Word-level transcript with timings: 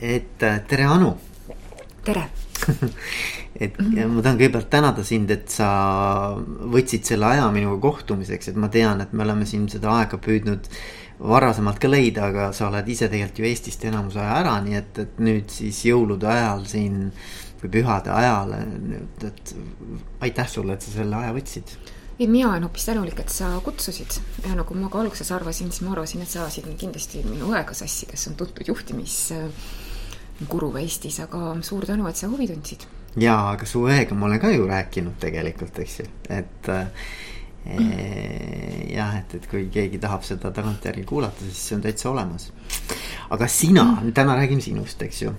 et 0.00 0.42
äh, 0.42 0.60
tere, 0.68 0.84
Anu. 0.84 1.14
tere 2.04 2.28
et 3.60 3.78
mm 3.78 3.92
-hmm. 3.92 4.06
ma 4.08 4.22
tahan 4.22 4.38
kõigepealt 4.38 4.70
tänada 4.70 5.04
sind, 5.04 5.30
et 5.30 5.48
sa 5.48 6.36
võtsid 6.36 7.04
selle 7.04 7.26
aja 7.26 7.50
minuga 7.52 7.80
kohtumiseks, 7.80 8.48
et 8.48 8.56
ma 8.56 8.68
tean, 8.68 9.00
et 9.00 9.12
me 9.12 9.22
oleme 9.22 9.46
siin 9.46 9.68
seda 9.68 9.90
aega 9.98 10.18
püüdnud 10.18 10.68
varasemalt 11.20 11.78
ka 11.78 11.88
leida, 11.88 12.26
aga 12.26 12.52
sa 12.52 12.68
oled 12.68 12.88
ise 12.88 13.08
tegelikult 13.08 13.38
ju 13.38 13.44
Eestist 13.44 13.84
enamuse 13.84 14.20
aja 14.20 14.38
ära, 14.40 14.60
nii 14.60 14.74
et, 14.74 14.98
et 14.98 15.18
nüüd 15.18 15.50
siis 15.50 15.84
jõulude 15.84 16.26
ajal 16.26 16.66
siin 16.66 17.12
või 17.62 17.70
pühade 17.70 18.10
ajal, 18.12 18.52
et, 18.52 19.24
et 19.24 19.54
aitäh 20.20 20.48
sulle, 20.48 20.72
et 20.72 20.82
sa 20.82 20.90
selle 20.90 21.16
aja 21.16 21.32
võtsid 21.32 21.76
ei, 22.18 22.26
mina 22.26 22.48
olen 22.48 22.62
hoopis 22.62 22.84
tänulik, 22.84 23.18
et 23.20 23.28
sa 23.28 23.60
kutsusid 23.64 24.20
ja 24.46 24.54
nagu 24.56 24.74
ma 24.74 24.88
ka 24.88 25.00
alguses 25.00 25.32
arvasin, 25.32 25.72
siis 25.72 25.84
ma 25.84 25.92
arvasin, 25.92 26.22
et 26.22 26.30
sa 26.30 26.44
ajasid 26.44 26.68
kindlasti 26.80 27.20
minu 27.24 27.50
õega 27.52 27.74
sassi, 27.76 28.06
kes 28.06 28.28
on 28.28 28.36
tuntud 28.40 28.68
juhtimisguru 28.68 29.50
Eestis, 30.80 31.20
aga 31.24 31.54
suur 31.62 31.86
tänu, 31.88 32.06
et 32.08 32.16
sa 32.16 32.28
huvi 32.28 32.48
tundsid. 32.50 32.86
jaa, 33.16 33.52
aga 33.54 33.66
su 33.66 33.84
õega 33.86 34.14
ma 34.14 34.26
olen 34.26 34.40
ka 34.40 34.50
ju 34.52 34.66
rääkinud 34.68 35.16
tegelikult, 35.20 35.78
eks 35.78 35.98
ju, 36.00 36.06
et 36.28 36.68
mm. 36.68 37.90
jah, 38.92 39.16
et, 39.22 39.34
et 39.38 39.48
kui 39.50 39.66
keegi 39.72 39.98
tahab 40.02 40.22
seda 40.26 40.52
tagantjärgi 40.52 41.04
kuulata, 41.08 41.44
siis 41.48 41.64
see 41.70 41.78
on 41.78 41.82
täitsa 41.86 42.10
olemas. 42.10 42.50
aga 43.30 43.48
sina 43.48 43.84
mm., 43.84 44.12
täna 44.12 44.36
räägime 44.36 44.60
sinust, 44.60 45.02
eks 45.02 45.22
ju. 45.22 45.34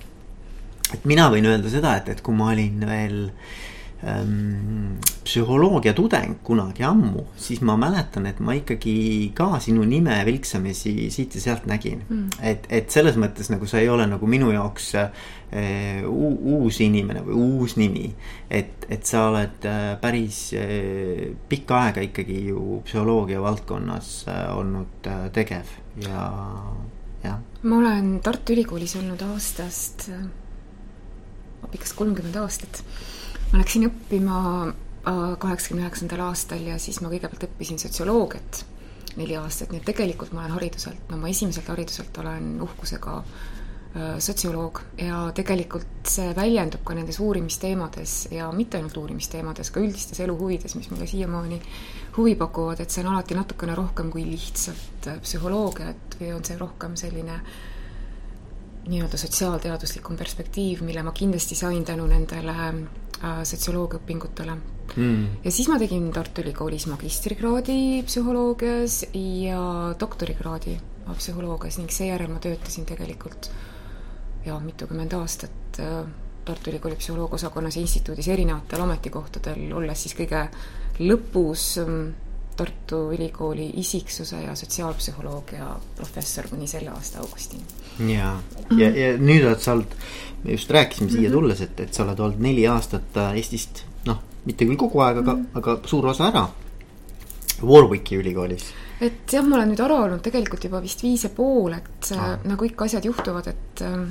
et 0.94 1.06
mina 1.06 1.30
võin 1.30 1.46
öelda 1.46 1.70
seda, 1.70 1.96
et, 2.02 2.10
et 2.10 2.22
kui 2.26 2.36
ma 2.36 2.52
olin 2.56 2.86
veel 2.90 3.26
äh, 3.30 3.66
psühholoogia 3.98 5.94
tudeng 5.98 6.38
kunagi 6.46 6.84
ammu, 6.86 7.24
siis 7.42 7.64
ma 7.66 7.74
mäletan, 7.82 8.28
et 8.30 8.38
ma 8.40 8.54
ikkagi 8.54 9.32
ka 9.38 9.58
sinu 9.64 9.88
nime 9.90 10.20
vilksamisi 10.28 11.10
siit 11.14 11.34
ja 11.36 11.42
sealt 11.42 11.66
nägin 11.66 12.04
mm.. 12.06 12.38
et, 12.46 12.68
et 12.70 12.94
selles 12.94 13.18
mõttes 13.18 13.50
nagu 13.50 13.66
sa 13.66 13.82
ei 13.82 13.90
ole 13.90 14.06
nagu 14.06 14.30
minu 14.30 14.52
jaoks 14.54 14.92
äh, 15.02 16.06
uus 16.06 16.80
inimene 16.86 17.26
või 17.26 17.42
uus 17.42 17.78
nimi. 17.82 18.12
et, 18.50 18.86
et 18.86 19.10
sa 19.10 19.28
oled 19.32 19.66
äh, 19.66 19.90
päris 20.02 20.44
äh, 20.54 21.34
pikka 21.50 21.82
aega 21.88 22.06
ikkagi 22.06 22.44
ju 22.52 22.84
psühholoogia 22.86 23.42
valdkonnas 23.42 24.14
äh, 24.30 24.46
olnud 24.54 25.10
äh, 25.10 25.28
tegev 25.34 25.74
ja, 26.06 26.32
jah. 27.26 27.42
ma 27.64 27.82
olen 27.82 28.20
Tartu 28.22 28.54
Ülikoolis 28.54 28.94
olnud 29.02 29.26
aastast, 29.34 30.12
pikast 31.74 31.98
kolmkümmend 31.98 32.38
aastat 32.46 32.86
ma 33.52 33.62
läksin 33.62 33.88
õppima 33.88 34.40
äh, 34.68 35.22
kaheksakümne 35.40 35.86
üheksandal 35.86 36.26
aastal 36.28 36.66
ja 36.68 36.80
siis 36.82 37.00
ma 37.02 37.12
kõigepealt 37.12 37.48
õppisin 37.48 37.80
sotsioloogiat 37.82 38.66
neli 39.18 39.38
aastat, 39.40 39.72
nii 39.72 39.82
et 39.82 39.88
tegelikult 39.88 40.34
ma 40.36 40.44
olen 40.44 40.58
hariduselt, 40.58 41.08
no 41.10 41.18
ma 41.22 41.30
esimeselt 41.32 41.70
hariduselt 41.72 42.18
olen 42.22 42.50
uhkusega 42.66 43.16
äh, 43.22 44.18
sotsioloog 44.24 44.82
ja 45.02 45.22
tegelikult 45.38 46.12
see 46.12 46.34
väljendub 46.38 46.84
ka 46.86 46.98
nendes 46.98 47.22
uurimisteemades 47.24 48.18
ja 48.36 48.52
mitte 48.56 48.82
ainult 48.82 49.00
uurimisteemades, 49.02 49.72
ka 49.72 49.82
üldistes 49.82 50.22
eluhuvides, 50.26 50.76
mis 50.78 50.92
mulle 50.92 51.08
siiamaani 51.10 51.62
huvi 52.18 52.36
pakuvad, 52.38 52.84
et 52.84 52.94
see 52.94 53.06
on 53.06 53.14
alati 53.14 53.38
natukene 53.38 53.78
rohkem 53.78 54.12
kui 54.14 54.28
lihtsalt 54.28 55.10
äh, 55.10 55.18
psühholoogia, 55.24 55.96
et 55.96 56.22
või 56.22 56.36
on 56.36 56.46
see 56.46 56.60
rohkem 56.60 57.00
selline 57.00 57.42
nii-öelda 58.88 59.18
sotsiaalteaduslikum 59.20 60.16
perspektiiv, 60.16 60.82
mille 60.88 61.02
ma 61.04 61.12
kindlasti 61.12 61.58
sain 61.60 61.84
tänu 61.86 62.06
nendele 62.08 62.54
sotsioloogiaõpingutele 63.22 64.58
mm.. 64.96 65.24
ja 65.44 65.54
siis 65.54 65.70
ma 65.72 65.80
tegin 65.82 66.12
Tartu 66.14 66.44
Ülikoolis 66.44 66.88
magistrikraadi 66.92 68.04
psühholoogias 68.06 69.02
ja 69.14 69.64
doktorikraadi 70.00 70.78
psühholoogias 71.18 71.80
ning 71.82 71.92
seejärel 71.94 72.32
ma 72.32 72.40
töötasin 72.44 72.86
tegelikult 72.86 73.52
ja 74.46 74.60
mitukümmend 74.60 75.14
aastat 75.18 75.80
äh, 75.80 76.06
Tartu 76.48 76.70
Ülikooli 76.72 76.96
psühholoogiaosakonnas 76.96 77.76
instituudis 77.76 78.28
erinevatel 78.32 78.82
ametikohtadel, 78.86 79.66
olles 79.76 80.04
siis 80.06 80.16
kõige 80.16 80.46
lõpus 81.04 81.66
ähm, 81.82 81.98
Tartu 82.58 83.02
Ülikooli 83.14 83.68
isiksuse 83.82 84.40
ja 84.46 84.56
sotsiaalpsühholoogia 84.56 85.68
professor 85.98 86.48
kuni 86.48 86.68
selle 86.72 86.94
aasta 86.94 87.20
augustini. 87.20 87.68
Ja, 88.00 88.34
ja, 88.78 88.90
ja 88.90 89.12
nüüd 89.18 89.46
oled 89.46 89.62
sa 89.64 89.74
olnud, 89.76 89.94
me 90.44 90.56
just 90.56 90.72
rääkisime 90.72 91.12
siia 91.12 91.30
mhm. 91.30 91.36
tulles, 91.38 91.62
et, 91.66 91.80
et 91.80 91.94
sa 91.94 92.06
oled 92.06 92.20
olnud 92.20 92.44
neli 92.44 92.68
aastat 92.70 93.18
äh, 93.18 93.38
Eestist, 93.42 93.84
noh, 94.08 94.22
mitte 94.46 94.68
küll 94.68 94.80
kogu 94.80 95.02
aeg, 95.06 95.24
aga 95.24 95.34
mm, 95.34 95.44
-hmm. 95.44 95.58
aga 95.62 95.80
suur 95.86 96.08
osa 96.14 96.30
ära. 96.32 96.48
Warwicki 97.64 98.20
ülikoolis. 98.20 98.70
et 99.02 99.34
jah, 99.34 99.46
ma 99.46 99.56
olen 99.56 99.74
nüüd 99.74 99.82
ära 99.82 99.98
olnud 100.06 100.22
tegelikult 100.22 100.64
juba 100.64 100.82
vist 100.82 101.04
viis 101.04 101.24
ja 101.24 101.30
pool, 101.30 101.74
et 101.74 102.12
ah. 102.18 102.38
nagu 102.44 102.66
ikka 102.66 102.86
asjad 102.86 103.06
juhtuvad, 103.06 103.48
et 103.48 103.82
ähm, 103.82 104.10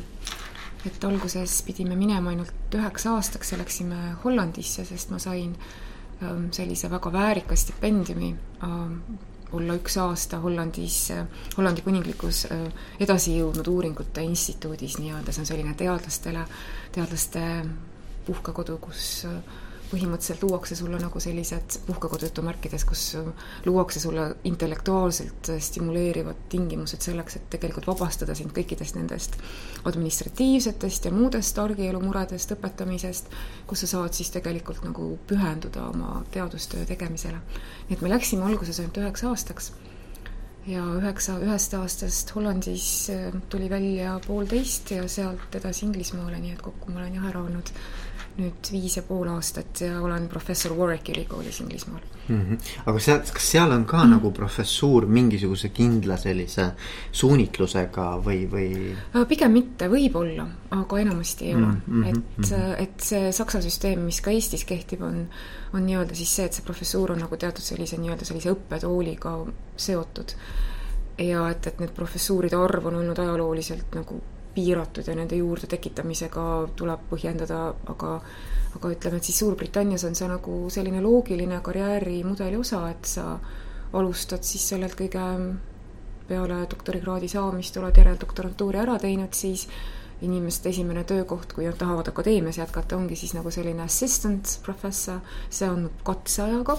et 0.86 1.04
alguses 1.04 1.62
pidime 1.66 1.96
minema 1.96 2.30
ainult 2.30 2.74
üheks 2.74 3.06
aastaks 3.10 3.52
ja 3.52 3.58
läksime 3.58 3.96
Hollandisse, 4.24 4.84
sest 4.84 5.10
ma 5.10 5.18
sain 5.18 5.50
äh, 5.50 5.86
Ähm, 6.22 6.48
sellise 6.50 6.88
väga 6.88 7.10
väärika 7.12 7.56
stipendiumi 7.56 8.30
ähm, 8.64 8.92
olla 9.52 9.76
üks 9.78 9.96
aasta 10.02 10.40
Hollandis, 10.42 11.12
Hollandi 11.56 11.84
kuninglikus 11.84 12.46
äh, 12.50 12.64
edasi 13.00 13.36
jõudnud 13.38 13.68
uuringute 13.70 14.24
instituudis 14.26 14.98
nii-öelda, 14.98 15.32
see 15.32 15.44
on 15.44 15.50
selline 15.52 15.74
teadlastele, 15.78 16.42
teadlaste 16.96 17.44
puhkekodu, 18.26 18.78
kus 18.82 19.06
äh, 19.28 19.38
põhimõtteliselt 19.90 20.42
luuakse 20.42 20.76
sulle 20.78 20.98
nagu 21.00 21.20
sellised 21.22 21.78
puhkekodu 21.86 22.28
jutumärkides, 22.28 22.84
kus 22.88 23.04
luuakse 23.66 24.00
sulle 24.00 24.26
intellektuaalselt 24.48 25.50
stimuleerivad 25.68 26.46
tingimused 26.52 27.06
selleks, 27.06 27.38
et 27.38 27.48
tegelikult 27.54 27.86
vabastada 27.90 28.34
sind 28.34 28.54
kõikidest 28.56 28.98
nendest 28.98 29.38
administratiivsetest 29.86 31.08
ja 31.08 31.14
muudest 31.14 31.58
argielu 31.62 32.00
muredest, 32.02 32.54
õpetamisest, 32.56 33.32
kus 33.66 33.84
sa 33.84 33.92
saad 33.94 34.16
siis 34.16 34.32
tegelikult 34.34 34.84
nagu 34.86 35.12
pühenduda 35.26 35.88
oma 35.90 36.22
teadustöö 36.34 36.86
tegemisele. 36.86 37.42
nii 37.88 37.98
et 37.98 38.02
me 38.02 38.10
läksime 38.10 38.48
alguses 38.48 38.80
ainult 38.80 39.02
üheks 39.02 39.24
aastaks 39.24 39.72
ja 40.66 40.82
üheksa, 40.98 41.36
ühest 41.42 41.74
aastast 41.78 42.34
Hollandis 42.34 43.10
tuli 43.48 43.70
välja 43.70 44.18
poolteist 44.26 44.90
ja 44.90 45.06
sealt 45.08 45.54
edasi 45.54 45.86
Inglismaale, 45.86 46.40
nii 46.42 46.56
et 46.56 46.62
kokku 46.62 46.90
ma 46.90 47.04
olen 47.04 47.14
jah 47.20 47.28
ära 47.30 47.42
olnud 47.46 47.70
nüüd 48.36 48.68
viis 48.72 48.98
ja 48.98 49.02
pool 49.06 49.28
aastat 49.32 49.80
ja 49.80 50.00
olen 50.04 50.26
professor 50.28 50.74
Warwicki 50.76 51.14
ülikoolis 51.14 51.60
Inglismaal 51.60 52.02
mm. 52.28 52.40
-hmm. 52.40 52.58
aga 52.86 53.00
seal, 53.00 53.22
kas 53.32 53.50
seal 53.52 53.72
on 53.72 53.84
ka 53.84 53.96
mm 53.96 54.02
-hmm. 54.02 54.10
nagu 54.10 54.30
professuur 54.32 55.06
mingisuguse 55.06 55.68
kindla 55.68 56.16
sellise 56.16 56.66
suunitlusega 57.12 58.06
või, 58.26 58.44
või? 58.52 58.68
Äh, 59.16 59.26
pigem 59.28 59.52
mitte, 59.52 59.88
võib-olla, 59.88 60.46
aga 60.70 61.00
enamasti 61.00 61.48
ei 61.48 61.54
ole 61.54 61.66
mm. 61.66 61.80
-hmm. 61.88 62.04
et 62.08 62.16
mm, 62.16 62.44
-hmm. 62.44 62.82
et 62.82 63.00
see 63.00 63.32
Saksa 63.32 63.62
süsteem, 63.62 64.00
mis 64.00 64.20
ka 64.20 64.30
Eestis 64.30 64.64
kehtib, 64.64 65.02
on, 65.02 65.26
on 65.72 65.86
nii-öelda 65.86 66.14
siis 66.14 66.36
see, 66.36 66.44
et 66.44 66.52
see 66.52 66.64
professuur 66.64 67.12
on 67.12 67.18
nagu 67.18 67.36
teatud 67.36 67.64
sellise 67.64 67.96
nii-öelda 67.96 68.24
sellise 68.24 68.52
õppetooliga 68.52 69.36
seotud. 69.76 70.32
ja 71.18 71.50
et, 71.50 71.66
et 71.66 71.78
need 71.80 71.90
professuuride 71.96 72.56
arv 72.56 72.86
on 72.86 72.94
olnud 72.94 73.18
ajalooliselt 73.18 73.94
nagu 73.94 74.22
piiratud 74.56 75.06
ja 75.06 75.14
nende 75.18 75.36
juurde 75.36 75.68
tekitamisega 75.70 76.46
tuleb 76.76 77.08
põhjendada, 77.12 77.60
aga 77.92 78.18
aga 78.76 78.90
ütleme, 78.92 79.20
et 79.20 79.28
siis 79.28 79.38
Suurbritannias 79.40 80.04
on 80.04 80.16
see 80.18 80.26
nagu 80.28 80.56
selline 80.72 81.00
loogiline 81.00 81.60
karjäärimudeli 81.64 82.58
osa, 82.60 82.82
et 82.90 83.08
sa 83.08 83.38
alustad 83.96 84.44
siis 84.44 84.66
sellelt 84.68 84.96
kõige 84.98 85.22
peale 86.28 86.58
doktorikraadi 86.70 87.30
saamist, 87.30 87.76
oled 87.80 87.96
järeldoktorantuuri 87.96 88.82
ära 88.82 88.98
teinud, 89.00 89.32
siis 89.36 89.66
inimeste 90.26 90.72
esimene 90.72 91.04
töökoht, 91.04 91.52
kui 91.52 91.66
nad 91.68 91.76
tahavad 91.78 92.08
akadeemias 92.10 92.58
jätkata, 92.58 92.96
ongi 92.96 93.16
siis 93.16 93.34
nagu 93.36 93.52
selline 93.52 93.84
assistant 93.84 94.56
professor, 94.64 95.20
see 95.50 95.68
on 95.70 95.90
katseajaga 96.04 96.78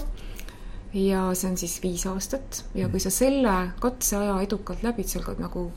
ja 0.94 1.28
see 1.34 1.50
on 1.52 1.56
siis 1.60 1.78
viis 1.82 2.06
aastat. 2.10 2.64
Ja 2.74 2.88
kui 2.88 3.00
sa 3.00 3.12
selle 3.14 3.54
katseaja 3.80 4.40
edukalt 4.44 4.82
läbid, 4.82 5.08
seal 5.08 5.26
nagu 5.38 5.68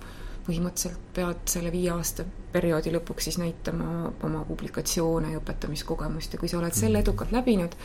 põhimõtteliselt 0.45 1.11
pead 1.15 1.43
selle 1.49 1.71
viie 1.73 1.91
aasta 1.93 2.25
perioodi 2.51 2.91
lõpuks 2.95 3.29
siis 3.29 3.37
näitama 3.41 4.11
oma 4.27 4.43
publikatsioone 4.47 5.33
ja 5.33 5.41
õpetamiskogemust 5.41 6.35
ja 6.35 6.39
kui 6.41 6.49
sa 6.51 6.59
oled 6.59 6.75
selle 6.75 6.99
mhm. 6.99 7.05
edukalt 7.05 7.35
läbinud, 7.35 7.75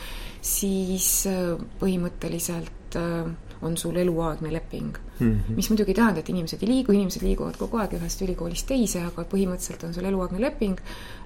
siis 0.41 1.09
äh, 1.29 1.53
põhimõtteliselt 1.81 2.97
äh, 2.99 3.29
on 3.61 3.77
sul 3.77 3.95
eluaegne 3.97 4.51
leping 4.53 4.97
mm. 5.19 5.31
-hmm. 5.31 5.55
mis 5.55 5.69
muidugi 5.69 5.91
ei 5.91 5.95
tähenda, 5.97 6.19
et 6.19 6.29
inimesed 6.29 6.61
ei 6.61 6.69
liigu, 6.69 6.91
inimesed 6.93 7.23
liiguvad 7.25 7.57
kogu 7.57 7.77
aeg 7.81 7.95
ühest 7.97 8.21
ülikoolist 8.21 8.67
teise, 8.69 9.01
aga 9.01 9.25
põhimõtteliselt 9.25 9.87
on 9.87 9.93
sul 9.93 10.05
eluaegne 10.05 10.41
leping. 10.41 10.81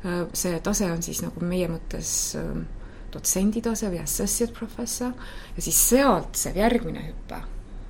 Äh, 0.06 0.22
see 0.34 0.60
tase 0.60 0.92
on 0.92 1.04
siis 1.04 1.22
nagu 1.26 1.44
meie 1.46 1.68
mõttes 1.68 2.36
dotsendi 3.12 3.62
tase 3.62 3.90
või 3.92 4.00
associate 4.04 4.54
professor 4.56 5.12
ja 5.56 5.62
siis 5.62 5.90
sealt 5.90 6.40
see 6.40 6.54
järgmine 6.56 7.04
hüpe 7.10 7.42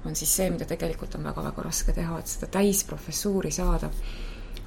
on 0.06 0.16
siis 0.16 0.36
see, 0.36 0.50
mida 0.50 0.66
tegelikult 0.70 1.16
on 1.16 1.24
väga-väga 1.30 1.64
raske 1.68 1.94
teha, 1.94 2.20
et 2.20 2.28
seda 2.32 2.50
täisprofessuuri 2.58 3.52
saada 3.52 3.92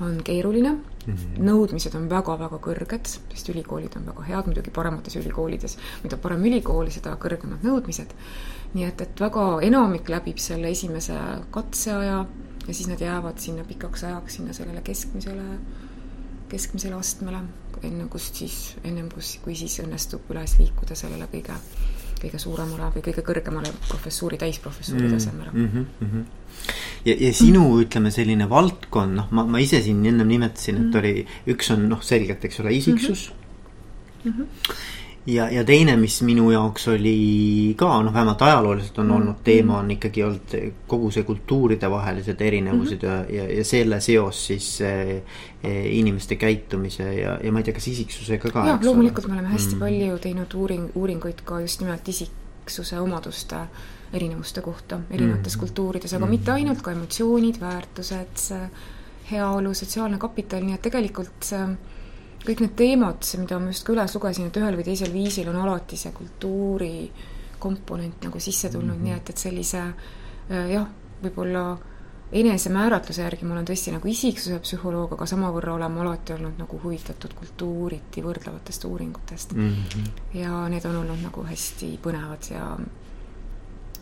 on 0.00 0.19
keeruline 0.26 0.70
mm, 0.72 1.14
-hmm. 1.14 1.42
nõudmised 1.46 1.94
on 1.94 2.08
väga-väga 2.10 2.58
kõrged, 2.58 3.06
sest 3.06 3.48
ülikoolid 3.48 3.96
on 3.96 4.06
väga 4.06 4.22
head, 4.28 4.46
muidugi 4.46 4.70
paremates 4.75 5.16
ülikoolides, 5.16 5.78
mida 6.02 6.16
parem 6.16 6.44
ülikool, 6.44 6.90
seda 6.90 7.14
kõrgemad 7.14 7.62
nõudmised. 7.62 8.14
nii 8.75 8.84
et, 8.84 9.00
et 9.00 9.20
väga 9.20 9.60
enamik 9.62 10.08
läbib 10.08 10.38
selle 10.42 10.70
esimese 10.70 11.19
katseaja 11.50 12.26
ja 12.66 12.75
siis 12.75 12.88
nad 12.88 13.00
jäävad 13.00 13.38
sinna 13.38 13.64
pikaks 13.64 14.04
ajaks, 14.04 14.34
sinna 14.34 14.52
sellele 14.52 14.80
keskmisele 14.82 15.44
keskmisele 16.48 16.94
astmele, 16.94 17.40
enne 17.82 18.06
kust 18.12 18.38
siis, 18.40 18.58
ennem 18.84 19.08
kus, 19.12 19.38
kui 19.44 19.56
siis 19.58 19.78
õnnestub 19.82 20.28
üles 20.32 20.58
liikuda 20.60 20.96
sellele 20.98 21.28
kõige, 21.32 21.56
kõige 22.25 22.41
suuremale 22.43 22.91
või 22.94 23.05
kõige 23.09 23.25
kõrgemale 23.26 23.71
professuuri, 23.88 24.41
täisprofessuuri 24.41 25.06
Mm, 25.06 25.15
tasemele 25.19 25.50
mhm, 25.53 25.87
mhm. 26.00 26.25
ja, 27.05 27.15
ja 27.15 27.32
sinu 27.32 27.62
mm., 27.69 27.85
ütleme 27.87 28.11
selline 28.15 28.49
valdkond, 28.50 29.17
noh, 29.21 29.31
ma, 29.31 29.44
ma 29.44 29.62
ise 29.62 29.82
siin 29.85 30.05
ennem 30.06 30.29
nimetasin, 30.29 30.76
et 30.76 30.91
Mhm. 30.91 30.99
oli, 31.00 31.26
üks 31.55 31.71
on 31.75 31.88
noh, 31.88 32.03
selgelt, 32.03 32.44
eks 32.44 32.61
ole, 32.61 32.75
isiksus 32.75 33.31
mm. 34.25 34.32
-hmm. 34.32 34.47
Ja, 35.26 35.49
ja 35.50 35.65
teine, 35.65 35.97
mis 35.97 36.19
minu 36.23 36.50
jaoks 36.53 36.88
oli 36.88 37.75
ka 37.79 38.03
noh, 38.03 38.12
vähemalt 38.12 38.43
ajalooliselt 38.43 38.99
on 38.99 39.06
Mhm. 39.06 39.15
olnud 39.17 39.37
teema, 39.44 39.79
on 39.79 39.91
ikkagi 39.91 40.23
olnud 40.23 40.55
kogu 40.87 41.11
see 41.11 41.23
kultuuridevahelised 41.23 42.41
erinevused 42.41 43.03
Mhm. 43.03 43.35
ja, 43.35 43.43
ja, 43.43 43.49
ja 43.59 43.65
selle 43.65 44.00
seos 44.00 44.47
siis 44.47 44.81
eh, 44.81 45.23
eh, 45.62 45.97
inimeste 45.99 46.37
käitumise 46.37 47.15
ja, 47.15 47.38
ja 47.43 47.53
ma 47.53 47.59
ei 47.59 47.65
tea, 47.65 47.75
kas 47.75 47.88
isiksusega 47.88 48.50
ka. 48.50 48.67
jah, 48.67 48.76
eks 48.76 48.87
ole? 48.87 48.91
loomulikult 48.91 49.26
me 49.29 49.32
oleme 49.35 49.49
hästi 49.49 49.75
Mm. 49.75 49.81
palju 49.81 50.19
teinud 50.19 50.55
uuring, 50.55 50.88
uuringuid 50.94 51.41
ka 51.44 51.61
just 51.61 51.81
nimelt 51.81 52.09
isiksuse 52.09 53.00
omaduste 53.00 53.56
erinevuste 54.12 54.61
kohta 54.61 55.00
erinevates 55.11 55.56
Mhm. 55.56 55.61
kultuurides, 55.61 56.12
aga 56.15 56.25
Mhm. 56.26 56.31
mitte 56.31 56.53
ainult, 56.53 56.82
ka 56.82 56.91
emotsioonid, 56.93 57.61
väärtused, 57.61 58.55
heaolu, 59.31 59.75
sotsiaalne 59.75 60.19
kapital, 60.19 60.61
nii 60.62 60.75
et 60.75 60.82
tegelikult 60.82 61.32
see 61.41 61.67
kõik 62.44 62.61
need 62.61 62.75
teemad, 62.76 63.25
mida 63.41 63.58
ma 63.58 63.73
just 63.73 63.87
ka 63.87 63.94
üles 63.94 64.14
lugesin, 64.17 64.50
et 64.50 64.61
ühel 64.61 64.76
või 64.76 64.85
teisel 64.87 65.12
viisil 65.12 65.49
on 65.52 65.62
alati 65.62 65.96
see 65.96 66.12
kultuuri 66.12 66.94
komponent 67.58 68.26
nagu 68.26 68.41
sisse 68.41 68.69
tulnud 68.69 68.96
mm. 68.96 69.00
-hmm. 69.00 69.08
nii 69.08 69.17
et, 69.17 69.31
et 69.31 69.44
sellise 69.46 69.81
äh, 69.81 70.70
jah, 70.75 70.87
võib-olla 71.23 71.64
enesemääratluse 72.35 73.23
järgi 73.23 73.46
ma 73.46 73.55
olen 73.55 73.67
tõesti 73.69 73.93
nagu 73.94 74.08
isiksuse 74.11 74.58
psühholoog, 74.64 75.12
aga 75.17 75.26
samavõrra 75.31 75.75
olen 75.75 75.93
ma 75.93 76.02
alati 76.02 76.35
olnud 76.35 76.58
nagu 76.58 76.81
huvitatud 76.82 77.35
kultuuriti 77.38 78.25
võrdlevatest 78.25 78.85
uuringutest 78.88 79.52
mm. 79.52 79.75
-hmm. 79.75 80.38
ja 80.40 80.69
need 80.69 80.85
on 80.90 80.97
olnud 81.05 81.23
nagu 81.23 81.44
hästi 81.47 81.99
põnevad 82.02 82.50
ja, 82.50 82.79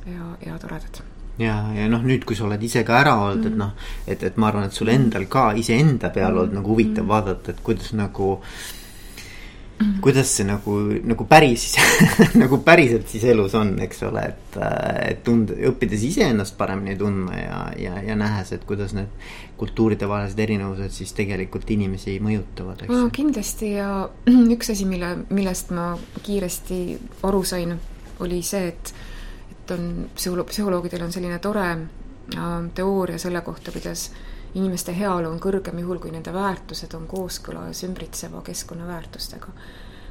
ja, 0.07 0.37
ja 0.47 0.59
toredad 0.59 1.03
ja, 1.39 1.73
ja 1.75 1.89
noh, 1.89 2.03
nüüd, 2.03 2.25
kui 2.25 2.37
sa 2.37 2.45
oled 2.45 2.63
ise 2.63 2.85
ka 2.85 2.99
ära 3.01 3.15
olnud 3.17 3.37
mm, 3.37 3.43
-hmm. 3.43 3.47
et 3.47 3.53
Mhm. 3.53 3.59
noh, 3.59 3.73
et, 4.07 4.23
et 4.23 4.37
ma 4.37 4.49
arvan, 4.49 4.65
et 4.65 4.73
sul 4.73 4.89
endal 4.89 5.27
ka 5.29 5.53
iseenda 5.57 6.11
peal 6.11 6.33
olnud 6.37 6.53
Mhm. 6.53 6.55
nagu 6.55 6.71
huvitav 6.71 7.05
Mhm. 7.05 7.09
vaadata, 7.09 7.51
et 7.51 7.61
kuidas 7.63 7.93
nagu 7.93 8.39
Mhm. 9.81 10.01
kuidas 10.01 10.29
see 10.37 10.45
nagu, 10.47 10.77
nagu 11.05 11.25
päris 11.27 11.75
nagu 12.43 12.59
päriselt 12.63 13.09
siis 13.09 13.25
elus 13.25 13.55
on, 13.55 13.79
eks 13.83 14.03
ole, 14.07 14.21
et, 14.29 14.59
et 15.09 15.25
tund-, 15.25 15.51
õppides 15.51 16.05
iseennast 16.07 16.57
paremini 16.59 16.95
tundma 16.97 17.33
ja, 17.35 17.73
ja, 17.79 18.03
ja 18.03 18.15
nähes, 18.17 18.53
et 18.53 18.65
kuidas 18.65 18.93
need 18.95 19.09
kultuuridevahelised 19.59 20.39
erinevused 20.39 20.91
siis 20.95 21.13
tegelikult 21.13 21.71
inimesi 21.71 22.21
mõjutavad, 22.23 22.83
eks 22.85 22.95
no 22.95 23.09
kindlasti 23.11 23.73
ja 23.73 24.09
üks 24.55 24.71
asi, 24.71 24.85
mille, 24.87 25.17
millest 25.31 25.71
ma 25.75 25.97
kiiresti 26.23 26.99
aru 27.23 27.43
sain, 27.45 27.75
oli 28.21 28.43
see, 28.43 28.69
et 28.69 28.95
et 29.63 29.71
on 29.71 30.11
psühholo-, 30.17 30.47
psühholoogidel 30.49 31.03
on 31.07 31.13
selline 31.15 31.39
tore 31.39 31.67
äh, 31.71 32.53
teooria 32.75 33.19
selle 33.19 33.41
kohta, 33.41 33.73
kuidas 33.73 34.11
inimeste 34.55 34.95
heaolu 34.97 35.31
on 35.31 35.41
kõrgem 35.41 35.79
juhul, 35.81 36.01
kui 36.03 36.13
nende 36.13 36.33
väärtused 36.35 36.95
on 36.99 37.07
kooskõlas 37.09 37.85
ümbritseva 37.87 38.43
keskkonna 38.45 38.87
väärtustega. 38.87 39.55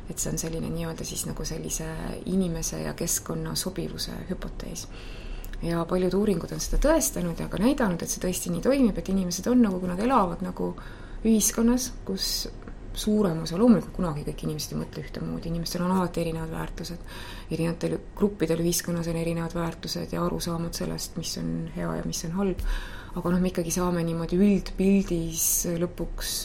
et 0.09 0.19
see 0.19 0.31
on 0.31 0.38
selline 0.38 0.68
nii-öelda 0.69 1.06
siis 1.07 1.21
nagu 1.25 1.45
sellise 1.45 1.86
inimese 2.25 2.81
ja 2.81 2.94
keskkonna 2.94 3.56
sobivuse 3.56 4.12
hüpotees. 4.30 4.88
ja 5.62 5.86
paljud 5.86 6.13
uuringud 6.13 6.51
on 6.51 6.59
seda 6.59 6.81
tõestanud 6.89 7.39
ja 7.39 7.48
ka 7.48 7.57
näidanud, 7.57 8.01
et 8.01 8.09
see 8.09 8.24
tõesti 8.24 8.50
nii 8.51 8.62
toimib, 8.62 8.98
et 8.98 9.09
inimesed 9.09 9.48
on 9.48 9.62
nagu, 9.62 9.80
kui 9.80 9.89
nad 9.89 10.00
elavad 10.00 10.42
nagu 10.42 10.74
ühiskonnas, 11.24 11.92
kus 12.06 12.50
suurem 12.94 13.44
osa, 13.44 13.57
loomulikult 13.57 13.94
kunagi 13.95 14.25
kõik 14.27 14.44
inimesed 14.45 14.74
ei 14.74 14.81
mõtle 14.81 15.03
ühtemoodi, 15.06 15.51
inimestel 15.51 15.83
on 15.86 15.94
alati 15.95 16.21
erinevad 16.21 16.51
väärtused. 16.51 17.06
Erinevatel 17.51 17.98
gruppidel 18.15 18.63
ühiskonnas 18.63 19.09
on 19.12 19.19
erinevad 19.19 19.56
väärtused 19.56 20.13
ja 20.15 20.24
arusaamad 20.25 20.77
sellest, 20.77 21.18
mis 21.19 21.36
on 21.42 21.69
hea 21.75 21.95
ja 22.00 22.07
mis 22.07 22.24
on 22.27 22.38
halb. 22.39 22.63
aga 23.15 23.31
noh, 23.33 23.42
me 23.44 23.51
ikkagi 23.51 23.74
saame 23.75 24.03
niimoodi 24.07 24.39
üldpildis 24.39 25.48
lõpuks 25.81 26.36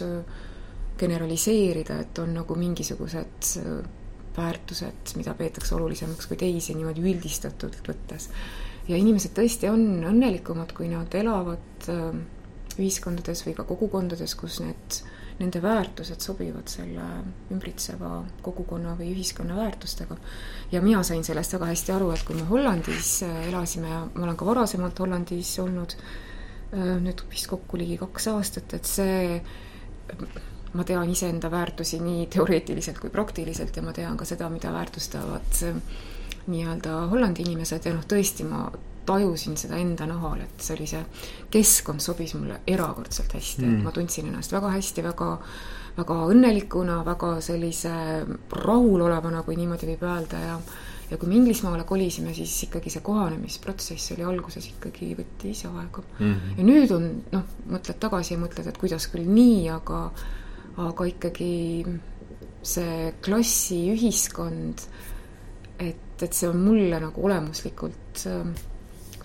generaliseerida, 0.99 2.01
et 2.03 2.19
on 2.19 2.33
nagu 2.35 2.57
mingisugused 2.59 3.53
väärtused, 4.37 5.13
mida 5.17 5.35
peetakse 5.39 5.75
olulisemaks 5.77 6.27
kui 6.29 6.39
teisi 6.41 6.75
niimoodi 6.75 7.05
üldistatult 7.05 7.87
võttes. 7.87 8.31
ja 8.89 8.97
inimesed 8.97 9.35
tõesti 9.37 9.71
on 9.71 10.05
õnnelikumad, 10.11 10.75
kui 10.77 10.91
nad 10.91 11.15
elavad 11.15 11.91
ühiskondades 12.77 13.45
või 13.47 13.55
ka 13.57 13.65
kogukondades, 13.65 14.35
kus 14.35 14.61
need 14.61 15.01
nende 15.39 15.61
väärtused 15.63 16.21
sobivad 16.25 16.71
selle 16.73 17.05
ümbritseva 17.53 18.23
kogukonna 18.43 18.95
või 18.97 19.11
ühiskonna 19.13 19.57
väärtustega. 19.57 20.17
ja 20.73 20.81
mina 20.83 21.03
sain 21.03 21.25
sellest 21.25 21.53
väga 21.53 21.67
hästi 21.73 21.93
aru, 21.93 22.11
et 22.11 22.25
kui 22.25 22.37
me 22.37 22.47
Hollandis 22.49 23.23
elasime 23.23 23.89
ja 23.89 24.01
ma 24.15 24.25
olen 24.25 24.37
ka 24.37 24.47
varasemalt 24.47 24.99
Hollandis 24.99 25.59
olnud, 25.61 25.97
nüüd 26.73 27.23
vist 27.31 27.47
kokku 27.53 27.77
ligi 27.77 27.99
kaks 28.01 28.29
aastat, 28.33 28.75
et 28.75 28.89
see, 28.89 29.41
ma 30.73 30.85
tean 30.85 31.11
iseenda 31.11 31.51
väärtusi 31.51 32.01
nii 32.01 32.27
teoreetiliselt 32.33 32.99
kui 32.99 33.11
praktiliselt 33.11 33.77
ja 33.77 33.83
ma 33.83 33.93
tean 33.93 34.17
ka 34.17 34.25
seda, 34.25 34.49
mida 34.51 34.73
väärtustavad 34.73 35.63
nii-öelda 36.47 36.99
Hollandi 37.11 37.45
inimesed 37.47 37.87
ja 37.87 37.95
noh, 37.95 38.05
tõesti 38.09 38.45
ma 38.49 38.67
tajusin 39.07 39.57
seda 39.61 39.79
enda 39.81 40.09
nahal, 40.09 40.41
et 40.45 40.63
see 40.63 40.77
oli 40.77 40.89
see, 40.91 41.05
keskkond 41.53 42.03
sobis 42.05 42.35
mulle 42.39 42.61
erakordselt 42.67 43.37
hästi 43.39 43.65
mm., 43.65 43.79
et 43.79 43.87
ma 43.87 43.95
tundsin 43.95 44.29
ennast 44.31 44.55
väga 44.55 44.73
hästi, 44.75 45.05
väga, 45.07 45.31
väga 45.97 46.19
õnnelikuna, 46.33 47.01
väga 47.07 47.37
sellise 47.45 47.95
rahulolevana, 48.67 49.43
kui 49.47 49.59
niimoodi 49.61 49.95
võib 49.95 50.07
öelda 50.11 50.45
ja 50.45 50.61
ja 51.07 51.17
kui 51.23 51.29
me 51.31 51.37
Inglismaale 51.39 51.85
kolisime, 51.87 52.33
siis 52.35 52.51
ikkagi 52.67 52.91
see 52.91 53.03
kohanemisprotsess 53.07 54.11
oli 54.17 54.25
alguses 54.27 54.65
ikkagi, 54.73 55.13
võttis 55.15 55.63
aega 55.69 56.03
mm. 56.03 56.33
-hmm. 56.33 56.57
ja 56.59 56.65
nüüd 56.67 56.95
on, 56.97 57.07
noh, 57.31 57.45
mõtled 57.71 58.01
tagasi 58.03 58.35
ja 58.35 58.41
mõtled, 58.43 58.67
et 58.67 58.81
kuidas 58.81 59.07
küll 59.13 59.29
nii, 59.31 59.69
aga 59.71 60.01
aga 60.77 61.07
ikkagi 61.09 61.53
see 62.67 63.13
klassiühiskond, 63.25 64.83
et, 65.79 66.23
et 66.23 66.33
see 66.33 66.49
on 66.49 66.59
mulle 66.61 66.99
nagu 67.01 67.25
olemuslikult 67.29 68.27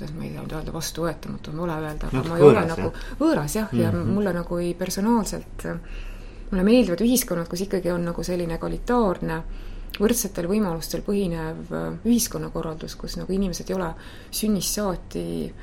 kuidas 0.02 0.16
ma 0.18 0.26
ei 0.26 0.32
nüüd 0.34 0.54
öelda, 0.56 0.74
vastuvõetamatu 0.74 1.52
on 1.52 1.60
vale 1.62 1.76
öelda, 1.78 2.08
aga 2.10 2.22
ma 2.26 2.38
ei 2.40 2.46
ole 2.46 2.62
nagu 2.66 2.92
võõras 3.20 3.56
jah, 3.56 3.74
ja 3.74 3.92
mm 3.92 3.98
-hmm. 3.98 4.14
mulle 4.16 4.34
nagu 4.34 4.58
ei 4.58 4.74
personaalselt, 4.74 5.66
mulle 6.50 6.64
meeldivad 6.64 7.02
ühiskonnad, 7.06 7.48
kus 7.48 7.62
ikkagi 7.62 7.92
on 7.92 8.06
nagu 8.06 8.24
selline 8.24 8.56
egalitaarne 8.58 9.44
võrdsetel 10.00 10.48
võimalustel 10.48 11.04
põhinev 11.06 11.70
ühiskonnakorraldus, 12.06 12.96
kus 12.96 13.18
nagu 13.18 13.34
inimesed 13.34 13.70
ei 13.70 13.76
ole 13.76 13.94
sünnist 14.32 14.74
saati 14.74 15.54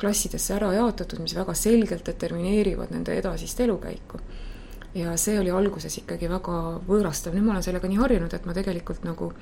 klassidesse 0.00 0.54
ära 0.54 0.72
jaotatud, 0.72 1.20
mis 1.20 1.34
väga 1.36 1.54
selgelt 1.54 2.06
determineerivad 2.06 2.90
nende 2.90 3.18
edasist 3.18 3.60
elukäiku. 3.60 4.18
ja 4.94 5.16
see 5.16 5.38
oli 5.40 5.50
alguses 5.50 5.98
ikkagi 5.98 6.28
väga 6.28 6.80
võõrastav, 6.88 7.34
nüüd 7.34 7.44
ma 7.44 7.52
olen 7.52 7.62
sellega 7.62 7.88
nii 7.88 7.96
harjunud, 7.96 8.34
et 8.34 8.46
ma 8.46 8.52
tegelikult 8.52 9.04
nagu 9.04 9.32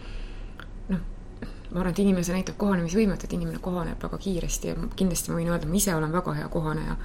ma 1.72 1.80
arvan, 1.80 1.92
et 1.92 1.98
inimese 2.02 2.32
näitab 2.34 2.56
kohanemisvõimet, 2.58 3.24
et 3.24 3.32
inimene 3.32 3.58
kohaneb 3.62 4.02
väga 4.02 4.18
kiiresti 4.18 4.68
ja 4.68 4.76
kindlasti 4.96 5.30
ma 5.30 5.38
võin 5.38 5.52
öelda, 5.52 5.68
ma 5.70 5.76
ise 5.78 5.94
olen 5.94 6.12
väga 6.12 6.34
hea 6.34 6.48
kohaneja. 6.48 6.96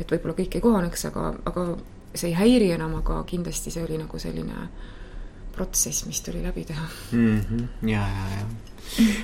et 0.00 0.10
võib-olla 0.12 0.34
kõik 0.36 0.54
ei 0.54 0.60
kohaneks, 0.60 1.04
aga, 1.08 1.34
aga 1.44 1.66
see 2.14 2.28
ei 2.28 2.36
häiri 2.36 2.70
enam, 2.76 2.94
aga 3.00 3.22
kindlasti 3.26 3.70
see 3.72 3.84
oli 3.84 3.98
nagu 3.98 4.18
selline 4.18 4.68
protsess, 5.56 6.04
mis 6.06 6.20
tuli 6.20 6.42
läbi 6.44 6.64
teha 6.68 6.86
mm. 7.12 7.40
-hmm. 7.40 7.88
ja, 7.88 8.04
ja, 8.08 8.26
ja. 8.36 8.46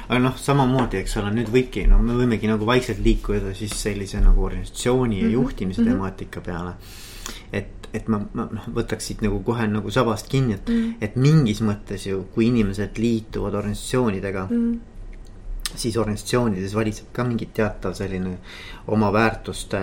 aga 0.08 0.18
noh, 0.18 0.38
samamoodi, 0.38 0.96
eks 1.02 1.16
ole, 1.20 1.32
nüüd 1.36 1.52
võibki, 1.52 1.84
no 1.88 1.98
me 2.02 2.16
võimegi 2.16 2.48
nagu 2.48 2.66
vaikselt 2.66 3.02
liikuda 3.04 3.52
siis 3.54 3.76
sellise 3.82 4.20
nagu 4.20 4.44
organisatsiooni 4.44 5.20
ja 5.22 5.28
juhtimise 5.28 5.82
mm 5.82 5.86
-hmm. 5.86 5.92
temaatika 5.92 6.40
peale. 6.40 6.72
et, 7.52 7.81
et 7.92 8.08
ma, 8.08 8.22
ma 8.34 8.46
noh, 8.48 8.68
võtaks 8.76 9.10
siit 9.10 9.20
nagu 9.24 9.42
kohe 9.44 9.66
nagu 9.68 9.92
sabast 9.92 10.30
kinni, 10.32 10.56
et 10.56 10.70
mm, 10.70 10.94
et 11.04 11.18
mingis 11.20 11.60
mõttes 11.64 12.06
ju, 12.08 12.24
kui 12.34 12.48
inimesed 12.48 12.98
liituvad 13.02 13.56
organisatsioonidega 13.60 14.46
mm. 14.48 14.72
siis 15.74 15.98
organisatsioonides 16.00 16.76
valitseb 16.78 17.12
ka 17.12 17.26
mingi 17.28 17.50
teatav 17.54 17.96
selline 17.98 18.38
oma 18.92 19.12
väärtuste 19.14 19.82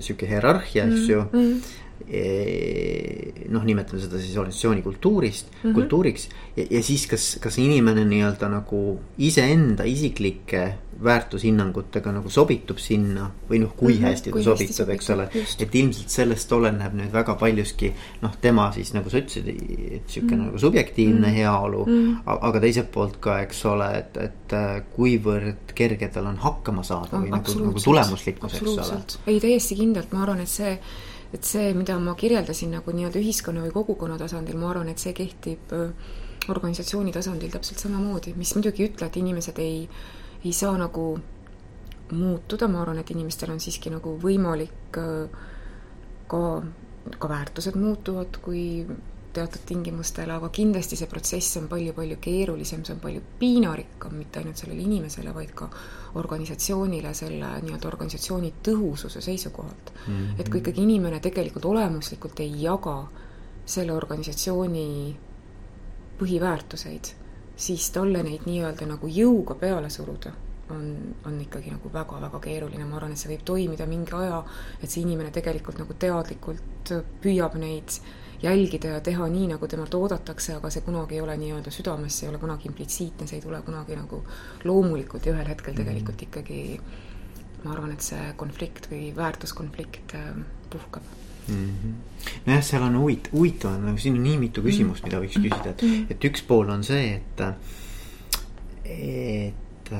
sihuke 0.00 0.28
hierarhia, 0.30 0.88
eks 0.88 1.08
ju 1.12 1.24
mm. 1.30 1.80
Noh, 2.04 3.64
nimetame 3.64 4.00
seda 4.02 4.18
siis 4.20 4.36
organisatsiooni 4.36 4.82
kultuurist 4.84 5.46
mm, 5.50 5.58
-hmm. 5.62 5.74
kultuuriks 5.74 6.28
ja, 6.56 6.66
ja 6.70 6.82
siis 6.82 7.06
kas, 7.08 7.36
kas 7.40 7.58
inimene 7.58 8.04
nii-öelda 8.04 8.50
nagu 8.52 8.80
iseenda 9.18 9.86
isiklike 9.88 10.66
väärtushinnangutega 11.04 12.12
nagu 12.14 12.30
sobitub 12.30 12.78
sinna 12.78 13.26
või 13.48 13.60
noh, 13.62 13.72
kui 13.76 13.94
mm 13.94 13.98
-hmm, 13.98 14.04
hästi 14.08 14.32
ta 14.32 14.42
sobitub, 14.42 14.90
eks 14.94 15.10
ole. 15.10 15.28
et 15.58 15.74
ilmselt 15.74 16.10
sellest 16.10 16.52
oleneb 16.52 16.94
nüüd 16.94 17.12
väga 17.12 17.34
paljuski 17.40 17.92
noh, 18.22 18.36
tema 18.40 18.70
siis 18.72 18.92
nagu 18.94 19.10
sa 19.10 19.18
ütlesid, 19.18 19.48
et 19.48 20.08
sihuke 20.08 20.34
mm 20.34 20.40
-hmm. 20.40 20.44
nagu 20.46 20.58
subjektiivne 20.58 21.18
mm 21.18 21.24
-hmm. 21.24 21.36
heaolu 21.36 21.86
mm. 21.86 21.92
-hmm. 21.92 22.38
aga 22.40 22.60
teiselt 22.60 22.92
poolt 22.92 23.16
ka, 23.16 23.40
eks 23.40 23.64
ole, 23.64 23.98
et, 23.98 24.16
et 24.16 24.52
äh, 24.52 24.82
kuivõrd 24.96 25.74
kerge 25.74 26.08
tal 26.08 26.26
on 26.26 26.36
hakkama 26.36 26.82
saada 26.82 27.16
või 27.16 27.30
nagu, 27.30 27.58
nagu 27.64 27.80
tulemuslikkus, 27.84 28.54
eks 28.54 28.78
ole. 28.78 29.02
ei, 29.26 29.40
täiesti 29.40 29.74
kindlalt, 29.74 30.12
ma 30.12 30.22
arvan, 30.22 30.40
et 30.40 30.48
see 30.48 30.78
et 31.34 31.46
see, 31.48 31.72
mida 31.74 31.96
ma 31.98 32.14
kirjeldasin 32.18 32.76
nagu 32.76 32.94
nii-öelda 32.94 33.18
ühiskonna 33.18 33.64
või 33.64 33.72
kogukonna 33.74 34.18
tasandil, 34.20 34.58
ma 34.60 34.70
arvan, 34.70 34.90
et 34.92 35.02
see 35.02 35.14
kehtib 35.16 35.72
äh, 35.74 36.12
organisatsiooni 36.52 37.14
tasandil 37.14 37.50
täpselt 37.52 37.82
samamoodi, 37.82 38.34
mis 38.38 38.54
muidugi 38.54 38.84
ei 38.84 38.90
ütle, 38.92 39.08
et 39.08 39.18
inimesed 39.18 39.58
ei, 39.62 39.88
ei 40.44 40.52
saa 40.54 40.76
nagu 40.78 41.08
muutuda, 42.14 42.68
ma 42.70 42.84
arvan, 42.84 43.00
et 43.02 43.10
inimestel 43.10 43.54
on 43.54 43.62
siiski 43.64 43.90
nagu 43.94 44.14
võimalik 44.22 45.00
äh, 45.00 45.42
ka, 46.30 46.44
ka 47.18 47.32
väärtused 47.34 47.80
muutuvad, 47.80 48.38
kui 48.44 48.86
teatud 49.34 49.66
tingimustel, 49.66 50.30
aga 50.30 50.48
kindlasti 50.54 50.96
see 50.98 51.10
protsess 51.10 51.58
on 51.58 51.66
palju-palju 51.70 52.20
keerulisem, 52.22 52.84
see 52.86 52.94
on 52.94 53.02
palju 53.02 53.22
piinarikkam 53.40 54.14
mitte 54.20 54.40
ainult 54.40 54.60
sellele 54.60 54.84
inimesele, 54.86 55.34
vaid 55.34 55.50
ka 55.58 55.70
organisatsioonile 56.14 57.14
selle 57.14 57.50
nii-öelda 57.62 57.88
organisatsiooni 57.88 58.52
tõhususe 58.68 59.20
seisukohalt 59.20 59.92
mm. 59.94 60.14
-hmm. 60.14 60.40
et 60.40 60.48
kui 60.48 60.60
ikkagi 60.62 60.82
inimene 60.82 61.20
tegelikult 61.20 61.64
olemuslikult 61.64 62.40
ei 62.40 62.62
jaga 62.62 62.96
selle 63.64 63.92
organisatsiooni 63.92 65.16
põhiväärtuseid, 66.18 67.12
siis 67.56 67.90
talle 67.90 68.22
neid 68.22 68.46
nii-öelda 68.46 68.86
nagu 68.86 69.08
jõuga 69.10 69.54
peale 69.54 69.90
suruda 69.90 70.32
on, 70.70 71.14
on 71.26 71.40
ikkagi 71.40 71.70
nagu 71.70 71.90
väga-väga 71.92 72.40
keeruline, 72.40 72.84
ma 72.84 72.96
arvan, 72.96 73.12
et 73.12 73.20
see 73.20 73.32
võib 73.34 73.44
toimida 73.44 73.86
mingi 73.86 74.14
aja, 74.16 74.42
et 74.82 74.90
see 74.90 75.02
inimene 75.02 75.32
tegelikult 75.34 75.78
nagu 75.82 75.96
teadlikult 75.98 76.92
püüab 77.24 77.58
neid 77.60 77.98
jälgida 78.42 78.96
ja 78.96 79.00
teha 79.00 79.28
nii, 79.28 79.46
nagu 79.54 79.68
temalt 79.70 79.94
oodatakse, 79.94 80.58
aga 80.58 80.70
see 80.70 80.84
kunagi 80.86 81.18
ei 81.18 81.24
ole 81.24 81.36
nii-öelda 81.40 81.72
südames, 81.74 82.18
see 82.18 82.26
ei 82.28 82.32
ole 82.32 82.42
kunagi 82.42 82.68
implitsiitne, 82.70 83.26
see 83.30 83.40
ei 83.40 83.44
tule 83.44 83.60
kunagi 83.66 83.96
nagu 83.98 84.22
loomulikult 84.64 85.26
ja 85.26 85.34
ühel 85.34 85.50
hetkel 85.52 85.76
tegelikult 85.76 86.16
mhm. 86.16 86.30
ikkagi 86.30 86.62
ma 87.64 87.72
arvan, 87.72 87.94
et 87.94 88.04
see 88.04 88.32
konflikt 88.40 88.90
või 88.90 89.10
väärtuskonflikt 89.16 90.16
äh, 90.18 90.32
puhkeb 90.72 91.02
mm. 91.48 91.68
-hmm. 91.68 91.92
nojah, 92.46 92.64
seal 92.64 92.82
on 92.82 92.98
huvit-, 93.00 93.30
huvitav 93.32 93.74
on 93.74 93.86
nagu 93.88 93.98
siin 93.98 94.18
on 94.18 94.24
nii 94.24 94.38
mitu 94.38 94.62
küsimust, 94.64 95.04
mida 95.04 95.20
võiks 95.22 95.38
küsida, 95.40 95.70
et, 95.70 95.82
mhm. 95.82 96.06
et 96.10 96.30
üks 96.30 96.44
pool 96.48 96.72
on 96.72 96.84
see, 96.84 97.14
et, 97.14 97.44
et 98.84 99.92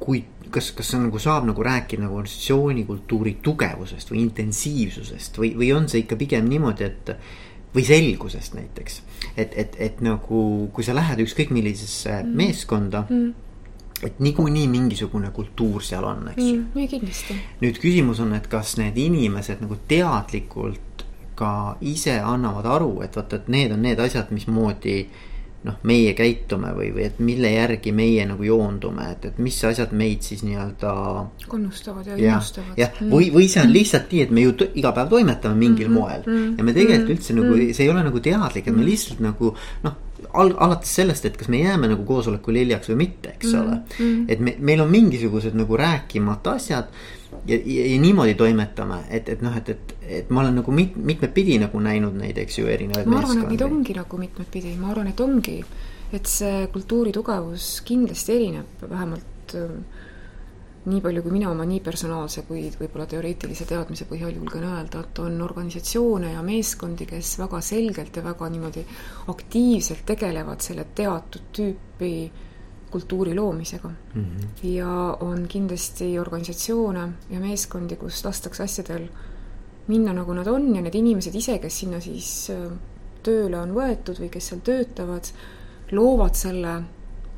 kui, 0.00 0.24
kas, 0.50 0.70
kas 0.76 0.92
see 0.92 1.00
nagu 1.02 1.18
saab 1.22 1.46
nagu 1.48 1.62
rääkida 1.66 2.06
nagu 2.06 2.18
organisatsioonikultuuri 2.20 3.38
tugevusest 3.42 4.12
või 4.12 4.22
intensiivsusest 4.28 5.38
või, 5.42 5.54
või 5.58 5.72
on 5.76 5.88
see 5.90 6.04
ikka 6.04 6.18
pigem 6.20 6.48
niimoodi, 6.50 6.86
et 6.86 7.14
või 7.74 7.84
selgusest 7.86 8.54
näiteks. 8.54 9.02
et, 9.36 9.54
et, 9.56 9.76
et 9.78 10.00
nagu, 10.00 10.68
kui 10.72 10.84
sa 10.84 10.94
lähed 10.94 11.24
ükskõik 11.24 11.50
millisesse 11.54 12.22
mm. 12.22 12.36
meeskonda 12.36 13.06
mm 13.08 13.32
et 14.04 14.18
niikuinii 14.20 14.66
mingisugune 14.68 15.30
kultuur 15.30 15.82
seal 15.82 16.04
on, 16.04 16.26
eks 16.32 16.42
ju 16.42 16.56
mm,. 16.58 16.88
kindlasti. 16.90 17.36
nüüd 17.62 17.78
küsimus 17.80 18.20
on, 18.20 18.34
et 18.36 18.46
kas 18.52 18.74
need 18.76 18.98
inimesed 19.00 19.62
nagu 19.64 19.78
teadlikult 19.88 21.04
ka 21.38 21.52
ise 21.80 22.18
annavad 22.20 22.66
aru, 22.76 22.90
et 23.06 23.16
vot, 23.16 23.32
et 23.32 23.48
need 23.48 23.72
on 23.74 23.82
need 23.82 24.00
asjad, 24.02 24.30
mismoodi 24.34 24.98
noh, 25.64 25.78
meie 25.88 26.12
käitume 26.16 26.74
või, 26.76 26.90
või 26.94 27.06
et 27.06 27.20
mille 27.24 27.50
järgi 27.54 27.92
meie 27.96 28.26
nagu 28.28 28.44
joondume, 28.44 29.06
et, 29.14 29.28
et 29.30 29.38
mis 29.42 29.56
asjad 29.64 29.94
meid 29.96 30.24
siis 30.26 30.44
nii-öelda. 30.44 30.94
kannustavad 31.48 32.08
ja 32.10 32.18
innustavad. 32.18 32.78
jah, 32.80 32.92
mm. 33.00 33.12
või, 33.12 33.30
või 33.34 33.48
see 33.48 33.64
on 33.64 33.72
lihtsalt 33.72 34.12
nii, 34.12 34.24
et 34.26 34.34
me 34.34 34.44
ju 34.44 34.54
iga 34.74 34.92
päev 34.96 35.12
toimetame 35.12 35.56
mingil 35.60 35.88
mm 35.88 35.96
-hmm. 35.96 36.00
moel 36.00 36.22
mm. 36.26 36.58
ja 36.58 36.64
me 36.64 36.76
tegelikult 36.76 37.08
mm. 37.08 37.16
üldse 37.16 37.38
nagu, 37.38 37.60
see 37.72 37.86
ei 37.86 37.92
ole 37.94 38.04
nagu 38.04 38.20
teadlik, 38.20 38.68
et 38.68 38.76
me 38.76 38.84
lihtsalt 38.84 39.24
nagu 39.24 39.54
noh 39.86 40.00
al-, 40.32 40.54
alates 40.66 40.94
sellest, 41.00 41.24
et 41.28 41.36
kas 41.36 41.48
me 41.52 41.60
jääme 41.62 41.88
nagu 41.90 42.04
koosolekul 42.08 42.60
hiljaks 42.60 42.90
või 42.92 43.00
mitte, 43.04 43.34
eks 43.34 43.52
mm, 43.52 43.60
ole 43.60 43.80
mm.. 43.98 44.24
et 44.28 44.40
me, 44.40 44.56
meil 44.58 44.84
on 44.84 44.90
mingisugused 44.92 45.56
nagu 45.58 45.76
rääkimata 45.80 46.58
asjad 46.58 46.92
ja, 47.46 47.58
ja, 47.58 47.98
niimoodi 48.00 48.34
toimetame, 48.38 49.00
et, 49.10 49.28
et 49.28 49.42
noh, 49.44 49.56
et, 49.56 49.68
et, 49.74 49.94
et 50.20 50.30
ma 50.30 50.44
olen 50.44 50.60
nagu 50.60 50.74
mit, 50.74 50.96
mitmetpidi 50.96 51.58
nagu 51.62 51.80
näinud 51.82 52.16
neid, 52.20 52.38
eks 52.44 52.60
ju, 52.60 52.68
erinevaid 52.70 53.10
ma 53.10 53.20
arvan, 53.22 53.44
et 53.44 53.54
neid 53.54 53.66
ongi 53.66 53.96
nagu 53.96 54.20
mitmetpidi, 54.20 54.76
ma 54.80 54.92
arvan, 54.94 55.12
et 55.12 55.20
ongi, 55.24 55.58
et 56.14 56.30
see 56.30 56.64
kultuuri 56.72 57.12
tugevus 57.14 57.76
kindlasti 57.86 58.36
erineb, 58.38 58.86
vähemalt 58.90 59.56
äh, 59.58 60.02
nii 60.84 61.00
palju, 61.00 61.22
kui 61.24 61.32
mina 61.32 61.48
oma 61.50 61.64
nii 61.68 61.80
personaalse 61.84 62.42
kui 62.48 62.66
võib-olla 62.76 63.06
teoreetilise 63.08 63.64
teadmise 63.68 64.04
põhjal 64.08 64.34
julgen 64.36 64.66
öelda, 64.68 65.00
et 65.00 65.20
on 65.22 65.38
organisatsioone 65.44 66.34
ja 66.34 66.42
meeskondi, 66.44 67.06
kes 67.08 67.38
väga 67.40 67.60
selgelt 67.64 68.16
ja 68.16 68.24
väga 68.24 68.48
niimoodi 68.52 68.84
aktiivselt 69.32 70.04
tegelevad 70.12 70.64
selle 70.64 70.84
teatud 70.94 71.48
tüüpi 71.56 72.12
kultuuri 72.94 73.34
loomisega 73.34 73.88
mm. 73.88 74.24
-hmm. 74.24 74.66
ja 74.70 75.16
on 75.20 75.46
kindlasti 75.48 76.18
organisatsioone 76.18 77.08
ja 77.30 77.40
meeskondi, 77.40 77.96
kus 77.96 78.24
lastakse 78.24 78.62
asjadel 78.62 79.08
minna, 79.86 80.12
nagu 80.12 80.34
nad 80.34 80.46
on 80.46 80.74
ja 80.76 80.82
need 80.82 80.94
inimesed 80.94 81.34
ise, 81.34 81.58
kes 81.58 81.78
sinna 81.80 82.00
siis 82.00 82.50
äh, 82.54 82.70
tööle 83.22 83.58
on 83.60 83.74
võetud 83.74 84.20
või 84.20 84.30
kes 84.32 84.52
seal 84.52 84.60
töötavad, 84.64 85.30
loovad 85.92 86.38
selle 86.38 86.82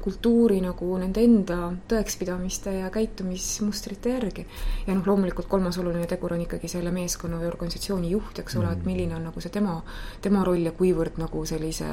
kultuuri 0.07 0.61
nagu 0.63 0.93
nende 1.03 1.23
enda 1.27 1.73
tõekspidamiste 1.91 2.77
ja 2.77 2.91
käitumismustrite 2.95 4.13
järgi. 4.13 4.47
ja 4.87 4.95
noh, 4.95 5.07
loomulikult 5.07 5.49
kolmas 5.51 5.79
oluline 5.83 6.07
tegur 6.07 6.37
on 6.37 6.45
ikkagi 6.45 6.69
selle 6.71 6.93
meeskonna 6.95 7.41
või 7.41 7.49
organisatsiooni 7.51 8.13
juht, 8.13 8.39
eks 8.39 8.57
ole 8.61 8.71
et 8.73 8.87
milline 8.87 9.17
on 9.17 9.27
nagu 9.27 9.43
see 9.43 9.51
tema, 9.51 9.81
tema 10.23 10.45
roll 10.47 10.63
ja 10.69 10.73
kuivõrd 10.77 11.19
nagu 11.19 11.43
sellise 11.47 11.91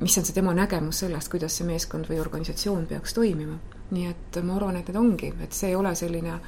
mis 0.00 0.18
on 0.18 0.24
see 0.28 0.36
tema 0.36 0.52
nägemus 0.54 1.02
sellest, 1.04 1.30
kuidas 1.32 1.56
see 1.56 1.66
meeskond 1.66 2.08
või 2.10 2.20
organisatsioon 2.20 2.86
peaks 2.86 3.14
toimima. 3.16 3.58
nii 3.90 4.08
et 4.10 4.38
ma 4.42 4.56
arvan, 4.56 4.76
et 4.76 4.88
need 4.88 4.98
ongi, 4.98 5.32
et 5.42 5.52
see 5.54 5.70
ei 5.70 5.76
ole 5.78 5.94
selline 5.94 6.40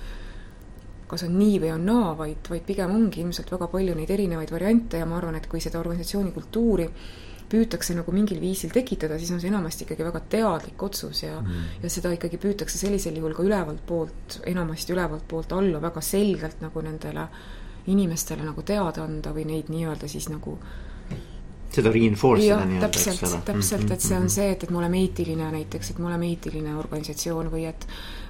kas 1.09 1.25
on 1.25 1.38
nii 1.38 1.61
või 1.62 1.71
on 1.73 1.87
naa, 1.88 2.11
vaid, 2.19 2.50
vaid 2.50 2.67
pigem 2.67 2.93
ongi 2.93 3.23
ilmselt 3.23 3.50
väga 3.52 3.69
palju 3.73 3.95
neid 3.97 4.11
erinevaid 4.11 4.50
variante 4.52 5.00
ja 5.00 5.07
ma 5.09 5.17
arvan, 5.17 5.38
et 5.38 5.47
kui 5.49 5.62
seda 5.64 5.81
organisatsiooni 5.81 6.35
kultuuri 6.35 6.88
püütakse 7.49 7.95
nagu 7.97 8.12
mingil 8.12 8.40
viisil 8.43 8.73
tekitada, 8.75 9.17
siis 9.19 9.31
on 9.33 9.40
see 9.40 9.49
enamasti 9.49 9.87
ikkagi 9.87 10.05
väga 10.05 10.21
teadlik 10.35 10.83
otsus 10.85 11.23
ja 11.23 11.38
mm. 11.40 11.78
ja 11.83 11.93
seda 11.93 12.12
ikkagi 12.12 12.40
püütakse 12.43 12.81
sellisel 12.81 13.17
juhul 13.17 13.37
ka 13.37 13.47
ülevalt 13.47 13.81
poolt, 13.88 14.40
enamasti 14.50 14.93
ülevalt 14.93 15.25
poolt 15.31 15.55
alla 15.57 15.81
väga 15.81 16.02
selgelt 16.05 16.61
nagu 16.64 16.83
nendele 16.85 17.25
inimestele 17.88 18.45
nagu 18.45 18.62
teada 18.69 19.07
anda 19.09 19.33
või 19.33 19.47
neid 19.49 19.73
nii-öelda 19.73 20.11
siis 20.12 20.28
nagu 20.28 20.59
seda 21.78 21.92
reinforce 21.94 22.47
ida 22.47 22.61
nii-öelda, 22.68 22.90
eks 22.92 23.25
ole. 23.28 23.42
täpselt, 23.47 23.90
et 23.90 24.04
see 24.04 24.16
on 24.16 24.26
mm-hmm. 24.26 24.35
see, 24.37 24.50
et, 24.54 24.66
et 24.66 24.75
me 24.75 24.82
oleme 24.82 25.02
eetiline 25.04 25.50
näiteks, 25.54 25.92
et 25.94 26.02
me 26.02 26.11
oleme 26.11 26.30
eetiline 26.32 26.76
organisatsioon 26.78 27.52
või 27.54 27.68
et 27.70 27.88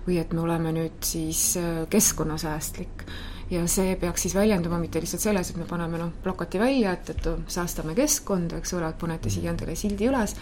või 0.09 0.17
et 0.23 0.31
me 0.33 0.41
oleme 0.41 0.73
nüüd 0.73 1.03
siis 1.05 1.43
äh, 1.61 1.83
keskkonnasäästlik 1.93 3.05
ja 3.51 3.65
see 3.71 3.97
peaks 4.01 4.27
siis 4.27 4.35
väljenduma 4.37 4.79
mitte 4.81 5.01
lihtsalt 5.01 5.25
selles, 5.25 5.51
et 5.51 5.61
me 5.61 5.67
paneme 5.69 6.01
noh, 6.01 6.13
plakati 6.25 6.61
välja, 6.61 6.93
et, 6.97 7.13
et 7.15 7.29
säästame 7.49 7.97
keskkonda, 7.97 8.61
eks 8.61 8.75
ole, 8.77 8.91
et 8.93 9.01
panete 9.01 9.33
siia 9.33 9.53
endale 9.53 9.77
sildi 9.79 10.09
üles, 10.09 10.37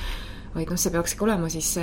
vaid 0.54 0.72
noh, 0.72 0.80
see 0.80 0.94
peaks 0.94 1.14
ikka 1.14 1.28
olema 1.28 1.50
siis 1.52 1.76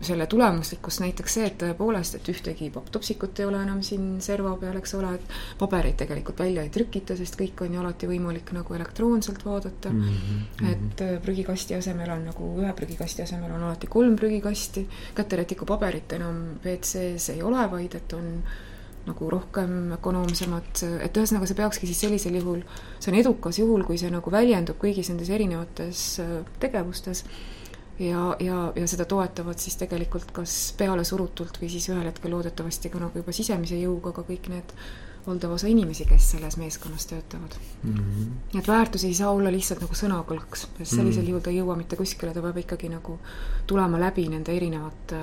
selle 0.00 0.26
tulemuslikkus 0.26 1.00
näiteks 1.02 1.34
see, 1.36 1.46
et 1.50 1.56
tõepoolest, 1.60 2.16
et 2.16 2.28
ühtegi 2.32 2.70
papptopsikut 2.72 3.40
ei 3.40 3.48
ole 3.48 3.60
enam 3.60 3.82
siin 3.84 4.06
serva 4.24 4.54
peal, 4.60 4.78
eks 4.80 4.94
ole, 4.96 5.12
et 5.18 5.34
pabereid 5.60 5.98
tegelikult 6.00 6.40
välja 6.40 6.64
ei 6.64 6.72
trükita, 6.72 7.16
sest 7.18 7.36
kõik 7.40 7.60
on 7.66 7.76
ju 7.76 7.82
alati 7.82 8.08
võimalik 8.08 8.54
nagu 8.56 8.76
elektroonselt 8.78 9.44
vaadata 9.44 9.92
mm. 9.92 10.08
-hmm. 10.08 10.72
et 10.72 11.04
äh, 11.04 11.14
prügikasti 11.22 11.76
asemel 11.76 12.10
on 12.16 12.24
nagu 12.30 12.50
ühe 12.62 12.72
prügikasti 12.76 13.26
asemel 13.26 13.52
on 13.52 13.68
alati 13.68 13.86
kolm 13.86 14.16
prügikasti, 14.16 14.86
käterätikupaberit 15.14 16.12
enam 16.16 16.42
WC-s 16.64 17.28
ei 17.36 17.42
ole, 17.42 17.70
vaid 17.70 17.94
et 17.94 18.12
on 18.12 18.42
nagu 19.06 19.30
rohkem 19.30 19.92
ökonoomsemad, 19.96 20.82
et 21.04 21.16
ühesõnaga 21.16 21.46
see 21.48 21.56
peakski 21.56 21.88
siis 21.88 22.00
sellisel 22.04 22.36
juhul, 22.36 22.60
see 22.98 23.12
on 23.12 23.18
edukas 23.20 23.58
juhul, 23.58 23.84
kui 23.84 23.98
see 23.98 24.10
nagu 24.12 24.32
väljendub 24.32 24.76
kõigis 24.80 25.08
nendes 25.12 25.28
erinevates 25.28 26.20
äh, 26.20 26.36
tegevustes 26.60 27.24
ja, 28.00 28.36
ja, 28.40 28.72
ja 28.76 28.88
seda 28.88 29.04
toetavad 29.04 29.60
siis 29.60 29.76
tegelikult 29.80 30.32
kas 30.32 30.56
pealesurutult 30.78 31.60
või 31.60 31.70
siis 31.72 31.88
ühel 31.92 32.08
hetkel 32.08 32.32
loodetavasti 32.32 32.90
ka 32.92 33.02
nagu 33.02 33.22
juba 33.22 33.34
sisemise 33.36 33.78
jõuga 33.80 34.14
ka 34.16 34.24
kõik 34.28 34.48
need 34.52 34.74
valdav 35.26 35.52
osa 35.52 35.68
inimesi, 35.68 36.06
kes 36.08 36.30
selles 36.32 36.56
meeskonnas 36.56 37.06
töötavad 37.06 37.56
mm. 37.82 37.94
-hmm. 37.94 38.34
nii 38.52 38.62
et 38.62 38.68
väärtus 38.68 39.04
ei 39.04 39.14
saa 39.14 39.30
olla 39.30 39.52
lihtsalt 39.52 39.84
nagu 39.84 39.94
sõnakõlks, 39.94 40.66
sest 40.78 40.96
sellisel 40.96 41.22
-hmm. 41.22 41.28
juhul 41.28 41.44
ta 41.44 41.50
ei 41.50 41.60
jõua 41.60 41.76
mitte 41.76 41.96
kuskile, 41.96 42.34
ta 42.34 42.42
peab 42.42 42.56
ikkagi 42.56 42.88
nagu 42.88 43.18
tulema 43.66 44.00
läbi 44.00 44.28
nende 44.28 44.56
erinevate 44.56 45.20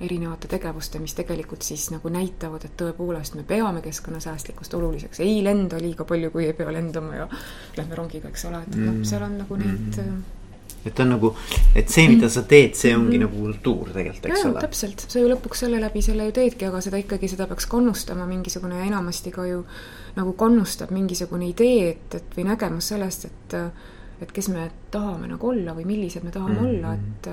erinevate 0.00 0.48
tegevuste, 0.48 0.98
mis 0.98 1.14
tegelikult 1.14 1.62
siis 1.62 1.90
nagu 1.90 2.08
näitavad, 2.08 2.64
et 2.64 2.76
tõepoolest 2.76 3.34
me 3.34 3.42
peame 3.42 3.80
keskkonnasäästlikkust 3.82 4.74
oluliseks, 4.74 5.20
ei 5.20 5.44
lenda 5.44 5.78
liiga 5.78 6.04
palju, 6.04 6.30
kui 6.30 6.46
ei 6.46 6.52
pea 6.52 6.72
lendama 6.72 7.14
ja 7.14 7.28
lähme 7.76 7.94
rongiga, 7.94 8.28
eks 8.28 8.44
ole, 8.44 8.62
et 8.62 8.74
noh, 8.74 8.92
mm. 8.92 9.04
seal 9.04 9.22
on 9.22 9.38
nagu 9.38 9.56
neid 9.56 9.96
mm 9.96 10.02
-hmm 10.02 10.42
et 10.86 11.00
on 11.00 11.10
nagu, 11.14 11.32
et 11.74 11.88
see, 11.88 12.06
mida 12.08 12.28
sa 12.28 12.42
teed, 12.48 12.74
see 12.74 12.94
ongi 12.96 13.18
mm 13.18 13.24
-hmm. 13.24 13.26
nagu 13.26 13.42
kultuur 13.46 13.90
tegelikult, 13.90 14.26
eks 14.26 14.44
ja, 14.44 14.50
ole. 14.50 14.60
täpselt, 14.60 15.06
sa 15.08 15.18
ju 15.18 15.28
lõpuks 15.32 15.64
selle 15.64 15.80
läbi 15.80 16.02
selle 16.02 16.24
ju 16.24 16.32
teedki, 16.32 16.66
aga 16.66 16.80
seda 16.80 16.96
ikkagi, 16.96 17.28
seda 17.28 17.46
peaks 17.46 17.66
kannustama 17.66 18.26
mingisugune 18.26 18.78
ja 18.78 18.84
enamasti 18.84 19.30
ka 19.30 19.46
ju 19.46 19.64
nagu 20.16 20.32
kannustab 20.32 20.90
mingisugune 20.90 21.48
idee, 21.48 21.90
et, 21.90 22.14
et 22.14 22.36
või 22.36 22.44
nägemus 22.44 22.88
sellest, 22.88 23.24
et 23.24 23.60
et 24.22 24.32
kes 24.32 24.48
me 24.48 24.70
tahame 24.90 25.26
nagu 25.26 25.48
olla 25.48 25.74
või 25.74 25.84
millised 25.84 26.22
me 26.24 26.30
tahame 26.30 26.54
mm 26.54 26.60
-hmm. 26.60 26.68
olla, 26.68 26.94
et 26.94 27.28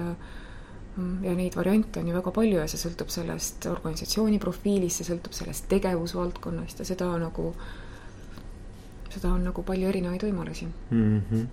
Mm, 0.98 1.24
ja 1.24 1.32
neid 1.36 1.56
variante 1.56 2.02
on 2.02 2.08
ju 2.08 2.16
väga 2.18 2.32
palju 2.36 2.58
ja 2.60 2.66
see 2.68 2.80
sõltub 2.82 3.12
sellest 3.14 3.64
organisatsiooni 3.72 4.42
profiilist, 4.44 5.00
see 5.00 5.08
sõltub 5.08 5.36
sellest 5.36 5.70
tegevusvaldkonnast 5.72 6.84
ja 6.84 6.88
seda 6.88 7.08
nagu 7.22 7.54
seda 9.14 9.32
on 9.32 9.44
nagu 9.48 9.64
palju 9.68 9.88
erinevaid 9.90 10.24
võimalusi 10.26 10.68
mm 10.68 11.22
-hmm.. 11.30 11.48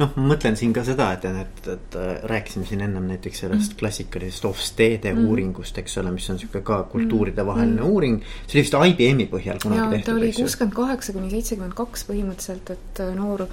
noh, 0.00 0.12
ma 0.16 0.26
mõtlen 0.32 0.56
siin 0.56 0.72
ka 0.76 0.84
seda, 0.86 1.12
et, 1.16 1.24
et, 1.24 1.68
et 1.74 1.98
rääkisime 2.30 2.66
siin 2.66 2.84
ennem 2.86 3.08
näiteks 3.12 3.44
sellest 3.44 3.72
mm 3.72 3.74
-hmm. 3.74 3.78
klassikalisest 3.78 4.44
Hofstede 4.44 5.12
mm 5.12 5.18
-hmm. 5.18 5.28
uuringust, 5.28 5.78
eks 5.78 5.98
ole, 5.98 6.10
mis 6.10 6.30
on 6.30 6.38
sihuke 6.38 6.60
ka 6.60 6.82
kultuuridevaheline 6.82 7.80
mm 7.80 7.86
-hmm. 7.86 7.90
uuring. 7.90 8.22
see 8.46 8.60
oli 8.60 8.62
vist 8.62 8.74
IBM-i 8.90 9.28
põhjal 9.32 9.62
kunagi 9.62 9.80
ja, 9.80 9.90
tehtud, 9.90 10.12
ta 10.12 10.18
oli 10.18 10.32
kuuskümmend 10.32 10.74
kaheksa 10.74 11.12
kuni 11.12 11.30
seitsekümmend 11.30 11.74
kaks 11.74 12.06
põhimõtteliselt, 12.10 12.70
et 12.70 13.00
äh, 13.00 13.14
noor 13.14 13.46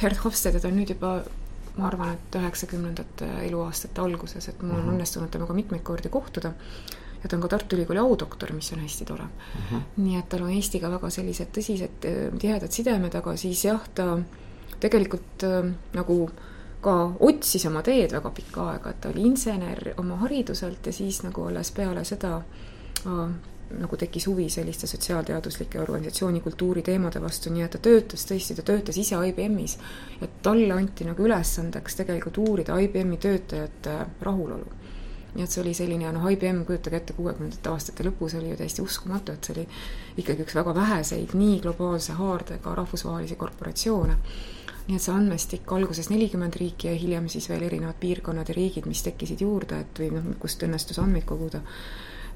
Gerd 0.00 0.16
Hofstede, 0.24 0.60
ta 0.60 0.68
on 0.68 0.76
nüüd 0.76 0.88
juba 0.92 1.22
ma 1.76 1.86
arvan, 1.86 2.12
et 2.14 2.36
üheksakümnendate 2.40 3.26
eluaastate 3.46 4.00
alguses, 4.00 4.48
et 4.48 4.62
mul 4.62 4.70
on 4.70 4.76
mm 4.76 4.88
-hmm. 4.88 4.94
õnnestunud 4.94 5.28
temaga 5.28 5.54
mitmeid 5.54 5.82
kordi 5.82 6.08
kohtuda 6.08 6.52
ja 7.22 7.28
ta 7.28 7.36
on 7.36 7.42
ka 7.42 7.48
Tartu 7.48 7.76
Ülikooli 7.76 8.00
audoktor, 8.00 8.52
mis 8.52 8.72
on 8.72 8.82
hästi 8.84 9.04
tore 9.04 9.22
uh. 9.22 9.62
-huh. 9.72 9.80
nii 9.96 10.18
et 10.18 10.28
tal 10.28 10.42
on 10.42 10.50
Eestiga 10.50 10.90
väga 10.90 11.10
sellised 11.10 11.52
tõsised 11.58 12.06
äh, 12.10 12.38
tihedad 12.38 12.70
sidemed, 12.72 13.14
aga 13.14 13.36
siis 13.36 13.64
jah, 13.64 13.88
ta 13.94 14.18
tegelikult 14.80 15.42
äh, 15.42 15.72
nagu 15.94 16.30
ka 16.80 16.94
otsis 17.20 17.66
oma 17.66 17.82
teed 17.82 18.12
väga 18.12 18.30
pikka 18.30 18.70
aega, 18.70 18.90
et 18.90 19.00
ta 19.00 19.08
oli 19.08 19.26
insener 19.26 19.94
oma 19.96 20.16
hariduselt 20.16 20.86
ja 20.86 20.92
siis 20.92 21.22
nagu 21.22 21.44
alles 21.44 21.70
peale 21.70 22.04
seda 22.04 22.36
äh, 22.36 23.28
nagu 23.70 23.96
tekkis 23.96 24.26
huvi 24.26 24.48
selliste 24.50 24.86
sotsiaalteaduslike 24.86 25.80
organisatsiooni 25.80 26.40
kultuuri 26.40 26.82
teemade 26.82 27.22
vastu, 27.22 27.50
nii 27.50 27.64
et 27.66 27.72
ta 27.74 27.78
töötas 27.82 28.26
tõesti, 28.28 28.54
ta 28.54 28.62
töötas 28.62 28.98
ise 29.02 29.18
IBM-is. 29.28 29.78
ja 30.20 30.28
talle 30.42 30.74
anti 30.74 31.04
nagu 31.04 31.22
ülesandeks 31.22 31.96
tegelikult 31.96 32.38
uurida 32.38 32.78
IBM-i 32.78 33.16
töötajate 33.16 33.96
rahulolu 34.20 34.85
nii 35.36 35.44
et 35.44 35.52
see 35.52 35.62
oli 35.62 35.72
selline, 35.76 36.10
noh, 36.16 36.26
IBM, 36.32 36.62
kujutage 36.68 36.96
ette, 37.00 37.14
kuuekümnendate 37.16 37.70
aastate 37.70 38.04
lõpus 38.06 38.36
oli 38.38 38.50
ju 38.50 38.58
täiesti 38.58 38.84
uskumatu, 38.84 39.34
et 39.36 39.44
see 39.44 39.56
oli 39.56 39.64
ikkagi 40.22 40.46
üks 40.46 40.56
väga 40.56 40.74
väheseid 40.76 41.34
nii 41.36 41.58
globaalse 41.64 42.16
haardega 42.16 42.74
rahvusvahelisi 42.80 43.36
korporatsioone. 43.40 44.16
nii 44.86 44.96
et 44.96 45.02
see 45.02 45.12
andmestik 45.12 45.72
alguses 45.74 46.08
nelikümmend 46.12 46.54
riiki 46.56 46.86
ja 46.86 46.94
hiljem 46.94 47.26
siis 47.28 47.48
veel 47.50 47.64
erinevad 47.66 47.96
piirkonnad 48.00 48.48
ja 48.48 48.54
riigid, 48.54 48.86
mis 48.86 49.02
tekkisid 49.02 49.40
juurde, 49.42 49.80
et 49.82 49.98
või 49.98 50.12
noh, 50.14 50.28
kust 50.38 50.62
õnnestus 50.62 51.00
andmeid 51.02 51.26
koguda. 51.26 51.60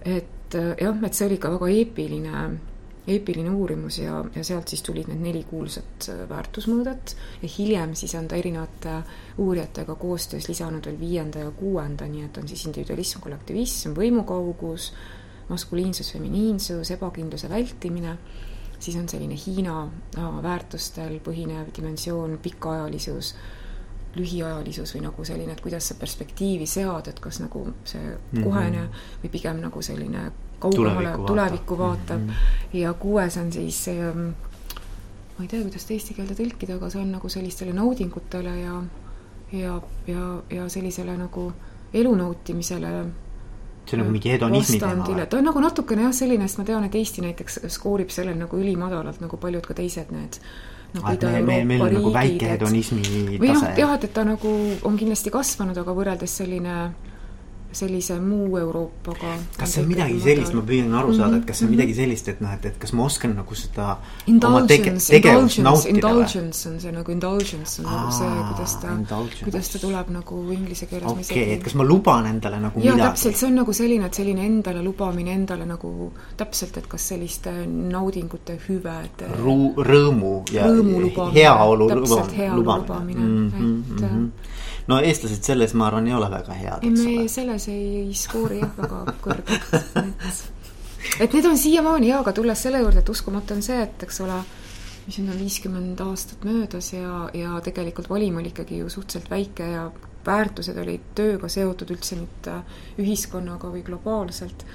et 0.04 0.56
jah, 0.80 1.04
et 1.06 1.14
see 1.14 1.26
oli 1.28 1.38
ka 1.38 1.52
väga 1.54 1.68
eepiline 1.70 2.44
eepiline 3.06 3.50
uurimus 3.50 3.98
ja, 3.98 4.24
ja 4.34 4.44
sealt 4.44 4.68
siis 4.68 4.82
tulid 4.82 5.08
need 5.08 5.22
neli 5.24 5.42
kuulsat 5.48 6.08
äh, 6.12 6.24
väärtusmõõdet 6.28 7.14
ja 7.42 7.48
hiljem 7.56 7.94
siis 7.98 8.14
on 8.18 8.28
ta 8.28 8.36
erinevate 8.36 8.98
uurijatega 9.38 9.94
koostöös 9.94 10.48
lisanud 10.48 10.86
veel 10.86 11.00
viienda 11.00 11.46
ja 11.46 11.50
kuuenda, 11.50 12.08
nii 12.08 12.26
et 12.28 12.40
on 12.40 12.48
siis 12.48 12.66
individualism, 12.66 13.22
kollektivism, 13.24 13.96
võimukaugus, 13.96 14.92
maskuliinsus, 15.48 16.12
feminiinsus, 16.12 16.90
ebakindluse 16.94 17.48
vältimine, 17.50 18.16
siis 18.78 18.96
on 18.96 19.08
selline 19.08 19.38
Hiina 19.46 19.80
väärtustel 20.42 21.18
põhinev 21.24 21.72
dimensioon, 21.76 22.38
pikaajalisus, 22.42 23.34
lühiajalisus 24.14 24.94
või 24.94 25.04
nagu 25.06 25.24
selline, 25.24 25.54
et 25.54 25.60
kuidas 25.62 25.90
sa 25.90 25.96
perspektiivi 25.98 26.66
sead, 26.66 27.10
et 27.10 27.20
kas 27.22 27.40
nagu 27.42 27.64
see 27.84 28.02
mhm. 28.02 28.44
kohene 28.44 28.78
mm 28.78 28.86
-hmm. 28.86 29.18
või 29.24 29.30
pigem 29.30 29.60
nagu 29.62 29.82
selline 29.82 30.30
kaugemale 30.60 31.16
tulevikku 31.26 31.78
vaatab 31.78 32.20
mm 32.20 32.28
-hmm. 32.28 32.78
ja 32.78 32.92
kuues 32.94 33.36
on 33.36 33.52
siis 33.52 33.84
see 33.84 34.12
ma 34.12 35.44
ei 35.44 35.48
tea, 35.48 35.62
kuidas 35.62 35.82
seda 35.86 35.94
eesti 35.96 36.14
keelde 36.14 36.34
tõlkida, 36.36 36.76
aga 36.76 36.90
see 36.90 37.00
on 37.02 37.12
nagu 37.16 37.28
sellistele 37.28 37.72
naudingutele 37.72 38.60
ja 38.60 38.82
ja, 39.52 39.80
ja, 40.06 40.42
ja 40.50 40.68
sellisele 40.68 41.16
nagu 41.16 41.52
elu 41.94 42.14
nautimisele 42.14 42.90
see 43.86 43.96
on 43.96 44.04
nagu 44.04 44.12
mingi 44.14 44.30
hedonismi 44.30 44.78
teema 44.78 45.06
või? 45.06 45.26
ta 45.26 45.38
on 45.38 45.48
nagu 45.48 45.62
natukene 45.64 46.04
jah, 46.06 46.12
selline, 46.14 46.48
sest 46.48 46.60
ma 46.60 46.66
tean, 46.68 46.84
et 46.86 46.94
Eesti 46.94 47.24
näiteks 47.24 47.60
skoorib 47.74 48.12
sellel 48.14 48.38
nagu 48.38 48.58
ülimadalalt 48.60 49.22
nagu 49.24 49.40
paljud 49.40 49.66
ka 49.66 49.74
teised 49.74 50.12
need 50.14 50.38
nagu 50.94 51.06
ah, 51.06 51.16
meil, 51.22 51.46
meil, 51.46 51.66
meil 51.66 51.86
on 51.86 51.96
nagu 51.98 52.12
väike 52.14 52.52
hedonismi 52.54 53.02
tase. 53.06 53.38
või 53.42 53.54
noh, 53.54 53.66
jah, 53.78 53.94
et, 53.96 54.06
et 54.08 54.14
ta 54.14 54.24
nagu 54.26 54.54
on 54.86 54.98
kindlasti 54.98 55.32
kasvanud, 55.34 55.78
aga 55.78 55.94
võrreldes 55.94 56.36
selline 56.42 56.76
sellise 57.72 58.18
muu 58.20 58.58
Euroopaga. 58.58 59.34
kas 59.56 59.74
see 59.74 59.82
on 59.82 59.88
midagi 59.90 60.20
sellist, 60.22 60.54
ma 60.56 60.62
püüan 60.66 60.94
aru 61.00 61.14
saada, 61.16 61.38
et 61.40 61.46
kas 61.48 61.60
see 61.60 61.66
on 61.66 61.70
mhm. 61.70 61.78
midagi 61.78 61.96
sellist, 61.98 62.28
et 62.32 62.40
noh, 62.42 62.52
et, 62.56 62.66
et 62.70 62.78
kas 62.82 62.92
ma 62.96 63.06
oskan 63.06 63.34
nagu 63.38 63.58
seda 63.58 63.96
tegevust 64.26 65.62
nautida 65.64 65.94
indulgence 65.94 66.68
on 66.68 66.80
see 66.82 66.92
nagu 66.94 67.14
indulgence 67.14 67.82
on 67.82 67.88
nagu 67.90 68.14
see, 68.14 68.30
kuidas 68.50 68.76
ta, 68.82 68.96
kuidas 69.44 69.72
ta 69.72 69.82
tuleb 69.82 70.12
nagu 70.16 70.40
inglise 70.56 70.88
keeles. 70.90 71.06
okei 71.10 71.24
okay,, 71.24 71.56
et 71.56 71.64
kas 71.64 71.76
ma 71.78 71.86
luban 71.86 72.26
endale 72.30 72.60
nagu 72.62 72.82
ja, 72.82 72.94
midagi? 72.94 73.06
täpselt, 73.08 73.40
see 73.40 73.50
on 73.50 73.58
nagu 73.62 73.76
selline, 73.76 74.10
et 74.10 74.20
selline 74.20 74.46
endale 74.46 74.84
lubamine, 74.84 75.34
endale 75.34 75.68
nagu 75.68 76.10
täpselt, 76.40 76.80
et 76.80 76.88
kas 76.90 77.10
selliste 77.12 77.54
naudingute, 77.66 78.58
hüvede 78.68 79.30
Ru-, 79.40 79.74
rõõmu 79.86 80.34
ja 80.54 80.66
rõõmu 80.68 81.04
lubamine, 81.06 81.38
heaolu 81.38 81.90
täpselt, 81.94 82.36
heaolu 82.38 82.66
lubamine, 82.66 83.20
-hmm, 83.20 83.46
et 83.46 83.60
mm 83.60 84.08
-hmm 84.08 84.58
no 84.90 85.00
eestlased 85.04 85.46
selles, 85.46 85.74
ma 85.78 85.88
arvan, 85.88 86.08
ei 86.10 86.16
ole 86.16 86.30
väga 86.32 86.56
head, 86.58 86.86
eks 86.88 87.04
ole. 87.06 87.28
selles 87.32 87.68
ei 87.72 88.14
skoori 88.16 88.60
jah 88.62 88.72
väga 88.78 89.02
kõrgelt, 89.24 90.40
et 91.20 91.36
need 91.36 91.50
on 91.50 91.58
siiamaani 91.60 92.10
jaa, 92.12 92.22
aga 92.24 92.34
tulles 92.36 92.66
selle 92.66 92.82
juurde, 92.82 93.04
et 93.04 93.14
uskumatu 93.14 93.56
on 93.56 93.64
see, 93.64 93.80
et 93.86 94.06
eks 94.06 94.20
ole, 94.26 94.38
mis 95.06 95.18
nüüd 95.20 95.34
on 95.34 95.40
viiskümmend 95.40 96.04
aastat 96.04 96.46
möödas 96.48 96.92
ja, 96.94 97.24
ja 97.36 97.56
tegelikult 97.64 98.10
valim 98.12 98.38
oli 98.42 98.52
ikkagi 98.52 98.82
ju 98.82 98.90
suhteliselt 98.92 99.30
väike 99.32 99.72
ja 99.72 99.88
väärtused 100.26 100.76
olid 100.78 101.12
tööga 101.16 101.48
seotud 101.48 101.90
üldse 101.94 102.18
mitte 102.20 102.60
ühiskonnaga 103.00 103.70
või 103.72 103.82
globaalselt 103.86 104.66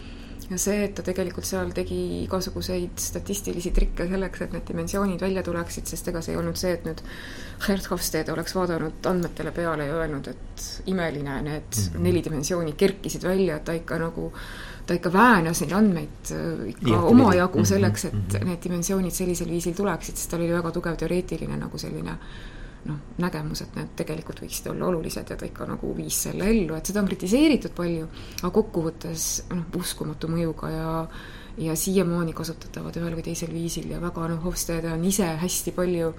ja 0.49 0.57
see, 0.61 0.83
et 0.85 0.93
ta 0.97 1.03
tegelikult 1.05 1.47
seal 1.47 1.71
tegi 1.73 1.97
igasuguseid 2.25 2.99
statistilisi 3.01 3.71
trikke 3.73 4.05
selleks, 4.09 4.43
et 4.45 4.53
need 4.53 4.67
dimensioonid 4.67 5.23
välja 5.25 5.43
tuleksid, 5.45 5.87
sest 5.89 6.11
ega 6.11 6.21
see 6.21 6.35
ei 6.35 6.39
olnud 6.41 6.59
see, 6.59 6.75
et 6.77 6.85
nüüd 6.85 7.01
Gerd 7.65 7.89
Hofstede 7.89 8.33
oleks 8.33 8.55
vaadanud 8.57 9.09
andmetele 9.09 9.53
peale 9.55 9.89
ja 9.89 9.97
öelnud, 10.03 10.29
et 10.29 10.65
imeline, 10.91 11.41
need 11.41 11.69
mm 11.71 11.83
-hmm. 11.83 12.07
neli 12.07 12.23
dimensiooni 12.23 12.73
kerkisid 12.73 13.23
välja, 13.23 13.57
et 13.57 13.65
ta 13.65 13.73
ikka 13.73 13.99
nagu 13.99 14.31
ta 14.85 14.93
ikka 14.93 15.13
väänas 15.13 15.61
neid 15.61 15.71
andmeid 15.73 16.31
äh, 16.31 16.67
ikka 16.69 16.89
ja, 16.89 17.01
omajagu 17.01 17.59
mhm, 17.59 17.65
selleks, 17.65 18.05
et 18.05 18.13
mm 18.13 18.27
-hmm. 18.29 18.45
need 18.45 18.63
dimensioonid 18.63 19.11
sellisel 19.11 19.49
viisil 19.49 19.73
tuleksid, 19.73 20.15
sest 20.15 20.29
tal 20.29 20.41
oli 20.41 20.53
väga 20.53 20.71
tugev 20.71 20.95
teoreetiline 20.95 21.57
nagu 21.57 21.77
selline 21.77 22.17
noh, 22.85 22.99
nägemus, 23.21 23.63
et 23.65 23.79
need 23.79 23.95
tegelikult 23.97 24.43
võiksid 24.43 24.69
olla 24.71 24.91
olulised 24.91 25.31
ja 25.31 25.37
ta 25.39 25.47
ikka 25.47 25.67
nagu 25.69 25.93
viis 25.97 26.19
selle 26.27 26.49
ellu, 26.51 26.75
et 26.77 26.85
seda 26.85 27.01
on 27.01 27.09
kritiseeritud 27.09 27.73
palju, 27.77 28.11
aga 28.41 28.53
kokkuvõttes 28.59 29.31
noh, 29.53 29.65
uskumatu 29.81 30.29
mõjuga 30.31 30.71
ja 30.73 30.91
ja 31.57 31.75
siiamaani 31.75 32.33
kasutatavad 32.35 32.97
ühel 32.99 33.13
või 33.15 33.23
teisel 33.23 33.53
viisil 33.55 33.87
ja 33.87 34.01
väga 34.03 34.27
noh, 34.27 34.41
Hofstede 34.43 34.89
on 34.91 35.03
ise 35.07 35.27
hästi 35.39 35.71
palju 35.75 36.09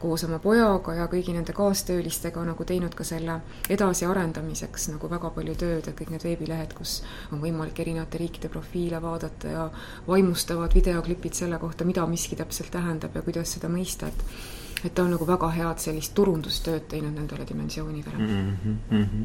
koos 0.00 0.24
oma 0.24 0.38
pojaga 0.40 0.94
ja 0.96 1.08
kõigi 1.12 1.34
nende 1.36 1.52
kaastöölistega 1.56 2.44
nagu 2.48 2.64
teinud 2.64 2.96
ka 2.96 3.04
selle 3.04 3.34
edasiarendamiseks 3.68 4.88
nagu 4.94 5.10
väga 5.12 5.30
palju 5.36 5.56
tööd, 5.60 5.84
et 5.84 5.98
kõik 5.98 6.14
need 6.14 6.24
veebilehed, 6.24 6.72
kus 6.78 7.02
on 7.28 7.44
võimalik 7.44 7.84
erinevate 7.84 8.22
riikide 8.24 8.48
profiile 8.48 9.02
vaadata 9.04 9.52
ja 9.52 9.66
vaimustavad 10.08 10.74
videoklipid 10.74 11.36
selle 11.36 11.60
kohta, 11.60 11.84
mida 11.84 12.06
miski 12.08 12.40
täpselt 12.40 12.72
tähendab 12.72 13.14
ja 13.14 13.24
kuidas 13.26 13.52
seda 13.52 13.68
mõista, 13.68 14.08
et 14.08 14.65
et 14.84 14.94
ta 14.94 15.04
on 15.04 15.12
nagu 15.14 15.26
väga 15.26 15.48
head 15.54 15.80
sellist 15.80 16.12
turundustööd 16.16 16.84
teinud 16.90 17.14
nendele 17.16 17.46
dimensioonidele 17.48 18.18
mm. 18.18 18.74
-hmm. 18.90 19.22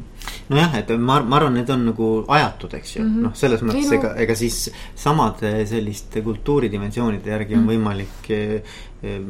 nojah, 0.48 0.78
et 0.78 0.92
ma, 0.98 1.20
ma 1.20 1.36
arvan, 1.36 1.58
need 1.58 1.70
on 1.70 1.84
nagu 1.90 2.08
ajatud, 2.28 2.74
eks 2.78 2.96
ju 2.96 3.02
mm 3.02 3.10
-hmm., 3.10 3.26
noh, 3.26 3.34
selles 3.36 3.62
mõttes 3.62 3.90
no... 3.90 3.98
ega, 3.98 4.14
ega 4.24 4.34
siis 4.34 4.70
samade 4.94 5.52
selliste 5.66 6.22
kultuuridimensioonide 6.22 7.30
järgi 7.30 7.54
on 7.54 7.60
mm 7.60 7.68
-hmm. 7.68 7.72
võimalik 7.72 8.30
eh, 8.30 8.62
eh, 9.02 9.20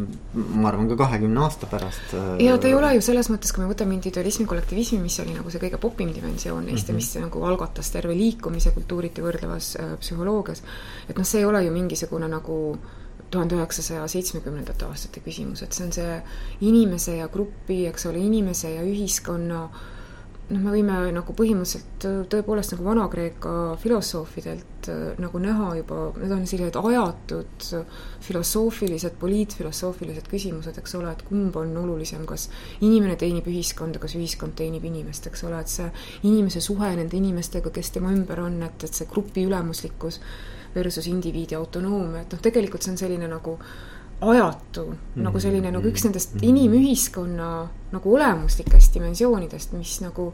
ma 0.54 0.68
arvan 0.68 0.88
ka 0.88 0.96
kahekümne 0.96 1.40
aasta 1.40 1.66
pärast. 1.66 2.14
Eh, 2.14 2.46
ja 2.46 2.58
ta 2.58 2.68
ei 2.68 2.74
ole 2.74 2.94
ju 2.94 3.00
selles 3.00 3.30
mõttes, 3.30 3.52
kui 3.52 3.64
me 3.64 3.74
võtame 3.74 3.94
individualismi, 3.98 4.46
kollektivismi, 4.46 4.98
mis 5.02 5.20
oli 5.20 5.34
nagu 5.34 5.50
see 5.50 5.60
kõige 5.60 5.78
popim 5.78 6.14
dimensioon 6.14 6.66
neist 6.66 6.88
mm 6.88 6.94
-hmm. 6.94 7.18
ja 7.18 7.20
mis 7.20 7.26
nagu 7.26 7.44
algatas 7.44 7.90
terve 7.90 8.14
liikumise 8.14 8.70
kultuuriti 8.70 9.22
võrdlevas 9.22 9.76
äh, 9.76 9.98
psühholoogias. 9.98 10.62
et 11.08 11.18
noh, 11.18 11.24
see 11.26 11.40
ei 11.40 11.44
ole 11.44 11.64
ju 11.64 11.72
mingisugune 11.72 12.28
nagu 12.28 12.78
äh, 12.78 13.01
tuhande 13.32 13.56
üheksasaja 13.56 14.04
seitsmekümnendate 14.12 14.86
aastate 14.86 15.22
küsimus, 15.24 15.62
et 15.64 15.72
see 15.76 15.86
on 15.88 15.92
see 15.96 16.16
inimese 16.68 17.16
ja 17.16 17.28
grupi, 17.32 17.82
eks 17.90 18.06
ole, 18.10 18.20
inimese 18.20 18.74
ja 18.74 18.84
ühiskonna 18.86 19.64
noh, 20.52 20.60
me 20.62 20.72
võime 20.74 20.96
nagu 21.14 21.34
põhimõtteliselt 21.36 22.06
tõepoolest 22.32 22.74
nagu 22.74 22.86
Vana-Kreeka 22.86 23.54
filosoofidelt 23.82 24.90
äh, 24.92 25.02
nagu 25.22 25.40
näha 25.42 25.70
juba, 25.80 26.00
need 26.20 26.34
on 26.36 26.46
sellised 26.48 26.78
ajatud 26.78 27.66
filosoofilised, 28.26 29.16
poliitfilosoofilised 29.22 30.28
küsimused, 30.30 30.78
eks 30.78 30.96
ole, 31.00 31.12
et 31.12 31.24
kumb 31.28 31.56
on 31.60 31.74
olulisem, 31.82 32.24
kas 32.28 32.48
inimene 32.80 33.16
teenib 33.20 33.48
ühiskonda, 33.50 34.02
kas 34.02 34.16
ühiskond 34.18 34.56
teenib 34.58 34.84
inimest, 34.88 35.30
eks 35.30 35.46
ole, 35.48 35.60
et 35.62 35.72
see 35.72 35.88
inimese 36.28 36.62
suhe 36.64 36.92
nende 36.98 37.18
inimestega, 37.18 37.72
kes 37.74 37.94
tema 37.96 38.12
ümber 38.14 38.44
on, 38.44 38.60
et, 38.66 38.84
et 38.86 39.02
see 39.02 39.08
grupi 39.10 39.46
ülemuslikkus 39.48 40.20
versus 40.74 41.08
indiviidi 41.10 41.56
autonoomia, 41.58 42.24
et 42.24 42.32
noh, 42.32 42.40
tegelikult 42.44 42.84
see 42.84 42.94
on 42.94 43.00
selline 43.00 43.28
nagu 43.28 43.58
ajatu 44.30 44.86
mm, 44.86 44.92
-hmm. 44.92 45.22
nagu 45.26 45.40
selline 45.40 45.70
nagu 45.70 45.88
üks 45.88 46.04
nendest 46.04 46.34
mm 46.34 46.40
-hmm. 46.40 46.48
inimühiskonna 46.48 47.68
nagu 47.92 48.14
olemuslikest 48.14 48.94
dimensioonidest, 48.94 49.72
mis 49.72 50.00
nagu 50.00 50.32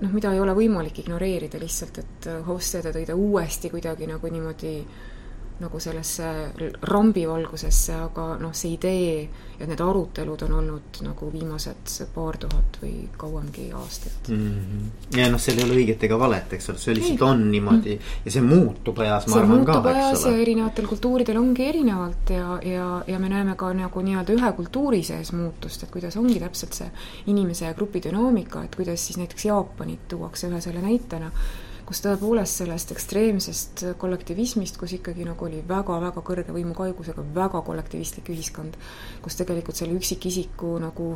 noh, 0.00 0.12
mida 0.12 0.32
ei 0.32 0.40
ole 0.40 0.54
võimalik 0.54 0.98
ignoreerida 0.98 1.58
lihtsalt, 1.60 1.98
et 1.98 2.28
Hofstede 2.46 2.92
tõi 2.92 3.06
ta 3.06 3.14
uuesti 3.14 3.70
kuidagi 3.70 4.06
nagu 4.06 4.26
niimoodi 4.26 4.86
nagu 5.60 5.78
sellesse 5.78 6.24
rambivalgusesse, 6.82 7.94
aga 8.08 8.24
noh, 8.42 8.50
see 8.56 8.74
idee 8.74 9.18
ja 9.54 9.68
need 9.70 9.80
arutelud 9.80 10.40
on 10.42 10.52
olnud 10.58 10.98
nagu 11.06 11.28
viimased 11.30 11.92
paar 12.14 12.38
tuhat 12.42 12.78
või 12.82 13.04
kauemgi 13.16 13.68
aastat 13.78 14.30
mm. 14.32 14.48
-hmm. 14.48 15.18
ja 15.20 15.28
noh, 15.30 15.40
seal 15.40 15.60
ei 15.60 15.66
ole 15.68 15.76
õiget 15.78 16.06
ega 16.08 16.18
valet, 16.18 16.56
eks 16.56 16.72
ole, 16.72 16.80
see 16.82 16.96
lihtsalt 16.98 17.22
on 17.22 17.44
niimoodi 17.52 17.94
mm. 17.94 18.24
ja 18.24 18.34
see 18.34 18.42
muutub 18.42 18.98
ajas, 19.04 19.28
ma 19.28 19.36
see 19.36 19.44
arvan 19.44 19.62
ka, 19.68 19.76
eks 19.92 20.24
ole. 20.26 20.40
erinevatel 20.42 20.88
kultuuridel 20.90 21.38
ongi 21.38 21.68
erinevalt 21.68 22.34
ja, 22.34 22.58
ja, 22.66 22.88
ja 23.06 23.20
me 23.22 23.30
näeme 23.30 23.54
ka 23.60 23.70
nagu 23.78 24.02
nii-öelda 24.08 24.34
ühe 24.34 24.52
kultuuri 24.58 25.04
sees 25.06 25.30
muutust, 25.32 25.86
et 25.86 25.94
kuidas 25.94 26.18
ongi 26.18 26.40
täpselt 26.42 26.74
see 26.74 26.90
inimese 27.30 27.68
ja 27.70 27.78
grupi 27.78 28.02
dünaamika, 28.02 28.64
et 28.66 28.74
kuidas 28.74 29.06
siis 29.06 29.22
näiteks 29.22 29.46
Jaapanit 29.52 30.08
tuuakse 30.08 30.50
ühe 30.50 30.60
selle 30.60 30.82
näitena 30.82 31.30
kus 31.84 32.00
tõepoolest 32.04 32.62
sellest 32.62 32.92
ekstreemsest 32.94 33.84
kollektivismist, 34.00 34.78
kus 34.80 34.96
ikkagi 34.96 35.26
nagu 35.28 35.44
oli 35.44 35.60
väga-väga 35.68 36.22
kõrge 36.24 36.54
võimukaigusega 36.56 37.24
väga 37.36 37.60
kollektivistlik 37.66 38.30
ühiskond, 38.32 38.78
kus 39.24 39.36
tegelikult 39.40 39.76
selle 39.76 39.96
üksikisiku 39.98 40.78
nagu 40.80 41.10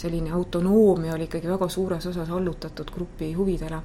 selline 0.00 0.32
autonoomia 0.36 1.14
oli 1.16 1.28
ikkagi 1.28 1.48
väga 1.48 1.68
suures 1.72 2.06
osas 2.12 2.30
allutatud 2.30 2.92
grupi 2.92 3.32
huvidele. 3.36 3.82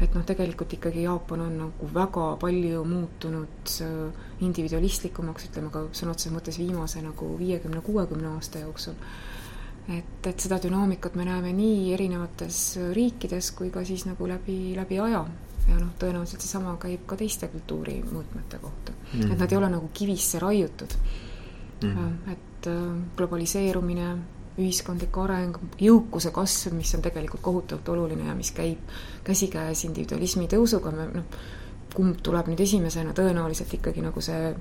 et 0.00 0.12
noh, 0.14 0.22
tegelikult 0.22 0.72
ikkagi 0.76 1.02
Jaapan 1.02 1.40
on 1.42 1.54
nagu 1.58 1.88
väga 1.94 2.26
palju 2.38 2.84
muutunud 2.86 3.72
äh, 3.82 4.20
individualistlikumaks, 4.46 5.48
ütleme 5.48 5.72
ka 5.74 5.88
sõna 5.90 6.14
otseses 6.14 6.34
mõttes 6.34 6.58
viimase 6.58 7.02
nagu 7.02 7.32
viiekümne, 7.38 7.80
kuuekümne 7.82 8.28
aasta 8.36 8.62
jooksul 8.62 8.94
et, 9.88 10.26
et 10.26 10.38
seda 10.38 10.60
dünaamikat 10.62 11.18
me 11.18 11.26
näeme 11.26 11.50
nii 11.52 11.92
erinevates 11.96 12.78
riikides 12.94 13.50
kui 13.58 13.72
ka 13.74 13.82
siis 13.84 14.06
nagu 14.06 14.28
läbi, 14.30 14.76
läbi 14.76 15.00
aja 15.02 15.24
ja 15.68 15.76
noh, 15.78 15.92
tõenäoliselt 16.00 16.44
seesama 16.44 16.76
käib 16.80 17.04
ka 17.06 17.18
teiste 17.20 17.48
kultuuri 17.52 17.98
mõõtmete 18.06 18.60
kohta 18.62 18.92
mm. 18.92 19.20
-hmm. 19.20 19.32
et 19.32 19.38
nad 19.38 19.52
ei 19.52 19.58
ole 19.58 19.70
nagu 19.74 19.90
kivisse 19.94 20.38
raiutud 20.38 20.96
mm. 21.82 21.94
-hmm. 21.94 22.32
et 22.32 22.66
äh, 22.66 22.82
globaliseerumine, 23.16 24.16
ühiskondlik 24.58 25.18
areng, 25.22 25.58
jõukuse 25.80 26.30
kasv, 26.34 26.74
mis 26.74 26.94
on 26.94 27.02
tegelikult 27.02 27.42
kohutavalt 27.42 27.88
oluline 27.88 28.26
ja 28.26 28.34
mis 28.34 28.50
käib 28.50 28.78
käsikäes 29.24 29.84
individualismi 29.84 30.48
tõusuga, 30.50 30.90
me 30.90 31.06
noh, 31.14 31.40
kumb 31.94 32.18
tuleb 32.22 32.48
nüüd 32.50 32.60
esimesena, 32.60 33.12
tõenäoliselt 33.12 33.74
ikkagi 33.74 34.02
nagu 34.02 34.20
see 34.20 34.54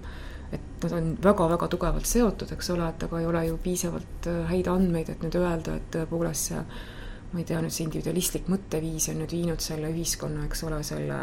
et 0.52 0.84
nad 0.84 0.92
on 0.92 1.18
väga-väga 1.24 1.68
tugevalt 1.68 2.06
seotud, 2.06 2.52
eks 2.56 2.70
ole, 2.70 2.90
et 2.90 3.04
aga 3.04 3.20
ei 3.20 3.26
ole 3.26 3.46
ju 3.48 3.58
piisavalt 3.64 4.28
äh, 4.28 4.46
häid 4.52 4.68
andmeid, 4.72 5.10
et 5.10 5.26
nüüd 5.26 5.36
öelda, 5.36 5.76
et 5.76 5.90
tõepoolest 5.96 6.52
see 6.52 6.62
ma 7.32 7.42
ei 7.42 7.46
tea, 7.48 7.60
nüüd 7.62 7.74
see 7.76 7.86
individualistlik 7.86 8.48
mõtteviis 8.52 9.10
on 9.12 9.22
nüüd 9.22 9.34
viinud 9.36 9.64
selle 9.64 9.92
ühiskonna, 9.92 10.46
eks 10.48 10.64
ole, 10.68 10.82
selle 10.88 11.18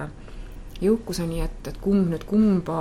jõukuseni, 0.83 1.41
et, 1.45 1.71
et 1.71 1.79
kumb 1.81 2.11
nüüd 2.13 2.27
kumba, 2.29 2.81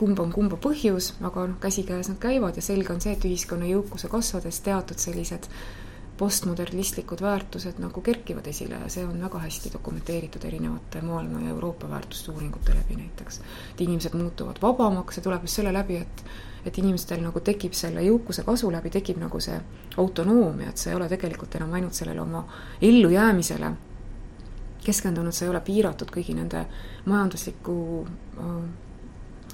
kumb 0.00 0.20
on 0.20 0.34
kumba 0.34 0.58
põhjus, 0.60 1.14
aga 1.24 1.46
noh, 1.48 1.60
käsikäes 1.62 2.10
nad 2.12 2.20
käivad 2.20 2.58
ja 2.60 2.64
selge 2.64 2.92
on 2.92 3.00
see, 3.00 3.14
et 3.16 3.24
ühiskonna 3.24 3.70
jõukuse 3.70 4.10
kasvades 4.12 4.60
teatud 4.66 5.00
sellised 5.00 5.48
postmodernistlikud 6.18 7.22
väärtused 7.24 7.80
nagu 7.82 8.02
kerkivad 8.04 8.46
esile 8.46 8.78
ja 8.78 8.88
see 8.92 9.02
on 9.06 9.18
väga 9.22 9.40
hästi 9.42 9.72
dokumenteeritud 9.74 10.44
erinevate 10.46 11.02
maailma 11.02 11.40
ja 11.42 11.54
Euroopa 11.56 11.88
väärtuste 11.90 12.30
uuringute 12.30 12.74
läbi 12.74 12.96
näiteks. 13.00 13.40
et 13.74 13.80
inimesed 13.80 14.14
muutuvad 14.14 14.60
vabamaks 14.62 15.16
ja 15.16 15.22
tuleb 15.22 15.42
just 15.42 15.56
selle 15.58 15.72
läbi, 15.72 15.96
et 15.96 16.24
et 16.64 16.78
inimestel 16.78 17.22
nagu 17.22 17.40
tekib 17.40 17.72
selle 17.76 18.02
jõukuse 18.04 18.44
kasu 18.44 18.70
läbi, 18.72 18.90
tekib 18.90 19.18
nagu 19.20 19.40
see 19.40 19.56
autonoomia, 19.96 20.70
et 20.72 20.78
sa 20.80 20.90
ei 20.90 20.96
ole 20.96 21.08
tegelikult 21.08 21.54
enam 21.58 21.72
ainult 21.76 21.94
sellele 21.94 22.20
oma 22.20 22.44
ellujäämisele 22.82 23.72
keskendunud, 24.84 25.32
sa 25.32 25.46
ei 25.46 25.52
ole 25.52 25.60
piiratud 25.64 26.10
kõigi 26.12 26.36
nende 26.36 26.64
majandusliku 27.08 27.76
äh, 28.04 28.54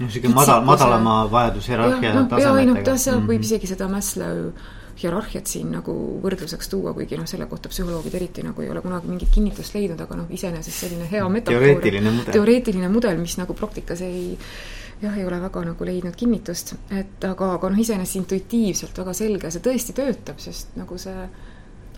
niisugune 0.00 0.34
madal, 0.34 0.64
madalama 0.66 1.16
vajadushierarhia 1.30 2.12
no, 2.14 2.26
tasemetega. 2.30 2.72
noh, 2.72 2.84
ta, 2.84 2.96
seal 2.96 3.16
mm 3.16 3.22
-hmm. 3.22 3.32
võib 3.34 3.48
isegi 3.48 3.70
seda 3.70 3.88
Maslow 3.88 4.52
hierarhiat 5.00 5.46
siin 5.48 5.70
nagu 5.72 5.94
võrdluseks 6.22 6.68
tuua, 6.68 6.92
kuigi 6.96 7.16
noh, 7.16 7.28
selle 7.28 7.46
kohta 7.48 7.70
psühholoogid 7.72 8.14
eriti 8.18 8.44
nagu 8.44 8.62
ei 8.62 8.70
ole 8.70 8.82
kunagi 8.84 9.08
mingit 9.08 9.30
kinnitust 9.32 9.74
leidnud, 9.74 10.00
aga 10.00 10.18
noh, 10.18 10.26
iseenesest 10.30 10.84
selline 10.84 11.08
hea 11.10 11.28
metafoor. 11.28 11.62
teoreetiline 11.62 12.10
mudel. 12.10 12.32
teoreetiline 12.32 12.88
mudel, 12.92 13.18
mis 13.18 13.38
nagu 13.40 13.54
praktikas 13.54 14.00
ei 14.04 14.36
jah, 15.02 15.16
ei 15.16 15.24
ole 15.26 15.40
väga 15.40 15.62
nagu 15.64 15.86
leidnud 15.86 16.16
kinnitust, 16.16 16.74
et 16.92 17.24
aga, 17.24 17.54
aga 17.56 17.70
noh, 17.72 17.80
iseenesest 17.80 18.20
intuitiivselt 18.20 18.98
väga 19.02 19.14
selge, 19.16 19.50
see 19.50 19.64
tõesti 19.64 19.96
töötab, 19.96 20.40
sest 20.42 20.76
nagu 20.80 20.98
see 21.00 21.28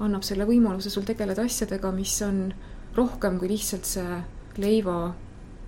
annab 0.02 0.24
selle 0.26 0.46
võimaluse 0.48 0.90
sul 0.90 1.06
tegeleda 1.06 1.44
asjadega, 1.46 1.92
mis 1.94 2.14
on 2.26 2.46
rohkem 2.96 3.38
kui 3.40 3.52
lihtsalt 3.52 3.88
see 3.88 4.20
leiva 4.62 4.96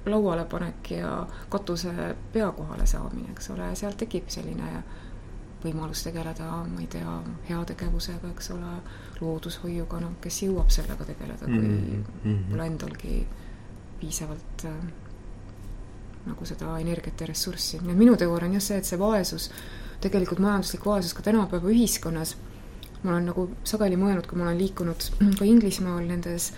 lauale 0.07 0.45
panek 0.45 0.91
ja 0.91 1.15
katuse 1.49 1.93
pea 2.33 2.51
kohale 2.53 2.87
saamine, 2.87 3.33
eks 3.33 3.51
ole, 3.55 3.71
sealt 3.79 3.99
tekib 4.03 4.29
selline 4.33 4.83
võimalus 5.65 6.03
tegeleda, 6.05 6.51
ma 6.69 6.83
ei 6.83 6.89
tea, 6.93 7.15
heategevusega, 7.49 8.35
eks 8.35 8.51
ole, 8.53 8.75
loodushoiuga, 9.23 10.03
noh, 10.03 10.19
kes 10.21 10.43
jõuab 10.45 10.69
sellega 10.75 11.07
tegeleda, 11.09 11.47
kui 11.47 11.57
mm 11.57 12.05
-hmm. 12.25 12.43
pole 12.51 12.67
endalgi 12.67 13.27
piisavalt 14.01 14.67
äh, 14.69 14.85
nagu 16.27 16.47
seda 16.49 16.79
energiat 16.81 17.21
ja 17.21 17.29
ressurssi. 17.29 17.81
nii 17.83 17.93
et 17.93 18.01
minu 18.01 18.17
teooria 18.17 18.49
on 18.49 18.57
jah 18.57 18.65
see, 18.65 18.79
et 18.81 18.89
see 18.89 18.99
vaesus, 19.01 19.51
tegelikult 20.05 20.41
majanduslik 20.45 20.87
vaesus 20.87 21.15
ka 21.15 21.23
tänapäeva 21.23 21.73
ühiskonnas, 21.73 22.37
ma 23.03 23.13
olen 23.13 23.29
nagu 23.33 23.49
sageli 23.65 23.99
mõelnud, 24.01 24.29
kui 24.29 24.39
ma 24.41 24.49
olen 24.49 24.61
liikunud 24.61 25.11
ka 25.39 25.49
Inglismaal 25.49 26.09
nendes 26.09 26.53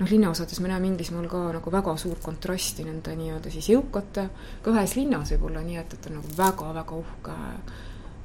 noh, 0.00 0.10
linnaosades 0.10 0.60
me 0.60 0.68
näeme 0.72 0.90
Inglismaal 0.90 1.28
ka 1.30 1.44
nagu 1.58 1.72
väga 1.72 1.96
suurt 2.00 2.22
kontrasti 2.24 2.86
nende 2.86 3.14
nii-öelda 3.16 3.52
siis 3.54 3.70
jõukate, 3.72 4.28
ka 4.62 4.74
ühes 4.74 4.96
linnas 4.98 5.34
võib 5.34 5.48
olla 5.50 5.62
nii, 5.64 5.78
et, 5.82 5.96
et 5.96 6.10
on 6.10 6.18
nagu 6.18 6.36
väga-väga 6.38 6.98
uhke, 6.98 7.38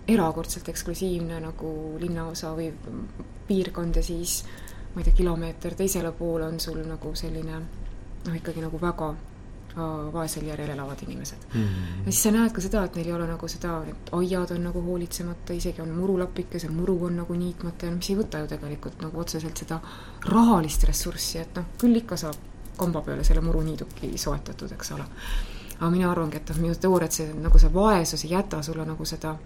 erakordselt 0.08 0.70
eksklusiivne 0.72 1.42
nagu 1.44 1.72
linnaosa 2.00 2.54
või 2.56 2.72
piirkond 3.48 4.00
ja 4.00 4.04
siis 4.04 4.40
ma 4.94 5.02
ei 5.02 5.10
tea, 5.10 5.18
kilomeeter 5.20 5.76
teisele 5.78 6.12
poole 6.16 6.48
on 6.48 6.60
sul 6.64 6.80
nagu 6.88 7.12
selline 7.16 7.60
noh, 7.60 8.36
ikkagi 8.36 8.64
nagu 8.64 8.80
väga 8.82 9.12
vaesel 10.14 10.48
järjel 10.48 10.70
elavad 10.74 11.02
inimesed 11.08 11.48
mm. 11.54 11.64
-hmm. 11.64 12.06
ja 12.06 12.12
siis 12.12 12.24
sa 12.24 12.32
näed 12.32 12.52
ka 12.52 12.62
seda, 12.62 12.84
et 12.84 12.96
neil 12.96 13.08
ei 13.08 13.14
ole 13.14 13.28
nagu 13.28 13.48
seda, 13.48 13.82
et 13.88 14.10
aiad 14.12 14.52
on 14.56 14.64
nagu 14.64 14.82
hoolitsemata, 14.82 15.54
isegi 15.54 15.82
on 15.82 15.90
murulapike, 15.90 16.60
see 16.60 16.70
muru 16.70 16.98
on 17.06 17.18
nagu 17.18 17.34
niitmata 17.34 17.86
ja 17.86 17.92
mis 17.92 18.10
ei 18.10 18.18
võta 18.18 18.42
ju 18.44 18.48
tegelikult 18.48 19.02
nagu 19.02 19.20
otseselt 19.20 19.58
seda 19.58 19.80
rahalist 20.26 20.84
ressurssi, 20.84 21.38
et 21.40 21.56
noh, 21.56 21.66
küll 21.78 21.96
ikka 21.96 22.18
saab 22.18 22.36
kamba 22.78 23.02
peale 23.02 23.24
selle 23.24 23.42
muruniiduki 23.42 24.18
soetatud, 24.18 24.72
eks 24.72 24.92
ole. 24.92 25.06
aga 25.80 25.90
mina 25.90 26.12
arvangi, 26.12 26.38
et 26.38 26.50
noh, 26.50 26.58
minu 26.58 26.76
teooria, 26.76 27.06
et 27.06 27.12
see 27.14 27.34
nagu 27.34 27.60
see 27.60 27.74
vaesus 27.74 28.24
ei 28.24 28.32
jäta 28.32 28.62
sulle 28.62 28.86
nagu 28.86 29.06
seda 29.06 29.38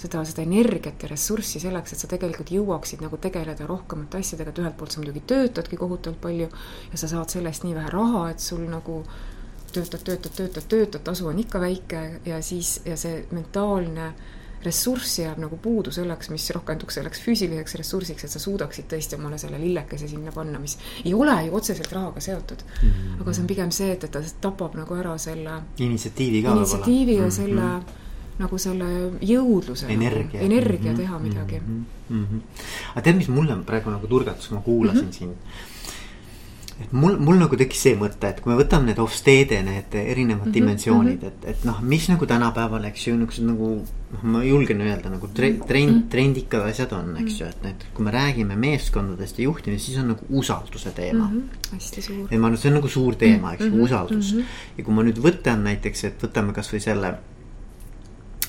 seda, 0.00 0.22
seda 0.24 0.44
energiat 0.44 1.02
ja 1.02 1.10
ressurssi 1.10 1.60
selleks, 1.62 1.94
et 1.94 2.02
sa 2.02 2.08
tegelikult 2.10 2.52
jõuaksid 2.54 3.02
nagu 3.04 3.18
tegeleda 3.20 3.66
rohkemate 3.68 4.20
asjadega, 4.20 4.52
et 4.52 4.62
ühelt 4.62 4.78
poolt 4.78 4.94
sa 4.94 5.02
muidugi 5.02 5.22
töötadki 5.32 5.78
kohutavalt 5.80 6.20
palju 6.22 6.48
ja 6.92 7.00
sa 7.00 7.10
saad 7.10 7.32
selle 7.32 7.52
eest 7.52 7.66
nii 7.66 7.76
vähe 7.76 7.92
raha, 7.92 8.24
et 8.32 8.44
sul 8.44 8.64
nagu 8.70 9.02
töötad, 9.72 10.02
töötad, 10.04 10.34
töötad, 10.36 10.68
töötad, 10.68 11.02
tasu 11.04 11.26
on 11.30 11.38
ikka 11.38 11.60
väike 11.60 12.20
ja 12.24 12.42
siis, 12.42 12.80
ja 12.84 12.96
see 12.96 13.24
mentaalne 13.30 14.12
ressurss 14.64 15.18
jääb 15.18 15.38
nagu 15.40 15.56
puudu 15.56 15.92
selleks, 15.94 16.28
mis 16.32 16.44
rohkenduks 16.52 16.98
selleks 16.98 17.22
füüsiliseks 17.24 17.78
ressursiks, 17.80 18.26
et 18.26 18.32
sa 18.34 18.42
suudaksid 18.42 18.90
tõesti 18.90 19.16
omale 19.16 19.38
selle 19.40 19.60
lillekese 19.60 20.08
sinna 20.10 20.34
panna, 20.34 20.60
mis 20.60 20.76
ei 21.04 21.14
ole 21.16 21.36
ju 21.46 21.56
otseselt 21.56 21.92
rahaga 21.96 22.20
seotud 22.20 22.66
mm. 22.66 22.90
-hmm. 22.90 23.22
aga 23.22 23.32
see 23.32 23.42
on 23.42 23.48
pigem 23.54 23.72
see, 23.72 23.94
et, 23.96 24.04
et 24.04 24.12
ta 24.12 24.22
tapab 24.48 24.76
nagu 24.76 24.94
ära 24.94 25.16
selle 25.18 25.62
initsiatiivi 25.78 26.42
ka 26.44 26.56
initsiatiivi 26.56 27.14
ja 27.14 27.22
mm 27.22 27.28
-hmm. 27.28 27.36
selle 27.36 27.98
nagu 28.40 28.58
selle 28.58 28.86
jõudluse 29.20 29.88
energia, 29.88 30.40
nagu, 30.40 30.52
energia 30.52 30.92
mm 30.92 30.96
-hmm. 30.96 31.00
teha 31.00 31.18
midagi 31.18 31.60
mm. 31.66 31.84
-hmm. 32.10 32.40
aga 32.92 33.02
tead, 33.02 33.16
mis 33.16 33.28
mulle 33.28 33.56
praegu 33.66 33.90
nagu 33.90 34.06
turgatus, 34.06 34.50
ma 34.50 34.60
kuulasin 34.60 35.04
mm 35.04 35.10
-hmm. 35.10 35.18
sind 35.18 35.34
et 36.80 36.92
mul, 36.96 37.16
mul 37.20 37.38
nagu 37.40 37.56
tekkis 37.60 37.82
see 37.86 37.96
mõte, 37.98 38.28
et 38.30 38.40
kui 38.40 38.52
me 38.52 38.56
võtame 38.58 38.88
need 38.88 39.00
Hofstede 39.00 39.60
need 39.66 39.94
erinevad 39.94 40.46
mm 40.46 40.48
-hmm, 40.48 40.54
dimensioonid 40.54 41.22
mm, 41.22 41.28
-hmm. 41.28 41.48
et, 41.48 41.48
et 41.54 41.64
noh, 41.68 41.80
mis 41.82 42.08
nagu 42.08 42.26
tänapäeval, 42.26 42.84
eks 42.88 43.06
ju, 43.06 43.16
niisugused 43.16 43.46
nagu 43.46 43.68
noh, 44.12 44.22
ma 44.22 44.42
julgen 44.44 44.80
öelda 44.80 45.10
nagu 45.10 45.28
tre, 45.34 45.50
mhm. 45.50 45.66
trend 45.68 45.90
-hmm. 45.90 46.08
trendikad 46.10 46.68
asjad 46.70 46.92
on, 46.92 47.16
eks 47.22 47.40
ju, 47.40 47.46
et 47.46 47.62
need, 47.62 47.84
kui 47.94 48.04
me 48.04 48.10
räägime 48.10 48.56
meeskondadest 48.56 49.38
ja 49.38 49.44
juhtimisest, 49.44 49.86
siis 49.86 49.98
on 49.98 50.08
nagu 50.14 50.24
usalduse 50.30 50.90
teema 50.90 51.26
mm. 51.26 51.40
-hmm, 51.40 51.74
hästi 51.74 52.02
suur. 52.02 52.28
et 52.30 52.40
ma 52.40 52.46
arvan, 52.46 52.58
see 52.58 52.70
on 52.70 52.74
nagu 52.80 52.88
suur 52.88 53.14
teema, 53.14 53.52
eks 53.52 53.64
ju 53.64 53.70
mm 53.70 53.76
-hmm,, 53.76 53.84
usaldus 53.84 54.34
mm. 54.34 54.40
-hmm. 54.40 54.78
ja 54.78 54.84
kui 54.84 54.94
ma 54.94 55.02
nüüd 55.02 55.18
võtan 55.18 55.64
näiteks, 55.68 56.04
et 56.04 56.22
võtame 56.22 56.52
kasvõi 56.52 56.80
selle 56.80 57.14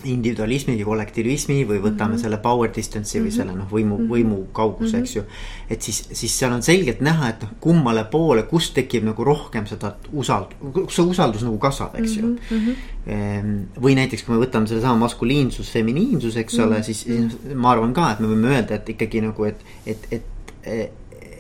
individualismi 0.06 0.78
ja 0.80 0.86
kollektivismi 0.86 1.64
või 1.68 1.80
võtame 1.82 2.14
mm 2.14 2.16
-hmm. 2.16 2.22
selle 2.22 2.38
power 2.38 2.72
distance'i 2.76 3.22
või 3.22 3.32
selle 3.32 3.56
noh, 3.56 3.68
võimu 3.72 3.98
mm, 3.98 4.04
-hmm. 4.04 4.12
võimu 4.12 4.38
kauguse 4.54 4.98
mm, 4.98 5.04
-hmm. 5.04 5.04
eks 5.04 5.16
ju. 5.16 5.24
et 5.70 5.82
siis, 5.82 6.00
siis 6.12 6.38
seal 6.40 6.54
on 6.54 6.64
selgelt 6.64 7.02
näha, 7.02 7.30
et 7.30 7.42
noh, 7.42 7.52
kummale 7.60 8.04
poole, 8.12 8.44
kus 8.44 8.72
tekib 8.72 9.04
nagu 9.04 9.24
rohkem 9.24 9.68
seda 9.68 9.96
usald-, 10.14 10.56
kus 10.74 10.96
see 10.96 11.06
usaldus 11.06 11.44
nagu 11.44 11.58
kasvab, 11.58 11.96
eks 11.96 12.18
ju 12.18 12.28
mm. 12.28 12.38
-hmm. 12.52 13.66
või 13.82 13.96
näiteks, 13.96 14.24
kui 14.24 14.36
me 14.36 14.46
võtame 14.46 14.68
sellesama 14.68 14.96
maskuliinsus, 15.06 15.72
feminiinsus, 15.72 16.38
eks 16.38 16.58
mm 16.58 16.64
-hmm. 16.64 16.68
ole, 16.68 16.84
siis, 16.84 17.02
siis 17.02 17.56
ma 17.56 17.72
arvan 17.72 17.94
ka, 17.94 18.12
et 18.12 18.20
me 18.20 18.28
võime 18.28 18.56
öelda, 18.56 18.76
et 18.76 18.90
ikkagi 18.90 19.22
nagu, 19.22 19.44
et, 19.44 19.66
et, 19.86 20.08
et, 20.12 20.24
et, 20.64 20.92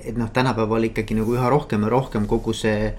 et 0.05 0.17
noh, 0.17 0.29
tänapäeval 0.33 0.83
ikkagi 0.83 1.15
nagu 1.15 1.33
üha 1.33 1.49
rohkem 1.49 1.83
ja 1.83 1.89
rohkem 1.89 2.27
kogu 2.27 2.53
see 2.53 2.93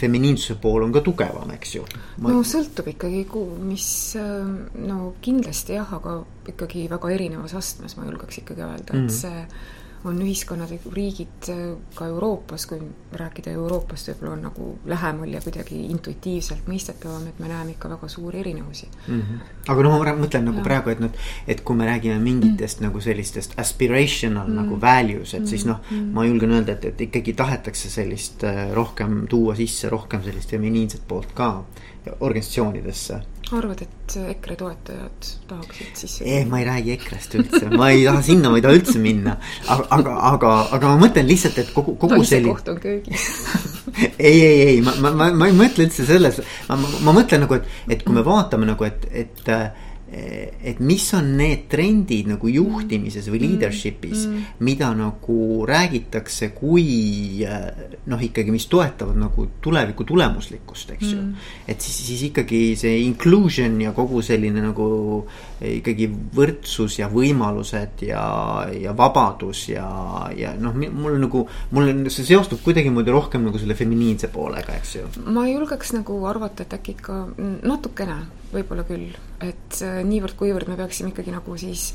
feminiinsuse 0.00 0.58
pool 0.62 0.84
on 0.86 0.92
ka 0.94 1.02
tugevam, 1.04 1.50
eks 1.56 1.74
ju. 1.74 1.84
no 2.22 2.42
sõltub 2.46 2.86
ikkagi, 2.92 3.24
mis, 3.66 3.88
no 4.78 5.14
kindlasti 5.24 5.76
jah, 5.76 5.90
aga 5.98 6.20
ikkagi 6.52 6.86
väga 6.90 7.10
erinevas 7.16 7.56
astmes, 7.58 7.96
ma 7.98 8.06
julgeks 8.06 8.42
ikkagi 8.44 8.62
öelda, 8.62 8.86
et 8.86 8.94
mm 8.94 9.06
-hmm. 9.06 9.18
see 9.20 9.46
on 10.04 10.18
ühiskonnad 10.22 10.70
või 10.70 10.92
riigid 10.94 11.48
äh, 11.52 11.62
ka 11.94 12.06
Euroopas, 12.10 12.66
kui 12.66 12.80
rääkida 13.16 13.50
Euroopast, 13.56 14.10
võib-olla 14.10 14.32
on 14.32 14.42
nagu 14.48 14.68
lähemal 14.86 15.32
ja 15.34 15.40
kuidagi 15.44 15.78
intuitiivselt 15.90 16.68
mõistetavam, 16.70 17.26
et 17.30 17.38
me 17.42 17.50
näeme 17.50 17.74
ikka 17.74 17.90
väga 17.94 18.08
suuri 18.12 18.40
erinevusi 18.40 18.88
mm. 19.08 19.20
-hmm. 19.20 19.54
aga 19.72 19.86
noh, 19.86 19.98
ma 19.98 20.14
mõtlen 20.20 20.46
nagu 20.50 20.62
ja. 20.62 20.64
praegu, 20.64 20.90
et 20.90 21.00
noh, 21.00 21.10
et 21.46 21.60
kui 21.60 21.76
me 21.76 21.86
räägime 21.86 22.18
mingitest 22.18 22.80
mm 22.80 22.84
-hmm. 22.84 22.88
nagu 22.88 23.00
sellistest 23.00 23.58
aspirational 23.58 24.46
mm 24.46 24.52
-hmm. 24.52 24.62
nagu 24.62 24.80
values, 24.80 25.34
et 25.34 25.40
mm 25.40 25.44
-hmm. 25.44 25.50
siis 25.50 25.66
noh, 25.66 25.80
mhm. 25.90 26.12
ma 26.12 26.26
julgen 26.26 26.50
öelda, 26.50 26.72
et, 26.72 26.84
et 26.84 27.00
ikkagi 27.00 27.32
tahetakse 27.32 27.90
sellist 27.90 28.44
äh, 28.44 28.72
rohkem 28.72 29.26
tuua 29.28 29.54
sisse 29.54 29.88
rohkem 29.88 30.22
sellist 30.22 30.50
feminiinset 30.50 31.02
poolt 31.08 31.32
ka 31.34 31.64
organisatsioonidesse 32.20 33.20
arvad, 33.54 33.82
et 33.84 34.16
EKRE 34.32 34.56
toetajad 34.58 35.28
tahaksid 35.46 36.00
siis? 36.00 36.16
ei, 36.24 36.44
ma 36.50 36.58
ei 36.60 36.66
räägi 36.66 36.94
EKRE-st 36.96 37.36
üldse, 37.38 37.62
ma 37.70 37.90
ei 37.94 38.02
taha 38.06 38.22
sinna, 38.26 38.50
ma 38.50 38.58
ei 38.58 38.64
taha 38.64 38.78
üldse 38.80 39.02
minna. 39.02 39.36
aga, 39.68 39.86
aga, 39.98 40.16
aga, 40.32 40.52
aga 40.78 40.92
ma 40.92 41.06
mõtlen 41.06 41.28
lihtsalt, 41.30 41.60
et 41.62 41.72
kogu, 41.74 41.94
kogu 42.00 42.22
selline. 42.26 42.54
koht 42.54 42.70
on 42.72 42.80
köögis 42.82 43.26
ei, 44.18 44.34
ei, 44.34 44.60
ei, 44.70 44.80
ma, 44.82 44.96
ma, 45.02 45.12
ma, 45.14 45.30
ma 45.42 45.50
ei 45.50 45.56
mõtle 45.56 45.86
üldse 45.86 46.08
selles, 46.08 46.40
ma, 46.68 46.78
ma, 46.80 46.92
ma 47.06 47.16
mõtlen 47.20 47.44
nagu, 47.46 47.60
et, 47.60 47.70
et 47.96 48.06
kui 48.06 48.16
me 48.16 48.26
vaatame 48.26 48.68
nagu, 48.68 48.88
et, 48.88 49.06
et 49.14 49.52
et 50.06 50.78
mis 50.78 51.02
on 51.18 51.32
need 51.34 51.64
trendid 51.70 52.28
nagu 52.30 52.46
juhtimises 52.46 53.26
või 53.26 53.40
mm. 53.40 53.46
leadership'is 53.50 54.26
mm, 54.28 54.44
mida 54.62 54.92
nagu 54.94 55.38
räägitakse 55.66 56.52
kui 56.54 57.42
noh, 58.06 58.22
ikkagi, 58.28 58.54
mis 58.54 58.68
toetavad 58.70 59.18
nagu 59.18 59.48
tuleviku 59.62 60.06
tulemuslikkust, 60.06 60.94
eks 60.94 61.08
ju 61.10 61.18
mm. 61.18 61.50
et 61.66 61.82
siis, 61.82 61.98
siis 62.06 62.22
ikkagi 62.30 62.62
see 62.78 63.00
inclusion 63.02 63.80
ja 63.82 63.90
kogu 63.96 64.22
selline 64.22 64.62
nagu 64.62 64.86
ikkagi 65.64 66.08
võrdsus 66.36 66.98
ja 66.98 67.08
võimalused 67.08 68.02
ja, 68.04 68.24
ja 68.76 68.92
vabadus 68.96 69.62
ja, 69.70 69.86
ja 70.36 70.52
noh, 70.60 70.76
mul 70.76 71.16
nagu, 71.22 71.46
mul 71.72 72.10
see 72.12 72.26
seostub 72.28 72.60
kuidagimoodi 72.64 73.14
rohkem 73.14 73.46
nagu 73.46 73.60
selle 73.60 73.76
feminiinse 73.78 74.28
poolega, 74.34 74.76
eks 74.76 74.96
ju. 74.98 75.06
ma 75.32 75.46
julgeks 75.48 75.94
nagu 75.96 76.18
arvata, 76.28 76.66
et 76.66 76.76
äkki 76.76 76.96
ikka 76.98 77.22
natukene 77.64 78.18
võib-olla 78.52 78.84
küll, 78.88 79.16
et 79.40 79.80
äh, 79.84 80.02
niivõrd-kuivõrd 80.06 80.68
me 80.70 80.76
peaksime 80.78 81.14
ikkagi 81.14 81.32
nagu 81.34 81.56
siis 81.60 81.88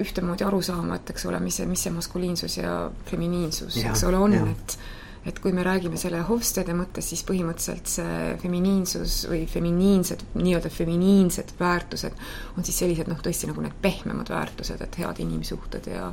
ühtemoodi 0.00 0.46
aru 0.46 0.60
saama, 0.64 0.98
et 0.98 1.14
eks 1.14 1.26
ole, 1.28 1.38
mis 1.44 1.60
see, 1.60 1.68
mis 1.68 1.86
see 1.86 1.92
maskuliinsus 1.94 2.58
ja 2.58 2.76
feminiinsus, 3.06 3.78
eks 3.84 4.06
ole, 4.08 4.18
on, 4.18 4.36
et 4.50 4.78
et 5.26 5.38
kui 5.40 5.52
me 5.56 5.64
räägime 5.64 5.96
selle 6.00 6.20
Hofstede 6.28 6.74
mõttes, 6.76 7.08
siis 7.08 7.24
põhimõtteliselt 7.26 7.90
see 7.90 8.32
feminiinsus 8.42 9.22
või 9.30 9.44
feminiinsed, 9.48 10.24
nii-öelda 10.36 10.72
feminiinsed 10.72 11.54
väärtused 11.60 12.24
on 12.58 12.66
siis 12.66 12.82
sellised 12.82 13.08
noh, 13.08 13.20
tõesti 13.24 13.48
nagu 13.48 13.64
need 13.64 13.76
pehmemad 13.82 14.32
väärtused, 14.32 14.82
et 14.84 14.98
head 15.00 15.22
inimsuhted 15.24 15.88
ja 15.92 16.10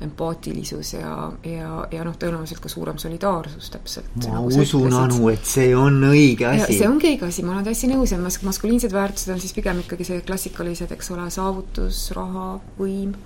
empaatilisus 0.00 0.92
ja, 0.92 1.12
ja, 1.44 1.68
ja 1.92 2.02
noh, 2.04 2.16
tõenäoliselt 2.20 2.60
ka 2.60 2.68
suurem 2.68 2.98
solidaarsus 3.00 3.70
täpselt. 3.72 4.10
ma 4.24 4.34
nagu 4.34 4.50
usun, 4.52 4.92
Anu, 4.92 5.30
et 5.32 5.48
see 5.48 5.70
on 5.76 6.02
õige 6.10 6.48
asi. 6.50 6.80
see 6.80 6.88
ongi 6.88 7.14
õige 7.14 7.28
asi, 7.28 7.44
ma 7.44 7.54
olen 7.54 7.68
täiesti 7.68 7.88
nõus 7.92 8.12
ja 8.12 8.20
mas-, 8.20 8.42
maskuliinsed 8.44 8.92
väärtused 8.92 9.32
on 9.32 9.40
siis 9.40 9.56
pigem 9.56 9.80
ikkagi 9.84 10.08
see 10.08 10.20
klassikalised, 10.26 10.92
eks 10.96 11.12
ole, 11.16 11.30
saavutus, 11.32 12.02
raha, 12.16 12.50
võim, 12.80 13.16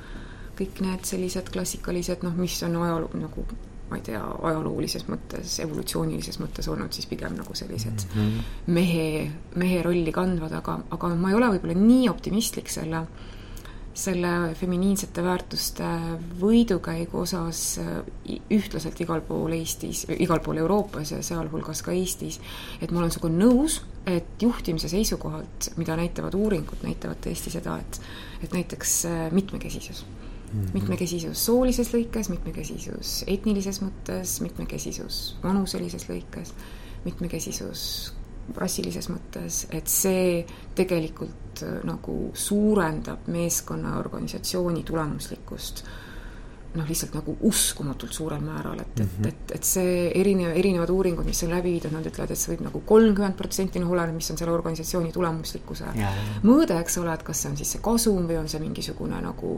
kõik 0.60 0.78
need 0.86 1.10
sellised 1.10 1.50
klassikalised 1.50 2.22
noh, 2.26 2.38
mis 2.38 2.60
on 2.66 2.78
ajaloo 2.84 3.18
nagu 3.18 3.46
ma 3.90 3.98
ei 3.98 4.04
tea, 4.06 4.20
ajaloolises 4.50 5.08
mõttes, 5.10 5.56
evolutsioonilises 5.64 6.38
mõttes 6.42 6.68
olnud 6.70 6.94
siis 6.94 7.08
pigem 7.10 7.34
nagu 7.38 7.54
sellised 7.58 8.06
mm 8.06 8.20
-hmm. 8.20 8.54
mehe, 8.78 9.30
mehe 9.56 9.82
rolli 9.82 10.12
kandvad, 10.12 10.52
aga, 10.52 10.80
aga 10.90 11.14
ma 11.14 11.30
ei 11.30 11.38
ole 11.38 11.52
võib-olla 11.54 11.78
nii 11.80 12.08
optimistlik 12.08 12.70
selle 12.70 13.06
selle 13.94 14.54
feminiinsete 14.54 15.22
väärtuste 15.24 15.86
võidukäigu 16.40 17.24
osas 17.24 17.78
äh, 17.82 17.88
ühtlaselt 18.54 19.00
igal 19.02 19.20
pool 19.26 19.52
Eestis, 19.56 20.04
igal 20.18 20.40
pool 20.44 20.60
Euroopas 20.62 21.10
ja 21.10 21.22
sealhulgas 21.26 21.82
ka 21.82 21.92
Eestis, 21.92 22.38
et 22.80 22.90
ma 22.90 23.02
olen 23.02 23.10
sinuga 23.10 23.32
nõus, 23.34 23.80
et 24.06 24.42
juhtimise 24.42 24.88
seisukohalt, 24.88 25.72
mida 25.76 25.98
näitavad 25.98 26.38
uuringud, 26.38 26.84
näitavad 26.86 27.20
tõesti 27.26 27.52
seda, 27.58 27.78
et 27.82 28.00
et 28.40 28.54
näiteks 28.56 28.92
äh, 29.04 29.26
mitmekesisus 29.36 30.04
mm. 30.52 30.60
-hmm. 30.60 30.74
mitmekesisus 30.74 31.44
soolises 31.46 31.92
lõikes, 31.94 32.30
mitmekesisus 32.30 33.24
etnilises 33.26 33.82
mõttes, 33.82 34.40
mitmekesisus 34.40 35.36
vanuselises 35.42 36.08
lõikes, 36.08 36.54
mitmekesisus 37.04 38.14
rassilises 38.56 39.08
mõttes, 39.08 39.66
et 39.70 39.88
see 39.88 40.44
tegelikult 40.74 41.62
äh, 41.62 41.80
nagu 41.84 42.30
suurendab 42.34 43.28
meeskonna 43.28 43.98
organisatsiooni 43.98 44.82
tulemuslikkust 44.82 45.84
noh, 46.74 46.86
lihtsalt 46.86 47.16
nagu 47.18 47.34
uskumatult 47.48 48.12
suurel 48.14 48.42
määral, 48.44 48.80
et 48.80 48.98
mm, 49.00 49.06
-hmm. 49.06 49.28
et, 49.28 49.34
et, 49.34 49.54
et 49.56 49.64
see 49.64 49.94
erinev, 50.20 50.52
erinevad 50.56 50.90
uuringud, 50.90 51.26
mis 51.26 51.42
on 51.42 51.50
läbi 51.50 51.72
viidud, 51.72 51.92
nad 51.92 52.06
ütlevad, 52.06 52.30
et 52.30 52.38
see 52.38 52.52
võib 52.52 52.62
nagu 52.66 52.82
kolmkümmend 52.86 53.36
protsenti, 53.38 53.82
noh, 53.82 53.90
oleneb, 53.90 54.14
mis 54.14 54.30
on 54.30 54.38
selle 54.38 54.52
organisatsiooni 54.54 55.12
tulemuslikkuse 55.12 55.90
mõõde, 56.46 56.76
eks 56.80 56.98
ole, 57.02 57.14
et 57.14 57.24
kas 57.26 57.42
see 57.42 57.50
on 57.50 57.56
siis 57.58 57.72
see 57.74 57.82
kasum 57.82 58.28
või 58.28 58.38
on 58.38 58.48
see 58.48 58.62
mingisugune 58.62 59.18
nagu 59.22 59.56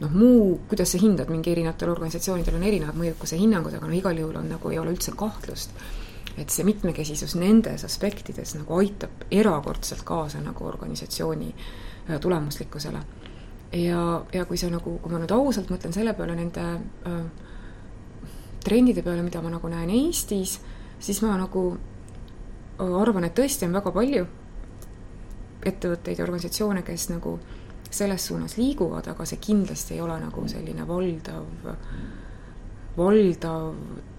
noh, 0.00 0.14
muu, 0.14 0.60
kuidas 0.68 0.94
sa 0.94 1.02
hindad, 1.02 1.30
mingi 1.30 1.50
erinevatel 1.50 1.90
organisatsioonidel 1.90 2.60
on 2.60 2.68
erinevad 2.70 2.98
mõjukuse 2.98 3.40
hinnangud, 3.40 3.74
aga 3.74 3.90
no 3.90 3.98
igal 3.98 4.18
juhul 4.18 4.38
on 4.38 4.48
nagu, 4.54 4.70
ei 4.70 4.78
ole 4.78 4.94
üldse 4.94 5.16
kahtlust 5.18 5.74
et 6.38 6.50
see 6.50 6.64
mitmekesisus 6.64 7.34
nendes 7.36 7.84
aspektides 7.84 8.54
nagu 8.56 8.78
aitab 8.78 9.26
erakordselt 9.30 10.04
kaasa 10.08 10.40
nagu 10.40 10.64
organisatsiooni 10.64 11.50
äh, 11.52 12.20
tulemuslikkusele. 12.20 13.02
Ja, 13.72 14.02
ja 14.32 14.44
kui 14.48 14.60
sa 14.60 14.70
nagu, 14.72 14.98
kui 15.02 15.12
ma 15.12 15.20
nüüd 15.22 15.32
ausalt 15.34 15.72
mõtlen 15.72 15.94
selle 15.94 16.14
peale 16.18 16.36
nende 16.36 16.66
äh, 17.08 17.24
trendide 18.64 19.02
peale, 19.02 19.24
mida 19.24 19.42
ma 19.42 19.50
nagu 19.52 19.70
näen 19.70 19.90
Eestis, 19.90 20.58
siis 21.02 21.22
ma 21.24 21.34
nagu 21.40 21.64
arvan, 22.78 23.26
et 23.26 23.36
tõesti 23.36 23.66
on 23.66 23.76
väga 23.76 23.92
palju 23.94 24.28
ettevõtteid 25.66 26.18
ja 26.18 26.24
organisatsioone, 26.24 26.82
kes 26.86 27.08
nagu 27.12 27.36
selles 27.92 28.26
suunas 28.26 28.56
liiguvad, 28.56 29.06
aga 29.12 29.26
see 29.28 29.40
kindlasti 29.42 29.96
ei 29.96 30.02
ole 30.02 30.16
nagu 30.22 30.46
selline 30.48 30.86
valdav, 30.88 31.68
valdav 32.96 33.68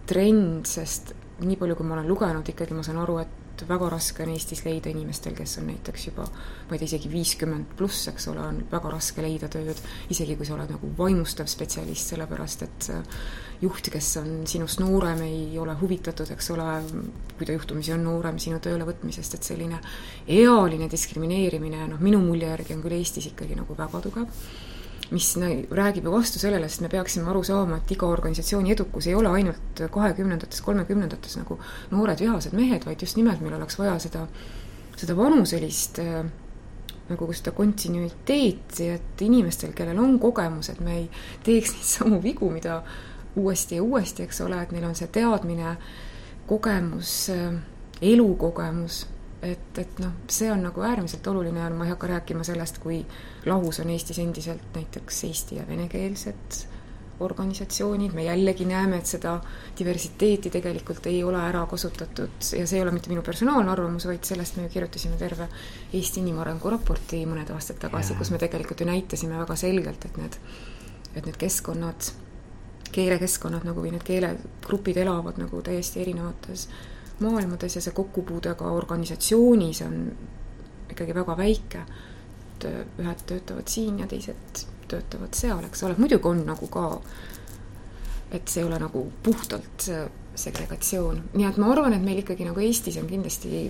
trend, 0.08 0.68
sest 0.70 1.14
nii 1.44 1.58
palju, 1.60 1.76
kui 1.76 1.88
ma 1.88 1.98
olen 1.98 2.08
lugenud, 2.08 2.48
ikkagi 2.48 2.78
ma 2.78 2.86
saan 2.86 3.02
aru, 3.02 3.18
et 3.24 3.43
väga 3.70 3.90
raske 3.94 4.24
on 4.26 4.34
Eestis 4.34 4.64
leida 4.66 4.90
inimestel, 4.90 5.36
kes 5.38 5.58
on 5.62 5.70
näiteks 5.70 6.08
juba 6.10 6.26
ma 6.74 6.76
ei 6.76 6.80
tea, 6.80 6.88
isegi 6.88 7.10
viiskümmend 7.12 7.76
pluss, 7.78 8.08
eks 8.10 8.28
ole, 8.32 8.42
on 8.42 8.62
väga 8.72 8.92
raske 8.94 9.24
leida 9.24 9.50
tööd, 9.52 9.80
isegi 10.14 10.38
kui 10.40 10.48
sa 10.48 10.56
oled 10.56 10.72
nagu 10.74 10.90
vaimustav 10.98 11.50
spetsialist, 11.52 12.14
sellepärast 12.14 12.64
et 12.66 12.90
juht, 13.64 13.90
kes 13.94 14.10
on 14.22 14.32
sinust 14.50 14.82
noorem, 14.82 15.22
ei 15.28 15.60
ole 15.62 15.76
huvitatud, 15.80 16.32
eks 16.34 16.50
ole, 16.56 16.68
kui 17.38 17.48
ta 17.48 17.56
juhtumisi 17.56 17.94
on 17.96 18.04
noorem, 18.08 18.40
sinu 18.42 18.58
tööle 18.64 18.88
võtmisest, 18.88 19.38
et 19.38 19.52
selline 19.52 19.80
ealine 20.28 20.90
diskrimineerimine, 20.92 21.86
noh, 21.92 22.04
minu 22.04 22.24
mulje 22.24 22.50
järgi 22.50 22.78
on 22.78 22.86
küll 22.86 22.98
Eestis 22.98 23.30
ikkagi 23.32 23.60
nagu 23.60 23.78
väga 23.78 24.04
tugev 24.08 24.46
mis 25.14 25.30
räägib 25.72 26.08
ju 26.08 26.12
vastu 26.12 26.40
sellele, 26.42 26.68
sest 26.70 26.82
me 26.82 26.90
peaksime 26.90 27.30
aru 27.30 27.44
saama, 27.46 27.78
et 27.78 27.92
iga 27.94 28.08
organisatsiooni 28.10 28.74
edukus 28.74 29.08
ei 29.08 29.16
ole 29.16 29.30
ainult 29.30 29.84
kahekümnendates, 29.94 30.62
kolmekümnendates 30.66 31.38
nagu 31.38 31.60
noored 31.92 32.20
vihased 32.24 32.56
mehed, 32.58 32.88
vaid 32.90 33.02
just 33.06 33.20
nimelt 33.20 33.42
meil 33.42 33.54
oleks 33.60 33.78
vaja 33.80 33.98
seda, 34.02 34.26
seda 34.98 35.18
vanuselist 35.18 36.02
äh, 36.02 36.24
nagu 37.10 37.30
seda 37.36 37.54
kontinuiteeti, 37.56 38.90
et 38.96 39.22
inimestel, 39.26 39.74
kellel 39.78 40.00
on 40.02 40.18
kogemus, 40.20 40.72
et 40.74 40.82
me 40.82 40.98
ei 41.04 41.08
teeks 41.46 41.76
neid 41.76 41.90
samu 41.92 42.22
vigu, 42.24 42.50
mida 42.50 42.82
uuesti 43.36 43.78
ja 43.78 43.84
uuesti, 43.84 44.26
eks 44.26 44.42
ole, 44.46 44.62
et 44.62 44.74
neil 44.74 44.88
on 44.88 44.98
see 44.98 45.10
teadmine, 45.14 45.78
kogemus, 46.50 47.18
äh, 47.34 47.54
elukogemus 48.02 49.04
et, 49.44 49.78
et 49.78 50.00
noh, 50.00 50.14
see 50.32 50.52
on 50.52 50.64
nagu 50.64 50.84
äärmiselt 50.86 51.28
oluline 51.28 51.60
ja 51.60 51.70
ma 51.74 51.88
ei 51.88 51.94
hakka 51.94 52.08
rääkima 52.16 52.46
sellest, 52.48 52.80
kui 52.84 53.02
lahus 53.46 53.82
on 53.84 53.90
Eestis 53.94 54.20
endiselt 54.24 54.70
näiteks 54.76 55.24
eesti- 55.28 55.60
ja 55.60 55.68
venekeelsed 55.68 56.64
organisatsioonid, 57.20 58.12
me 58.14 58.24
jällegi 58.24 58.66
näeme, 58.66 58.98
et 58.98 59.06
seda 59.06 59.36
diversiteeti 59.80 60.50
tegelikult 60.54 61.06
ei 61.08 61.22
ole 61.24 61.40
ära 61.40 61.66
kasutatud 61.70 62.48
ja 62.58 62.66
see 62.68 62.80
ei 62.80 62.84
ole 62.84 62.92
mitte 62.92 63.12
minu 63.12 63.22
personaalne 63.22 63.72
arvamus, 63.72 64.08
vaid 64.10 64.26
sellest 64.28 64.58
me 64.58 64.66
ju 64.66 64.74
kirjutasime 64.74 65.18
terve 65.22 65.48
Eesti 65.94 66.24
inimarengu 66.24 66.74
raporti 66.74 67.22
mõned 67.30 67.52
aastad 67.54 67.80
tagasi, 67.84 68.18
kus 68.18 68.34
me 68.34 68.42
tegelikult 68.42 68.82
ju 68.82 68.90
näitasime 68.90 69.38
väga 69.40 69.56
selgelt, 69.60 70.06
et 70.10 70.18
need, 70.18 70.40
et 71.14 71.26
need 71.26 71.38
keskkonnad, 71.46 72.10
keelekeskkonnad 72.94 73.70
nagu 73.70 73.86
või 73.86 73.94
need 73.94 74.06
keelegrupid 74.08 74.98
elavad 75.06 75.38
nagu 75.42 75.62
täiesti 75.66 76.02
erinevates 76.02 76.68
maailmades 77.24 77.78
ja 77.78 77.84
see 77.84 77.96
kokkupuude 77.96 78.56
ka 78.60 78.72
organisatsioonis 78.72 79.82
on 79.88 80.00
ikkagi 80.94 81.16
väga 81.16 81.38
väike. 81.38 81.86
et 82.54 82.66
äh, 82.70 82.82
ühed 83.02 83.24
töötavad 83.28 83.68
siin 83.68 84.00
ja 84.00 84.08
teised 84.08 84.66
töötavad 84.88 85.34
seal, 85.34 85.64
eks 85.66 85.84
ole, 85.84 85.96
muidugi 85.98 86.28
on 86.30 86.44
nagu 86.46 86.68
ka, 86.68 87.02
et 88.32 88.48
see 88.48 88.62
ei 88.62 88.68
ole 88.68 88.78
nagu 88.80 89.08
puhtalt 89.24 89.88
segregatsioon, 90.36 91.22
nii 91.34 91.48
et 91.48 91.58
ma 91.58 91.72
arvan, 91.74 91.94
et 91.94 92.04
meil 92.06 92.22
ikkagi 92.22 92.46
nagu 92.46 92.62
Eestis 92.62 92.98
on 93.02 93.10
kindlasti, 93.10 93.66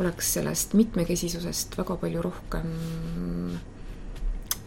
oleks 0.00 0.32
sellest 0.34 0.74
mitmekesisusest 0.78 1.78
väga 1.78 1.96
palju 2.02 2.22
rohkem 2.26 2.72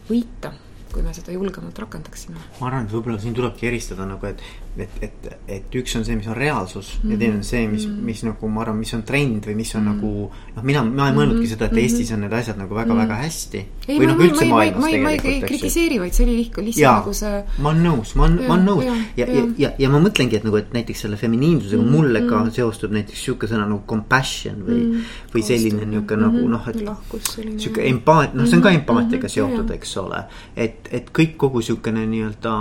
võita 0.08 0.52
kui 0.94 1.02
me 1.02 1.14
seda 1.14 1.34
julgemalt 1.34 1.78
rakendaksime. 1.82 2.38
ma 2.60 2.68
arvan, 2.68 2.86
et 2.86 2.94
võib-olla 2.94 3.18
siin 3.22 3.34
tulebki 3.34 3.66
eristada 3.66 4.06
nagu, 4.06 4.28
et, 4.30 4.42
et, 4.78 4.90
et, 5.02 5.26
et 5.48 5.76
üks 5.78 5.94
on 5.98 6.04
see, 6.06 6.16
mis 6.18 6.26
on 6.26 6.36
reaalsus 6.36 6.94
mm 6.96 7.00
-hmm. 7.02 7.12
ja 7.12 7.18
teine 7.18 7.36
on 7.36 7.44
see, 7.44 7.68
mis 7.68 7.86
mm, 7.86 7.92
-hmm. 7.92 8.04
mis 8.04 8.22
nagu 8.24 8.48
ma 8.48 8.60
arvan, 8.60 8.76
mis 8.76 8.94
on 8.94 9.02
trend 9.02 9.46
või 9.46 9.54
mis 9.54 9.74
on 9.74 9.82
mm 9.82 9.88
-hmm. 9.88 9.94
nagu. 9.94 10.30
noh, 10.56 10.62
mina, 10.62 10.84
ma 10.84 11.08
ei 11.08 11.14
mõelnudki 11.14 11.46
seda, 11.46 11.64
et 11.64 11.72
mm 11.72 11.78
-hmm. 11.78 11.82
Eestis 11.82 12.12
on 12.12 12.20
need 12.20 12.32
asjad 12.32 12.58
nagu 12.58 12.74
väga-väga 12.74 13.14
mm 13.14 13.20
-hmm. 13.20 13.24
hästi. 13.24 13.66
ei, 13.88 13.98
ma, 13.98 14.06
ma, 14.06 14.14
ma, 14.14 14.24
ma, 14.24 14.80
ma, 14.80 15.02
ma 15.02 15.10
ei 15.10 15.40
kritiseeri, 15.40 15.98
vaid 15.98 16.12
see 16.12 16.26
oli 16.26 16.36
lihtsalt, 16.36 16.66
lihtsalt 16.66 16.98
nagu 16.98 17.12
see. 17.12 17.44
ma 17.58 17.68
olen 17.68 17.82
nõus, 17.86 18.14
ma 18.16 18.24
olen, 18.24 18.38
ma 18.48 18.54
olen 18.54 18.66
nõus 18.66 18.84
ja, 18.84 18.94
ja, 19.16 19.26
ja, 19.26 19.44
ja, 19.58 19.70
ja 19.78 19.90
ma 19.90 20.00
mõtlengi, 20.00 20.36
et 20.36 20.44
nagu, 20.44 20.56
et 20.56 20.72
näiteks 20.72 21.00
selle 21.00 21.16
feminiinsusega 21.16 21.82
mm 21.82 21.88
-hmm. 21.88 21.96
mulle 21.96 22.20
ka 22.20 22.38
mm 22.38 22.46
-hmm. 22.46 22.50
seostub 22.50 22.90
näiteks 22.90 23.24
sihuke 23.24 23.46
sõna 23.46 23.68
nagu 23.68 23.82
compassion 23.86 24.56
või 24.68 24.80
mm, 24.80 24.92
-hmm. 24.92 25.34
või 25.34 25.42
selline 25.42 25.84
nihuke 25.84 26.16
nagu 26.16 26.38
mhm. 26.38 26.50
noh, 26.50 26.68
et. 26.68 26.76
sihuke 27.60 27.88
empaat, 27.88 28.34
noh, 28.34 28.46
see 28.46 28.56
on 28.56 28.62
ka 28.62 28.70
mhm. 28.70 28.78
empaatiaga 28.78 29.28
seotud, 29.28 29.70
eks 29.70 29.96
ole, 29.96 30.24
et 30.56 30.88
et, 30.90 31.10
kõik 31.14 31.36
kogu 31.36 31.62
sihukene 31.62 32.06
nii-öelda 32.06 32.52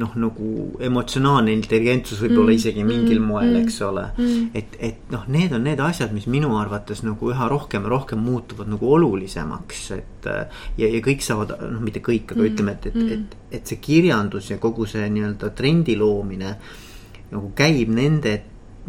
noh, 0.00 0.12
nagu 0.16 0.50
emotsionaalne 0.80 1.52
intelligentsus 1.52 2.22
võib-olla 2.22 2.54
mm, 2.54 2.60
isegi 2.60 2.84
mingil 2.86 3.18
mm, 3.18 3.26
moel, 3.28 3.56
eks 3.60 3.80
mm, 3.80 3.88
ole 3.90 4.04
mm.. 4.14 4.46
et, 4.56 4.76
et 4.88 5.10
noh, 5.12 5.26
need 5.34 5.52
on 5.52 5.66
need 5.68 5.82
asjad, 5.84 6.14
mis 6.16 6.28
minu 6.32 6.54
arvates 6.56 7.02
nagu 7.04 7.28
üha 7.28 7.48
rohkem 7.50 7.84
ja 7.84 7.92
rohkem 7.92 8.22
muutuvad 8.24 8.70
nagu 8.72 8.92
olulisemaks, 8.96 9.82
et. 9.98 10.30
ja, 10.80 10.86
ja 10.86 11.02
kõik 11.04 11.24
saavad, 11.24 11.52
noh, 11.74 11.82
mitte 11.84 12.00
kõik, 12.04 12.32
aga 12.32 12.40
mm, 12.40 12.54
ütleme, 12.54 12.78
et, 12.78 12.88
et 12.88 12.96
mm., 12.96 13.12
et, 13.18 13.36
et 13.58 13.68
see 13.68 13.82
kirjandus 13.84 14.48
ja 14.54 14.56
kogu 14.62 14.88
see 14.88 15.04
nii-öelda 15.12 15.52
trendi 15.56 15.98
loomine 16.00 16.56
nagu 17.32 17.52
käib 17.56 17.92
nende 17.92 18.38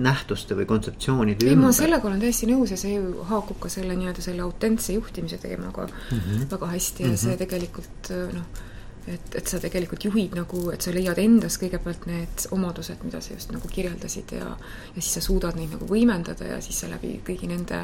nähtuste 0.03 0.55
või 0.57 0.65
kontseptsioonide 0.69 1.51
ei, 1.51 1.57
ma 1.59 1.69
sellega 1.75 2.07
olen 2.09 2.21
täiesti 2.23 2.47
nõus 2.49 2.71
ja 2.73 2.77
see 2.79 2.95
ju 2.95 3.25
haakub 3.29 3.59
ka 3.61 3.69
selle 3.69 3.93
nii-öelda 3.99 4.23
selle 4.25 4.41
autentse 4.45 4.95
juhtimise 4.95 5.37
teemaga 5.41 5.85
mm 5.85 6.19
-hmm. 6.19 6.45
väga 6.51 6.69
hästi 6.71 7.03
ja 7.03 7.09
mm 7.09 7.13
-hmm. 7.13 7.23
see 7.27 7.37
tegelikult 7.37 8.09
noh, 8.33 8.63
et, 9.07 9.35
et 9.35 9.49
sa 9.49 9.59
tegelikult 9.59 10.05
juhid 10.07 10.35
nagu, 10.37 10.59
et 10.71 10.83
sa 10.83 10.93
leiad 10.95 11.19
endas 11.19 11.57
kõigepealt 11.59 12.05
need 12.07 12.45
omadused, 12.55 13.01
mida 13.03 13.19
sa 13.23 13.35
just 13.35 13.51
nagu 13.51 13.67
kirjeldasid 13.71 14.31
ja 14.37 14.53
ja 14.53 15.01
siis 15.01 15.17
sa 15.17 15.23
suudad 15.25 15.57
neid 15.59 15.73
nagu 15.75 15.87
võimendada 15.89 16.47
ja 16.47 16.61
siis 16.63 16.79
sa 16.83 16.91
läbi 16.91 17.17
kõigi 17.25 17.49
nende 17.51 17.83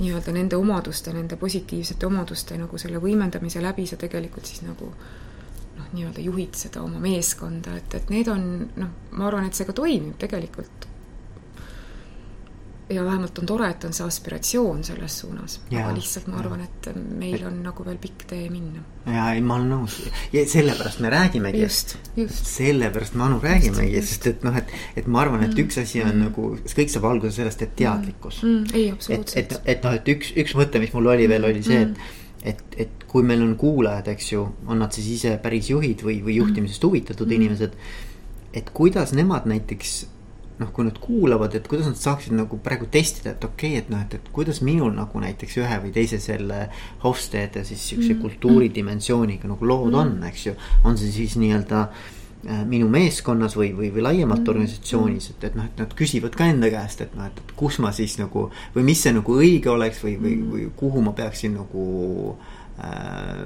nii-öelda 0.00 0.32
nende 0.32 0.56
omaduste, 0.56 1.12
nende 1.12 1.36
positiivsete 1.40 2.08
omaduste 2.08 2.58
nagu 2.60 2.80
selle 2.80 3.02
võimendamise 3.02 3.62
läbi 3.62 3.86
sa 3.90 4.00
tegelikult 4.00 4.48
siis 4.48 4.64
nagu 4.64 4.88
noh, 4.88 5.92
nii-öelda 5.92 6.24
juhid 6.24 6.56
seda 6.56 6.82
oma 6.82 7.02
meeskonda, 7.02 7.76
et, 7.76 8.00
et 8.00 8.10
need 8.14 8.32
on 8.32 8.50
noh, 8.80 8.96
ma 9.12 9.28
arvan, 9.28 9.48
et 9.48 9.56
see 9.56 9.68
ka 9.68 9.76
toimib 9.76 10.16
tegelikult 10.20 10.88
ja 12.88 13.04
vähemalt 13.04 13.38
on 13.38 13.46
tore, 13.48 13.68
et 13.70 13.84
on 13.84 13.94
see 13.96 14.04
aspiratsioon 14.04 14.82
selles 14.84 15.18
suunas. 15.22 15.58
aga 15.70 15.92
lihtsalt 15.96 16.26
ma 16.28 16.40
arvan, 16.42 16.64
et 16.64 16.88
meil 17.18 17.46
on 17.48 17.62
nagu 17.64 17.84
veel 17.86 17.96
pikk 18.00 18.26
tee 18.28 18.48
minna. 18.52 18.82
ja 19.06 19.30
ei, 19.34 19.40
ma 19.44 19.56
olen 19.56 19.70
nõus 19.72 19.96
ja 20.32 20.42
sellepärast 20.48 21.00
me 21.04 21.12
räägimegi. 21.14 21.62
just, 21.62 21.96
just. 22.16 22.44
sellepärast 22.50 23.16
me 23.16 23.24
Anu 23.28 23.38
räägimegi, 23.42 24.02
sest 24.02 24.28
et 24.32 24.44
noh, 24.44 24.56
et, 24.60 24.74
et 24.96 25.06
ma 25.06 25.22
arvan, 25.24 25.46
et 25.46 25.54
mm. 25.54 25.64
üks 25.64 25.80
asi 25.80 26.02
on 26.04 26.12
mm. 26.12 26.26
nagu, 26.28 26.50
kõik 26.74 26.92
saab 26.92 27.08
alguse 27.12 27.38
sellest, 27.38 27.64
et 27.64 27.72
teadlikkus 27.78 28.42
mm.. 28.42 28.58
Mm. 28.58 28.76
ei, 28.76 28.90
absoluutselt. 28.92 29.38
et, 29.38 29.56
et, 29.56 29.72
et 29.76 29.88
noh, 29.88 29.96
et 30.00 30.12
üks, 30.16 30.34
üks 30.44 30.58
mõte, 30.58 30.82
mis 30.82 30.92
mul 30.96 31.12
oli 31.14 31.30
veel, 31.30 31.48
oli 31.52 31.64
see, 31.64 31.80
et 31.88 31.96
mm 31.96 32.20
et, 32.44 32.58
et 32.76 33.04
kui 33.08 33.24
meil 33.24 33.40
on 33.40 33.54
kuulajad, 33.56 34.10
eks 34.12 34.26
ju, 34.34 34.42
on 34.68 34.82
nad 34.82 34.92
siis 34.92 35.06
ise 35.14 35.30
päris 35.40 35.70
juhid 35.70 36.02
või, 36.04 36.18
või 36.20 36.34
juhtimisest 36.36 36.82
huvitatud 36.84 37.24
mm. 37.24 37.38
inimesed. 37.38 37.78
et 38.54 38.68
kuidas 38.76 39.14
nemad 39.16 39.48
näiteks 39.48 39.94
noh, 40.60 40.70
kui 40.74 40.86
nad 40.86 40.98
kuulavad, 41.02 41.54
et 41.58 41.68
kuidas 41.70 41.88
nad 41.90 41.98
saaksid 41.98 42.34
nagu 42.36 42.58
praegu 42.62 42.86
testida, 42.90 43.34
et 43.34 43.44
okei 43.44 43.74
okay,, 43.74 43.82
et 43.82 43.92
noh, 43.92 44.02
et, 44.04 44.18
et 44.18 44.32
kuidas 44.34 44.60
minul 44.64 44.92
nagu 44.94 45.22
näiteks 45.22 45.58
ühe 45.62 45.78
või 45.82 45.94
teise 45.94 46.20
selle 46.22 46.68
Hofstede 47.02 47.64
siis 47.66 47.82
siukse 47.90 48.14
mm. 48.14 48.20
kultuuridimensiooniga 48.22 49.50
nagu 49.50 49.66
lood 49.66 49.90
mm. 49.90 50.02
on, 50.02 50.14
eks 50.30 50.46
ju. 50.46 50.54
on 50.86 50.98
see 51.00 51.10
siis 51.14 51.34
nii-öelda 51.42 51.84
äh, 51.90 52.64
minu 52.70 52.86
meeskonnas 52.92 53.58
või, 53.58 53.72
või, 53.74 53.90
või 53.94 54.06
laiemalt 54.06 54.44
mm. 54.44 54.52
organisatsioonis, 54.54 55.30
et, 55.34 55.48
et 55.50 55.58
noh, 55.58 55.66
et 55.70 55.84
nad 55.84 55.96
küsivad 55.98 56.38
ka 56.38 56.48
enda 56.54 56.70
käest, 56.72 57.02
et 57.02 57.18
noh, 57.18 57.26
et, 57.30 57.42
et 57.42 57.54
kus 57.58 57.80
ma 57.82 57.90
siis 57.96 58.18
nagu. 58.22 58.48
või 58.76 58.90
mis 58.92 59.02
see 59.02 59.14
nagu 59.16 59.40
õige 59.40 59.74
oleks 59.74 60.04
või, 60.06 60.18
või, 60.22 60.36
või 60.52 60.68
kuhu 60.78 61.02
ma 61.02 61.16
peaksin 61.18 61.58
nagu 61.58 61.88
Äh, 62.38 62.60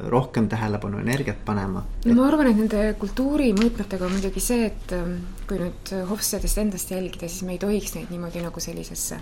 rohkem 0.09 0.47
tähelepanu, 0.49 1.03
energiat 1.03 1.43
panema. 1.45 1.83
no 2.05 2.15
ma 2.17 2.29
arvan, 2.31 2.49
et 2.49 2.57
nende 2.57 2.85
kultuurimõõtmetega 3.01 4.07
on 4.07 4.15
muidugi 4.17 4.41
see, 4.41 4.71
et 4.71 4.95
ähm, 4.97 5.19
kui 5.49 5.61
nüüd 5.61 5.93
Hofstadist 6.09 6.59
endast 6.63 6.95
jälgida, 6.95 7.29
siis 7.29 7.45
me 7.45 7.59
ei 7.59 7.61
tohiks 7.61 7.93
neid 7.99 8.09
niimoodi 8.15 8.41
nagu 8.41 8.61
sellisesse 8.61 9.21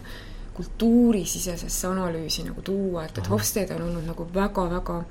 kultuurisisesesse 0.57 1.89
analüüsi 1.91 2.47
nagu 2.47 2.63
tuua, 2.65 3.05
et, 3.09 3.19
et 3.19 3.29
Hofstede 3.29 3.75
on 3.77 3.89
olnud 3.89 4.07
nagu 4.09 4.29
väga-väga 4.35 5.03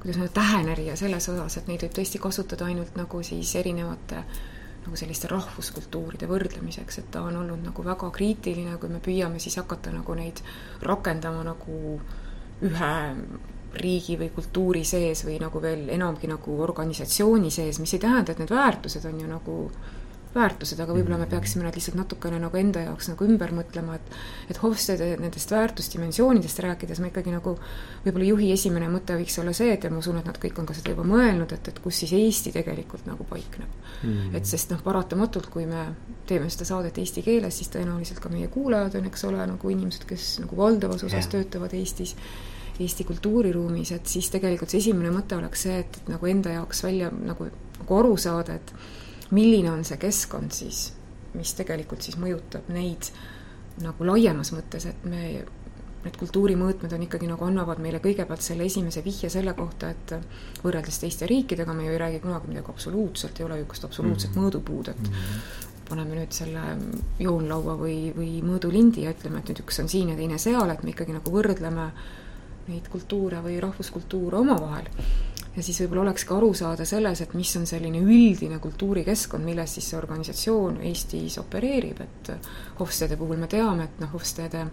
kuidas 0.00 0.16
öelda, 0.16 0.32
tähenärija 0.38 0.96
selles 0.96 1.28
osas, 1.28 1.58
et 1.58 1.68
neid 1.68 1.82
võib 1.84 1.92
tõesti 1.98 2.22
kasutada 2.22 2.70
ainult 2.70 2.96
nagu 2.96 3.20
siis 3.26 3.52
erinevate 3.60 4.22
nagu 4.80 4.96
selliste 4.96 5.28
rahvuskultuuride 5.28 6.28
võrdlemiseks, 6.30 7.02
et 7.02 7.10
ta 7.12 7.22
on 7.26 7.36
olnud 7.42 7.60
nagu 7.66 7.84
väga 7.84 8.08
kriitiline, 8.14 8.78
kui 8.80 8.88
me 8.88 9.02
püüame 9.04 9.42
siis 9.42 9.58
hakata 9.60 9.92
nagu 9.92 10.16
neid 10.16 10.40
rakendama 10.86 11.44
nagu 11.50 12.00
ühe 12.64 12.94
riigi 13.74 14.18
või 14.18 14.30
kultuuri 14.34 14.84
sees 14.84 15.24
või 15.26 15.38
nagu 15.40 15.62
veel 15.62 15.88
enamgi 15.94 16.30
nagu 16.30 16.58
organisatsiooni 16.62 17.50
sees, 17.54 17.78
mis 17.80 17.94
ei 17.94 18.02
tähenda, 18.02 18.32
et 18.32 18.42
need 18.42 18.50
väärtused 18.50 19.04
on 19.06 19.20
ju 19.20 19.30
nagu 19.30 19.56
väärtused, 20.34 20.78
aga 20.78 20.94
võib-olla 20.94 21.18
me 21.18 21.26
peaksime 21.30 21.64
nad 21.66 21.74
lihtsalt 21.74 21.96
natukene 21.98 22.38
nagu 22.38 22.58
enda 22.58 22.84
jaoks 22.84 23.08
nagu 23.10 23.26
ümber 23.26 23.50
mõtlema, 23.54 23.96
et 23.98 24.52
et 24.52 24.60
Hofstede 24.62 25.08
nendest 25.18 25.50
väärtusdimensioonidest 25.50 26.62
rääkides 26.62 27.00
ma 27.02 27.10
ikkagi 27.10 27.32
nagu 27.34 27.56
võib-olla 28.04 28.28
juhi 28.28 28.52
esimene 28.54 28.86
mõte 28.92 29.16
võiks 29.18 29.38
olla 29.42 29.54
see, 29.56 29.72
et 29.74 29.84
ja 29.84 29.90
ma 29.90 29.98
usun, 29.98 30.20
et 30.20 30.28
nad 30.30 30.38
kõik 30.42 30.60
on 30.62 30.68
ka 30.70 30.76
seda 30.78 30.94
juba 30.94 31.06
mõelnud, 31.06 31.54
et, 31.56 31.72
et 31.72 31.80
kus 31.82 32.02
siis 32.04 32.14
Eesti 32.18 32.54
tegelikult 32.54 33.08
nagu 33.10 33.26
paikneb 33.26 33.66
mm. 33.66 34.12
-hmm. 34.12 34.36
et 34.38 34.46
sest 34.46 34.70
noh, 34.70 34.82
paratamatult, 34.86 35.50
kui 35.50 35.66
me 35.66 35.88
teeme 36.26 36.50
seda 36.50 36.68
saadet 36.68 36.98
eesti 36.98 37.26
keeles, 37.26 37.58
siis 37.58 37.72
tõenäoliselt 37.74 38.22
ka 38.22 38.30
meie 38.30 38.48
kuulajad 38.48 39.00
on, 39.00 39.10
eks 39.10 39.26
ole, 39.26 39.42
nagu 39.46 39.74
inimesed, 39.74 40.06
kes 40.06 40.38
nagu 40.44 40.56
valdavas 40.56 41.02
osas 41.02 41.26
yeah. 41.26 41.32
töötavad 41.34 41.74
Eestis 41.74 42.14
Eesti 42.80 43.04
kultuuriruumis, 43.04 43.92
et 43.92 44.06
siis 44.06 44.30
tegelikult 44.32 44.70
see 44.72 44.80
esimene 44.80 45.10
mõte 45.12 45.36
oleks 45.36 45.66
see, 45.66 45.78
et, 45.82 46.00
et 46.02 46.08
nagu 46.08 46.26
enda 46.26 46.54
jaoks 46.54 46.84
välja 46.84 47.10
nagu, 47.12 47.50
nagu 47.78 47.98
aru 47.98 48.16
saada, 48.16 48.56
et 48.56 48.72
milline 49.36 49.70
on 49.70 49.84
see 49.84 49.98
keskkond 50.00 50.54
siis, 50.54 50.90
mis 51.34 51.52
tegelikult 51.58 52.02
siis 52.02 52.16
mõjutab 52.20 52.70
neid 52.72 53.10
nagu 53.80 54.06
laiemas 54.06 54.52
mõttes, 54.52 54.86
et 54.90 55.04
me, 55.08 55.44
need 56.04 56.16
kultuurimõõtmed 56.20 56.92
on 56.96 57.02
ikkagi 57.04 57.28
nagu 57.28 57.44
annavad 57.44 57.80
meile 57.82 58.00
kõigepealt 58.02 58.44
selle 58.44 58.64
esimese 58.68 59.02
vihje 59.04 59.30
selle 59.32 59.52
kohta, 59.56 59.90
et 59.92 60.14
võrreldes 60.64 61.00
teiste 61.02 61.28
riikidega 61.28 61.74
me 61.76 61.86
ju 61.86 61.94
ei 61.94 62.00
räägi 62.00 62.22
kunagi 62.24 62.50
midagi 62.52 62.72
absoluutselt, 62.72 63.40
ei 63.40 63.46
ole 63.46 63.60
niisugust 63.60 63.84
absoluutset 63.88 64.30
mm 64.30 64.36
-hmm. 64.36 64.46
mõõdupuud, 64.46 64.90
et 64.90 65.02
mm 65.02 65.12
-hmm. 65.12 65.84
paneme 65.88 66.16
nüüd 66.16 66.32
selle 66.32 66.64
joonlaua 67.18 67.76
või, 67.76 67.98
või 68.16 68.40
mõõdulindi 68.42 69.04
ja 69.04 69.10
ütleme, 69.10 69.38
et 69.38 69.48
nüüd 69.48 69.60
üks 69.60 69.80
on 69.82 69.88
siin 69.88 70.08
ja 70.08 70.16
teine 70.16 70.38
seal, 70.38 70.70
et 70.70 70.82
me 70.82 70.90
ikkagi 70.90 71.12
nagu 71.12 71.30
võrdleme 71.30 71.90
neid 72.68 72.88
kultuure 72.92 73.40
või 73.44 73.58
rahvuskultuure 73.62 74.40
omavahel. 74.40 74.88
ja 75.56 75.62
siis 75.62 75.80
võib-olla 75.82 76.08
oleks 76.08 76.24
ka 76.24 76.36
aru 76.36 76.52
saada 76.54 76.84
selles, 76.86 77.20
et 77.20 77.34
mis 77.34 77.56
on 77.56 77.66
selline 77.66 78.00
üldine 78.00 78.58
kultuurikeskkond, 78.62 79.44
milles 79.44 79.74
siis 79.74 79.90
see 79.90 79.98
organisatsioon 79.98 80.80
Eestis 80.86 81.38
opereerib, 81.42 82.00
et 82.00 82.32
Hofstede 82.78 83.16
puhul 83.16 83.36
me 83.36 83.48
teame, 83.50 83.84
et 83.84 84.00
noh, 84.00 84.12
Hofstede 84.12 84.66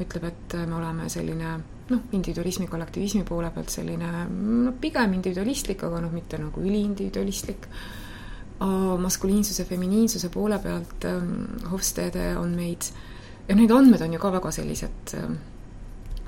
ütleb, 0.00 0.24
et 0.24 0.56
me 0.66 0.76
oleme 0.78 1.08
selline 1.10 1.52
noh, 1.88 2.02
individualismi, 2.12 2.66
kollektivismi 2.70 3.24
poole 3.28 3.50
pealt 3.54 3.72
selline 3.72 4.10
no 4.28 4.74
pigem 4.80 5.14
individualistlik, 5.18 5.82
aga 5.86 6.02
noh, 6.04 6.12
mitte 6.12 6.38
nagu 6.38 6.62
üliindividualistlik. 6.62 7.68
maskuliinsuse, 8.98 9.64
feminiinsuse 9.64 10.28
poole 10.34 10.58
pealt 10.58 11.04
Hofstede 11.70 12.32
on 12.38 12.56
meid 12.58 12.90
ja 13.48 13.54
need 13.54 13.70
andmed 13.70 14.02
on 14.02 14.12
ju 14.12 14.18
ka 14.18 14.32
väga 14.32 14.50
sellised 14.50 15.14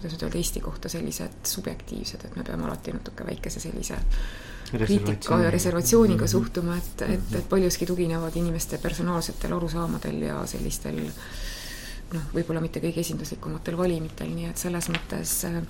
kuidas 0.01 0.17
nüüd 0.17 0.25
öelda 0.27 0.41
Eesti 0.41 0.63
kohta 0.65 0.89
sellised 0.89 1.45
subjektiivsed, 1.45 2.25
et 2.25 2.37
me 2.37 2.45
peame 2.47 2.65
alati 2.65 2.95
natuke 2.97 3.27
väikese 3.27 3.61
sellise 3.61 3.99
kriitika 4.71 5.39
ja 5.43 5.51
reservatsiooniga 5.51 6.25
-hmm. 6.25 6.35
suhtuma, 6.35 6.77
et, 6.77 7.03
et, 7.03 7.35
et 7.39 7.49
paljuski 7.49 7.87
tuginevad 7.87 8.37
inimeste 8.37 8.79
personaalsetel 8.79 9.53
arusaamadel 9.53 10.23
ja 10.23 10.47
sellistel 10.47 11.01
noh, 12.13 12.23
võib-olla 12.35 12.61
mitte 12.61 12.81
kõige 12.81 13.01
esinduslikumatel 13.01 13.77
valimitel, 13.77 14.31
nii 14.35 14.51
et 14.51 14.59
selles 14.59 14.89
mõttes 14.89 15.35
äh, 15.45 15.63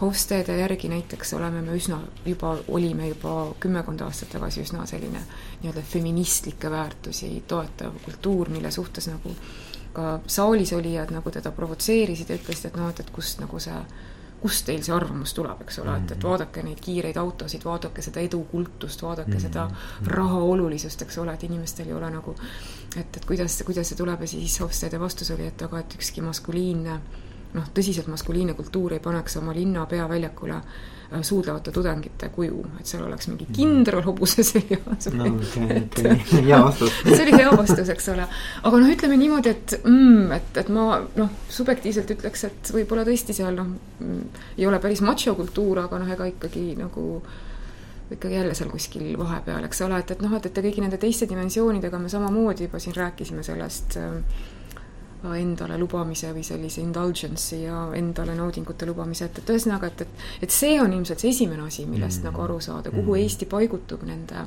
Hofstede 0.00 0.54
järgi 0.56 0.88
näiteks 0.88 1.34
oleme 1.36 1.60
me 1.60 1.74
üsna 1.76 1.98
juba, 2.24 2.54
olime 2.72 3.08
juba 3.10 3.32
kümmekond 3.60 4.00
aastat 4.00 4.30
tagasi 4.32 4.62
üsna 4.64 4.86
selline 4.88 5.20
nii-öelda 5.60 5.82
feministlikke 5.84 6.70
väärtusi 6.72 7.28
toetav 7.48 7.98
kultuur, 8.04 8.48
mille 8.48 8.70
suhtes 8.70 9.10
nagu 9.12 9.34
ka 9.92 10.20
saalis 10.26 10.72
olijad 10.72 11.10
nagu 11.10 11.30
teda 11.30 11.50
provotseerisid 11.50 12.30
ja 12.30 12.38
ütlesid, 12.38 12.70
et 12.70 12.76
noh, 12.76 12.88
et, 12.90 13.00
et 13.00 13.10
kust 13.10 13.40
nagu 13.40 13.60
see 13.60 13.82
kust 14.40 14.64
teil 14.64 14.80
see 14.80 14.94
arvamus 14.96 15.34
tuleb, 15.36 15.58
eks 15.66 15.78
ole, 15.82 15.94
et, 15.98 16.12
et 16.14 16.16
mhm. 16.16 16.26
vaadake 16.28 16.62
neid 16.64 16.78
kiireid 16.80 17.16
autosid, 17.20 17.64
vaadake 17.64 18.02
seda 18.02 18.22
edukultust, 18.24 19.02
vaadake 19.02 19.30
mm 19.30 19.36
-hmm. 19.36 19.40
seda 19.40 20.16
raha 20.16 20.38
olulisust, 20.38 21.02
eks 21.02 21.18
ole, 21.18 21.34
et 21.34 21.42
inimestel 21.42 21.86
ei 21.86 21.92
ole 21.92 22.10
nagu 22.10 22.34
et, 22.96 23.16
et 23.16 23.24
kuidas, 23.24 23.62
kuidas 23.66 23.88
see 23.88 23.96
tuleb 23.96 24.20
ja 24.20 24.26
siis 24.26 24.60
Hofstede 24.60 25.00
vastus 25.00 25.30
oli, 25.30 25.46
et 25.46 25.62
aga 25.62 25.78
et 25.78 25.94
ükski 25.98 26.22
maskuliinne 26.22 27.00
noh, 27.54 27.68
tõsiselt 27.74 28.08
maskuliinne 28.10 28.54
kultuur 28.54 28.92
ei 28.92 29.00
paneks 29.00 29.36
oma 29.36 29.54
linna 29.54 29.86
peaväljakule 29.86 30.60
suudlevate 31.26 31.72
tudengite 31.74 32.28
kuju, 32.34 32.60
et 32.78 32.86
seal 32.86 33.02
oleks 33.02 33.26
mingi 33.30 33.46
kindral 33.50 34.04
hobuse 34.06 34.44
seljas 34.46 35.10
no,. 35.14 35.26
Okay, 35.40 35.82
okay. 35.82 36.16
hea 36.46 36.60
vastus 36.62 36.94
see 37.04 37.24
oli 37.24 37.34
hea 37.34 37.50
vastus, 37.56 37.90
eks 37.90 38.08
ole. 38.14 38.26
aga 38.62 38.80
noh, 38.82 38.92
ütleme 38.94 39.18
niimoodi, 39.18 39.54
et 39.54 39.76
mm,, 39.80 40.32
et, 40.38 40.60
et 40.62 40.72
ma 40.74 40.86
noh, 41.18 41.32
subjektiivselt 41.50 42.14
ütleks, 42.14 42.46
et 42.46 42.72
võib-olla 42.76 43.04
tõesti 43.08 43.36
seal 43.36 43.58
noh, 43.58 43.74
ei 44.56 44.68
ole 44.70 44.78
päris 44.82 45.02
machokultuur, 45.06 45.82
aga 45.86 46.02
noh, 46.02 46.14
ega 46.14 46.30
ikkagi 46.30 46.66
nagu 46.78 47.06
ikkagi 48.10 48.34
jälle 48.34 48.54
seal 48.58 48.70
kuskil 48.70 49.12
vahepeal, 49.18 49.66
eks 49.66 49.84
ole, 49.86 50.00
et, 50.02 50.14
et 50.14 50.22
noh, 50.24 50.32
et, 50.38 50.46
et 50.46 50.62
kõigi 50.62 50.82
nende 50.82 50.98
teiste 50.98 51.28
dimensioonidega 51.30 51.98
me 51.98 52.10
samamoodi 52.10 52.66
juba 52.66 52.80
siin 52.82 52.96
rääkisime 52.96 53.44
sellest 53.46 53.98
äh, 53.98 54.18
endale 55.36 55.76
lubamise 55.78 56.32
või 56.32 56.42
sellise 56.46 56.80
indulgence'i 56.80 57.62
ja 57.66 57.82
endale 57.96 58.34
naudingute 58.34 58.86
lubamise, 58.88 59.28
et, 59.28 59.38
et 59.42 59.52
ühesõnaga, 59.52 59.90
et, 59.92 60.00
et, 60.06 60.26
et 60.46 60.54
see 60.54 60.80
on 60.80 60.92
ilmselt 60.96 61.20
see 61.20 61.32
esimene 61.34 61.66
asi, 61.66 61.86
millest 61.86 62.20
mm 62.20 62.28
-hmm. 62.28 62.32
nagu 62.32 62.42
aru 62.42 62.60
saada, 62.60 62.90
kuhu 62.90 63.02
mm 63.02 63.08
-hmm. 63.08 63.22
Eesti 63.22 63.46
paigutub 63.46 64.02
nende 64.02 64.46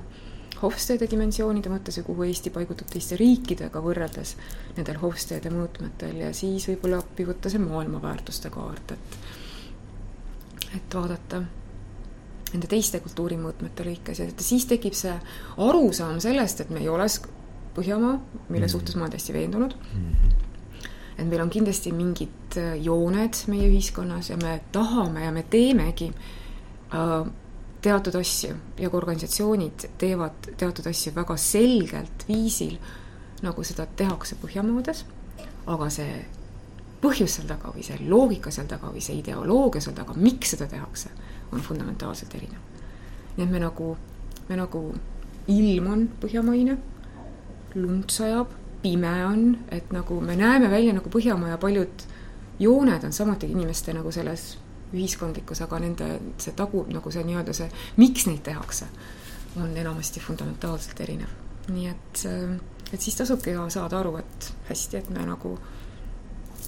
Hofstede 0.64 1.10
dimensioonide 1.12 1.70
mõttes 1.70 1.98
ja 1.98 2.04
kuhu 2.04 2.24
Eesti 2.24 2.50
paigutub 2.50 2.88
teiste 2.88 3.18
riikidega 3.20 3.82
võrreldes 3.84 4.36
nendel 4.78 4.98
Hofstede 5.02 5.50
mõõtmetel 5.50 6.16
ja 6.16 6.34
siis 6.34 6.68
võib-olla 6.68 6.98
appi 6.98 7.26
võtta 7.28 7.50
see 7.50 7.60
maailmaväärtuste 7.60 8.50
kaart, 8.50 8.92
et 8.92 9.00
et 10.76 10.96
vaadata 10.96 11.44
nende 12.54 12.68
teiste 12.68 13.00
kultuurimõõtmete 13.00 13.84
lõikes 13.84 14.20
ja 14.20 14.30
siis 14.38 14.66
tekib 14.66 14.94
see 14.94 15.14
arusaam 15.58 16.20
sellest, 16.20 16.62
et 16.62 16.70
me 16.70 16.80
ei 16.80 16.90
ole 16.90 17.08
Põhjamaa, 17.74 18.20
mille 18.50 18.66
mm 18.66 18.68
-hmm. 18.68 18.72
suhtes 18.72 18.96
ma 18.96 19.02
olen 19.02 19.12
täiesti 19.12 19.34
veendunud 19.34 19.74
mm. 19.74 20.00
-hmm 20.00 20.43
et 21.18 21.26
meil 21.28 21.42
on 21.42 21.50
kindlasti 21.54 21.94
mingid 21.94 22.58
äh, 22.58 22.74
jooned 22.82 23.44
meie 23.48 23.70
ühiskonnas 23.70 24.32
ja 24.32 24.38
me 24.42 24.60
tahame 24.72 25.26
ja 25.26 25.32
me 25.32 25.44
teemegi 25.50 26.10
äh, 26.10 27.32
teatud 27.84 28.16
asju 28.16 28.56
ja 28.80 28.90
ka 28.90 28.98
organisatsioonid 28.98 29.90
teevad 30.00 30.54
teatud 30.58 30.88
asju 30.88 31.14
väga 31.16 31.38
selgelt 31.38 32.26
viisil, 32.28 32.78
nagu 33.44 33.64
seda 33.68 33.86
tehakse 33.86 34.38
Põhjamaades, 34.42 35.04
aga 35.68 35.90
see 35.92 36.24
põhjus 37.04 37.38
seal 37.38 37.50
taga 37.50 37.74
või 37.76 37.84
see 37.84 38.00
loogika 38.08 38.52
seal 38.56 38.70
taga 38.72 38.92
või 38.94 39.04
see 39.04 39.18
ideoloogia 39.20 39.84
seal 39.84 39.96
taga, 39.98 40.16
miks 40.16 40.56
seda 40.56 40.70
tehakse, 40.72 41.12
on 41.52 41.62
fundamentaalselt 41.62 42.36
erinev. 42.40 42.62
nii 43.36 43.46
et 43.46 43.52
me 43.52 43.60
nagu, 43.60 43.96
me 44.48 44.56
nagu, 44.56 44.84
ilm 45.52 45.88
on 45.92 46.08
põhjamaine, 46.22 46.78
lund 47.76 48.12
sajab 48.14 48.63
pime 48.84 49.14
on, 49.26 49.46
et 49.72 49.92
nagu 49.96 50.20
me 50.22 50.36
näeme 50.36 50.70
välja 50.72 50.94
nagu 50.94 51.10
Põhjamaa 51.10 51.54
ja 51.54 51.58
paljud 51.58 52.04
jooned 52.60 53.04
on 53.04 53.14
samuti 53.14 53.50
inimeste 53.52 53.94
nagu 53.96 54.12
selles 54.12 54.58
ühiskondlikkus, 54.94 55.64
aga 55.66 55.80
nende 55.82 56.10
see 56.38 56.54
tagu, 56.58 56.84
nagu 56.94 57.12
see 57.12 57.24
nii-öelda 57.26 57.56
see, 57.58 57.70
miks 57.98 58.28
neid 58.30 58.44
tehakse, 58.46 58.86
on 59.58 59.74
enamasti 59.78 60.22
fundamentaalselt 60.22 61.00
erinev. 61.02 61.32
nii 61.74 61.88
et, 61.88 62.26
et 62.92 63.02
siis 63.02 63.16
tasubki 63.16 63.56
saada 63.70 64.00
aru, 64.00 64.18
et 64.20 64.50
hästi, 64.70 64.98
et 64.98 65.10
me 65.10 65.26
nagu 65.26 65.56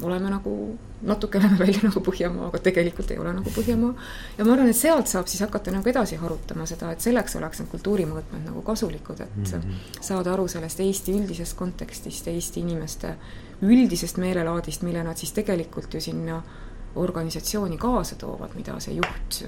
oleme 0.04 0.30
nagu, 0.30 0.78
natuke 1.02 1.40
näeme 1.40 1.60
välja 1.60 1.84
nagu 1.84 2.02
Põhjamaa, 2.04 2.50
aga 2.50 2.60
tegelikult 2.68 3.12
ei 3.12 3.20
ole 3.22 3.34
nagu 3.34 3.54
Põhjamaa. 3.56 3.94
ja 4.38 4.46
ma 4.46 4.54
arvan, 4.54 4.70
et 4.70 4.80
sealt 4.80 5.08
saab 5.12 5.28
siis 5.32 5.42
hakata 5.46 5.72
nagu 5.72 5.90
edasi 5.90 6.20
harutama 6.22 6.66
seda, 6.70 6.92
et 6.92 7.02
selleks 7.06 7.36
oleks 7.40 7.62
need 7.62 7.72
kultuurimõõtmed 7.72 8.46
nagu 8.50 8.62
kasulikud, 8.62 9.22
et 9.22 9.36
mm 9.36 9.46
-hmm. 9.46 10.02
saada 10.02 10.34
aru 10.34 10.48
sellest 10.48 10.80
Eesti 10.80 11.16
üldisest 11.20 11.58
kontekstist, 11.58 12.28
Eesti 12.28 12.60
inimeste 12.60 13.16
üldisest 13.62 14.18
meelelaadist, 14.18 14.82
mille 14.82 15.04
nad 15.04 15.18
siis 15.18 15.32
tegelikult 15.32 15.94
ju 15.94 16.02
sinna 16.02 16.44
organisatsiooni 16.96 17.78
kaasa 17.78 18.16
toovad, 18.16 18.56
mida 18.56 18.80
see 18.80 18.94
juht 18.94 19.44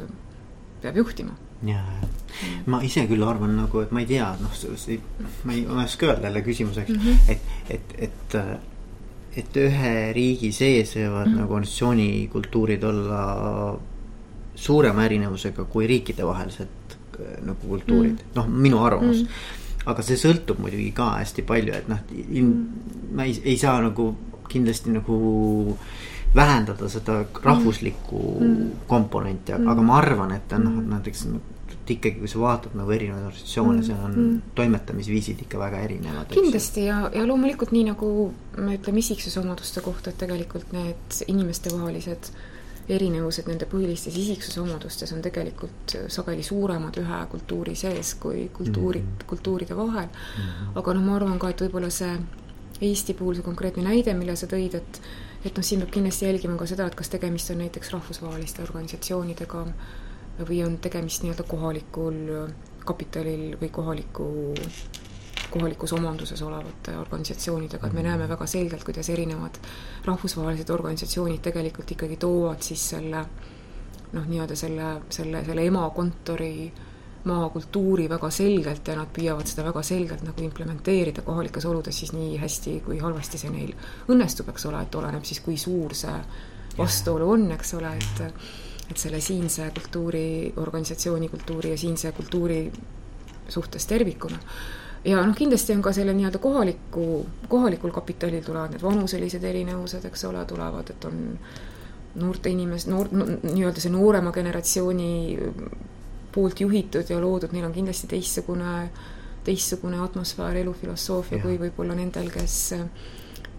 peab 0.82 0.96
juhtima. 0.96 1.36
ja, 1.66 1.82
ma 2.66 2.82
ise 2.86 3.08
küll 3.10 3.24
arvan 3.26 3.56
nagu, 3.58 3.82
et 3.82 3.92
ma 3.92 4.04
ei 4.04 4.06
tea, 4.06 4.28
noh, 4.42 4.58
ma 5.44 5.54
ei 5.54 5.66
oska 5.86 6.06
öelda 6.06 6.28
jälle 6.28 6.42
küsimuseks 6.42 6.90
mm, 6.90 7.00
-hmm. 7.02 7.16
et, 7.28 7.42
et, 7.70 7.96
et 7.98 8.36
et 9.38 9.60
ühe 9.62 9.94
riigi 10.16 10.52
sees 10.56 10.96
võivad 10.98 11.30
mm. 11.30 11.38
nagu 11.42 11.58
organisatsioonikultuurid 11.60 12.84
olla 12.90 13.22
suurema 14.58 15.06
erinevusega 15.06 15.68
kui 15.70 15.88
riikidevahelised 15.90 16.96
äh, 16.98 17.38
nagu 17.46 17.62
kultuurid 17.62 18.18
mm., 18.18 18.36
noh, 18.40 18.50
minu 18.50 18.82
arvamus 18.86 19.24
mm. 19.24 19.84
aga 19.94 20.06
see 20.06 20.18
sõltub 20.22 20.62
muidugi 20.64 20.90
ka 20.98 21.12
hästi 21.20 21.46
palju, 21.48 21.76
et 21.78 21.92
noh, 21.92 22.02
mm. 22.10 22.56
ma 23.18 23.28
ei, 23.30 23.38
ei 23.46 23.58
saa 23.62 23.78
nagu 23.86 24.10
kindlasti 24.48 24.96
nagu 24.96 25.18
vähendada 26.36 26.90
seda 26.90 27.22
rahvuslikku 27.44 28.24
mm. 28.40 28.72
komponenti, 28.88 29.54
aga 29.56 29.78
mm. 29.78 29.86
ma 29.88 30.02
arvan, 30.02 30.34
et 30.36 30.58
noh, 30.62 30.82
näiteks 30.96 31.28
et 31.88 31.96
ikkagi, 31.96 32.20
kui 32.20 32.28
sa 32.28 32.42
vaatad 32.42 32.76
nagu 32.76 32.92
erinevaid 32.92 33.30
organisatsioone 33.30 33.80
mm., 33.80 33.88
seal 33.88 34.04
on 34.04 34.16
mm. 34.18 34.52
toimetamisviisid 34.58 35.46
ikka 35.46 35.60
väga 35.62 35.80
erinevad. 35.88 36.34
kindlasti 36.34 36.86
ja, 36.90 37.00
ja 37.16 37.24
loomulikult 37.28 37.72
nii 37.72 37.88
nagu 37.88 38.12
me 38.58 38.76
ütleme 38.76 39.00
isiksusomaduste 39.00 39.84
kohta, 39.86 40.12
et 40.12 40.20
tegelikult 40.20 40.74
need 40.76 41.20
inimestevahelised 41.32 42.32
erinevused 42.92 43.48
nende 43.52 43.68
põhilistes 43.68 44.16
isiksusomadustes 44.16 45.12
on 45.16 45.24
tegelikult 45.24 45.96
sageli 46.12 46.44
suuremad 46.44 47.00
ühe 47.02 47.22
kultuuri 47.32 47.76
sees 47.76 48.14
kui 48.16 48.48
kultuurid 48.54 49.04
mm, 49.04 49.16
-hmm. 49.16 49.30
kultuuride 49.32 49.78
vahel 49.78 50.08
mm. 50.08 50.44
-hmm. 50.44 50.76
aga 50.80 50.94
noh, 50.94 51.04
ma 51.04 51.16
arvan 51.16 51.40
ka, 51.40 51.50
et 51.50 51.62
võib-olla 51.62 51.92
see 51.92 52.18
Eesti 52.82 53.14
puhul 53.18 53.34
see 53.34 53.44
konkreetne 53.44 53.84
näide, 53.84 54.14
mille 54.14 54.36
sa 54.36 54.46
tõid, 54.46 54.76
et 54.78 55.02
et 55.46 55.56
noh, 55.58 55.64
siin 55.64 55.82
peab 55.82 55.92
kindlasti 55.92 56.26
jälgima 56.26 56.58
ka 56.58 56.66
seda, 56.66 56.88
et 56.88 56.96
kas 56.96 57.10
tegemist 57.10 57.50
on 57.50 57.58
näiteks 57.58 57.92
rahvusvaheliste 57.94 58.62
organisatsioonidega 58.62 59.66
või 60.46 60.64
on 60.66 60.78
tegemist 60.78 61.24
nii-öelda 61.24 61.44
kohalikul 61.50 62.18
kapitalil 62.86 63.58
või 63.62 63.70
kohaliku, 63.74 64.28
kohalikus 65.52 65.94
omanduses 65.94 66.42
olevate 66.42 66.98
organisatsioonidega, 66.98 67.88
et 67.88 67.94
me 67.94 68.04
näeme 68.06 68.30
väga 68.30 68.48
selgelt, 68.48 68.84
kuidas 68.88 69.10
erinevad 69.10 69.60
rahvusvahelised 70.06 70.70
organisatsioonid 70.70 71.42
tegelikult 71.44 71.92
ikkagi 71.98 72.20
toovad 72.22 72.62
siis 72.64 72.90
selle 72.94 73.24
noh, 74.14 74.28
nii-öelda 74.28 74.56
selle, 74.56 74.92
selle, 75.10 75.44
selle 75.46 75.66
emakontori 75.68 76.54
maakultuuri 77.28 78.10
väga 78.10 78.30
selgelt 78.32 78.88
ja 78.88 78.96
nad 78.96 79.10
püüavad 79.14 79.50
seda 79.50 79.66
väga 79.68 79.82
selgelt 79.84 80.24
nagu 80.24 80.44
implementeerida 80.44 81.26
kohalikes 81.28 81.66
oludes 81.68 82.00
siis 82.00 82.14
nii 82.16 82.38
hästi 82.40 82.78
kui 82.86 83.02
halvasti 83.02 83.42
see 83.42 83.52
neil 83.52 83.74
õnnestub, 84.14 84.54
eks 84.54 84.68
ole, 84.70 84.86
et 84.86 84.96
oleneb 84.96 85.28
siis, 85.28 85.42
kui 85.44 85.58
suur 85.60 85.96
see 85.98 86.16
vastuolu 86.78 87.28
on, 87.34 87.50
eks 87.58 87.74
ole, 87.80 87.92
et 87.98 88.24
et 88.92 88.98
selle 88.98 89.22
siinse 89.22 89.72
kultuuri, 89.76 90.54
organisatsiooni 90.58 91.30
kultuuri 91.30 91.72
ja 91.72 91.78
siinse 91.78 92.12
kultuuri 92.12 92.72
suhtes 93.50 93.86
tervikuna. 93.86 94.40
ja 95.06 95.26
noh, 95.26 95.36
kindlasti 95.36 95.74
on 95.74 95.82
ka 95.82 95.94
selle 95.94 96.14
nii-öelda 96.14 96.40
kohaliku, 96.44 97.26
kohalikul 97.48 97.92
kapitalil 97.96 98.44
tulevad 98.44 98.74
need 98.74 98.84
vanuselised 98.84 99.44
erinevused, 99.44 100.06
eks 100.06 100.26
ole, 100.28 100.46
tulevad, 100.46 100.90
et 100.90 101.06
on 101.06 101.22
noorte 102.16 102.50
inimes-, 102.50 102.88
noor 102.92 103.08
no,, 103.12 103.28
nii-öelda 103.44 103.84
see 103.84 103.94
noorema 103.94 104.32
generatsiooni 104.36 105.12
poolt 106.34 106.60
juhitud 106.62 107.10
ja 107.10 107.22
loodud, 107.22 107.54
neil 107.54 107.70
on 107.70 107.76
kindlasti 107.76 108.10
teistsugune, 108.12 108.90
teistsugune 109.48 110.02
atmosfäär, 110.04 110.60
elufilosoofia 110.64 111.40
kui 111.42 111.56
võib-olla 111.62 111.96
nendel, 111.96 112.30
kes, 112.34 112.58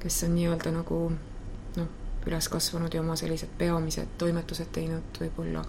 kes 0.02 0.22
on 0.26 0.36
nii-öelda 0.36 0.74
nagu 0.74 1.00
üles 2.28 2.48
kasvanud 2.52 2.94
ja 2.94 3.02
oma 3.02 3.16
sellised 3.16 3.56
peamised 3.58 4.16
toimetused 4.18 4.72
teinud 4.72 5.22
võib-olla 5.24 5.64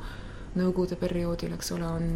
Nõukogude 0.50 0.96
perioodil, 0.98 1.52
eks 1.54 1.68
ole, 1.76 1.86
on 1.86 2.08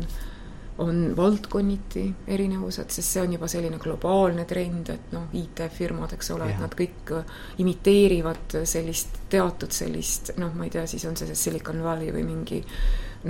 on 0.78 1.14
valdkonniti 1.18 2.16
erinevused, 2.28 2.90
sest 2.90 3.14
see 3.14 3.22
on 3.22 3.36
juba 3.36 3.48
selline 3.52 3.78
globaalne 3.82 4.46
trend, 4.50 4.90
et 4.90 5.12
noh, 5.14 5.28
IT-firmad, 5.38 6.16
eks 6.16 6.32
ole, 6.34 6.48
et 6.50 6.62
nad 6.62 6.74
kõik 6.78 7.14
imiteerivad 7.62 8.58
sellist 8.70 9.20
teatud 9.30 9.74
sellist 9.74 10.34
noh, 10.42 10.54
ma 10.58 10.66
ei 10.66 10.74
tea, 10.74 10.88
siis 10.90 11.06
on 11.10 11.18
see 11.20 11.30
see 11.30 11.38
Silicon 11.38 11.84
Valley 11.86 12.10
või 12.16 12.26
mingi 12.26 12.64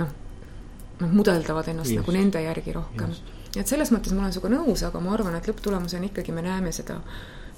noh, 0.00 0.16
noh, 1.02 1.12
mudeldavad 1.12 1.68
ennast 1.74 1.92
Just. 1.92 2.00
nagu 2.00 2.16
nende 2.16 2.42
järgi 2.46 2.76
rohkem. 2.76 3.12
et 3.54 3.68
selles 3.68 3.92
mõttes 3.92 4.16
ma 4.16 4.24
olen 4.24 4.36
sinuga 4.36 4.54
nõus, 4.56 4.86
aga 4.88 5.04
ma 5.04 5.12
arvan, 5.12 5.36
et 5.36 5.48
lõpptulemusena 5.50 6.08
ikkagi 6.08 6.32
me 6.32 6.46
näeme 6.48 6.72
seda 6.72 7.02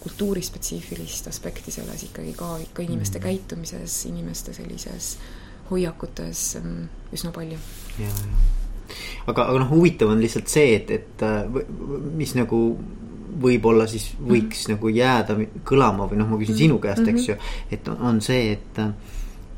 kultuurispetsiifilist 0.07 1.27
aspekti 1.29 1.75
selles 1.75 2.07
ikkagi 2.07 2.33
ka 2.39 2.57
ikka 2.63 2.87
inimeste 2.87 3.19
mm. 3.19 3.23
käitumises, 3.23 4.05
inimeste 4.07 4.55
sellises 4.55 5.17
hoiakutes 5.71 6.47
mm, 6.63 6.87
üsna 7.13 7.35
palju. 7.35 7.59
ja, 7.99 8.13
ja 8.13 8.55
aga, 9.27 9.49
aga 9.51 9.59
noh, 9.63 9.73
huvitav 9.73 10.13
on 10.13 10.23
lihtsalt 10.23 10.51
see, 10.51 10.77
et, 10.79 10.93
et 10.95 11.27
äh, 11.27 11.45
mis 12.17 12.35
nagu 12.39 12.61
võib-olla 13.37 13.85
siis 13.91 14.09
võiks 14.17 14.63
mm 14.65 14.73
-hmm. 14.73 14.77
nagu 14.77 14.89
jääda 14.89 15.37
kõlama 15.69 16.09
või 16.09 16.21
noh, 16.23 16.31
ma 16.31 16.39
küsin 16.41 16.55
mm 16.55 16.57
-hmm. 16.57 16.65
sinu 16.65 16.79
käest, 16.79 17.09
eks 17.09 17.23
mhm. 17.23 17.31
ju, 17.31 17.37
et 17.71 17.89
on 17.89 18.21
see, 18.21 18.53
et 18.53 18.81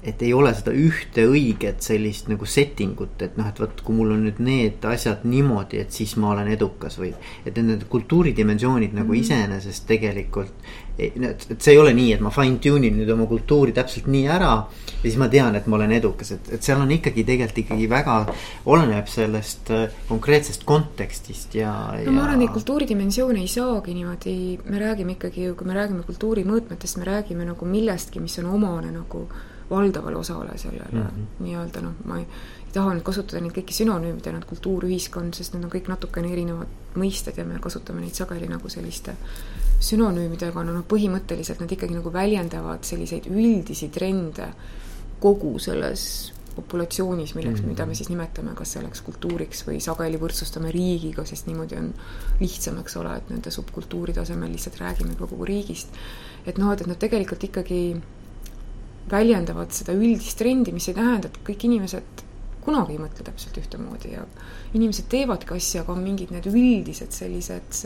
et 0.02 0.22
ei 0.22 0.32
ole 0.34 0.52
seda 0.54 0.70
ühte 0.78 1.24
õiget 1.26 1.82
sellist 1.82 2.28
nagu 2.30 2.46
setting 2.46 3.00
ut, 3.02 3.18
et 3.24 3.38
noh, 3.38 3.48
et 3.50 3.58
vot 3.58 3.80
kui 3.82 3.96
mul 3.96 4.12
on 4.14 4.20
nüüd 4.28 4.38
need 4.42 4.84
asjad 4.86 5.24
niimoodi, 5.26 5.80
et 5.82 5.94
siis 5.94 6.14
ma 6.22 6.32
olen 6.36 6.52
edukas 6.54 7.00
või. 7.00 7.10
et 7.44 7.56
need 7.58 7.88
kultuuridimensioonid 7.90 8.94
nagu 8.94 9.08
mm 9.08 9.14
-hmm. 9.14 9.20
iseenesest 9.20 9.86
tegelikult, 9.86 10.54
et 10.98 11.62
see 11.62 11.72
ei 11.72 11.78
ole 11.78 11.92
nii, 11.94 12.12
et 12.12 12.20
ma 12.20 12.30
fine 12.30 12.58
tune 12.58 12.86
in 12.86 12.96
nüüd 12.98 13.10
oma 13.10 13.26
kultuuri 13.26 13.72
täpselt 13.72 14.06
nii 14.06 14.28
ära. 14.28 14.52
ja 14.98 15.02
siis 15.02 15.16
ma 15.16 15.28
tean, 15.28 15.54
et 15.56 15.66
ma 15.66 15.76
olen 15.76 15.92
edukas, 15.92 16.32
et, 16.32 16.52
et 16.52 16.62
seal 16.62 16.80
on 16.80 16.90
ikkagi 16.90 17.24
tegelikult 17.24 17.58
ikkagi 17.58 17.90
väga, 17.90 18.34
oleneb 18.66 19.06
sellest 19.06 19.70
äh, 19.70 19.90
konkreetsest 20.08 20.64
kontekstist 20.64 21.54
ja. 21.54 21.74
no 21.96 22.02
ja... 22.02 22.10
ma 22.10 22.22
arvan, 22.22 22.42
et 22.42 22.50
kultuuridimensioone 22.54 23.40
ei 23.40 23.48
saagi 23.48 23.94
niimoodi, 23.94 24.58
me 24.64 24.78
räägime 24.78 25.12
ikkagi 25.18 25.44
ju, 25.44 25.54
kui 25.54 25.66
me 25.66 25.74
räägime 25.74 26.02
kultuuri 26.06 26.44
mõõtmetest, 26.44 26.98
me 26.98 27.04
räägime 27.04 27.44
nagu 27.44 27.66
millestki, 27.66 28.20
mis 28.20 28.38
on 28.38 28.46
omane 28.46 28.92
nagu 28.92 29.26
valdavale 29.70 30.16
osale 30.16 30.58
sellele 30.58 30.88
mm 30.92 31.00
-hmm. 31.00 31.44
nii-öelda 31.44 31.80
noh, 31.80 31.92
ma 32.04 32.18
ei, 32.18 32.26
ei 32.66 32.72
taha 32.72 32.94
nüüd 32.94 33.02
kasutada 33.02 33.40
neid 33.42 33.52
kõiki 33.56 33.76
sünonüümidena, 33.76 34.38
et 34.38 34.44
kultuur, 34.44 34.84
ühiskond, 34.84 35.34
sest 35.34 35.54
need 35.54 35.64
on 35.64 35.70
kõik 35.70 35.88
natukene 35.88 36.32
erinevad 36.32 36.68
mõisted 36.96 37.36
ja 37.36 37.44
me 37.44 37.58
kasutame 37.60 38.00
neid 38.00 38.14
sageli 38.14 38.48
nagu 38.48 38.68
selliste 38.68 39.14
sünonüümidega, 39.80 40.64
no 40.64 40.72
noh, 40.72 40.84
põhimõtteliselt 40.88 41.60
nad 41.60 41.72
ikkagi 41.72 41.94
nagu 41.94 42.12
väljendavad 42.12 42.84
selliseid 42.84 43.26
üldisi 43.30 43.88
trende 43.88 44.52
kogu 45.20 45.58
selles 45.58 46.32
populatsioonis, 46.58 47.34
milleks 47.34 47.60
mm, 47.60 47.64
-hmm. 47.64 47.68
mida 47.68 47.86
me 47.86 47.94
siis 47.94 48.08
nimetame, 48.08 48.54
kas 48.54 48.72
selleks 48.72 49.00
kultuuriks 49.06 49.62
või 49.66 49.78
sageli 49.80 50.18
võrdsustame 50.18 50.72
riigiga, 50.74 51.24
sest 51.24 51.46
niimoodi 51.46 51.76
on 51.78 51.92
lihtsam, 52.40 52.80
eks 52.82 52.96
ole, 52.96 53.16
et 53.16 53.30
nende 53.30 53.50
subkultuuri 53.54 54.12
tasemel 54.12 54.50
lihtsalt 54.52 54.80
räägime 54.80 55.14
kogu 55.18 55.44
riigist. 55.44 55.88
et 56.46 56.58
noh, 56.58 56.72
et, 56.72 56.80
et 56.80 56.86
nad 56.86 56.98
tegelikult 56.98 57.44
ikkagi 57.44 57.80
väljendavad 59.10 59.74
seda 59.74 59.94
üldist 59.96 60.38
trendi, 60.38 60.72
mis 60.74 60.88
ei 60.90 60.96
tähenda, 60.98 61.30
et 61.30 61.42
kõik 61.46 61.66
inimesed 61.68 62.24
kunagi 62.64 62.96
ei 62.96 63.00
mõtle 63.00 63.24
täpselt 63.24 63.56
ühtemoodi 63.60 64.12
ja 64.12 64.24
inimesed 64.76 65.08
teevadki 65.10 65.54
asju, 65.56 65.82
aga 65.82 65.94
on 65.94 66.02
mingid 66.04 66.32
need 66.34 66.48
üldised 66.50 67.14
sellised 67.16 67.84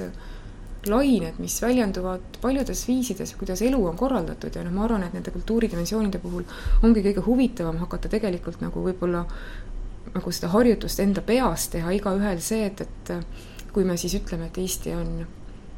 lained, 0.90 1.36
mis 1.38 1.60
väljenduvad 1.62 2.38
paljudes 2.42 2.82
viisides, 2.88 3.36
kuidas 3.38 3.62
elu 3.62 3.78
on 3.86 3.98
korraldatud 3.98 4.56
ja 4.56 4.64
noh, 4.66 4.74
ma 4.74 4.86
arvan, 4.88 5.04
et 5.06 5.14
nende 5.14 5.30
kultuuridimensioonide 5.34 6.18
puhul 6.22 6.42
ongi 6.82 7.04
kõige 7.04 7.22
huvitavam 7.26 7.78
hakata 7.84 8.10
tegelikult 8.10 8.64
nagu 8.64 8.82
võib-olla 8.82 9.22
nagu 10.12 10.34
seda 10.34 10.50
harjutust 10.52 11.00
enda 11.04 11.22
peas 11.22 11.68
teha 11.70 11.94
igaühel 11.94 12.42
see, 12.42 12.66
et, 12.66 12.82
et 12.82 13.70
kui 13.72 13.86
me 13.86 13.96
siis 14.00 14.18
ütleme, 14.18 14.50
et 14.50 14.58
Eesti 14.58 14.96
on 14.98 15.14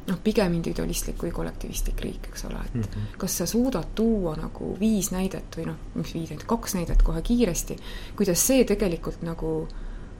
noh, 0.07 0.19
pigem 0.23 0.53
individualistlik 0.53 1.17
kui 1.17 1.31
kollektivistlik 1.33 2.01
riik, 2.01 2.29
eks 2.29 2.45
ole, 2.45 2.59
et 2.65 2.75
mm 2.75 2.81
-hmm. 2.81 3.17
kas 3.17 3.37
sa 3.37 3.45
suudad 3.45 3.95
tuua 3.95 4.35
nagu 4.35 4.77
viis 4.79 5.11
näidet 5.11 5.57
või 5.57 5.65
noh, 5.65 5.75
mis 5.95 6.13
viis 6.13 6.29
näidet, 6.29 6.47
kaks 6.47 6.75
näidet 6.75 7.01
kohe 7.01 7.21
kiiresti, 7.21 7.77
kuidas 8.15 8.47
see 8.47 8.63
tegelikult 8.65 9.21
nagu 9.21 9.67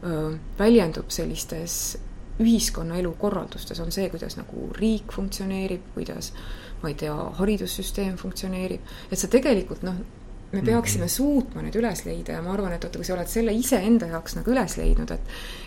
öö, 0.03 0.37
väljendub 0.59 1.09
sellistes 1.09 1.97
ühiskonnaelu 2.39 3.13
korraldustes, 3.13 3.79
on 3.79 3.91
see, 3.91 4.09
kuidas 4.09 4.37
nagu 4.37 4.69
riik 4.73 5.11
funktsioneerib, 5.11 5.81
kuidas 5.93 6.33
ma 6.81 6.89
ei 6.89 6.95
tea, 6.95 7.15
haridussüsteem 7.39 8.17
funktsioneerib, 8.17 8.81
et 9.11 9.19
sa 9.19 9.27
tegelikult 9.27 9.83
noh, 9.83 9.95
me 10.51 10.59
mhm. 10.59 10.65
peaksime 10.65 11.03
mm 11.03 11.07
-hmm. 11.07 11.11
suutma 11.11 11.61
need 11.61 11.75
üles 11.75 12.05
leida 12.05 12.31
ja 12.31 12.41
ma 12.41 12.53
arvan, 12.53 12.73
et 12.73 12.83
vaata, 12.83 12.97
kui 12.97 13.05
sa 13.05 13.13
oled 13.13 13.27
selle 13.27 13.53
iseenda 13.53 14.05
jaoks 14.05 14.35
nagu 14.35 14.51
üles 14.51 14.77
leidnud, 14.77 15.11
et 15.11 15.21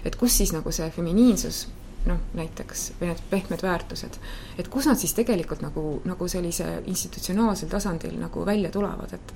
et 0.04 0.16
kus 0.16 0.36
siis 0.36 0.52
nagu 0.52 0.72
see 0.72 0.90
feminiinsus 0.90 1.68
noh, 2.08 2.20
näiteks 2.38 2.84
või 3.00 3.10
need 3.12 3.22
pehmed 3.30 3.62
väärtused, 3.64 4.18
et 4.58 4.68
kus 4.72 4.88
nad 4.90 5.00
siis 5.00 5.14
tegelikult 5.16 5.62
nagu, 5.64 5.84
nagu 6.08 6.28
sellise 6.28 6.82
institutsionaalsel 6.86 7.70
tasandil 7.72 8.16
nagu 8.20 8.46
välja 8.48 8.72
tulevad, 8.74 9.16
et 9.18 9.34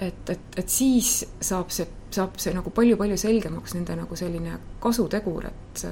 et, 0.00 0.30
et, 0.32 0.44
et 0.56 0.68
siis 0.72 1.26
saab 1.44 1.68
see, 1.74 1.84
saab 2.08 2.38
see 2.40 2.54
nagu 2.56 2.70
palju-palju 2.72 3.18
selgemaks 3.20 3.74
nende 3.76 3.98
nagu 3.98 4.16
selline 4.16 4.58
kasutegur, 4.80 5.50
et 5.50 5.84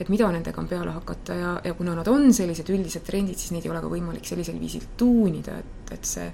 et 0.00 0.08
mida 0.10 0.26
nendega 0.32 0.58
on 0.58 0.66
peale 0.66 0.90
hakata 0.90 1.34
ja, 1.38 1.50
ja 1.64 1.74
kuna 1.78 1.92
nad 1.94 2.08
on 2.10 2.32
sellised 2.34 2.70
üldised 2.74 3.04
trendid, 3.06 3.38
siis 3.38 3.52
neid 3.54 3.66
ei 3.66 3.70
ole 3.70 3.82
ka 3.84 3.90
võimalik 3.92 4.26
sellisel 4.26 4.56
viisil 4.58 4.88
tuunida, 4.98 5.58
et, 5.60 5.92
et 5.94 6.08
see 6.08 6.26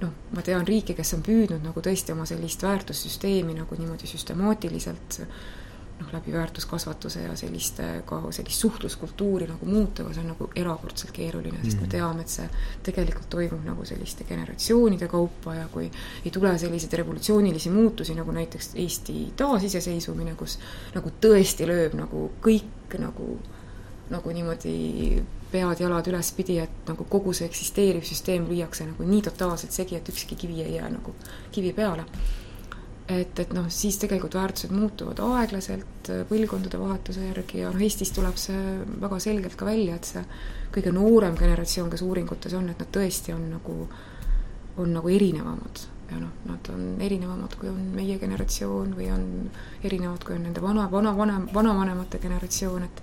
noh, 0.00 0.10
ma 0.34 0.42
tean 0.42 0.66
riike, 0.66 0.96
kes 0.98 1.14
on 1.14 1.22
püüdnud 1.26 1.62
nagu 1.64 1.84
tõesti 1.84 2.16
oma 2.16 2.26
sellist 2.28 2.66
väärtussüsteemi 2.66 3.54
nagu 3.56 3.78
niimoodi 3.78 4.10
süstemaatiliselt 4.10 5.20
noh, 6.00 6.12
läbi 6.12 6.32
väärtuskasvatuse 6.32 7.22
ja 7.22 7.36
selliste 7.36 8.02
ka 8.06 8.20
sellist 8.30 8.60
suhtluskultuuri 8.60 9.46
nagu 9.48 9.66
muuta, 9.66 10.02
aga 10.02 10.14
see 10.14 10.24
on 10.24 10.30
nagu 10.34 10.48
erakordselt 10.56 11.12
keeruline, 11.16 11.58
sest 11.64 11.80
me 11.80 11.88
teame, 11.92 12.24
et 12.26 12.32
see 12.32 12.46
tegelikult 12.86 13.28
toimub 13.32 13.64
nagu 13.64 13.84
selliste 13.88 14.26
generatsioonide 14.28 15.08
kaupa 15.08 15.54
ja 15.56 15.68
kui 15.72 15.88
ei 16.24 16.32
tule 16.34 16.52
selliseid 16.58 16.98
revolutsioonilisi 17.00 17.72
muutusi, 17.72 18.14
nagu 18.18 18.34
näiteks 18.36 18.74
Eesti 18.74 19.18
taasiseseisvumine, 19.36 20.36
kus 20.36 20.58
nagu 20.94 21.12
tõesti 21.20 21.68
lööb 21.68 21.96
nagu 21.98 22.28
kõik 22.44 22.98
nagu, 23.00 23.38
nagu 24.12 24.32
niimoodi 24.36 24.76
pead-jalad 25.50 26.08
ülespidi, 26.10 26.58
et 26.60 26.88
nagu 26.90 27.06
kogu 27.08 27.32
see 27.36 27.48
eksisteeriv 27.48 28.04
süsteem 28.04 28.48
lüüakse 28.50 28.84
nagu 28.88 29.06
nii 29.06 29.22
totaalselt 29.30 29.72
segi, 29.72 29.96
et 29.96 30.08
ükski 30.12 30.36
kivi 30.36 30.60
ei 30.64 30.76
jää 30.76 30.90
nagu 30.92 31.14
kivi 31.54 31.72
peale 31.72 32.04
et, 33.08 33.38
et 33.38 33.52
noh, 33.54 33.66
siis 33.70 33.98
tegelikult 34.02 34.34
väärtused 34.34 34.72
muutuvad 34.74 35.20
aeglaselt 35.22 36.10
põlvkondade 36.28 36.78
vahetuse 36.80 37.26
järgi 37.28 37.62
ja 37.62 37.70
noh, 37.70 37.82
Eestis 37.82 38.10
tuleb 38.14 38.38
see 38.40 38.78
väga 39.02 39.18
selgelt 39.22 39.56
ka 39.58 39.68
välja, 39.68 39.96
et 39.96 40.08
see 40.08 40.22
kõige 40.74 40.92
noorem 40.94 41.36
generatsioon, 41.38 41.90
kes 41.92 42.02
uuringutes 42.06 42.56
on, 42.58 42.70
et 42.72 42.80
nad 42.82 42.90
tõesti 42.94 43.34
on 43.34 43.44
nagu, 43.56 43.76
on 44.82 44.96
nagu 44.96 45.12
erinevamad. 45.12 45.84
ja 46.10 46.20
noh, 46.22 46.34
nad 46.46 46.68
on 46.70 46.82
erinevamad, 47.02 47.54
kui 47.58 47.68
on 47.68 47.78
meie 47.94 48.18
generatsioon 48.18 48.92
või 48.94 49.08
on 49.10 49.24
erinevad, 49.82 50.22
kui 50.24 50.36
on 50.36 50.44
nende 50.46 50.62
vana, 50.62 50.88
vana, 50.90 51.16
vanem, 51.16 51.48
vanavanemate 51.54 52.18
generatsioon, 52.22 52.82
et 52.82 53.02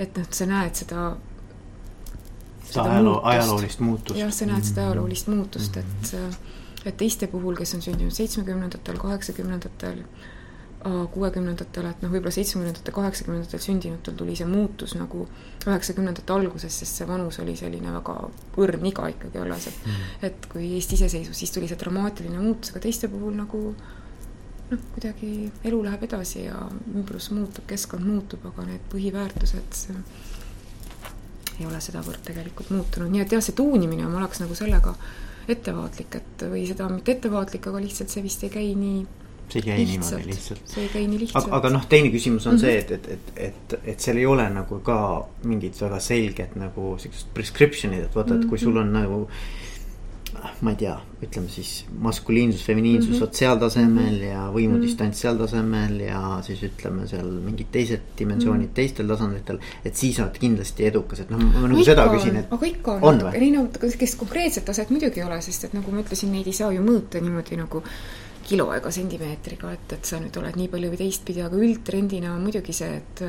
et 0.00 0.16
noh, 0.16 0.26
sa 0.32 0.48
näed 0.48 0.74
seda 0.74 1.12
seda 2.64 2.88
ajaloo, 2.96 3.20
ajaloolist 3.28 3.80
muutust. 3.84 4.18
jah, 4.18 4.32
sa 4.32 4.48
näed 4.48 4.64
seda 4.64 4.88
ajaloolist 4.88 5.28
muutust, 5.28 5.76
et 5.76 6.12
mm 6.12 6.28
-hmm 6.28 6.60
et 6.84 6.96
teiste 6.98 7.28
puhul, 7.30 7.56
kes 7.58 7.74
on 7.76 7.82
sündinud 7.84 8.14
seitsmekümnendatel, 8.14 8.98
kaheksakümnendatel, 8.98 10.02
kuuekümnendatel, 11.14 11.86
et 11.92 12.00
noh, 12.02 12.10
võib-olla 12.10 12.34
seitsmekümnendatel, 12.34 12.94
kaheksakümnendatel 12.96 13.60
sündinutel 13.62 14.16
tuli 14.18 14.34
see 14.38 14.48
muutus 14.50 14.96
nagu 14.98 15.28
üheksakümnendate 15.62 16.34
alguses, 16.34 16.74
sest 16.82 16.98
see 16.98 17.06
vanus 17.06 17.38
oli 17.42 17.54
selline 17.58 17.92
väga 17.94 18.16
õrn 18.58 18.88
iga 18.90 19.06
ikkagi 19.12 19.38
alles, 19.44 19.68
et 19.70 19.86
mm. 19.86 20.10
et 20.26 20.48
kui 20.50 20.72
Eesti 20.80 20.98
iseseisvus, 20.98 21.38
siis 21.38 21.54
tuli 21.54 21.70
see 21.70 21.78
dramaatiline 21.78 22.42
muutus, 22.42 22.74
aga 22.74 22.82
teiste 22.82 23.10
puhul 23.12 23.38
nagu 23.38 23.62
noh, 24.72 24.84
kuidagi 24.96 25.32
elu 25.70 25.82
läheb 25.86 26.02
edasi 26.08 26.48
ja 26.48 26.58
ümbrus 26.96 27.30
muutub, 27.30 27.66
keskkond 27.70 28.08
muutub, 28.08 28.50
aga 28.50 28.66
need 28.72 28.90
põhiväärtused 28.90 29.84
ei 31.60 31.66
ole 31.68 31.78
sedavõrd 31.84 32.24
tegelikult 32.26 32.72
muutunud, 32.74 33.12
nii 33.12 33.22
et 33.22 33.36
jah, 33.36 33.44
see 33.44 33.54
tuunimine, 33.54 34.08
ma 34.08 34.18
oleks 34.24 34.42
nagu 34.42 34.56
sellega 34.58 34.96
ettevaatlik, 35.48 36.14
et 36.20 36.46
või 36.52 36.66
seda 36.68 36.88
mitte 36.92 37.16
ettevaatlik, 37.16 37.66
aga 37.66 37.82
lihtsalt 37.82 38.12
see 38.12 38.22
vist 38.22 38.44
ei 38.46 38.50
käi 38.50 38.70
nii 38.78 39.02
see 39.52 39.60
ei 39.60 39.62
käi 39.62 39.86
lihtsalt. 39.86 40.20
niimoodi 40.20 40.30
lihtsalt. 40.30 40.60
see 40.64 40.82
ei 40.82 40.88
käi 40.92 41.06
nii 41.06 41.18
lihtsalt. 41.22 41.44
aga, 41.44 41.56
aga 41.56 41.72
noh, 41.76 41.88
teine 41.88 42.12
küsimus 42.14 42.46
on 42.46 42.54
mm 42.54 42.58
-hmm. 42.58 42.60
see, 42.60 42.78
et, 42.78 42.90
et, 42.90 43.08
et, 43.08 43.32
et, 43.36 43.74
et 43.94 44.00
seal 44.00 44.16
ei 44.16 44.26
ole 44.26 44.48
nagu 44.50 44.78
ka 44.80 44.98
mingit 45.44 45.80
väga 45.80 46.00
selget 46.00 46.56
nagu 46.56 46.96
siukest 46.98 47.34
prescription'it, 47.34 48.04
et 48.04 48.14
vaata, 48.14 48.34
et 48.34 48.48
kui 48.48 48.58
sul 48.58 48.76
on 48.76 48.92
nagu 48.92 49.28
ma 50.62 50.72
ei 50.72 50.78
tea, 50.80 50.94
ütleme 51.22 51.50
siis 51.50 51.84
maskuliinsus, 52.02 52.64
feminiinsus 52.66 53.10
mm 53.10 53.14
-hmm. 53.14 53.20
vot 53.20 53.38
seal 53.38 53.58
tasemel 53.60 54.16
ja 54.26 54.46
võimudistants 54.54 55.20
seal 55.24 55.38
tasemel 55.38 56.00
ja 56.00 56.22
siis 56.46 56.62
ütleme 56.66 57.06
seal 57.10 57.28
mingid 57.44 57.70
teised 57.74 58.08
dimensioonid 58.18 58.66
mm 58.66 58.70
-hmm. 58.70 58.74
teistel 58.74 59.08
tasanditel. 59.08 59.58
et 59.84 59.96
siis 59.96 60.18
oled 60.20 60.38
kindlasti 60.38 60.86
edukas, 60.86 61.20
et 61.20 61.30
noh, 61.30 61.38
ma 61.38 61.68
nagu 61.68 61.84
seda 61.84 62.06
küsin, 62.14 62.36
et. 62.36 62.52
aga 62.52 62.66
ikka 62.66 62.92
on, 62.92 63.02
on 63.02 63.18
natuke 63.18 63.36
erinevad, 63.36 63.78
kes 63.98 64.14
konkreetset 64.14 64.64
taset 64.64 64.90
muidugi 64.90 65.20
ei 65.20 65.26
ole, 65.26 65.40
sest 65.42 65.64
et 65.64 65.74
nagu 65.74 65.90
ma 65.90 66.00
ütlesin, 66.00 66.32
neid 66.32 66.46
ei 66.46 66.52
saa 66.52 66.72
ju 66.72 66.82
mõõta 66.82 67.20
niimoodi 67.22 67.56
nagu 67.56 67.82
kilo 68.42 68.72
ega 68.74 68.90
sentimeetriga, 68.90 69.72
et, 69.72 69.92
et 69.92 70.04
sa 70.04 70.18
nüüd 70.20 70.36
oled 70.36 70.56
nii 70.56 70.68
palju 70.68 70.90
või 70.90 70.98
teistpidi, 71.04 71.42
aga 71.42 71.56
üldtrendina 71.56 72.34
on 72.34 72.42
muidugi 72.42 72.72
see, 72.72 72.96
et 72.96 73.22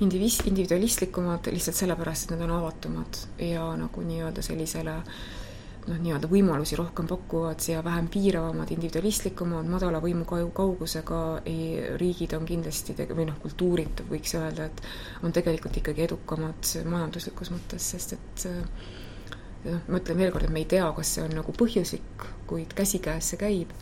indivis-, 0.00 0.40
individualistlikumad 0.48 1.50
lihtsalt 1.52 1.76
sellepärast, 1.76 2.24
et 2.24 2.30
nad 2.38 2.48
on 2.48 2.56
avatumad 2.56 3.20
ja 3.38 3.66
nagu 3.76 4.02
nii-öelda 4.02 4.42
sellisele 4.42 4.96
noh, 5.88 5.98
nii-öelda 6.04 6.28
võimalusi 6.30 6.76
rohkem 6.78 7.08
pakuvad 7.10 7.64
ja 7.68 7.80
vähem 7.84 8.08
piiravamad, 8.12 8.70
individualistlikumad, 8.74 9.68
madala 9.70 10.00
võimu 10.02 10.26
kaugusega 10.28 11.20
riigid 12.00 12.34
on 12.36 12.48
kindlasti 12.48 12.96
või 13.10 13.28
noh, 13.30 13.38
kultuurid 13.42 14.04
võiks 14.10 14.34
öelda, 14.38 14.68
et 14.68 14.82
on 15.24 15.32
tegelikult 15.36 15.80
ikkagi 15.80 16.04
edukamad 16.08 16.74
majanduslikus 16.90 17.52
mõttes, 17.54 17.88
sest 17.94 18.16
et 18.18 18.46
noh, 19.64 19.80
ma 19.88 20.00
ütlen 20.00 20.20
veel 20.20 20.32
kord, 20.34 20.46
et 20.48 20.54
me 20.54 20.62
ei 20.62 20.68
tea, 20.68 20.86
kas 20.96 21.16
see 21.16 21.24
on 21.24 21.34
nagu 21.40 21.54
põhjuslik, 21.56 22.28
kuid 22.50 22.76
käsikäes 22.76 23.32
see 23.32 23.40
käib. 23.40 23.74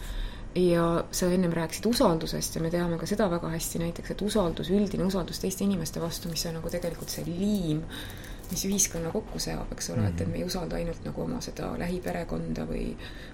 Ja 0.59 1.05
sa 1.15 1.29
ennem 1.31 1.53
rääkisid 1.55 1.85
usaldusest 1.87 2.57
ja 2.57 2.63
me 2.65 2.71
teame 2.73 2.97
ka 2.99 3.07
seda 3.07 3.29
väga 3.31 3.51
hästi 3.53 3.83
näiteks, 3.83 4.15
et 4.15 4.23
usaldus, 4.25 4.71
üldine 4.75 5.05
usaldus 5.07 5.39
teiste 5.43 5.63
inimeste 5.67 6.01
vastu, 6.03 6.31
mis 6.33 6.47
on 6.49 6.57
nagu 6.59 6.73
tegelikult 6.73 7.13
see 7.13 7.27
liim 7.29 7.85
mis 8.51 8.65
ühiskonna 8.69 9.11
kokku 9.13 9.41
seab, 9.43 9.73
eks 9.73 9.91
ole 9.91 9.99
mm, 9.99 10.05
-hmm. 10.05 10.15
et, 10.15 10.21
et 10.21 10.29
me 10.29 10.39
ei 10.41 10.45
usalda 10.45 10.77
ainult 10.77 11.05
nagu 11.05 11.23
oma 11.23 11.41
seda 11.45 11.73
lähiperekonda 11.79 12.65
või, 12.69 12.87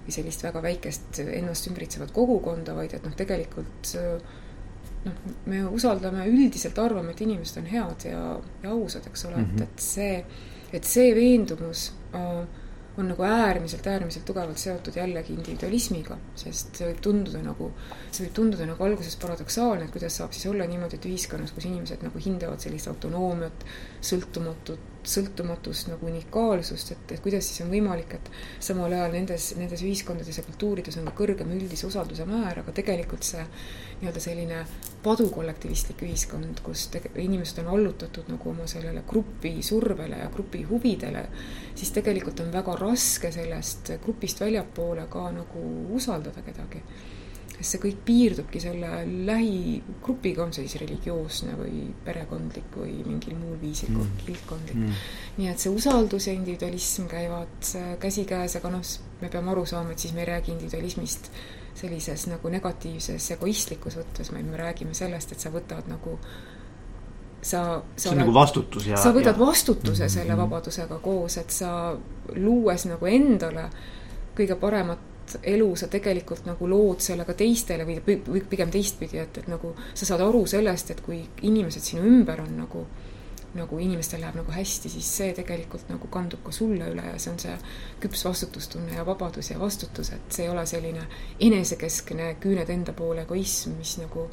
või 0.05 0.15
sellist 0.17 0.43
väga 0.43 0.61
väikest 0.61 1.21
ennast 1.25 1.69
ümbritsevat 1.71 2.11
kogukonda, 2.15 2.75
vaid 2.75 2.93
et 2.97 3.05
noh, 3.05 3.15
tegelikult 3.15 3.95
noh, 5.05 5.23
me 5.45 5.63
usaldame, 5.69 6.27
üldiselt 6.31 6.79
arvame, 6.81 7.13
et 7.13 7.21
inimesed 7.21 7.61
on 7.61 7.71
head 7.71 8.09
ja, 8.09 8.21
ja 8.63 8.75
ausad, 8.75 9.07
eks 9.07 9.25
ole 9.25 9.37
mm, 9.37 9.49
-hmm. 9.49 9.63
et, 9.63 9.69
et 9.69 9.79
see, 9.79 10.25
et 10.73 10.83
see 10.83 11.15
veendumus 11.15 11.91
äh, 12.13 12.45
on 12.97 13.07
nagu 13.07 13.23
äärmiselt, 13.23 13.87
äärmiselt 13.87 14.25
tugevalt 14.25 14.57
seotud 14.57 14.95
jällegi 14.95 15.33
individualismiga, 15.35 16.17
sest 16.39 16.79
see 16.79 16.87
võib 16.89 17.01
tunduda 17.03 17.41
nagu, 17.43 17.69
see 18.09 18.25
võib 18.25 18.35
tunduda 18.39 18.67
nagu 18.69 18.87
alguses 18.87 19.17
paradoksaalne, 19.19 19.85
et 19.85 19.95
kuidas 19.95 20.15
saab 20.21 20.35
siis 20.35 20.47
olla 20.51 20.67
niimoodi, 20.69 20.99
et 20.99 21.07
ühiskonnas, 21.09 21.51
kus 21.55 21.67
inimesed 21.67 22.05
nagu 22.07 22.21
hindavad 22.23 22.63
sellist 22.63 22.87
autonoomiat, 22.91 23.65
sõltumatut, 24.11 24.94
sõltumatust 25.09 25.89
nagu 25.91 26.07
unikaalsust, 26.09 26.91
et, 26.95 27.13
et 27.15 27.23
kuidas 27.23 27.47
siis 27.47 27.63
on 27.65 27.71
võimalik, 27.73 28.15
et 28.17 28.29
samal 28.63 28.93
ajal 28.93 29.13
nendes, 29.15 29.51
nendes 29.59 29.83
ühiskondades 29.85 30.39
ja 30.39 30.45
kultuurides 30.45 30.97
on 30.99 31.09
ka 31.09 31.15
kõrgem 31.19 31.51
üldise 31.55 31.87
usalduse 31.89 32.27
määr, 32.29 32.61
aga 32.61 32.75
tegelikult 32.75 33.27
see 33.27 33.43
nii-öelda 34.01 34.23
selline 34.23 34.61
padukollektivistlik 35.05 36.05
ühiskond, 36.07 36.61
kus 36.65 36.87
tege-, 36.93 37.13
inimesed 37.21 37.61
on 37.63 37.71
allutatud 37.75 38.29
nagu 38.33 38.51
oma 38.51 38.67
sellele 38.69 39.05
grupi 39.07 39.57
survele 39.65 40.21
ja 40.23 40.31
grupi 40.33 40.63
huvidele, 40.69 41.27
siis 41.75 41.93
tegelikult 41.95 42.41
on 42.43 42.53
väga 42.53 42.77
raske 42.81 43.31
sellest 43.35 43.95
grupist 44.03 44.41
väljapoole 44.41 45.07
ka 45.11 45.29
nagu 45.35 45.67
usaldada 45.95 46.43
kedagi 46.45 46.83
sest 47.55 47.75
see 47.75 47.81
kõik 47.85 47.99
piirdubki 48.07 48.59
selle 48.59 48.89
lähigrupiga, 49.27 50.43
on 50.43 50.53
see 50.55 50.65
siis 50.67 50.81
religioosne 50.83 51.55
või 51.59 51.85
perekondlik 52.05 52.75
või 52.75 52.97
mingil 53.05 53.37
muul 53.39 53.59
viisil 53.61 53.93
mm. 53.93 54.15
kildkondlik 54.25 54.79
mm.. 54.79 55.03
nii 55.37 55.51
et 55.51 55.63
see 55.63 55.71
usaldus 55.71 56.27
ja 56.27 56.35
individualism 56.35 57.07
käivad 57.11 57.69
käsikäes, 58.01 58.57
aga 58.59 58.73
noh, 58.75 58.95
me 59.21 59.31
peame 59.31 59.53
aru 59.53 59.63
saama, 59.69 59.95
et 59.95 60.03
siis 60.03 60.15
me 60.15 60.25
ei 60.25 60.33
räägi 60.33 60.51
individualismist 60.55 61.31
sellises 61.75 62.27
nagu 62.31 62.51
negatiivses 62.51 63.31
egoistlikus 63.35 63.97
võtmes, 63.99 64.31
vaid 64.31 64.47
me 64.47 64.59
räägime 64.59 64.95
sellest, 64.95 65.35
et 65.35 65.43
sa 65.43 65.51
võtad 65.51 65.89
nagu 65.91 66.17
sa, 67.45 67.81
sa 67.95 68.09
on 68.09 68.15
oled, 68.15 68.23
nagu 68.23 68.35
vastutus 68.35 68.87
ja 68.89 68.99
sa 68.99 69.11
võtad 69.15 69.39
vastutuse 69.39 70.07
ja. 70.07 70.11
selle 70.11 70.31
mm-hmm. 70.31 70.45
vabadusega 70.47 70.99
koos, 71.03 71.37
et 71.41 71.51
sa 71.53 71.71
luues 72.35 72.87
nagu 72.89 73.11
endale 73.11 73.67
kõige 74.35 74.57
paremat 74.59 75.11
elu 75.43 75.67
sa 75.75 75.87
tegelikult 75.91 76.45
nagu 76.45 76.67
lood 76.69 77.01
selle 77.03 77.25
ka 77.25 77.33
teistele 77.37 77.85
või, 77.87 77.97
või 78.05 78.43
pigem 78.49 78.71
teistpidi, 78.73 79.19
et, 79.21 79.41
et 79.41 79.49
nagu 79.51 79.73
sa 79.93 80.05
saad 80.05 80.23
aru 80.25 80.45
sellest, 80.49 80.91
et 80.93 81.01
kui 81.05 81.21
inimesed 81.47 81.83
sinu 81.83 82.05
ümber 82.05 82.43
on 82.45 82.55
nagu 82.61 82.85
nagu 83.55 83.77
inimestel 83.79 84.19
läheb 84.19 84.35
nagu 84.35 84.51
hästi, 84.51 84.89
siis 84.91 85.09
see 85.17 85.29
tegelikult 85.35 85.87
nagu 85.87 86.09
kandub 86.11 86.41
ka 86.43 86.51
sulle 86.51 86.89
üle 86.91 87.05
ja 87.05 87.15
see 87.21 87.31
on 87.31 87.37
see 87.39 87.53
küps 88.03 88.25
vastutustunne 88.27 88.97
ja 88.97 89.05
vabadus 89.07 89.51
ja 89.53 89.59
vastutus, 89.59 90.11
et 90.11 90.35
see 90.35 90.43
ei 90.43 90.51
ole 90.51 90.65
selline 90.67 91.05
enesekeskne 91.39 92.33
küüned 92.43 92.71
enda 92.73 92.93
poole 92.93 93.23
egoism, 93.23 93.77
mis 93.79 93.95
nagu 94.01 94.27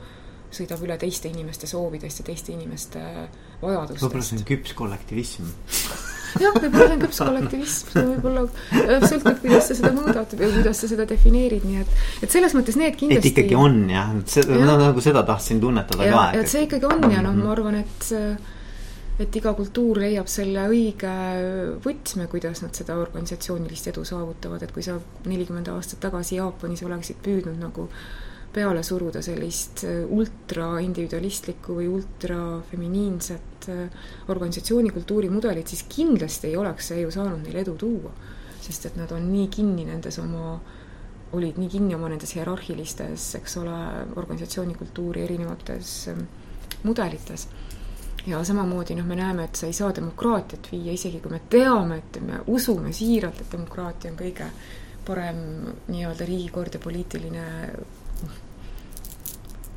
sõidab 0.52 0.82
üle 0.86 0.96
teiste 1.00 1.30
inimeste 1.32 1.68
soovidest 1.70 2.22
ja 2.22 2.28
teiste 2.30 2.52
inimeste 2.54 3.02
vajadustest. 3.62 4.04
võib-olla 4.04 4.26
see 4.26 4.40
on 4.40 4.48
küps 4.52 4.74
kollektivism 4.78 5.50
jah, 6.40 6.54
võib-olla 6.56 6.86
see 6.86 6.96
on 6.96 7.02
küps 7.02 7.20
kollektivism, 7.22 7.90
võib-olla 7.98 8.44
äh, 8.46 9.04
sõltub, 9.08 9.42
kuidas 9.42 9.68
sa 9.68 9.76
seda 9.78 9.92
mõõdad 9.96 10.34
või 10.38 10.54
kuidas 10.56 10.80
sa 10.82 10.90
seda 10.92 11.06
defineerid, 11.08 11.66
nii 11.68 11.82
et, 11.82 12.00
et 12.26 12.34
selles 12.34 12.56
mõttes 12.56 12.78
need 12.80 12.96
kindlasti. 13.00 13.32
et 13.32 13.44
ikkagi 13.44 13.58
on 13.58 13.78
jah, 13.92 14.16
seda 14.36 14.56
ja. 14.56 14.64
no, 14.68 14.78
nagu 14.80 15.04
seda 15.04 15.24
tahtsin 15.28 15.60
tunnetada 15.62 16.08
ja, 16.08 16.16
ka. 16.16 16.42
et 16.42 16.52
see 16.52 16.66
ikkagi 16.68 16.88
on 16.88 17.06
ja 17.12 17.22
noh, 17.24 17.38
ma 17.38 17.54
arvan, 17.54 17.80
et 17.82 18.12
et 19.22 19.36
iga 19.38 19.52
kultuur 19.54 20.00
leiab 20.02 20.28
selle 20.30 20.64
õige 20.72 21.12
võtme, 21.84 22.26
kuidas 22.32 22.62
nad 22.64 22.74
seda 22.74 22.96
organisatsioonilist 22.98 23.92
edu 23.92 24.04
saavutavad, 24.08 24.64
et 24.64 24.72
kui 24.74 24.84
sa 24.84 24.96
nelikümmend 25.28 25.68
aastat 25.74 26.00
tagasi 26.02 26.38
Jaapanis 26.40 26.82
oleksid 26.86 27.20
püüdnud 27.22 27.60
nagu 27.60 27.88
peale 28.52 28.82
suruda 28.82 29.22
sellist 29.24 29.84
äh, 29.88 30.02
ultraindividualistlikku 30.08 31.78
või 31.78 31.88
ultrafeminiinset 31.92 33.68
äh, 33.72 34.04
organisatsiooni 34.32 34.92
kultuurimudelit, 34.92 35.72
siis 35.72 35.86
kindlasti 35.88 36.50
ei 36.50 36.56
oleks 36.60 36.92
see 36.92 37.02
ju 37.02 37.10
saanud 37.14 37.42
neil 37.46 37.62
edu 37.64 37.76
tuua. 37.80 38.12
sest 38.62 38.86
et 38.86 38.96
nad 38.96 39.10
on 39.10 39.24
nii 39.32 39.48
kinni 39.50 39.84
nendes 39.88 40.20
oma, 40.22 40.52
olid 41.34 41.56
nii 41.58 41.68
kinni 41.68 41.96
oma 41.96 42.08
nendes 42.12 42.36
hierarhilistes, 42.36 43.24
eks 43.40 43.56
ole, 43.58 43.78
organisatsiooni 44.16 44.74
kultuuri 44.78 45.24
erinevates 45.24 45.96
ähm, 46.12 46.20
mudelites 46.84 47.48
ja 48.26 48.44
samamoodi 48.44 48.94
noh, 48.94 49.06
me 49.06 49.16
näeme, 49.18 49.44
et 49.44 49.58
sa 49.58 49.66
ei 49.66 49.74
saa 49.74 49.90
demokraatiat 49.94 50.68
viia, 50.72 50.92
isegi 50.92 51.20
kui 51.20 51.32
me 51.32 51.40
teame, 51.50 51.98
et 51.98 52.20
me 52.22 52.38
usume 52.46 52.92
siiralt, 52.94 53.40
et 53.40 53.52
demokraatia 53.52 54.12
on 54.12 54.18
kõige 54.20 54.46
parem 55.06 55.40
nii-öelda 55.88 56.26
riigikord 56.28 56.78
ja 56.78 56.80
poliitiline 56.82 57.46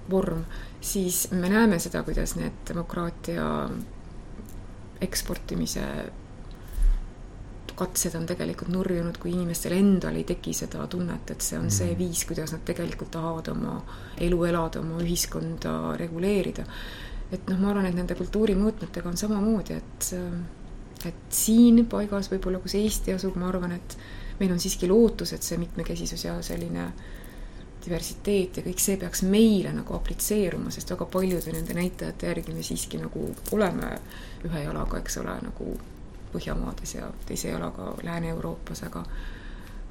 vorm, 0.10 0.44
siis 0.82 1.32
me 1.32 1.50
näeme 1.50 1.80
seda, 1.80 2.04
kuidas 2.04 2.36
need 2.38 2.62
demokraatia 2.68 3.48
eksportimise 5.02 5.86
katsed 7.76 8.16
on 8.16 8.26
tegelikult 8.28 8.72
nurjunud, 8.72 9.18
kui 9.20 9.34
inimestel 9.34 9.76
endal 9.76 10.16
ei 10.16 10.24
teki 10.28 10.54
seda 10.56 10.86
tunnet, 10.92 11.32
et 11.34 11.44
see 11.44 11.58
on 11.60 11.68
see 11.74 11.90
mhm. 11.90 11.98
viis, 12.00 12.24
kuidas 12.28 12.54
nad 12.56 12.64
tegelikult 12.68 13.12
tahavad 13.18 13.50
oma 13.52 13.80
elu 14.24 14.44
elada, 14.48 14.80
oma 14.80 15.02
ühiskonda 15.04 15.74
reguleerida. 16.00 16.66
et 17.34 17.50
noh, 17.50 17.58
ma 17.60 17.72
arvan, 17.74 17.90
et 17.90 17.98
nende 17.98 18.16
kultuurimõõtmetega 18.16 19.10
on 19.10 19.18
samamoodi, 19.20 19.82
et 19.82 20.12
et 21.06 21.26
siin 21.30 21.84
paigas 21.90 22.32
võib-olla, 22.32 22.62
kus 22.64 22.78
Eesti 22.80 23.14
asub, 23.14 23.36
ma 23.38 23.50
arvan, 23.50 23.76
et 23.76 23.98
meil 24.40 24.54
on 24.56 24.62
siiski 24.62 24.88
lootus, 24.90 25.34
et 25.36 25.44
see 25.44 25.58
mitmekesisus 25.62 26.24
ja 26.26 26.38
selline 26.46 26.86
äh, 26.86 27.15
diversiteet 27.86 28.60
ja 28.60 28.64
kõik 28.66 28.82
see 28.82 28.98
peaks 29.02 29.24
meile 29.28 29.72
nagu 29.76 29.96
aplitseeruma, 29.98 30.74
sest 30.74 30.92
väga 30.94 31.08
paljude 31.12 31.54
nende 31.56 31.78
näitajate 31.78 32.32
järgi 32.32 32.56
me 32.56 32.66
siiski 32.66 33.00
nagu 33.02 33.30
oleme 33.56 33.96
ühe 34.46 34.66
jalaga, 34.66 35.02
eks 35.02 35.22
ole, 35.24 35.38
nagu 35.50 35.76
Põhjamaades 36.36 36.92
ja 36.98 37.06
teise 37.24 37.48
jalaga 37.48 37.94
Lääne-Euroopas, 38.04 38.82
aga 38.84 39.06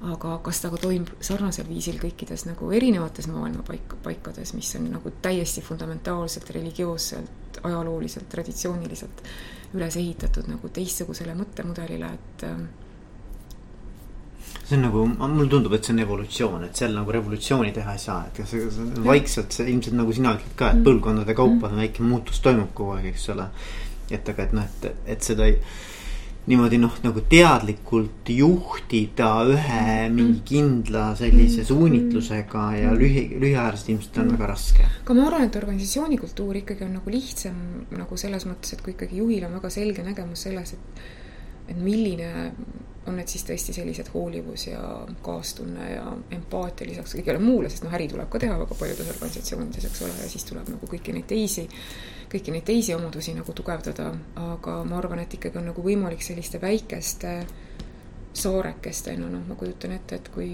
aga 0.04 0.34
kas 0.44 0.60
ta 0.60 0.68
ka 0.68 0.76
toimub 0.82 1.22
sarnasel 1.24 1.64
viisil 1.68 1.96
kõikides 2.02 2.44
nagu 2.48 2.68
erinevates 2.76 3.28
maailma 3.30 3.64
paik-, 3.64 3.96
paikades, 4.04 4.52
mis 4.56 4.74
on 4.76 4.90
nagu 4.92 5.12
täiesti 5.24 5.62
fundamentaalselt, 5.64 6.50
religioosselt, 6.56 7.60
ajalooliselt, 7.62 8.28
traditsiooniliselt 8.28 9.22
üles 9.74 9.96
ehitatud 9.96 10.50
nagu 10.50 10.68
teistsugusele 10.68 11.34
mõttemudelile, 11.38 12.10
et 12.18 12.44
äh, 12.50 12.60
see 14.64 14.76
on 14.76 14.84
nagu, 14.86 15.06
mulle 15.06 15.48
tundub, 15.52 15.74
et 15.76 15.84
see 15.84 15.92
on 15.94 16.02
evolutsioon, 16.04 16.68
et 16.68 16.82
seal 16.82 16.94
nagu 16.96 17.12
revolutsiooni 17.12 17.72
teha 17.76 17.96
ei 17.96 18.00
saa, 18.00 18.20
et 18.28 18.44
see 18.48 18.68
vaikselt, 19.04 19.52
see 19.52 19.66
ilmselt 19.72 19.98
nagu 19.98 20.14
sina 20.16 20.34
ütled 20.38 20.54
ka, 20.56 20.70
et 20.72 20.80
mm. 20.80 20.86
põlvkondade 20.86 21.36
kaupa 21.36 21.68
mm. 21.68 21.82
väike 21.82 22.04
muutus 22.06 22.40
toimub 22.44 22.70
kogu 22.76 22.96
aeg, 22.96 23.10
eks 23.12 23.28
ole. 23.34 23.50
et 24.12 24.30
aga, 24.32 24.46
et 24.46 24.54
noh, 24.56 24.64
et, 24.64 25.10
et 25.14 25.26
seda 25.26 25.48
ei, 25.48 25.58
niimoodi 26.48 26.78
noh, 26.80 26.96
nagu 27.04 27.22
teadlikult 27.28 28.28
juhtida 28.32 29.28
ühe 29.48 29.82
mm. 29.82 30.16
mingi 30.16 30.40
kindla 30.48 31.06
sellise 31.18 31.64
suunitlusega 31.68 32.64
ja 32.78 32.94
lühi, 32.96 33.26
lühiajaliselt 33.40 33.92
ilmselt 33.94 34.22
on 34.22 34.32
väga 34.36 34.48
raske. 34.52 34.88
aga 35.02 35.18
ma 35.18 35.26
arvan, 35.28 35.48
et 35.48 35.60
organisatsiooni 35.60 36.20
kultuur 36.20 36.60
ikkagi 36.60 36.88
on 36.88 36.96
nagu 36.98 37.12
lihtsam 37.12 37.60
nagu 37.96 38.20
selles 38.20 38.48
mõttes, 38.48 38.72
et 38.76 38.84
kui 38.84 38.96
ikkagi 38.96 39.20
juhil 39.20 39.44
on 39.48 39.56
väga 39.58 39.72
selge 39.76 40.04
nägemus 40.04 40.48
selles, 40.48 40.72
et 40.76 41.04
et 41.68 41.76
milline 41.76 42.30
on 43.06 43.18
need 43.18 43.28
siis 43.28 43.44
tõesti 43.44 43.74
sellised 43.76 44.08
hoolivus 44.14 44.66
ja 44.70 44.80
kaastunne 45.24 45.88
ja 45.90 46.04
empaatia 46.32 46.88
lisaks 46.88 47.16
kõigele 47.18 47.40
muule, 47.42 47.68
sest 47.68 47.84
noh, 47.84 47.92
äri 47.96 48.06
tuleb 48.08 48.30
ka 48.32 48.40
teha 48.40 48.56
väga 48.60 48.76
paljudes 48.78 49.10
organisatsioonides, 49.12 49.88
eks 49.90 50.02
ole, 50.06 50.14
ja 50.22 50.28
siis 50.30 50.46
tuleb 50.48 50.70
nagu 50.72 50.88
kõiki 50.88 51.12
neid 51.12 51.28
teisi, 51.28 51.66
kõiki 52.32 52.54
neid 52.54 52.64
teisi 52.68 52.96
omadusi 52.96 53.36
nagu 53.36 53.52
tugevdada, 53.56 54.08
aga 54.40 54.78
ma 54.88 54.98
arvan, 55.00 55.20
et 55.24 55.36
ikkagi 55.36 55.60
on 55.60 55.68
nagu 55.72 55.84
võimalik 55.84 56.24
selliste 56.24 56.60
väikeste 56.62 57.34
saarekestena, 58.34 59.28
noh, 59.30 59.44
ma 59.48 59.58
kujutan 59.58 59.94
ette, 59.98 60.18
et 60.18 60.32
kui 60.32 60.48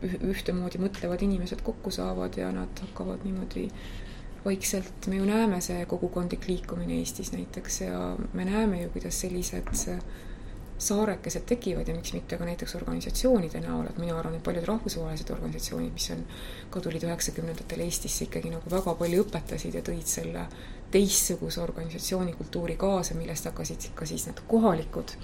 ühtemoodi 0.00 0.80
mõtlevad 0.80 1.24
inimesed 1.24 1.64
kokku 1.64 1.92
saavad 1.92 2.36
ja 2.40 2.48
nad 2.54 2.84
hakkavad 2.84 3.24
niimoodi 3.24 3.66
vaikselt, 4.44 5.08
me 5.12 5.18
ju 5.18 5.26
näeme 5.28 5.60
see 5.64 5.84
kogukondlik 5.88 6.46
liikumine 6.48 6.96
Eestis 7.00 7.32
näiteks 7.34 7.80
ja 7.82 7.98
me 8.32 8.46
näeme 8.48 8.82
ju, 8.82 8.92
kuidas 8.94 9.20
sellised 9.20 9.68
saarekesed 10.80 11.44
tekivad 11.46 11.88
ja 11.88 11.94
miks 11.94 12.12
mitte 12.16 12.38
ka 12.40 12.48
näiteks 12.48 12.74
organisatsioonide 12.80 13.60
näol, 13.60 13.86
et 13.90 14.00
mina 14.00 14.16
arvan, 14.18 14.38
et 14.38 14.44
paljud 14.44 14.66
rahvusvahelised 14.68 15.30
organisatsioonid, 15.34 15.92
mis 15.92 16.10
on, 16.14 16.24
ka 16.70 16.80
tulid 16.80 17.04
üheksakümnendatel 17.08 17.84
Eestisse 17.84 18.26
ikkagi 18.26 18.52
nagu 18.54 18.72
väga 18.72 18.94
palju 18.98 19.24
õpetasid 19.26 19.76
ja 19.76 19.84
tõid 19.86 20.08
selle 20.08 20.46
teistsuguse 20.90 21.60
organisatsioonikultuuri 21.62 22.76
kaasa, 22.80 23.14
millest 23.14 23.46
hakkasid 23.50 23.90
ka 23.94 24.08
siis 24.08 24.26
need 24.26 24.42
kohalikud 24.50 25.16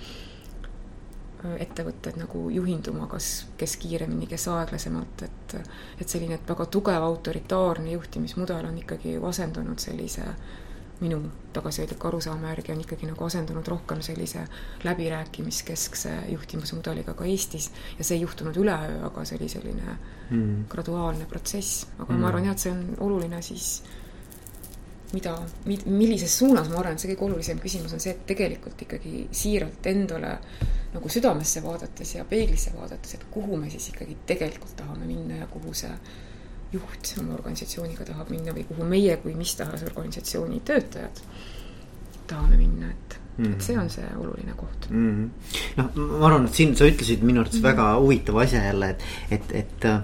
ettevõtted 1.60 2.16
nagu 2.18 2.46
juhinduma, 2.50 3.06
kas, 3.10 3.46
kes 3.60 3.76
kiiremini, 3.82 4.26
kes 4.26 4.48
aeglasemalt, 4.50 5.22
et 5.26 5.56
et 6.00 6.08
selline 6.08 6.38
väga 6.48 6.66
tugev 6.72 7.02
autoritaarne 7.06 7.92
juhtimismudel 7.92 8.66
on 8.66 8.78
ikkagi 8.78 9.16
asendunud 9.28 9.78
sellise 9.78 10.24
minu 11.00 11.20
tagasihoidliku 11.52 12.08
arusaama 12.08 12.48
järgi 12.48 12.72
on 12.72 12.80
ikkagi 12.80 13.08
nagu 13.10 13.24
asendunud 13.24 13.68
rohkem 13.68 14.00
sellise 14.02 14.46
läbirääkimiskeskse 14.84 16.14
juhtimismudeliga 16.32 17.14
ka 17.14 17.24
Eestis 17.24 17.70
ja 17.98 18.04
see 18.04 18.16
ei 18.16 18.24
juhtunud 18.24 18.56
üleöö, 18.56 19.02
aga 19.10 19.24
see 19.24 19.38
oli 19.40 19.48
selline 19.52 19.98
mm. 20.30 20.64
graduaalne 20.72 21.28
protsess, 21.28 21.86
aga 21.98 22.12
mm. 22.12 22.20
ma 22.20 22.28
arvan 22.32 22.48
jah, 22.48 22.56
et 22.56 22.64
see 22.64 22.72
on 22.72 22.82
oluline 23.08 23.42
siis 23.44 23.70
mida, 25.12 25.36
millises 25.86 26.38
suunas, 26.38 26.68
ma 26.72 26.80
arvan, 26.80 26.96
et 26.96 27.04
see 27.04 27.12
kõige 27.12 27.28
olulisem 27.30 27.60
küsimus 27.62 27.94
on 27.96 28.02
see, 28.02 28.14
et 28.16 28.24
tegelikult 28.28 28.86
ikkagi 28.86 29.26
siiralt 29.36 29.86
endale 29.92 30.32
nagu 30.94 31.12
südamesse 31.12 31.62
vaadates 31.64 32.14
ja 32.16 32.24
peeglisse 32.28 32.72
vaadates, 32.76 33.18
et 33.18 33.26
kuhu 33.30 33.58
me 33.60 33.70
siis 33.70 33.90
ikkagi 33.92 34.16
tegelikult 34.26 34.76
tahame 34.80 35.08
minna 35.08 35.42
ja 35.42 35.50
kuhu 35.52 35.74
see 35.76 35.92
juht 36.76 37.12
oma 37.20 37.36
organisatsiooniga 37.38 38.06
tahab 38.08 38.30
minna 38.32 38.54
või 38.56 38.66
kuhu 38.68 38.88
meie 38.88 39.16
kui 39.22 39.34
mis 39.38 39.54
tahes 39.58 39.84
organisatsiooni 39.88 40.60
töötajad 40.66 41.22
tahame 42.26 42.56
minna, 42.58 42.90
et 42.90 43.18
mm, 43.18 43.44
-hmm. 43.44 43.52
et 43.54 43.62
see 43.62 43.78
on 43.78 43.90
see 43.90 44.06
oluline 44.16 44.54
koht 44.56 44.88
mm. 44.90 45.10
-hmm. 45.10 45.52
noh, 45.76 45.90
ma 46.20 46.26
arvan, 46.26 46.46
et 46.46 46.54
siin 46.54 46.76
sa 46.76 46.88
ütlesid 46.88 47.22
minu 47.22 47.40
arvates 47.40 47.60
mm 47.60 47.64
-hmm. 47.64 47.76
väga 47.76 48.00
huvitava 48.00 48.42
asja 48.42 48.64
jälle, 48.64 48.88
et, 48.90 49.02
et, 49.30 49.52
et 49.52 49.84
äh, 49.84 50.00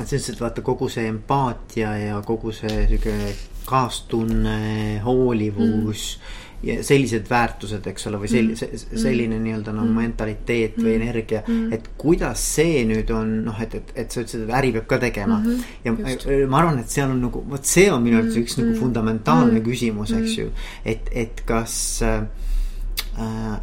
et 0.00 0.08
selles 0.08 0.22
mõttes, 0.22 0.32
et 0.34 0.40
vaata 0.40 0.62
kogu 0.62 0.88
see 0.88 1.06
empaatia 1.08 1.96
ja 1.98 2.22
kogu 2.26 2.52
see 2.52 2.86
sihuke 2.88 3.36
kaastunne, 3.64 5.00
hoolivus 5.04 6.18
mm 6.18 6.42
ja 6.64 6.76
sellised 6.84 7.28
väärtused, 7.30 7.84
eks 7.90 8.06
ole, 8.08 8.20
või 8.22 8.30
sel-, 8.30 8.52
mm. 8.54 9.00
selline 9.02 9.38
nii-öelda 9.42 9.74
noh, 9.76 9.88
mentaliteet 9.96 10.78
või 10.80 10.94
mm. 10.94 11.02
energia, 11.02 11.42
et 11.74 11.90
kuidas 12.00 12.42
see 12.56 12.84
nüüd 12.88 13.10
on 13.14 13.34
noh, 13.46 13.60
et, 13.62 13.76
et, 13.80 13.92
et 14.04 14.12
sa 14.12 14.22
ütlesid, 14.22 14.46
et 14.46 14.54
äri 14.56 14.72
peab 14.76 14.88
ka 14.90 14.98
tegema 15.02 15.38
mm. 15.38 15.44
-hmm. 15.44 15.76
ja 15.84 16.14
Just. 16.14 16.28
ma 16.50 16.62
arvan, 16.62 16.80
et 16.80 16.90
seal 16.90 17.12
on 17.12 17.20
nagu, 17.26 17.44
vot 17.50 17.64
see 17.74 17.90
on 17.92 18.02
minu 18.02 18.20
arvates 18.20 18.40
üks 18.40 18.58
nagu 18.60 18.74
fundamentaalne 18.80 19.60
küsimus, 19.64 20.14
eks 20.16 20.38
ju. 20.38 20.50
et, 20.84 21.10
et 21.12 21.42
kas 21.46 21.76
äh, 22.02 22.22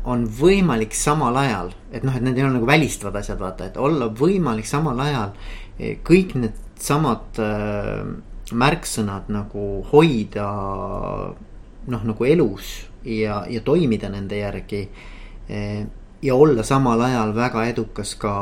on 0.03 0.27
võimalik 0.27 0.95
samal 0.97 1.37
ajal, 1.37 1.73
et 1.91 2.03
noh, 2.03 2.15
et 2.15 2.23
need 2.25 2.37
ei 2.37 2.45
ole 2.45 2.57
nagu 2.57 2.69
välistavad 2.69 3.19
asjad, 3.21 3.39
vaata, 3.41 3.69
et 3.69 3.77
olla 3.77 4.09
võimalik 4.09 4.69
samal 4.69 4.99
ajal 4.99 5.33
eh, 5.79 5.97
kõik 6.05 6.35
needsamad 6.39 7.41
äh, 7.41 8.05
märksõnad 8.53 9.29
nagu 9.33 9.81
hoida 9.91 10.47
noh, 11.87 12.03
nagu 12.03 12.25
elus 12.25 12.75
ja, 13.03 13.43
ja 13.49 13.61
toimida 13.61 14.09
nende 14.09 14.37
järgi. 14.37 14.87
Eh, 15.49 15.83
ja 16.23 16.35
olla 16.35 16.63
samal 16.63 17.01
ajal 17.01 17.35
väga 17.35 17.65
edukas 17.67 18.15
ka 18.15 18.35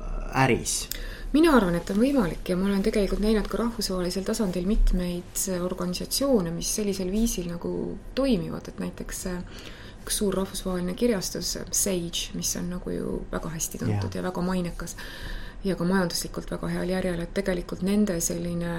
äh, 0.00 0.44
äris 0.44 0.86
mina 1.36 1.52
arvan, 1.56 1.74
et 1.76 1.90
on 1.92 1.98
võimalik 2.00 2.48
ja 2.48 2.56
ma 2.56 2.68
olen 2.70 2.84
tegelikult 2.84 3.20
näinud 3.20 3.48
ka 3.50 3.58
rahvusvahelisel 3.60 4.24
tasandil 4.24 4.66
mitmeid 4.68 5.42
organisatsioone, 5.60 6.52
mis 6.54 6.70
sellisel 6.78 7.10
viisil 7.12 7.50
nagu 7.50 7.72
toimivad, 8.16 8.70
et 8.70 8.80
näiteks 8.80 9.24
üks 10.06 10.20
suur 10.22 10.36
rahvusvaheline 10.38 10.94
kirjastus, 10.96 11.56
Sage, 11.74 12.30
mis 12.38 12.54
on 12.60 12.70
nagu 12.76 12.94
ju 12.94 13.18
väga 13.32 13.50
hästi 13.56 13.82
tuntud 13.82 14.08
yeah. 14.08 14.20
ja 14.20 14.24
väga 14.28 14.44
mainekas 14.46 14.96
ja 15.66 15.74
ka 15.76 15.84
majanduslikult 15.84 16.50
väga 16.50 16.70
heal 16.76 16.94
järjel, 16.94 17.20
et 17.20 17.34
tegelikult 17.34 17.82
nende 17.82 18.20
selline 18.22 18.72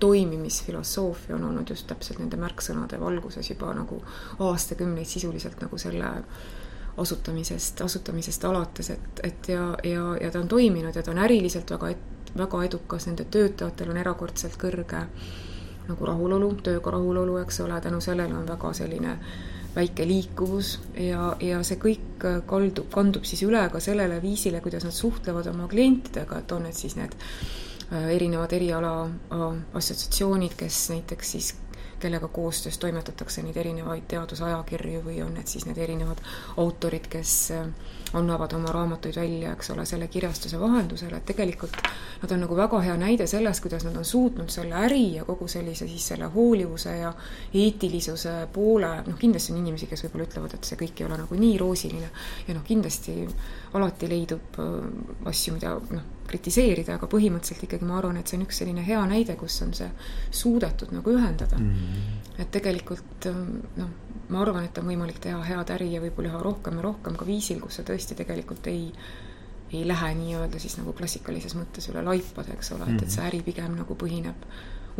toimimisfilosoofia 0.00 1.36
on 1.36 1.44
olnud 1.44 1.70
just 1.70 1.86
täpselt 1.86 2.18
nende 2.18 2.36
märksõnade 2.36 3.00
valguses 3.00 3.50
juba 3.50 3.72
nagu 3.74 4.00
aastakümneid 4.38 5.06
sisuliselt 5.06 5.60
nagu 5.62 5.78
selle 5.78 6.10
asutamisest, 6.96 7.80
asutamisest 7.80 8.44
alates, 8.44 8.90
et, 8.90 9.22
et 9.22 9.48
ja, 9.48 9.74
ja, 9.84 10.04
ja 10.20 10.30
ta 10.30 10.40
on 10.40 10.48
toiminud 10.48 10.94
ja 10.94 11.02
ta 11.02 11.10
on 11.10 11.18
äriliselt 11.18 11.70
väga, 11.70 11.94
väga 12.38 12.62
edukas, 12.68 13.08
nende 13.08 13.24
töötajatel 13.24 13.90
on 13.90 13.98
erakordselt 14.02 14.58
kõrge 14.60 15.02
nagu 15.88 16.06
rahulolu, 16.06 16.52
tööga 16.64 16.94
rahulolu, 16.94 17.36
eks 17.42 17.60
ole, 17.60 17.80
tänu 17.80 18.00
sellele 18.00 18.36
on 18.36 18.46
väga 18.48 18.72
selline 18.76 19.18
väike 19.74 20.06
liikuvus 20.06 20.76
ja, 21.02 21.34
ja 21.42 21.58
see 21.66 21.80
kõik 21.82 22.24
kaldub, 22.46 22.86
kandub 22.94 23.26
siis 23.26 23.42
üle 23.46 23.64
ka 23.72 23.82
sellele 23.82 24.20
viisile, 24.22 24.62
kuidas 24.62 24.86
nad 24.86 24.94
suhtlevad 24.94 25.50
oma 25.50 25.66
klientidega, 25.70 26.38
et 26.38 26.52
on 26.54 26.62
need 26.68 26.78
siis 26.78 26.94
need 26.96 27.16
erinevad 27.92 28.52
eriala 28.52 28.94
äh, 29.04 29.44
assotsiatsioonid, 29.74 30.56
kes 30.56 30.88
näiteks 30.90 31.32
siis 31.32 31.54
kellega 32.00 32.28
koostöös 32.28 32.78
toimetatakse 32.78 33.42
neid 33.42 33.56
erinevaid 33.56 34.04
teadusajakirju 34.08 35.00
või 35.06 35.22
on 35.24 35.34
need 35.38 35.48
siis 35.48 35.64
need 35.64 35.78
erinevad 35.80 36.20
autorid, 36.60 37.06
kes 37.08 37.34
äh, 37.56 37.68
annavad 38.14 38.52
oma 38.56 38.72
raamatuid 38.74 39.16
välja, 39.16 39.52
eks 39.52 39.70
ole, 39.74 39.86
selle 39.86 40.08
kirjastuse 40.08 40.60
vahendusel, 40.60 41.14
et 41.16 41.24
tegelikult 41.26 41.76
nad 42.22 42.34
on 42.34 42.44
nagu 42.44 42.56
väga 42.56 42.80
hea 42.84 42.96
näide 43.00 43.26
sellest, 43.30 43.62
kuidas 43.64 43.86
nad 43.88 43.96
on 43.96 44.04
suutnud 44.04 44.52
selle 44.52 44.76
äri 44.86 45.04
ja 45.16 45.24
kogu 45.24 45.48
sellise 45.48 45.88
siis 45.88 46.08
selle 46.12 46.28
hoolivuse 46.34 46.96
ja 46.98 47.12
eetilisuse 47.54 48.34
poole, 48.52 48.90
noh, 49.06 49.18
kindlasti 49.20 49.54
on 49.54 49.62
inimesi, 49.62 49.88
kes 49.90 50.06
võib-olla 50.06 50.28
ütlevad, 50.28 50.58
et 50.58 50.68
see 50.68 50.80
kõik 50.80 51.00
ei 51.00 51.08
ole 51.08 51.20
nagu 51.24 51.40
nii 51.40 51.56
roosiline. 51.60 52.10
Ja 52.48 52.58
noh, 52.58 52.66
kindlasti 52.66 53.16
alati 53.74 54.10
leidub 54.10 54.60
asju, 55.30 55.56
mida 55.56 55.78
noh, 55.90 56.13
kritiseerida, 56.28 56.98
aga 56.98 57.08
põhimõtteliselt 57.10 57.66
ikkagi 57.66 57.88
ma 57.88 57.98
arvan, 57.98 58.16
et 58.20 58.30
see 58.30 58.38
on 58.38 58.46
üks 58.46 58.60
selline 58.62 58.84
hea 58.86 59.00
näide, 59.10 59.36
kus 59.40 59.60
on 59.66 59.74
see 59.76 59.90
suudetud 60.30 60.94
nagu 60.96 61.12
ühendada 61.12 61.58
mm. 61.58 61.74
-hmm. 61.74 62.40
et 62.42 62.50
tegelikult 62.54 63.28
ähm, 63.30 63.60
noh, 63.76 63.92
ma 64.28 64.40
arvan, 64.42 64.64
et 64.64 64.78
on 64.78 64.88
võimalik 64.88 65.20
teha 65.20 65.42
head 65.44 65.74
äri 65.76 65.92
ja 65.92 66.00
võib-olla 66.00 66.32
üha 66.32 66.42
rohkem 66.42 66.80
ja 66.80 66.88
rohkem 66.88 67.16
ka 67.16 67.26
viisil, 67.26 67.60
kus 67.60 67.80
sa 67.80 67.86
tõesti 67.86 68.16
tegelikult 68.18 68.66
ei 68.72 68.90
ei 69.74 69.88
lähe 69.88 70.14
nii-öelda 70.14 70.58
siis 70.62 70.76
nagu 70.78 70.92
klassikalises 70.92 71.56
mõttes 71.58 71.88
üle 71.90 72.02
laipade, 72.04 72.52
eks 72.54 72.72
ole, 72.76 72.86
et, 72.94 73.02
et 73.02 73.10
see 73.10 73.24
äri 73.26 73.40
pigem 73.42 73.74
nagu 73.74 73.96
põhineb 73.98 74.46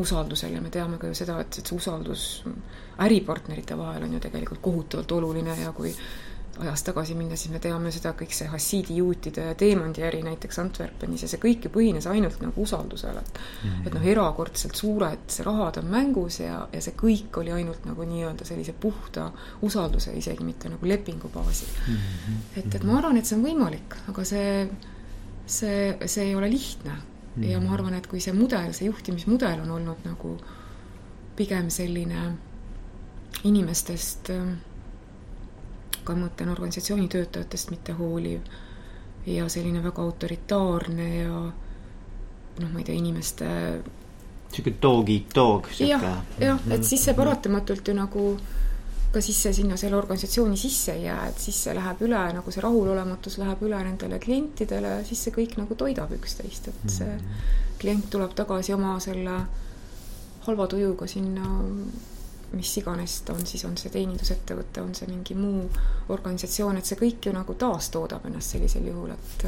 usaldusel 0.03 0.57
ja 0.57 0.61
me 0.61 0.71
teame 0.75 0.99
ka 0.99 1.07
ju 1.07 1.15
seda, 1.15 1.37
et, 1.41 1.59
et 1.59 1.67
see 1.67 1.77
usaldus 1.77 2.25
äripartnerite 3.05 3.79
vahel 3.79 4.07
on 4.09 4.17
ju 4.17 4.23
tegelikult 4.25 4.63
kohutavalt 4.65 5.13
oluline 5.13 5.55
ja 5.61 5.73
kui 5.77 5.95
ajas 6.61 6.83
tagasi 6.87 7.15
minna, 7.19 7.37
siis 7.37 7.51
me 7.51 7.59
teame 7.63 7.91
seda, 7.95 8.13
kõik 8.19 8.35
see 8.35 8.47
Hassidi 8.51 8.99
juutide 9.01 9.49
ja 9.49 9.55
teemandi 9.59 10.05
äri 10.07 10.21
näiteks 10.23 10.59
Antwerpenis 10.63 11.25
ja 11.25 11.29
see 11.31 11.41
kõik 11.43 11.67
ju 11.67 11.71
põhines 11.75 12.07
ainult 12.11 12.43
nagu 12.45 12.63
usaldusel, 12.63 13.17
et 13.19 13.39
mm 13.39 13.71
-hmm. 13.71 13.87
et 13.87 13.95
noh, 13.95 14.05
erakordselt 14.13 14.77
suured 14.79 15.39
rahad 15.47 15.79
on 15.83 15.89
mängus 15.91 16.39
ja, 16.41 16.69
ja 16.73 16.81
see 16.81 16.95
kõik 17.01 17.39
oli 17.43 17.53
ainult 17.53 17.85
nagu 17.85 18.07
nii-öelda 18.07 18.45
sellise 18.45 18.73
puhta 18.73 19.31
usalduse, 19.63 20.13
isegi 20.17 20.45
mitte 20.45 20.69
nagu 20.69 20.87
lepingu 20.87 21.29
baasil 21.29 21.69
mm. 21.89 21.95
-hmm. 21.95 22.59
et, 22.59 22.75
et 22.75 22.85
ma 22.85 22.99
arvan, 22.99 23.17
et 23.17 23.27
see 23.27 23.39
on 23.39 23.45
võimalik, 23.45 23.97
aga 24.09 24.25
see, 24.25 24.69
see, 25.47 25.99
see 26.07 26.25
ei 26.25 26.35
ole 26.35 26.51
lihtne 26.51 26.93
mm. 26.93 27.43
-hmm. 27.43 27.51
ja 27.51 27.61
ma 27.61 27.75
arvan, 27.75 27.95
et 27.95 28.07
kui 28.07 28.21
see 28.21 28.33
mudel, 28.33 28.73
see 28.73 28.87
juhtimismudel 28.87 29.61
on 29.61 29.71
olnud 29.71 30.05
nagu 30.05 30.39
pigem 31.37 31.71
selline 31.71 32.37
inimestest 33.45 34.31
äh, 34.31 34.55
ka 36.05 36.17
mõtlen 36.19 36.53
organisatsiooni 36.53 37.09
töötajatest 37.13 37.71
mitte 37.73 37.97
hooliv 37.99 38.41
ja 39.27 39.49
selline 39.49 39.83
väga 39.85 40.03
autoritaarne 40.03 41.09
ja 41.15 41.37
noh, 42.61 42.71
ma 42.71 42.81
ei 42.81 42.85
tea, 42.85 42.99
inimeste 42.99 43.47
niisugune 44.55 44.77
dog 44.81 45.11
eat 45.11 45.35
dog. 45.35 45.71
jah, 45.81 46.05
jah, 46.39 46.61
et 46.71 46.85
siis 46.85 47.03
see 47.09 47.17
paratamatult 47.17 47.89
ju 47.89 47.97
nagu 47.97 48.27
ka 49.15 49.23
siis 49.23 49.39
see 49.47 49.53
sinna 49.55 49.77
selle 49.79 49.97
organisatsiooni 49.97 50.57
sisse 50.59 50.93
ei 50.97 51.05
jää, 51.07 51.29
et 51.31 51.39
siis 51.39 51.59
see 51.67 51.75
läheb 51.75 52.01
üle, 52.03 52.23
nagu 52.35 52.55
see 52.55 52.63
rahulolematus 52.63 53.39
läheb 53.39 53.63
üle 53.63 53.79
nendele 53.87 54.19
klientidele, 54.23 54.97
siis 55.07 55.23
see 55.27 55.35
kõik 55.35 55.55
nagu 55.61 55.77
toidab 55.79 56.11
üksteist, 56.17 56.71
et 56.73 56.89
see 56.91 57.13
mhm. 57.13 57.45
klient 57.79 58.11
tuleb 58.11 58.35
tagasi 58.35 58.75
oma 58.75 58.97
selle 59.03 59.39
halva 60.47 60.67
tujuga 60.69 61.07
sinna 61.09 61.47
mis 62.53 62.77
iganes 62.79 63.21
ta 63.27 63.33
on, 63.33 63.47
siis 63.47 63.65
on 63.65 63.77
see 63.77 63.91
teenindusettevõte, 63.91 64.83
on 64.83 64.95
see 64.95 65.09
mingi 65.11 65.35
muu 65.35 65.65
organisatsioon, 66.09 66.79
et 66.79 66.87
see 66.87 67.01
kõik 67.01 67.27
ju 67.29 67.33
nagu 67.33 67.55
taastoodab 67.59 68.27
ennast 68.27 68.57
sellisel 68.57 68.87
juhul, 68.87 69.11
et 69.11 69.47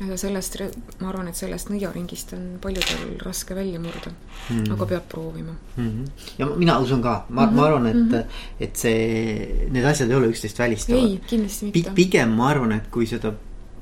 ja 0.00 0.16
sellest, 0.18 0.56
ma 0.98 1.08
arvan, 1.12 1.28
et 1.30 1.38
sellest 1.38 1.70
nõiaringist 1.70 2.34
on 2.34 2.46
paljudel 2.62 3.14
raske 3.22 3.54
välja 3.54 3.78
murda 3.78 4.10
mm, 4.10 4.56
-hmm. 4.56 4.72
aga 4.74 4.86
peab 4.90 5.08
proovima 5.08 5.52
mm. 5.76 5.88
-hmm. 5.88 6.08
ja 6.38 6.46
mina 6.46 6.78
usun 6.78 7.02
ka, 7.02 7.26
ma 7.28 7.42
mm, 7.42 7.48
-hmm. 7.48 7.54
ma 7.54 7.66
arvan, 7.66 7.86
et 7.86 7.96
mm, 7.96 8.10
-hmm. 8.10 8.24
et 8.60 8.76
see, 8.76 9.68
need 9.70 9.84
asjad 9.84 10.10
ei 10.10 10.16
ole 10.16 10.26
üksteist 10.26 10.58
välistavad. 10.58 11.02
ei, 11.02 11.20
kindlasti 11.26 11.70
mitte 11.74 11.90
P. 11.90 11.94
pigem 11.94 12.30
ma 12.30 12.48
arvan, 12.48 12.72
et 12.72 12.90
kui 12.90 13.06
seda 13.06 13.32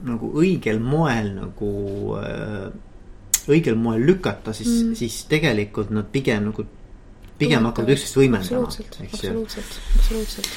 nagu 0.04 0.32
õigel 0.34 0.80
moel 0.80 1.34
nagu 1.34 1.70
äh, 2.18 2.72
õigel 3.48 3.74
moel 3.74 4.06
lükata, 4.06 4.52
siis 4.52 4.68
mm, 4.68 4.90
-hmm. 4.90 4.94
siis 4.94 5.24
tegelikult 5.24 5.90
nad 5.90 6.04
pigem 6.12 6.44
nagu 6.44 6.64
pigem 7.42 7.66
hakkavad 7.68 7.94
üksteist 7.96 8.18
võimendama. 8.18 8.68
absoluutselt, 8.68 9.80
absoluutselt, 9.98 10.52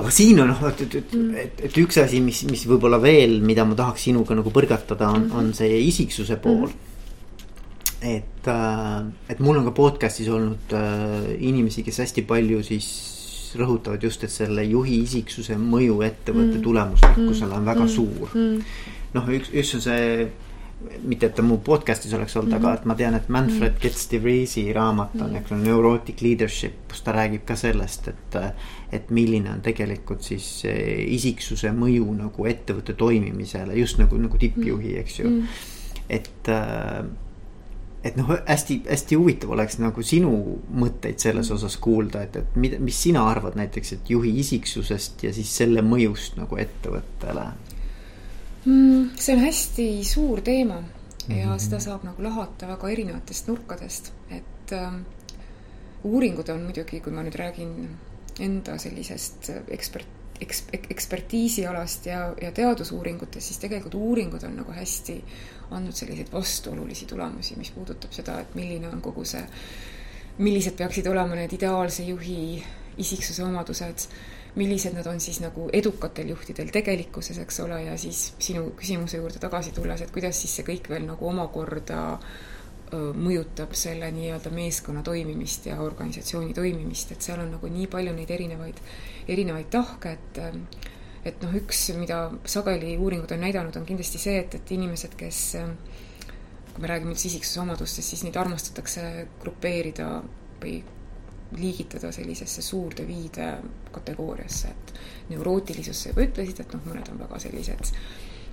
aga 0.00 0.12
siin 0.14 0.42
on 0.42 0.52
noh, 0.52 0.62
et, 0.70 0.84
et, 0.86 0.98
et, 1.00 1.16
mm. 1.16 1.42
et, 1.44 1.64
et 1.68 1.80
üks 1.82 1.98
asi, 2.02 2.22
mis, 2.24 2.44
mis 2.50 2.62
võib-olla 2.70 3.00
veel, 3.02 3.40
mida 3.46 3.66
ma 3.66 3.78
tahaks 3.78 4.06
sinuga 4.08 4.38
nagu 4.38 4.52
põrgatada, 4.54 5.10
on 5.10 5.24
mm, 5.24 5.30
-hmm. 5.30 5.38
on 5.40 5.54
see 5.58 5.80
isiksuse 5.88 6.38
pool 6.42 6.68
mm. 6.68 6.74
-hmm. 6.74 8.16
et, 8.16 8.48
äh, 8.48 9.32
et 9.34 9.40
mul 9.40 9.58
on 9.58 9.70
ka 9.70 9.76
podcast'is 9.76 10.28
olnud 10.30 10.76
äh, 10.78 11.32
inimesi, 11.38 11.82
kes 11.82 11.98
hästi 12.06 12.22
palju 12.22 12.62
siis 12.62 12.90
rõhutavad 13.58 14.02
just, 14.02 14.22
et 14.24 14.30
selle 14.30 14.64
juhi 14.64 15.00
isiksuse 15.02 15.56
mõju 15.58 16.02
ettevõtte 16.06 16.58
mm. 16.58 16.62
tulemuslikkusele 16.62 17.56
on 17.56 17.66
väga 17.66 17.84
mm. 17.84 17.88
suur 17.88 18.30
mm.. 18.34 18.62
noh, 19.14 19.28
üks, 19.38 19.50
üks 19.50 19.74
on 19.74 19.84
see 19.88 20.30
mitte, 21.02 21.26
et 21.26 21.34
ta 21.36 21.42
mu 21.44 21.58
podcast'is 21.64 22.12
oleks 22.16 22.36
olnud 22.36 22.52
mm, 22.52 22.58
-hmm. 22.58 22.66
aga 22.66 22.80
et 22.80 22.84
ma 22.84 22.94
tean, 22.94 23.14
et 23.14 23.28
Manfred 23.28 23.72
mm 23.72 23.76
-hmm. 23.76 23.82
Getz 23.82 24.10
de 24.10 24.22
Vriesi 24.22 24.72
raamat 24.72 25.14
on 25.14 25.20
mm, 25.20 25.26
-hmm. 25.26 25.38
eks 25.38 25.52
ole, 25.52 25.60
Neurotic 25.60 26.22
Leadership, 26.22 26.74
kus 26.88 27.02
ta 27.02 27.12
räägib 27.12 27.44
ka 27.44 27.56
sellest, 27.56 28.08
et. 28.08 28.36
et 28.92 29.10
milline 29.10 29.50
on 29.50 29.60
tegelikult 29.60 30.22
siis 30.22 30.62
isiksuse 31.06 31.70
mõju 31.70 32.14
nagu 32.16 32.46
ettevõtte 32.46 32.92
toimimisele, 32.92 33.74
just 33.74 33.98
nagu, 33.98 34.16
nagu 34.16 34.38
tippjuhi, 34.38 34.96
eks 34.98 35.18
ju 35.18 35.28
mm. 35.28 35.40
-hmm. 35.40 35.46
et 36.08 36.48
et 38.04 38.16
noh, 38.16 38.30
hästi-hästi 38.46 39.16
huvitav 39.16 39.50
oleks 39.50 39.78
nagu 39.78 40.02
sinu 40.02 40.32
mõtteid 40.72 41.18
selles 41.18 41.50
osas 41.50 41.76
kuulda, 41.76 42.22
et, 42.22 42.36
et 42.36 42.56
mida, 42.56 42.78
mis 42.80 43.02
sina 43.02 43.26
arvad 43.28 43.58
näiteks, 43.60 43.92
et 43.92 44.10
juhi 44.10 44.32
isiksusest 44.40 45.24
ja 45.26 45.32
siis 45.36 45.52
selle 45.56 45.84
mõjust 45.84 46.40
nagu 46.40 46.56
ettevõttele 46.56 47.50
mm,? 48.64 49.10
see 49.16 49.36
on 49.36 49.44
hästi 49.44 49.88
suur 50.04 50.40
teema 50.40 50.82
ja 51.28 51.46
mm 51.46 51.52
-hmm. 51.52 51.58
seda 51.58 51.80
saab 51.80 52.04
nagu 52.04 52.22
lahata 52.22 52.68
väga 52.68 52.88
erinevatest 52.88 53.48
nurkadest, 53.48 54.12
et 54.30 54.72
äh, 54.72 54.94
uuringud 56.04 56.48
on 56.48 56.62
muidugi, 56.62 57.00
kui 57.00 57.12
ma 57.12 57.22
nüüd 57.22 57.36
räägin 57.36 57.88
enda 58.40 58.78
sellisest 58.78 59.50
ekspert, 59.68 60.06
eks-, 60.40 60.64
ekspertiisialast 60.72 62.06
ja, 62.06 62.34
ja 62.42 62.52
teadusuuringutest, 62.52 63.46
siis 63.46 63.58
tegelikult 63.58 63.94
uuringud 63.94 64.42
on 64.42 64.56
nagu 64.62 64.72
hästi 64.72 65.24
andnud 65.70 65.94
selliseid 65.94 66.32
vastuolulisi 66.32 67.06
tulemusi, 67.06 67.56
mis 67.56 67.70
puudutab 67.70 68.12
seda, 68.12 68.40
et 68.40 68.54
milline 68.54 68.88
on 68.88 69.00
kogu 69.04 69.24
see, 69.24 69.42
millised 70.38 70.76
peaksid 70.76 71.06
olema 71.06 71.36
need 71.36 71.52
ideaalse 71.52 72.02
juhi 72.08 72.62
isiksuse 72.98 73.44
omadused, 73.44 74.08
millised 74.58 74.94
nad 74.96 75.06
on 75.06 75.20
siis 75.20 75.40
nagu 75.42 75.68
edukatel 75.72 76.32
juhtidel 76.32 76.72
tegelikkuses, 76.74 77.38
eks 77.38 77.60
ole, 77.64 77.82
ja 77.84 77.96
siis 77.98 78.32
sinu 78.38 78.70
küsimuse 78.78 79.20
juurde 79.20 79.38
tagasi 79.42 79.74
tulles, 79.76 80.02
et 80.02 80.10
kuidas 80.14 80.40
siis 80.42 80.56
see 80.58 80.66
kõik 80.66 80.90
veel 80.90 81.06
nagu 81.06 81.28
omakorda 81.28 82.00
mõjutab 82.90 83.74
selle 83.78 84.08
nii-öelda 84.10 84.50
meeskonna 84.50 85.04
toimimist 85.06 85.68
ja 85.70 85.76
organisatsiooni 85.82 86.54
toimimist, 86.54 87.12
et 87.14 87.22
seal 87.22 87.38
on 87.38 87.52
nagu 87.54 87.70
nii 87.70 87.86
palju 87.90 88.14
neid 88.16 88.30
erinevaid, 88.34 88.80
erinevaid 89.30 89.70
tahke, 89.70 90.16
et 90.18 90.40
et 91.20 91.42
noh, 91.44 91.52
üks, 91.52 91.90
mida 92.00 92.30
sageli 92.48 92.94
uuringud 92.96 93.30
on 93.36 93.42
näidanud, 93.44 93.76
on 93.76 93.84
kindlasti 93.86 94.18
see, 94.18 94.38
et, 94.40 94.54
et 94.56 94.70
inimesed, 94.72 95.14
kes 95.20 95.40
kui 96.72 96.82
me 96.82 96.88
räägime 96.88 97.12
üldse 97.12 97.28
isiksuse 97.28 97.60
omadustest, 97.60 98.14
siis 98.14 98.24
neid 98.24 98.38
armastatakse 98.40 99.02
grupeerida 99.42 100.22
või 100.62 100.78
liigitada 101.56 102.12
sellisesse 102.12 102.62
suurde 102.62 103.06
viide 103.06 103.52
kategooriasse, 103.92 104.68
et 104.68 104.92
neurootilisus, 105.32 106.02
sa 106.02 106.12
juba 106.12 106.26
ütlesid, 106.28 106.62
et 106.62 106.74
noh, 106.74 106.84
mõned 106.86 107.10
on 107.12 107.22
väga 107.24 107.40
sellised 107.42 107.94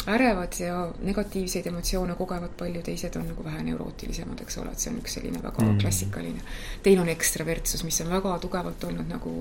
ärevad 0.08 0.54
ja 0.60 0.94
negatiivseid 1.04 1.68
emotsioone 1.68 2.16
kogevad 2.16 2.54
palju, 2.58 2.82
teised 2.84 3.16
on 3.20 3.26
nagu 3.28 3.44
vähe 3.44 3.64
neurootilisemad, 3.68 4.40
eks 4.42 4.58
ole, 4.62 4.72
et 4.72 4.80
see 4.84 4.92
on 4.94 5.00
üks 5.02 5.18
selline 5.18 5.42
väga 5.44 5.64
mm. 5.66 5.80
klassikaline. 5.82 6.44
teine 6.84 7.02
on 7.04 7.10
ekstravertsus, 7.12 7.84
mis 7.84 8.00
on 8.06 8.12
väga 8.14 8.38
tugevalt 8.44 8.84
olnud 8.88 9.10
nagu 9.12 9.34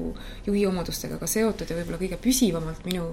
juhi 0.47 0.65
omadustega 0.67 1.19
ka 1.23 1.29
seotud 1.31 1.71
ja 1.71 1.77
võib-olla 1.79 2.01
kõige 2.01 2.19
püsivamalt 2.23 2.83
minu 2.89 3.05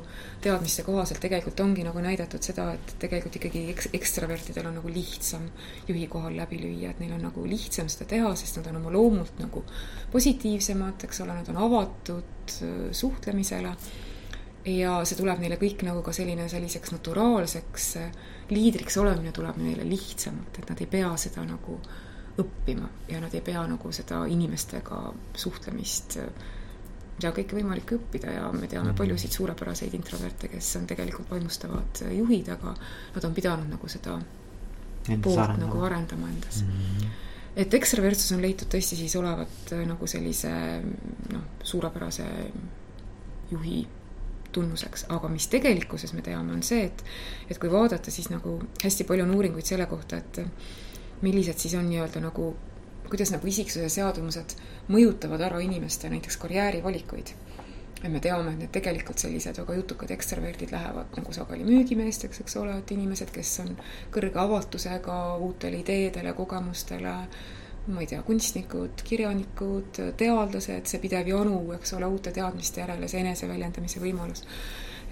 teadmiste 0.41 0.86
kohaselt 0.88 1.22
tegelikult 1.22 1.62
ongi 1.66 1.86
nagu 1.86 2.01
näidatud 2.01 2.41
seda, 2.41 2.72
et 2.74 2.95
tegelikult 3.04 3.38
ikkagi 3.38 3.68
eks-, 3.76 3.91
ekstravertidel 3.93 4.72
on 4.72 4.80
nagu 4.80 4.93
lihtsam 4.93 5.45
juhi 5.88 6.08
kohal 6.10 6.34
läbi 6.38 6.58
lüüa, 6.64 6.95
et 6.95 7.04
neil 7.04 7.14
on 7.14 7.22
nagu 7.30 7.45
lihtsam 7.45 7.91
seda 7.91 8.10
teha, 8.16 8.34
sest 8.39 8.58
nad 8.60 8.72
on 8.72 8.82
oma 8.82 8.95
loomult 8.97 9.38
nagu 9.43 9.62
positiivsemad, 10.12 11.06
eks 11.06 11.22
ole, 11.22 11.38
nad 11.38 11.54
on 11.54 11.62
avatud 11.68 12.58
äh, 12.58 12.89
suhtlemisele 12.91 13.78
ja 14.66 14.95
see 15.03 15.18
tuleb 15.20 15.41
neile 15.43 15.57
kõik 15.59 15.84
nagu 15.88 16.01
ka 16.05 16.14
selline 16.16 16.47
selliseks 16.49 16.93
naturaalseks 16.95 17.88
liidriks 18.53 18.97
olemine 19.01 19.34
tuleb 19.36 19.57
neile 19.59 19.86
lihtsamalt, 19.88 20.59
et 20.59 20.70
nad 20.70 20.82
ei 20.82 20.89
pea 20.89 21.11
seda 21.20 21.43
nagu 21.47 21.80
õppima 22.39 22.89
ja 23.11 23.20
nad 23.22 23.34
ei 23.36 23.43
pea 23.45 23.64
nagu 23.70 23.91
seda 23.93 24.24
inimestega 24.30 24.99
suhtlemist 25.38 26.18
ja 27.22 27.32
kõike 27.36 27.57
võimalik 27.59 27.95
õppida 27.97 28.32
ja 28.34 28.45
me 28.55 28.68
teame 28.68 28.91
mhm. 28.91 28.97
paljusid 28.97 29.36
suurepäraseid 29.36 29.93
introverte, 29.97 30.49
kes 30.51 30.72
on 30.80 30.88
tegelikult 30.89 31.30
vaimustavad 31.34 32.05
juhid, 32.16 32.49
aga 32.55 32.74
nad 33.16 33.28
on 33.28 33.36
pidanud 33.36 33.70
nagu 33.70 33.91
seda 33.91 34.18
Endas 35.03 35.24
poolt 35.26 35.43
arendama. 35.43 35.68
nagu 35.68 35.84
arendama 35.84 36.30
endas 36.32 36.61
mm. 36.64 36.70
-hmm. 36.70 37.07
et 37.59 37.74
ekstravertsus 37.74 38.32
on 38.32 38.41
leitud 38.41 38.70
tõesti 38.72 38.95
siis 38.95 39.16
olevat 39.20 39.74
nagu 39.86 40.07
sellise 40.07 40.51
noh, 41.34 41.43
suurepärase 41.64 42.28
juhi 43.51 43.82
tunnuseks, 44.54 45.06
aga 45.14 45.30
mis 45.32 45.47
tegelikkuses 45.51 46.14
me 46.14 46.22
teame, 46.26 46.54
on 46.54 46.64
see, 46.64 46.86
et 46.89 47.04
et 47.49 47.60
kui 47.60 47.72
vaadata, 47.72 48.12
siis 48.12 48.30
nagu 48.32 48.60
hästi 48.84 49.08
palju 49.10 49.26
on 49.26 49.34
uuringuid 49.36 49.68
selle 49.68 49.86
kohta, 49.89 50.18
et 50.22 50.41
millised 51.24 51.58
siis 51.60 51.76
on 51.80 51.88
nii-öelda 51.89 52.22
nagu, 52.24 52.54
kuidas 53.10 53.32
nagu 53.34 53.47
isiksuse 53.47 53.89
seadumused 53.89 54.56
mõjutavad 54.91 55.41
ära 55.47 55.62
inimeste 55.64 56.10
näiteks 56.12 56.38
karjäärivalikuid. 56.38 57.34
ja 58.04 58.10
me 58.10 58.20
teame, 58.20 58.51
et 58.51 58.60
need 58.60 58.72
tegelikult 58.76 59.22
sellised 59.22 59.58
väga 59.62 59.76
jutukad 59.78 60.10
ekstraverdid 60.12 60.72
lähevad 60.76 61.14
nagu 61.16 61.34
sageli 61.34 61.64
müügimeesteks, 61.64 62.41
eks 62.43 62.58
ole, 62.60 62.78
et 62.78 62.91
inimesed, 62.91 63.32
kes 63.32 63.51
on 63.64 63.78
kõrge 64.12 64.39
avatusega 64.41 65.20
uutele 65.38 65.80
ideedele, 65.80 66.34
kogemustele 66.36 67.14
ma 67.88 68.00
ei 68.00 68.08
tea, 68.08 68.22
kunstnikud, 68.24 69.04
kirjanikud, 69.04 70.00
teadlased, 70.20 70.88
see 70.88 71.02
pidev 71.04 71.28
janu, 71.28 71.58
eks 71.76 71.98
ole, 71.98 72.08
uute 72.08 72.32
teadmiste 72.36 72.80
järele, 72.84 73.10
see 73.12 73.24
eneseväljendamise 73.26 74.02
võimalus. 74.04 74.46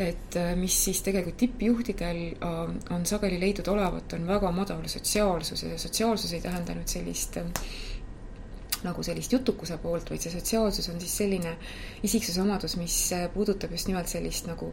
et 0.02 0.36
äh, 0.40 0.54
mis 0.56 0.74
siis 0.86 1.02
tegelikult 1.04 1.38
tippjuhtidel 1.38 2.20
äh, 2.32 2.60
on 2.96 3.04
sageli 3.06 3.38
leidnud 3.40 3.68
olevat, 3.68 4.14
on 4.16 4.24
väga 4.28 4.52
madal 4.56 4.88
sotsiaalsus 4.88 5.64
ja 5.68 5.78
sotsiaalsus 5.78 6.32
ei 6.34 6.42
tähenda 6.42 6.74
nüüd 6.74 6.88
sellist 6.90 7.38
äh, 7.38 7.52
nagu 8.86 9.04
sellist 9.04 9.36
jutukuse 9.36 9.78
poolt, 9.78 10.10
vaid 10.10 10.24
see 10.24 10.32
sotsiaalsus 10.34 10.90
on 10.90 11.00
siis 11.04 11.18
selline 11.22 11.58
isiksuse 12.08 12.42
omadus, 12.42 12.78
mis 12.80 12.96
puudutab 13.34 13.76
just 13.76 13.92
nimelt 13.92 14.10
sellist 14.10 14.48
nagu 14.50 14.72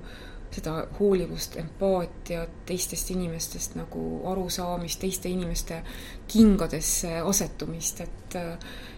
seda 0.54 0.86
hoolivust, 0.98 1.56
empaatiat, 1.60 2.62
teistest 2.66 3.10
inimestest 3.12 3.76
nagu 3.76 4.04
arusaamist, 4.30 5.00
teiste 5.00 5.28
inimeste 5.28 5.82
kingadesse 6.28 7.18
asetumist, 7.20 8.00
et 8.00 8.38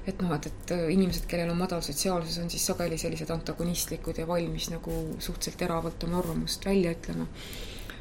et 0.07 0.23
noh, 0.23 0.33
et, 0.35 0.47
et 0.49 0.73
inimesed, 0.95 1.27
kellel 1.31 1.51
on 1.53 1.59
madal 1.61 1.83
sotsiaalsus, 1.85 2.39
on 2.43 2.51
siis 2.51 2.65
sageli 2.71 2.99
sellised 2.99 3.31
antagonistlikud 3.31 4.19
ja 4.19 4.27
valmis 4.29 4.71
nagu 4.73 4.95
suhteliselt 5.19 5.59
teravalt 5.61 6.07
oma 6.09 6.19
arvamust 6.23 6.65
välja 6.67 6.95
ütlema. 6.97 7.27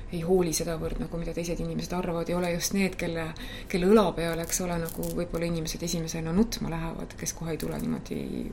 ei 0.09 0.23
hooli 0.25 0.49
sedavõrd 0.57 0.97
nagu, 1.03 1.17
mida 1.21 1.35
teised 1.37 1.59
inimesed 1.61 1.91
arvavad, 1.93 2.29
ei 2.31 2.33
ole 2.33 2.47
just 2.55 2.73
need, 2.73 2.95
kelle, 2.97 3.27
kelle 3.69 3.91
õla 3.91 4.07
peale, 4.17 4.41
eks 4.41 4.63
ole, 4.65 4.79
nagu 4.81 5.03
võib-olla 5.05 5.45
inimesed 5.45 5.83
esimesena 5.85 6.33
nutma 6.33 6.71
lähevad, 6.73 7.13
kes 7.19 7.35
kohe 7.37 7.53
ei 7.53 7.59
tule 7.61 7.77
niimoodi 7.77 8.49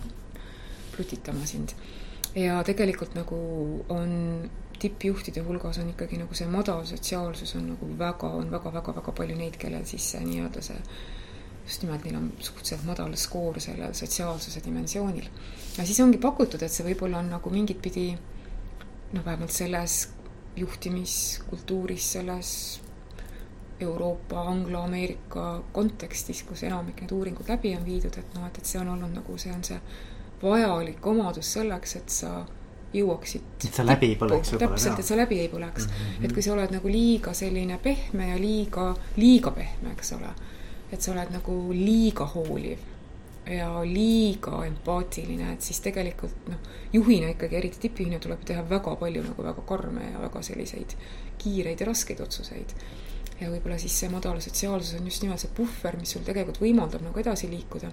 plutitama 0.93 1.47
sind. 1.49 1.73
ja 2.37 2.61
tegelikult 2.65 3.15
nagu 3.17 3.39
on 3.89 4.11
tippjuhtide 4.79 5.43
hulgas 5.47 5.79
on 5.83 5.91
ikkagi 5.93 6.19
nagu 6.21 6.35
see 6.35 6.49
madal 6.51 6.85
sotsiaalsus 6.87 7.55
on 7.59 7.71
nagu 7.73 7.91
väga, 7.99 8.31
on 8.41 8.51
väga-väga-väga 8.51 9.13
palju 9.21 9.37
neid, 9.37 9.57
kellel 9.61 9.85
siis 9.89 10.11
see 10.13 10.25
nii-öelda 10.25 10.63
see 10.63 10.81
just 11.67 11.83
nimelt 11.83 12.05
neil 12.05 12.17
on 12.17 12.33
suhteliselt 12.39 12.85
madal 12.87 13.15
skoor 13.19 13.61
sellel 13.61 13.95
sotsiaalsuse 13.95 14.63
dimensioonil. 14.65 15.29
ja 15.79 15.87
siis 15.87 16.01
ongi 16.01 16.19
pakutud, 16.19 16.63
et 16.63 16.73
see 16.73 16.87
võib-olla 16.87 17.23
on 17.23 17.31
nagu 17.35 17.51
mingit 17.51 17.83
pidi 17.83 18.09
noh, 19.13 19.25
vähemalt 19.25 19.51
selles 19.51 20.09
juhtimiskultuuris, 20.57 22.13
selles 22.13 22.51
Euroopa, 23.81 24.41
Anglo-Ameerika 24.41 25.63
kontekstis, 25.73 26.43
kus 26.49 26.63
enamik 26.65 27.03
neid 27.03 27.13
uuringud 27.13 27.49
läbi 27.49 27.75
on 27.77 27.85
viidud, 27.85 28.15
et 28.17 28.35
noh, 28.35 28.47
et, 28.49 28.59
et 28.59 28.69
see 28.69 28.81
on 28.81 28.89
olnud 28.95 29.13
nagu, 29.19 29.37
see 29.39 29.53
on 29.53 29.65
see 29.67 29.81
vajalik 30.43 31.07
omadus 31.07 31.51
selleks, 31.59 31.97
et 32.01 32.15
sa 32.15 32.31
jõuaksid. 32.97 33.47
et 33.65 33.79
sa 33.79 33.87
läbi 33.87 34.11
ei 34.13 34.19
põleks 34.21 34.53
võib-olla. 34.53 34.75
täpselt, 34.75 34.99
et 34.99 35.11
sa 35.11 35.17
läbi 35.17 35.41
ei 35.41 35.49
põleks 35.53 35.87
mm. 35.87 35.95
-hmm. 35.95 36.25
et 36.25 36.33
kui 36.33 36.43
sa 36.43 36.53
oled 36.57 36.75
nagu 36.75 36.89
liiga 36.89 37.33
selline 37.35 37.79
pehme 37.83 38.29
ja 38.29 38.37
liiga, 38.41 38.91
liiga 39.17 39.51
pehme, 39.51 39.93
eks 39.93 40.13
ole. 40.19 40.35
et 40.93 41.01
sa 41.01 41.13
oled 41.13 41.33
nagu 41.35 41.57
liiga 41.73 42.27
hooliv 42.35 42.79
ja 43.47 43.83
liiga 43.85 44.65
empaatiline, 44.67 45.53
et 45.53 45.63
siis 45.63 45.81
tegelikult 45.81 46.49
noh, 46.51 46.71
juhina 46.93 47.29
ikkagi, 47.31 47.57
eriti 47.57 47.79
tippjuhina 47.85 48.19
tuleb 48.23 48.43
teha 48.45 48.65
väga 48.69 48.97
palju 48.99 49.23
nagu 49.23 49.43
väga 49.43 49.63
karme 49.69 50.11
ja 50.11 50.21
väga 50.21 50.43
selliseid 50.43 50.97
kiireid 51.39 51.81
ja 51.81 51.87
raskeid 51.87 52.21
otsuseid. 52.21 52.75
ja 53.41 53.51
võib-olla 53.53 53.79
siis 53.79 53.99
see 54.01 54.09
madal 54.09 54.41
sotsiaalsus 54.41 54.97
on 54.99 55.07
just 55.07 55.23
nimelt 55.23 55.41
see 55.41 55.53
puhver, 55.55 55.99
mis 56.01 56.15
sul 56.17 56.25
tegelikult 56.27 56.59
võimaldab 56.63 57.05
nagu 57.05 57.21
edasi 57.21 57.51
liikuda. 57.51 57.93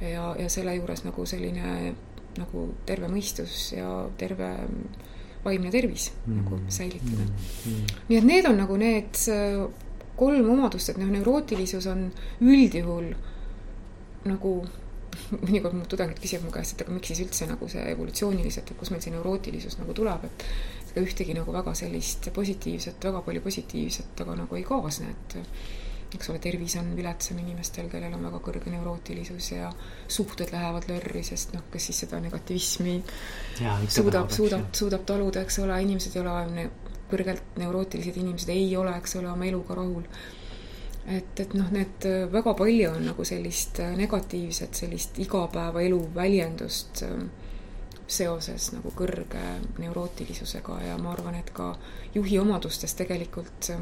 ja, 0.00 0.34
ja 0.38 0.48
selle 0.48 0.74
juures 0.76 1.04
nagu 1.04 1.26
selline 1.26 1.94
nagu 2.38 2.68
terve 2.86 3.08
mõistus 3.10 3.72
ja 3.76 3.88
terve 4.20 4.50
vaimne 5.44 5.70
tervis 5.70 6.10
mm 6.12 6.32
-hmm. 6.32 6.42
nagu 6.42 6.60
säilitada 6.68 7.22
mm. 7.22 7.34
-hmm. 7.64 7.94
nii 8.08 8.18
et 8.18 8.24
need 8.24 8.46
on 8.46 8.58
nagu 8.58 8.76
need 8.76 9.14
äh, 9.28 9.70
kolm 10.16 10.50
omadust, 10.50 10.88
et 10.88 10.96
noh, 10.96 11.08
neurootilisus 11.08 11.86
on 11.86 12.12
üldjuhul 12.40 13.12
nagu 14.24 14.52
mõnikord 15.46 15.76
mu 15.78 15.86
tudengid 15.90 16.20
küsivad 16.22 16.44
mu 16.44 16.52
käest, 16.54 16.74
et 16.74 16.84
aga 16.84 16.94
miks 16.94 17.12
siis 17.12 17.20
üldse 17.24 17.46
nagu 17.46 17.68
see 17.68 17.84
evolutsiooniliselt, 17.92 18.70
et 18.70 18.78
kust 18.78 18.94
meil 18.94 19.02
see 19.04 19.14
neurootilisus 19.14 19.78
nagu 19.78 19.94
tuleb, 19.94 20.24
et 20.24 20.46
ega 20.92 21.04
ühtegi 21.04 21.36
nagu 21.36 21.52
väga 21.54 21.74
sellist 21.78 22.30
positiivset, 22.34 23.04
väga 23.04 23.22
palju 23.26 23.44
positiivset 23.44 24.24
aga 24.24 24.38
nagu 24.42 24.58
ei 24.58 24.64
kaasne, 24.68 25.10
et 25.10 25.38
eks 26.14 26.30
ole, 26.32 26.38
tervis 26.42 26.76
on 26.80 26.90
viletsam 26.96 27.38
inimestel, 27.42 27.88
kellel 27.92 28.14
on 28.16 28.24
väga 28.28 28.40
kõrge 28.44 28.72
neurootilisus 28.72 29.50
ja 29.52 29.68
suhted 30.08 30.52
lähevad 30.54 30.88
lörri, 30.88 31.22
sest 31.26 31.52
noh, 31.56 31.66
kes 31.72 31.90
siis 31.90 32.04
seda 32.04 32.20
negativismi 32.24 32.96
ja, 33.60 33.76
suudab, 33.92 34.32
suudab, 34.32 34.70
suudab 34.76 35.04
taluda, 35.08 35.44
eks 35.44 35.60
ole, 35.64 35.76
inimesed 35.84 36.16
ei 36.16 36.22
ole, 36.24 36.66
kõrgelt 37.10 37.60
neurootilised 37.60 38.16
inimesed 38.20 38.52
ei 38.52 38.70
ole, 38.76 38.96
eks 39.00 39.18
ole, 39.20 39.30
oma 39.32 39.48
eluga 39.48 39.76
rahul. 39.78 40.08
Et, 41.08 41.40
et 41.40 41.54
noh, 41.56 41.68
need 41.72 42.04
väga 42.32 42.52
palju 42.56 42.90
on 42.92 43.06
nagu 43.08 43.24
sellist 43.24 43.80
negatiivset, 43.96 44.74
sellist 44.76 45.20
igapäevaelu 45.24 46.02
väljendust 46.16 47.04
seoses 48.08 48.72
nagu 48.72 48.92
kõrge 48.96 49.44
neurootilisusega 49.80 50.80
ja 50.86 50.98
ma 51.00 51.12
arvan, 51.12 51.38
et 51.40 51.52
ka 51.56 51.74
juhi 52.14 52.38
omadustes 52.40 52.96
tegelikult 52.96 53.72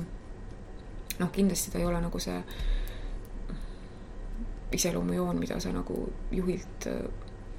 noh, 1.18 1.30
kindlasti 1.32 1.70
ta 1.70 1.78
ei 1.78 1.86
ole 1.86 2.00
nagu 2.00 2.18
see 2.18 2.40
iseloomujoon, 4.76 5.38
mida 5.38 5.60
sa 5.60 5.72
nagu 5.72 6.08
juhilt 6.34 6.86
äh, 6.90 7.00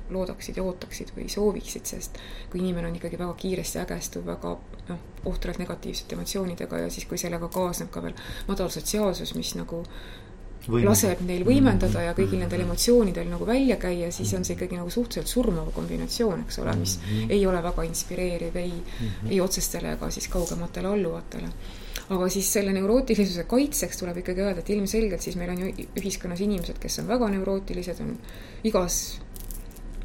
loodaksid 0.10 0.58
ja 0.58 0.64
ootaksid 0.64 1.12
või 1.16 1.28
sooviksid, 1.32 1.88
sest 1.88 2.20
kui 2.52 2.62
inimene 2.62 2.88
on 2.92 2.96
ikkagi 2.96 3.20
väga 3.20 3.34
kiiresti 3.40 3.82
ägestuv, 3.84 4.26
väga 4.28 4.54
noh, 4.90 5.02
ohtralt 5.28 5.60
negatiivsete 5.60 6.16
emotsioonidega 6.16 6.86
ja 6.86 6.94
siis, 6.94 7.08
kui 7.10 7.20
sellega 7.20 7.50
kaasneb 7.52 7.92
ka 7.92 8.04
veel 8.04 8.16
madal 8.48 8.72
sotsiaalsus, 8.74 9.36
mis 9.36 9.54
nagu 9.60 9.84
Võimendada. 10.68 10.90
laseb 10.90 11.22
neil 11.24 11.44
võimendada 11.48 12.02
ja 12.04 12.14
kõigil 12.16 12.42
nendel 12.42 12.66
emotsioonidel 12.66 13.30
nagu 13.32 13.46
välja 13.48 13.78
käia, 13.80 14.10
siis 14.12 14.34
on 14.36 14.44
see 14.44 14.58
ikkagi 14.58 14.80
nagu 14.80 14.92
suhteliselt 14.92 15.32
surmav 15.32 15.70
kombinatsioon, 15.76 16.44
eks 16.44 16.60
ole, 16.64 16.76
mis 16.76 16.98
mm 17.00 17.10
-hmm. 17.10 17.36
ei 17.38 17.46
ole 17.48 17.64
väga 17.64 17.84
inspireeriv 17.88 18.56
ei 18.56 18.72
mm, 18.72 19.08
-hmm. 19.08 19.32
ei 19.32 19.42
otsestele 19.42 19.94
ega 19.94 20.12
siis 20.12 20.28
kaugematele 20.28 20.88
alluvatele 20.88 21.52
aga 22.10 22.30
siis 22.32 22.50
selle 22.54 22.72
neurootilisuse 22.76 23.44
kaitseks 23.52 24.00
tuleb 24.00 24.22
ikkagi 24.24 24.44
öelda, 24.46 24.64
et 24.64 24.70
ilmselgelt 24.76 25.24
siis 25.24 25.36
meil 25.36 25.52
on 25.52 25.66
ju 25.66 25.88
ühiskonnas 26.00 26.44
inimesed, 26.46 26.80
kes 26.80 27.02
on 27.04 27.10
väga 27.10 27.28
neurootilised, 27.36 28.00
on 28.04 28.14
igas 28.68 29.00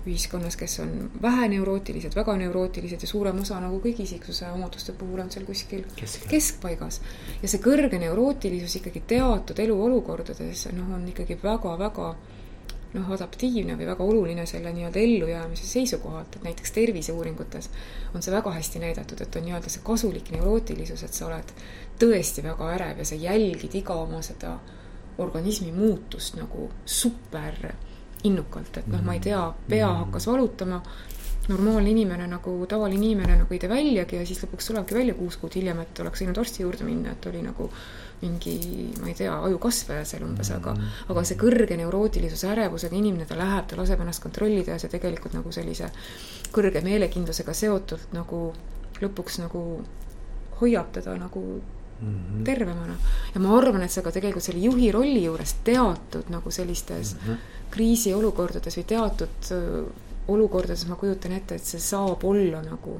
ühiskonnas, 0.07 0.57
kes 0.59 0.81
on 0.83 1.11
vähe 1.23 1.47
neurootilised, 1.53 2.17
väga 2.19 2.35
neurootilised 2.41 3.05
ja 3.07 3.09
suurem 3.09 3.39
osa 3.45 3.61
nagu 3.63 3.79
kõigi 3.85 4.03
isiksuse 4.09 4.51
omaduste 4.51 4.97
puhul 4.99 5.23
on 5.23 5.31
seal 5.31 5.47
kuskil 5.47 5.85
Keskel. 5.95 6.29
keskpaigas. 6.31 7.01
ja 7.43 7.49
see 7.49 7.63
kõrge 7.63 8.01
neurootilisus 8.03 8.81
ikkagi 8.81 9.05
teatud 9.15 9.63
eluolukordades 9.63 10.67
noh, 10.75 10.91
on 10.97 11.07
ikkagi 11.13 11.39
väga-väga 11.43 12.09
noh, 12.93 13.13
adaptiivne 13.15 13.77
või 13.79 13.87
väga 13.89 14.05
oluline 14.05 14.47
selle 14.47 14.73
nii-öelda 14.75 15.01
ellujäämise 15.01 15.71
seisukohalt, 15.71 16.37
et 16.37 16.51
näiteks 16.51 16.75
terviseuuringutes 16.75 17.71
on 18.15 18.23
see 18.23 18.35
väga 18.35 18.53
hästi 18.59 18.83
näidatud, 18.83 19.23
et 19.23 19.39
on 19.39 19.47
nii-öelda 19.47 19.71
see 19.71 19.87
kasulik 19.87 20.35
neurootilisus, 20.35 21.07
et 21.07 21.15
sa 21.15 21.31
oled 21.31 21.55
tõesti 22.03 22.45
väga 22.45 22.75
ärev 22.75 23.03
ja 23.03 23.09
sa 23.09 23.19
jälgid 23.19 23.75
iga 23.79 23.97
oma 24.03 24.23
seda 24.27 24.57
organismi 25.23 25.73
muutust 25.73 26.37
nagu 26.37 26.69
super 26.85 27.57
innukalt, 28.25 28.77
et 28.79 28.87
noh, 28.91 29.03
ma 29.03 29.17
ei 29.17 29.23
tea, 29.23 29.41
pea 29.69 29.89
mm. 29.89 30.05
hakkas 30.05 30.29
valutama, 30.31 30.79
normaalne 31.49 31.91
inimene 31.91 32.29
nagu, 32.31 32.55
tavaline 32.71 33.03
inimene 33.03 33.37
nagu 33.41 33.55
ei 33.55 33.59
tee 33.59 33.71
väljagi 33.71 34.21
ja 34.21 34.27
siis 34.27 34.45
lõpuks 34.45 34.71
tulebki 34.71 34.95
välja 34.95 35.17
kuus 35.19 35.37
kuud 35.43 35.57
hiljem, 35.59 35.81
et 35.83 36.03
oleks 36.05 36.23
võinud 36.23 36.39
arsti 36.39 36.63
juurde 36.63 36.87
minna, 36.87 37.17
et 37.17 37.27
oli 37.27 37.43
nagu 37.43 37.67
mingi, 38.23 38.55
ma 39.03 39.11
ei 39.11 39.17
tea, 39.19 39.33
ajukasvaja 39.49 40.05
seal 40.07 40.23
umbes, 40.23 40.53
aga, 40.55 40.77
aga 41.11 41.25
see 41.27 41.41
kõrge 41.41 41.75
neurootilisuse 41.81 42.47
ärevusega 42.53 42.95
inimene, 42.95 43.27
ta 43.27 43.39
läheb, 43.39 43.67
ta 43.67 43.81
laseb 43.81 44.05
ennast 44.05 44.23
kontrollida 44.23 44.77
ja 44.77 44.83
see 44.83 44.93
tegelikult 44.93 45.35
nagu 45.35 45.55
sellise 45.55 45.91
kõrge 46.55 46.85
meelekindlusega 46.87 47.57
seotult 47.59 48.15
nagu 48.15 48.45
lõpuks 49.03 49.43
nagu 49.43 49.65
hoiab 50.61 50.95
teda 50.95 51.17
nagu 51.19 51.43
mm 52.03 52.15
-hmm. 52.15 52.45
tervemana. 52.45 52.97
ja 53.35 53.41
ma 53.41 53.57
arvan, 53.59 53.83
et 53.83 53.91
see 53.91 54.03
ka 54.03 54.13
tegelikult 54.13 54.45
selle 54.45 54.61
juhi 54.61 54.93
rolli 54.93 55.25
juures 55.25 55.55
teatud 55.65 56.31
nagu 56.31 56.51
sellistes 56.51 57.15
mm 57.15 57.21
-hmm. 57.29 57.37
kriisiolukordades 57.71 58.77
või 58.79 58.85
teatud 58.85 59.53
äh, 59.53 59.93
olukordades 60.29 60.87
ma 60.87 60.97
kujutan 60.97 61.33
ette, 61.33 61.55
et 61.55 61.65
see 61.65 61.81
saab 61.81 62.25
olla 62.25 62.63
nagu 62.63 62.99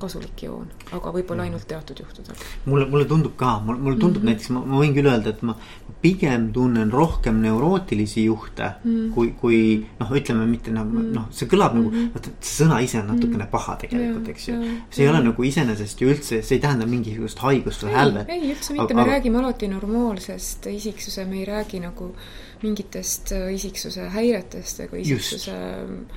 kasulik 0.00 0.42
joon, 0.42 0.66
aga 0.96 1.12
võib-olla 1.14 1.44
ainult 1.46 1.66
teatud 1.68 2.00
juhtudel. 2.02 2.36
mulle, 2.64 2.86
mulle 2.90 3.06
tundub 3.10 3.36
ka, 3.36 3.58
mulle 3.66 3.96
tundub 3.98 4.22
mm 4.22 4.28
-hmm. 4.28 4.30
näiteks, 4.30 4.50
ma, 4.56 4.64
võin 4.80 4.94
küll 4.96 5.10
öelda, 5.10 5.30
et 5.30 5.42
ma 5.42 5.56
pigem 6.00 6.48
tunnen 6.52 6.92
rohkem 6.92 7.40
neurootilisi 7.42 8.24
juhte 8.24 8.70
mm 8.84 8.90
-hmm. 8.90 9.14
kui, 9.14 9.32
kui 9.40 9.58
noh, 10.00 10.12
ütleme 10.20 10.46
mitte 10.46 10.70
nagu 10.70 10.90
mm 10.90 11.02
-hmm. 11.02 11.14
noh, 11.14 11.26
see 11.30 11.48
kõlab 11.48 11.74
nagu 11.74 11.90
mm, 11.90 11.96
-hmm. 11.96 12.12
vaata 12.14 12.30
see 12.40 12.64
sõna 12.64 12.82
ise 12.82 13.00
on 13.00 13.06
natukene 13.06 13.36
mm 13.36 13.42
-hmm. 13.42 13.50
paha 13.56 13.76
tegelikult, 13.76 14.28
eks 14.28 14.48
ju. 14.48 14.54
see 14.90 15.04
ei 15.04 15.10
ole 15.10 15.24
nagu 15.24 15.42
iseenesest 15.42 16.00
ju 16.00 16.08
üldse, 16.08 16.42
see 16.42 16.56
ei 16.56 16.60
tähenda 16.60 16.86
mingisugust 16.86 17.38
haigust 17.38 17.82
või 17.84 17.92
hälvet. 17.94 18.28
ei, 18.28 18.52
üldse 18.52 18.72
mitte, 18.72 18.94
me 18.94 19.04
räägime 19.04 19.38
alati 19.38 19.68
normaalsest 19.68 20.66
isiksuse, 20.66 21.24
me 21.24 21.36
ei 21.38 21.44
räägi 21.44 21.80
nagu 21.80 22.14
mingitest 22.62 23.32
äh, 23.32 23.48
isiksuse 23.54 24.08
häiretest 24.14 24.82
ega 24.84 24.98
isiksuse. 25.00 25.54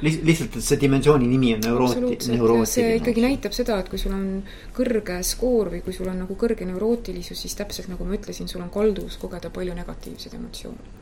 lihtsalt, 0.01 0.57
et 0.59 0.65
see 0.65 0.79
dimensiooni 0.81 1.27
nimi 1.29 1.53
on 1.55 1.63
neurooti-, 1.65 2.17
neurootiline. 2.33 2.69
see 2.73 2.97
ikkagi 2.99 3.25
näitab 3.25 3.55
seda, 3.55 3.79
et 3.83 3.89
kui 3.91 4.01
sul 4.01 4.15
on 4.15 4.27
kõrge 4.75 5.19
skoor 5.27 5.71
või 5.73 5.83
kui 5.85 5.95
sul 5.95 6.11
on 6.11 6.19
nagu 6.25 6.37
kõrge 6.39 6.67
neurootilisus, 6.69 7.45
siis 7.45 7.57
täpselt 7.59 7.91
nagu 7.91 8.07
ma 8.07 8.17
ütlesin, 8.17 8.51
sul 8.51 8.63
on 8.65 8.71
kalduvus 8.73 9.17
kogeda 9.21 9.51
palju 9.53 9.75
negatiivseid 9.77 10.37
emotsioone. 10.39 10.93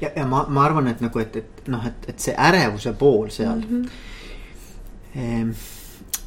ja, 0.00 0.10
ja 0.14 0.26
ma, 0.30 0.44
ma 0.48 0.66
arvan, 0.68 0.90
et 0.92 1.04
nagu, 1.04 1.22
et, 1.22 1.36
et 1.42 1.70
noh, 1.72 1.86
et, 1.90 2.10
et 2.10 2.28
see 2.28 2.36
ärevuse 2.50 2.94
pool 2.98 3.30
seal 3.34 3.62
mm. 3.62 3.70
-hmm. 3.70 4.10
Eh, 5.14 5.46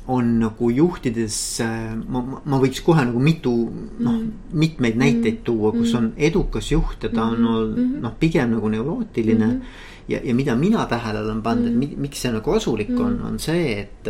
on 0.08 0.38
nagu 0.40 0.70
juhtides, 0.72 1.38
äh, 1.64 1.96
ma, 2.08 2.22
ma 2.46 2.60
võiks 2.62 2.80
kohe 2.86 3.04
nagu 3.10 3.20
mitu 3.20 3.54
noh 4.00 4.14
mm., 4.14 4.54
mitmeid 4.56 4.96
näiteid 5.00 5.42
tuua, 5.48 5.74
kus 5.76 5.94
on 6.00 6.14
edukas 6.16 6.72
juht 6.72 7.04
ja 7.04 7.12
ta 7.12 7.26
on 7.28 7.44
olnud 7.44 7.78
mm 7.78 7.84
-hmm. 7.84 8.02
noh, 8.06 8.14
pigem 8.20 8.56
nagu 8.56 8.70
neurootiline 8.70 9.46
mm. 9.46 9.52
-hmm. 9.52 10.08
ja, 10.08 10.20
ja 10.24 10.36
mida 10.36 10.56
mina 10.56 10.86
tähele 10.86 11.22
olen 11.22 11.42
pannud, 11.42 11.68
et 11.68 11.98
miks 11.98 12.22
see 12.22 12.32
nagu 12.32 12.52
kasulik 12.52 13.00
on, 13.00 13.22
on 13.22 13.40
see, 13.40 13.80
et 13.80 14.10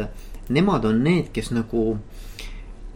nemad 0.49 0.85
on 0.85 1.03
need, 1.03 1.31
kes 1.33 1.51
nagu 1.51 1.97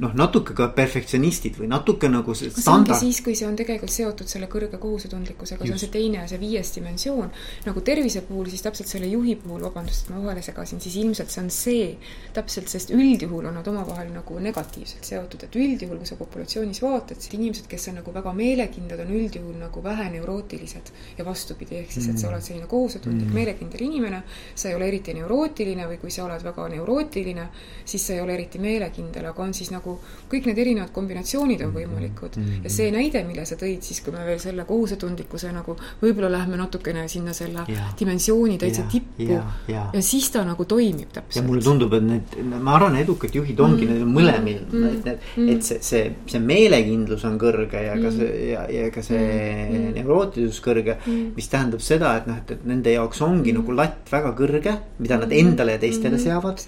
noh, 0.02 0.14
natuke 0.18 0.56
ka 0.58 0.68
perfektsionistid 0.74 1.60
või 1.62 1.68
natuke 1.70 2.10
nagu 2.10 2.34
see 2.38 2.50
standard. 2.54 2.98
siis, 2.98 3.20
kui 3.22 3.36
see 3.38 3.46
on 3.46 3.58
tegelikult 3.60 3.94
seotud 3.94 4.30
selle 4.30 4.48
kõrge 4.50 4.80
kohusetundlikkusega, 4.82 5.68
see 5.68 5.76
on 5.76 5.82
see 5.82 5.92
teine, 5.94 6.24
see 6.30 6.40
viies 6.42 6.72
dimensioon. 6.74 7.30
nagu 7.68 7.84
tervise 7.86 8.24
puhul, 8.26 8.50
siis 8.50 8.66
täpselt 8.66 8.90
selle 8.90 9.10
juhi 9.12 9.36
puhul, 9.38 9.62
vabandust, 9.68 10.10
ma 10.10 10.22
vahele 10.24 10.42
segasin, 10.46 10.82
siis 10.82 10.98
ilmselt 11.04 11.30
see 11.34 11.44
on 11.44 11.52
see 11.54 11.86
täpselt, 12.34 12.72
sest 12.72 12.94
üldjuhul 12.96 13.50
on 13.52 13.60
nad 13.60 13.68
omavahel 13.70 14.10
nagu 14.16 14.40
negatiivselt 14.42 15.06
seotud, 15.06 15.46
et 15.46 15.60
üldjuhul, 15.60 16.02
kui 16.02 16.10
sa 16.10 16.18
populatsioonis 16.18 16.82
vaatad, 16.82 17.22
siis 17.22 17.38
inimesed, 17.38 17.70
kes 17.70 17.92
on 17.92 18.00
nagu 18.02 18.16
väga 18.16 18.34
meelekindlad, 18.38 19.06
on 19.06 19.14
üldjuhul 19.20 19.62
nagu 19.62 19.86
vähe 19.86 20.10
neurootilised 20.18 20.92
ja 21.20 21.28
vastupidi, 21.28 21.78
ehk 21.84 21.94
siis, 21.94 22.10
et 22.10 22.18
sa 22.18 22.28
mm. 22.28 22.34
oled 22.34 22.48
selline 22.48 22.72
kohusetundlik 22.72 23.30
mm., 23.30 23.38
meelekindel 23.38 23.86
inimene, 23.86 24.24
sa 24.56 24.72
ei 24.72 24.80
ole 24.80 24.90
eriti 24.90 25.14
neurootiline 25.18 25.86
või 25.94 26.02
kui 26.02 26.14
sa 26.14 26.26
oled 26.26 26.42
väga 26.46 26.68
neurootiline, 26.74 27.48
siis 27.86 28.08
sa 28.08 28.18
ei 28.18 28.26
ole 28.26 28.34
eriti 28.40 28.62
meelekindel, 28.64 29.30
aga 29.30 29.46
on 29.46 29.54
siis 29.54 29.70
nagu 29.74 29.91
nagu 29.92 30.20
kõik 30.32 30.48
need 30.48 30.60
erinevad 30.64 30.92
kombinatsioonid 30.96 31.62
on 31.66 31.74
võimalikud 31.76 32.38
mm. 32.38 32.44
-hmm. 32.44 32.64
ja 32.64 32.70
see 32.72 32.92
näide, 32.92 33.24
mille 33.28 33.46
sa 33.46 33.58
tõid 33.60 33.84
siis, 33.84 34.00
kui 34.02 34.14
me 34.14 34.24
veel 34.26 34.40
selle 34.40 34.64
kohusetundlikkuse 34.66 35.52
nagu 35.52 35.76
võib-olla 36.02 36.30
läheme 36.32 36.58
natukene 36.58 37.08
sinna 37.12 37.34
selle 37.34 37.66
ja. 37.68 37.90
dimensiooni 38.00 38.58
täitsa 38.58 38.86
tippu 38.92 39.28
ja, 39.28 39.44
ja. 39.68 39.90
ja 39.94 40.02
siis 40.02 40.30
ta 40.32 40.46
nagu 40.48 40.66
toimib 40.66 41.12
täpselt. 41.12 41.36
ja 41.36 41.48
mulle 41.48 41.62
tundub, 41.62 41.94
et 41.94 42.04
need, 42.04 42.38
ma 42.62 42.76
arvan, 42.78 42.96
edukad 43.02 43.36
juhid 43.36 43.60
ongi 43.60 43.86
mm. 43.86 43.92
need 43.92 44.16
mõlemil 44.16 44.62
mm., 44.72 44.88
et 44.88 45.06
need 45.06 45.20
mm., 45.36 45.50
et 45.56 45.68
see, 45.68 45.82
see, 45.82 46.16
see 46.32 46.40
meelekindlus 46.40 47.26
on 47.28 47.38
kõrge 47.42 47.84
ja 47.88 47.98
ka 48.00 48.08
mm. 48.08 48.18
see 48.18 48.48
ja, 48.54 48.66
ja 48.72 48.88
ka 48.94 49.04
see 49.06 49.28
mm. 49.28 49.92
neurootilisus 50.00 50.64
kõrge 50.64 50.98
mm., 51.02 51.36
mis 51.36 51.52
tähendab 51.52 51.84
seda, 51.84 52.16
et 52.22 52.32
noh, 52.32 52.40
et, 52.40 52.56
et 52.56 52.66
nende 52.68 52.96
jaoks 52.96 53.22
ongi 53.28 53.52
mm. 53.52 53.60
nagu 53.60 53.80
latt 53.84 54.12
väga 54.12 54.36
kõrge, 54.38 54.78
mida 55.00 55.20
nad 55.20 55.32
endale 55.36 55.76
ja 55.76 55.84
teistele 55.84 56.16
mm. 56.16 56.24
seavad 56.24 56.66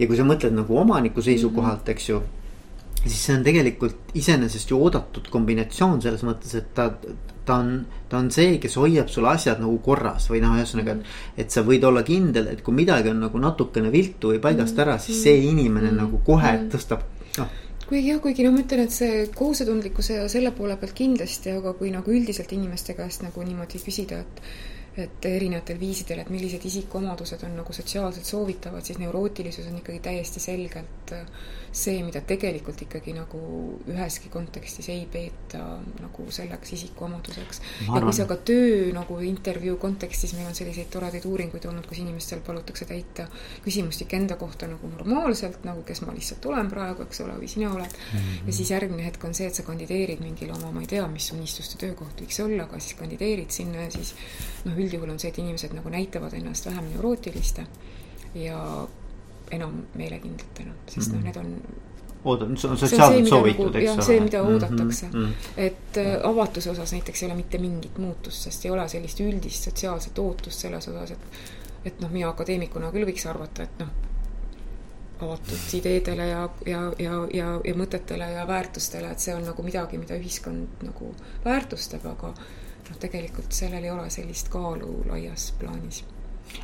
ja 0.00 0.08
kui 0.08 0.16
sa 0.16 0.24
mõtled 0.26 0.54
nagu 0.56 0.76
omaniku 0.80 1.22
seisukohalt, 1.22 1.88
eks 1.92 2.08
ju 2.08 2.20
siis 3.02 3.20
see 3.24 3.34
on 3.38 3.44
tegelikult 3.44 4.14
iseenesest 4.18 4.70
ju 4.70 4.78
oodatud 4.84 5.28
kombinatsioon 5.32 6.02
selles 6.04 6.24
mõttes, 6.26 6.52
et 6.58 6.68
ta, 6.76 6.90
ta 7.46 7.56
on, 7.62 7.72
ta 8.10 8.20
on 8.20 8.28
see, 8.34 8.58
kes 8.62 8.76
hoiab 8.80 9.08
sul 9.12 9.28
asjad 9.30 9.62
nagu 9.62 9.78
korras 9.84 10.28
või 10.32 10.42
noh, 10.44 10.58
ühesõnaga, 10.58 10.98
et. 10.98 11.16
et 11.44 11.54
sa 11.56 11.64
võid 11.66 11.86
olla 11.88 12.04
kindel, 12.06 12.50
et 12.52 12.62
kui 12.66 12.76
midagi 12.76 13.12
on 13.12 13.24
nagu 13.24 13.40
natukene 13.40 13.92
viltu 13.94 14.34
või 14.34 14.42
paigast 14.44 14.78
ära, 14.78 14.98
siis 15.02 15.22
see 15.24 15.40
inimene 15.48 15.92
nagu 15.96 16.22
kohe 16.26 16.54
tõstab, 16.72 17.06
noh. 17.40 17.58
Kuigi 17.90 18.12
jah, 18.12 18.20
kuigi 18.22 18.44
noh, 18.46 18.52
ma 18.54 18.62
ütlen, 18.62 18.84
et 18.86 18.94
see 18.94 19.24
kohusetundlikkuse 19.34 20.20
ja 20.20 20.26
selle 20.30 20.52
poole 20.54 20.76
pealt 20.78 20.94
kindlasti, 20.94 21.56
aga 21.58 21.72
kui 21.74 21.90
nagu 21.90 22.12
üldiselt 22.14 22.52
inimeste 22.54 22.94
käest 22.94 23.24
nagu 23.24 23.42
niimoodi 23.42 23.80
küsida, 23.82 24.20
et 24.22 24.44
et 24.98 25.24
erinevatel 25.24 25.78
viisidel, 25.80 26.18
et 26.22 26.30
millised 26.34 26.64
isikuomadused 26.66 27.44
on 27.46 27.56
nagu 27.60 27.72
sotsiaalselt 27.72 28.26
soovitavad, 28.26 28.84
siis 28.84 28.98
neurootilisus 28.98 29.68
on 29.70 29.78
ikkagi 29.78 30.00
täiesti 30.02 30.42
selgelt 30.42 31.12
äh, 31.14 31.26
see, 31.70 32.00
mida 32.02 32.20
tegelikult 32.26 32.80
ikkagi 32.82 33.12
nagu 33.14 33.40
üheski 33.90 34.30
kontekstis 34.32 34.88
ei 34.90 35.04
peeta 35.10 35.60
nagu 36.00 36.24
selleks 36.34 36.72
isikuomaduseks. 36.74 37.60
ja 37.86 38.00
kui 38.02 38.14
sa 38.16 38.26
ka 38.26 38.36
töö 38.50 38.90
nagu 38.94 39.18
intervjuu 39.26 39.76
kontekstis, 39.82 40.34
meil 40.34 40.48
on 40.50 40.58
selliseid 40.58 40.90
toredaid 40.90 41.26
uuringuid 41.30 41.68
olnud, 41.70 41.86
kus 41.86 42.02
inimestel 42.02 42.42
palutakse 42.46 42.88
täita 42.90 43.28
küsimustik 43.62 44.14
enda 44.18 44.36
kohta 44.40 44.66
nagu 44.70 44.90
normaalselt, 44.90 45.62
nagu 45.66 45.84
kes 45.86 46.02
ma 46.02 46.14
lihtsalt 46.16 46.50
olen 46.50 46.70
praegu, 46.72 47.06
eks 47.06 47.22
ole, 47.26 47.38
või 47.38 47.50
sina 47.50 47.70
oled 47.70 47.94
mm. 47.94 48.18
-hmm. 48.18 48.50
ja 48.50 48.56
siis 48.58 48.74
järgmine 48.74 49.06
hetk 49.06 49.24
on 49.24 49.34
see, 49.38 49.46
et 49.46 49.54
sa 49.54 49.66
kandideerid 49.66 50.24
mingile 50.24 50.56
oma, 50.58 50.72
ma 50.74 50.82
ei 50.82 50.90
tea, 50.90 51.06
mis 51.08 51.30
unistuste 51.36 51.78
töökoht 51.78 52.18
võiks 52.24 52.42
olla, 52.42 52.66
aga 52.66 52.82
siis 52.82 52.98
kandideerid 52.98 53.54
sinna 53.54 53.86
ja 53.86 53.94
siis 53.94 54.14
noh, 54.64 54.74
üldjuhul 54.80 55.12
on 55.12 55.20
see, 55.22 55.30
et 55.32 55.38
inimesed 55.42 55.76
nagu 55.76 55.92
näitavad 55.92 56.34
ennast 56.38 56.66
vähem 56.66 56.90
neurootiliste 56.94 57.66
ja 58.34 58.58
enam 59.50 59.84
meelekindlatena, 59.98 60.74
sest 60.88 61.12
noh, 61.12 61.20
mhm. 61.20 61.26
need 61.26 61.36
on 61.36 61.80
oodab, 62.24 62.52
see 62.60 62.68
on 62.70 62.78
sotsiaalselt 62.78 63.28
soovitud, 63.28 63.78
eks 63.80 63.94
ole. 63.94 64.04
see, 64.04 64.20
mida 64.20 64.42
oodatakse 64.42 65.06
mm. 65.06 65.24
-hmm. 65.24 65.32
et 65.56 65.96
äh, 65.96 66.12
avatuse 66.28 66.70
osas 66.70 66.92
näiteks 66.92 67.22
ei 67.22 67.26
ole 67.26 67.36
mitte 67.38 67.58
mingit 67.58 67.98
muutust, 67.98 68.42
sest 68.42 68.64
ei 68.64 68.70
ole 68.70 68.88
sellist 68.88 69.20
üldist 69.20 69.64
sotsiaalset 69.64 70.18
ootust 70.18 70.66
selles 70.66 70.88
osas, 70.88 71.10
et 71.10 71.18
et 71.84 72.00
noh, 72.00 72.10
mina 72.12 72.28
akadeemikuna 72.28 72.92
küll 72.92 73.08
võiks 73.08 73.24
arvata, 73.28 73.64
et 73.64 73.78
noh, 73.80 73.88
avatud 75.20 75.74
ideedele 75.76 76.26
ja, 76.26 76.48
ja, 76.66 76.80
ja, 76.98 77.20
ja, 77.34 77.48
ja 77.64 77.74
mõtetele 77.76 78.30
ja 78.34 78.46
väärtustele, 78.48 79.10
et 79.10 79.20
see 79.20 79.34
on 79.34 79.44
nagu 79.48 79.62
midagi, 79.64 79.98
mida 80.00 80.16
ühiskond 80.16 80.84
nagu 80.84 81.14
väärtustab, 81.44 82.04
aga 82.06 82.34
noh, 82.90 82.96
tegelikult 83.00 83.52
sellel 83.54 83.84
ei 83.86 83.92
ole 83.94 84.08
sellist 84.12 84.50
kaalu 84.52 85.04
laias 85.10 85.50
plaanis. 85.60 86.02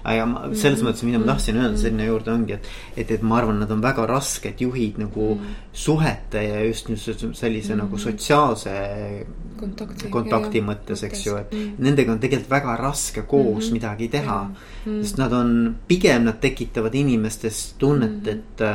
Aga 0.07 0.25
ma 0.27 0.41
selles 0.59 0.83
mõttes, 0.83 1.05
mida 1.07 1.21
ma 1.23 1.29
tahtsin 1.29 1.59
öelda 1.61 1.79
sinna 1.79 2.07
juurde 2.09 2.33
ongi, 2.33 2.57
et, 2.57 2.69
et, 2.99 3.11
et 3.15 3.23
ma 3.23 3.39
arvan, 3.41 3.61
nad 3.63 3.71
on 3.71 3.83
väga 3.83 4.07
rasked 4.11 4.63
juhid 4.63 4.99
nagu 4.99 5.29
mm. 5.37 5.55
suhete 5.71 6.43
ja 6.43 6.61
just 6.67 6.91
sellise 6.91 7.75
mm. 7.75 7.79
nagu 7.85 8.01
sotsiaalse 8.03 8.75
kontakti, 9.61 10.11
kontakti 10.13 10.63
ja, 10.63 10.67
mõttes, 10.67 11.07
eks 11.07 11.25
ju, 11.27 11.39
et 11.39 11.55
nendega 11.79 12.15
on 12.15 12.23
tegelikult 12.23 12.51
väga 12.51 12.77
raske 12.83 13.27
koos 13.31 13.71
mm. 13.71 13.79
midagi 13.79 14.11
teha 14.13 14.41
mm.. 14.51 15.01
sest 15.01 15.23
nad 15.23 15.35
on, 15.39 15.57
pigem 15.89 16.27
nad 16.29 16.43
tekitavad 16.43 16.95
inimestes 16.99 17.63
tunnet, 17.79 18.27
et 18.35 18.67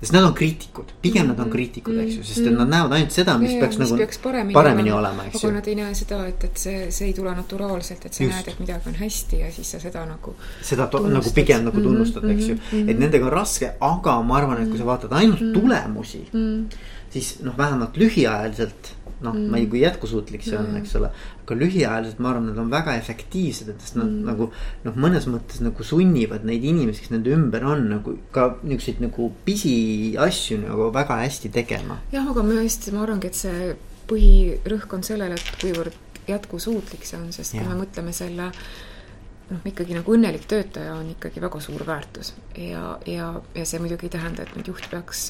sest 0.00 0.12
nad 0.12 0.24
on 0.24 0.34
kriitikud, 0.34 0.92
pigem 1.02 1.26
nad 1.26 1.34
on 1.34 1.44
mm-hmm. 1.44 1.52
kriitikud, 1.52 1.96
eks 2.04 2.18
ju, 2.18 2.24
sest 2.26 2.46
et 2.46 2.54
nad 2.54 2.70
näevad 2.70 2.94
ainult 2.94 3.14
seda, 3.14 3.34
mis 3.40 3.54
ja, 3.54 3.62
peaks 3.62 3.78
mis 3.80 3.88
nagu 3.88 3.98
peaks 3.98 4.20
paremini, 4.22 4.54
paremini 4.54 4.92
olema, 4.94 5.24
eks 5.26 5.42
ju. 5.42 5.48
aga 5.48 5.56
nad 5.56 5.70
ei 5.70 5.74
näe 5.78 5.94
seda, 5.98 6.18
et, 6.30 6.44
et 6.48 6.62
see, 6.62 6.84
see 6.94 7.08
ei 7.10 7.16
tule 7.16 7.32
naturaalselt, 7.34 8.06
et 8.06 8.18
sa 8.18 8.22
Just. 8.22 8.36
näed, 8.36 8.52
et 8.52 8.60
midagi 8.62 8.92
on 8.92 8.98
hästi 9.00 9.40
ja 9.42 9.50
siis 9.54 9.72
sa 9.74 9.80
seda 9.82 10.04
nagu. 10.06 10.34
seda 10.62 10.86
nagu 10.86 11.34
pigem 11.34 11.66
nagu 11.66 11.74
mm-hmm, 11.74 11.88
tunnustad 11.88 12.22
mm, 12.22 12.30
-hmm, 12.30 12.38
eks 12.38 12.48
ju 12.48 12.54
mm, 12.54 12.60
-hmm. 12.70 12.90
et 12.90 13.02
nendega 13.06 13.26
on 13.26 13.32
raske, 13.32 13.72
aga 13.80 14.20
ma 14.22 14.38
arvan, 14.38 14.62
et 14.62 14.70
kui 14.70 14.78
sa 14.78 14.86
vaatad 14.86 15.12
ainult 15.12 15.40
mm 15.40 15.50
-hmm. 15.50 15.60
tulemusi 15.60 16.22
mm, 16.32 16.38
-hmm. 16.38 16.78
siis 17.10 17.36
noh, 17.42 17.58
vähemalt 17.58 17.96
lühiajaliselt 17.96 18.94
noh 19.24 19.34
mm., 19.34 19.50
ma 19.50 19.58
ei, 19.58 19.66
kui 19.70 19.82
jätkusuutlik 19.82 20.44
see 20.46 20.58
on, 20.58 20.70
eks 20.78 20.94
ole. 20.98 21.10
aga 21.42 21.56
lühiajaliselt 21.58 22.20
ma 22.22 22.32
arvan, 22.32 22.48
nad 22.50 22.60
on 22.62 22.70
väga 22.72 22.94
efektiivsed, 23.00 23.70
et 23.72 23.84
sest 23.84 23.98
nad 23.98 24.08
mm. 24.08 24.26
nagu 24.28 24.50
noh, 24.84 24.98
mõnes 25.06 25.26
mõttes 25.30 25.62
nagu 25.64 25.86
sunnivad 25.86 26.44
neid 26.48 26.64
inimesi, 26.64 27.04
kes 27.04 27.14
nende 27.14 27.32
ümber 27.34 27.66
on 27.66 27.86
nagu 27.90 28.16
ka 28.34 28.50
niisuguseid 28.62 29.02
nagu 29.02 29.30
pisiasju 29.46 30.60
nagu 30.66 30.90
väga 30.94 31.22
hästi 31.24 31.52
tegema. 31.54 31.98
jah, 32.14 32.28
aga 32.30 32.44
ma 32.46 32.60
just, 32.62 32.90
ma 32.94 33.02
arvangi, 33.06 33.32
et 33.32 33.38
see 33.38 33.72
põhirõhk 34.08 34.94
on 34.96 35.02
sellel, 35.04 35.34
et 35.36 35.50
kuivõrd 35.60 36.22
jätkusuutlik 36.28 37.08
see 37.08 37.18
on, 37.18 37.32
sest 37.34 37.56
ja. 37.56 37.64
kui 37.64 37.72
me 37.72 37.82
mõtleme 37.82 38.14
selle 38.16 38.50
noh, 38.52 39.66
ikkagi 39.68 39.96
nagu 39.96 40.14
õnnelik 40.14 40.46
töötaja 40.48 40.94
on 40.98 41.10
ikkagi 41.14 41.42
väga 41.42 41.60
suur 41.64 41.84
väärtus 41.88 42.34
ja, 42.54 42.98
ja, 43.08 43.32
ja 43.56 43.68
see 43.68 43.80
muidugi 43.82 44.08
ei 44.08 44.16
tähenda, 44.18 44.44
et 44.44 44.56
nüüd 44.56 44.70
juht 44.74 44.88
peaks 44.92 45.28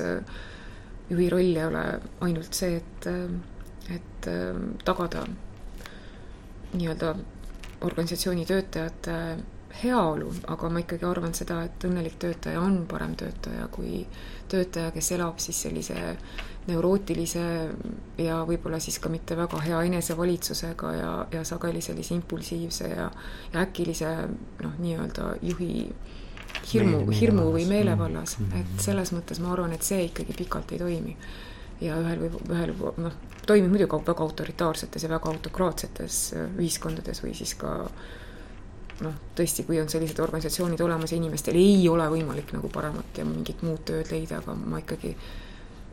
juhi 1.08 1.28
roll 1.32 1.54
ei 1.54 1.64
ole 1.64 1.84
ainult 2.26 2.56
see, 2.56 2.80
et 2.82 3.08
et 3.94 4.26
ähm, 4.28 4.72
tagada 4.84 5.26
nii-öelda 6.74 7.14
organisatsiooni 7.86 8.44
töötajate 8.46 9.14
heaolu, 9.82 10.32
aga 10.50 10.68
ma 10.72 10.82
ikkagi 10.82 11.06
arvan 11.06 11.34
seda, 11.36 11.60
et 11.68 11.84
õnnelik 11.86 12.16
töötaja 12.20 12.60
on 12.60 12.80
parem 12.88 13.14
töötaja 13.18 13.68
kui 13.72 14.00
töötaja, 14.50 14.90
kes 14.94 15.12
elab 15.14 15.38
siis 15.42 15.60
sellise 15.66 15.98
neurootilise 16.68 17.44
ja 18.20 18.40
võib-olla 18.48 18.80
siis 18.82 18.98
ka 19.00 19.10
mitte 19.12 19.36
väga 19.38 19.60
hea 19.64 19.82
enesevalitsusega 19.88 20.92
ja, 20.96 21.12
ja 21.32 21.44
sageli 21.48 21.80
sellise 21.84 22.16
impulsiivse 22.16 22.90
ja, 22.90 23.10
ja 23.52 23.60
äkilise 23.62 24.14
noh, 24.64 24.74
nii-öelda 24.80 25.34
juhi 25.42 25.86
hirmu, 26.72 27.04
hirmu 27.12 27.48
või 27.54 27.68
meelevallas. 27.68 28.38
Mm, 28.38 28.50
-hmm. 28.50 28.60
et 28.60 28.88
selles 28.88 29.12
mõttes 29.12 29.40
ma 29.40 29.52
arvan, 29.52 29.72
et 29.72 29.86
see 29.86 30.02
ikkagi 30.08 30.36
pikalt 30.42 30.72
ei 30.72 30.82
toimi 30.82 31.16
ja 31.80 31.98
ühel 32.02 32.22
või 32.24 32.30
ühel 32.54 32.72
noh, 33.04 33.18
toimib 33.46 33.72
muidugi 33.72 34.00
väga 34.06 34.24
autoritaarsetes 34.24 35.04
ja 35.04 35.10
väga 35.12 35.30
autokraatsetes 35.32 36.22
äh, 36.36 36.48
ühiskondades 36.58 37.22
või 37.24 37.34
siis 37.38 37.54
ka 37.58 37.74
noh, 39.04 39.18
tõesti, 39.38 39.64
kui 39.66 39.80
on 39.80 39.90
sellised 39.90 40.18
organisatsioonid 40.22 40.80
olemas 40.84 41.12
ja 41.12 41.18
inimestel 41.20 41.58
ei 41.58 41.84
ole 41.88 42.08
võimalik 42.12 42.52
nagu 42.56 42.70
paremat 42.72 43.20
ja 43.20 43.26
mingit 43.28 43.62
muud 43.66 43.84
tööd 43.88 44.10
leida, 44.12 44.42
aga 44.42 44.56
ma 44.58 44.80
ikkagi 44.82 45.14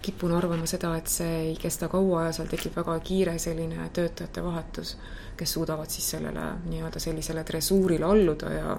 kipun 0.06 0.36
arvama 0.38 0.68
seda, 0.70 0.92
et 1.00 1.10
see 1.10 1.38
ei 1.50 1.56
kesta 1.58 1.90
kaua 1.90 2.28
ja 2.28 2.34
seal 2.38 2.50
tekib 2.50 2.76
väga 2.78 2.98
kiire 3.06 3.38
selline 3.42 3.88
töötajate 3.94 4.44
vahetus, 4.46 4.96
kes 5.38 5.56
suudavad 5.58 5.90
siis 5.90 6.12
sellele 6.16 6.46
nii-öelda 6.68 7.02
sellisele 7.02 7.46
dressuurile 7.48 8.06
alluda 8.06 8.52
ja 8.54 8.76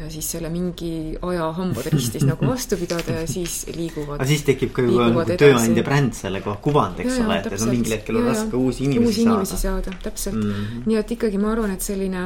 ja 0.00 0.10
siis 0.12 0.28
selle 0.34 0.48
mingi 0.52 0.92
aja 1.28 1.50
hambad 1.56 1.88
ristis 1.92 2.24
nagu 2.28 2.46
vastu 2.52 2.78
pidada 2.80 3.20
ja 3.20 3.26
siis 3.28 3.62
liiguvad. 3.74 4.18
aga 4.18 4.28
siis 4.30 4.44
tekib 4.46 4.72
ka 4.76 4.84
ju 4.86 4.96
nagu 4.96 5.24
tööandja 5.30 5.84
bränd 5.86 6.16
sellega, 6.16 6.56
kuvand, 6.64 7.02
eks 7.04 7.18
ja, 7.18 7.26
ole, 7.26 7.40
et, 7.40 7.58
no 7.60 7.72
mingil 7.72 7.96
hetkel 7.98 8.20
on 8.20 8.30
raske 8.30 8.56
uusi 8.56 8.86
inimesi 8.88 9.06
uusi 9.06 9.24
saada. 9.24 9.34
inimesi 9.34 9.60
saada, 9.64 9.96
täpselt 10.04 10.38
mm. 10.38 10.52
-hmm. 10.52 10.86
nii 10.90 11.00
et 11.02 11.14
ikkagi 11.16 11.42
ma 11.42 11.52
arvan, 11.52 11.74
et 11.76 11.84
selline 11.84 12.24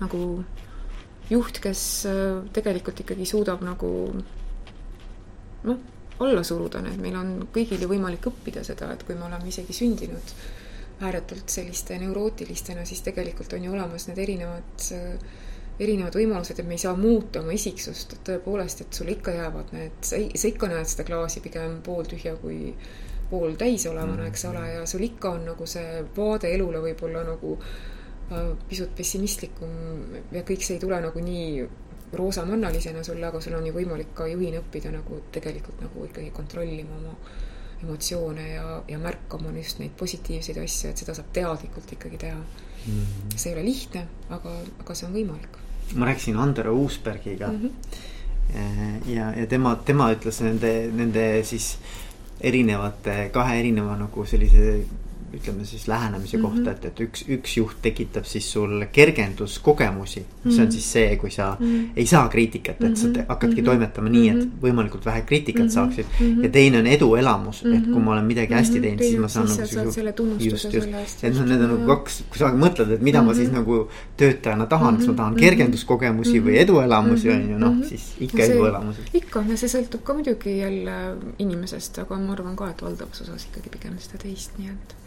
nagu 0.00 0.22
juht, 1.30 1.60
kes 1.62 1.82
äh, 2.10 2.42
tegelikult 2.52 3.04
ikkagi 3.04 3.26
suudab 3.28 3.62
nagu 3.64 3.90
noh, 5.64 5.84
alla 6.20 6.42
suruda 6.44 6.82
need, 6.84 6.98
meil 7.00 7.16
on 7.16 7.36
kõigil 7.52 7.80
ju 7.80 7.88
võimalik 7.90 8.26
õppida 8.28 8.64
seda, 8.66 8.90
et 8.92 9.04
kui 9.06 9.14
me 9.16 9.28
oleme 9.28 9.48
isegi 9.48 9.76
sündinud 9.76 10.34
ääretult 11.00 11.48
selliste 11.48 11.96
neurootilistena, 12.00 12.84
siis 12.84 13.00
tegelikult 13.06 13.54
on 13.56 13.64
ju 13.64 13.72
olemas 13.72 14.08
need 14.08 14.18
erinevad 14.20 14.90
äh, 14.96 15.38
erinevad 15.80 16.16
võimalused, 16.16 16.58
et 16.60 16.68
me 16.68 16.76
ei 16.76 16.82
saa 16.82 16.96
muuta 16.96 17.40
oma 17.40 17.54
isiksust, 17.56 18.12
et 18.16 18.24
tõepoolest, 18.28 18.84
et 18.84 18.98
sul 19.00 19.12
ikka 19.12 19.34
jäävad 19.36 19.72
need, 19.76 19.96
sa, 20.04 20.18
sa 20.34 20.50
ikka 20.50 20.68
näed 20.68 20.90
seda 20.90 21.06
klaasi 21.08 21.42
pigem 21.44 21.78
pooltühja 21.86 22.36
kui 22.42 22.74
pooltäis 23.30 23.86
olevana, 23.86 24.26
eks 24.28 24.44
ole, 24.50 24.64
ja 24.74 24.86
sul 24.90 25.06
ikka 25.06 25.36
on 25.38 25.46
nagu 25.52 25.66
see 25.70 26.02
vaade 26.16 26.50
elule 26.52 26.82
võib-olla 26.82 27.22
nagu 27.28 27.54
äh, 27.56 28.50
pisut 28.68 28.92
pessimistlikum 28.96 29.70
ja 30.34 30.42
kõik 30.46 30.66
see 30.66 30.76
ei 30.76 30.82
tule 30.82 30.98
nagu 31.00 31.22
nii 31.24 31.68
roosamannalisena 32.12 33.04
sulle, 33.06 33.28
aga 33.28 33.40
sul 33.40 33.54
on 33.54 33.68
ju 33.68 33.74
võimalik 33.74 34.10
ka 34.18 34.26
juhina 34.26 34.60
õppida 34.64 34.90
nagu 34.92 35.22
tegelikult 35.32 35.80
nagu 35.84 36.08
ikkagi 36.08 36.32
kontrollima 36.34 36.98
oma 36.98 37.14
emotsioone 37.80 38.48
ja, 38.50 38.66
ja 38.88 38.98
märkama 39.00 39.54
just 39.56 39.78
neid 39.80 39.94
positiivseid 39.96 40.58
asju, 40.60 40.90
et 40.90 41.00
seda 41.00 41.14
saab 41.16 41.30
teadlikult 41.32 41.94
ikkagi 41.96 42.18
teha 42.20 42.36
mm. 42.36 42.84
-hmm. 42.84 43.36
see 43.36 43.52
ei 43.52 43.56
ole 43.56 43.64
lihtne, 43.64 44.06
aga, 44.28 44.56
aga 44.82 44.94
see 44.94 45.06
on 45.06 45.16
võimalik 45.16 45.60
ma 45.94 46.06
rääkisin 46.06 46.36
Andero 46.36 46.74
Uusbergiga 46.74 47.48
mm. 47.48 47.60
-hmm. 47.60 49.10
ja, 49.14 49.32
ja 49.36 49.46
tema, 49.46 49.76
tema 49.76 50.12
ütles 50.12 50.40
nende, 50.44 50.90
nende 50.92 51.44
siis 51.44 51.78
erinevate, 52.40 53.28
kahe 53.32 53.58
erineva 53.60 53.96
nagu 53.96 54.24
sellise 54.26 54.84
ütleme 55.34 55.64
siis 55.64 55.88
lähenemise 55.88 56.36
mm 56.36 56.44
-hmm. 56.44 56.48
kohta, 56.48 56.70
et, 56.70 56.84
et 56.84 57.00
üks, 57.00 57.24
üks 57.28 57.56
juht 57.56 57.76
tekitab 57.82 58.24
siis 58.24 58.52
sul 58.52 58.84
kergenduskogemusi 58.92 60.20
mm. 60.20 60.26
-hmm. 60.26 60.54
see 60.54 60.62
on 60.62 60.66
mhm. 60.66 60.72
siis 60.72 60.92
see, 60.92 61.16
kui 61.16 61.30
sa 61.30 61.56
mm 61.60 61.66
-hmm. 61.66 61.88
ei 61.96 62.06
saa 62.06 62.28
kriitikat, 62.28 62.82
et 62.84 62.96
sa 62.96 63.08
te, 63.08 63.24
hakkadki 63.28 63.54
mm 63.54 63.60
-hmm. 63.60 63.64
toimetama 63.64 64.08
nii, 64.08 64.28
et 64.28 64.36
mhm. 64.36 64.48
võimalikult 64.62 65.06
vähe 65.06 65.22
kriitikat 65.22 65.62
mm 65.62 65.68
-hmm. 65.68 65.74
saaksid 65.74 66.06
mm. 66.20 66.26
-hmm. 66.26 66.44
ja 66.44 66.50
teine 66.50 66.78
on 66.78 66.86
eduelamus 66.86 67.64
mm, 67.64 67.70
-hmm. 67.70 67.76
et 67.78 67.92
kui 67.92 68.02
ma 68.02 68.12
olen 68.12 68.24
midagi 68.24 68.54
hästi 68.54 68.74
mhm. 68.74 68.82
teinud 68.82 69.00
mm, 69.00 69.04
-hmm. 69.04 69.08
siis 69.08 69.20
ma 69.20 69.28
saan 69.28 69.48
siis 69.48 69.76
nagu. 69.76 69.92
selle 69.92 70.12
tunnustuse 70.12 70.70
selle 70.70 71.00
eest. 71.00 71.24
et 71.24 71.34
noh, 71.34 71.46
need 71.46 71.60
on 71.60 71.70
nagu 71.70 71.86
kaks, 71.86 72.22
kui 72.30 72.38
sa 72.38 72.52
mõtled, 72.52 72.90
et 72.90 73.00
mida 73.00 73.22
mm 73.22 73.24
-hmm. 73.24 73.28
ma 73.28 73.34
siis 73.34 73.52
nagu 73.52 73.88
töötajana 74.16 74.66
tahan, 74.66 74.96
kas 74.96 75.06
ma 75.06 75.14
tahan 75.14 75.34
kergenduskogemusi 75.34 76.40
mm 76.40 76.46
-hmm. 76.46 76.50
või 76.50 76.56
eduelamusi 76.58 77.30
on 77.30 77.50
ju 77.50 77.58
noh, 77.58 77.74
siis 77.88 78.14
ikka 78.20 78.42
eduelamusi. 78.42 79.00
ikka 79.14 79.44
ja 79.48 79.56
see 79.56 79.68
sõltub 79.68 80.02
ka 80.02 80.14
muidugi 80.14 80.58
jälle 80.58 81.16
inimesest, 81.38 81.98
aga 81.98 82.18
ma 82.18 82.32
arvan 82.32 82.56
ka, 82.56 82.70
et 82.70 82.82
valdavas 82.82 83.20
osas 83.20 83.46
ikkagi 83.50 83.68
pigem 83.68 83.98
seda 83.98 84.18
teist, 84.22 84.58
nii 84.58 84.68
et 84.68 84.99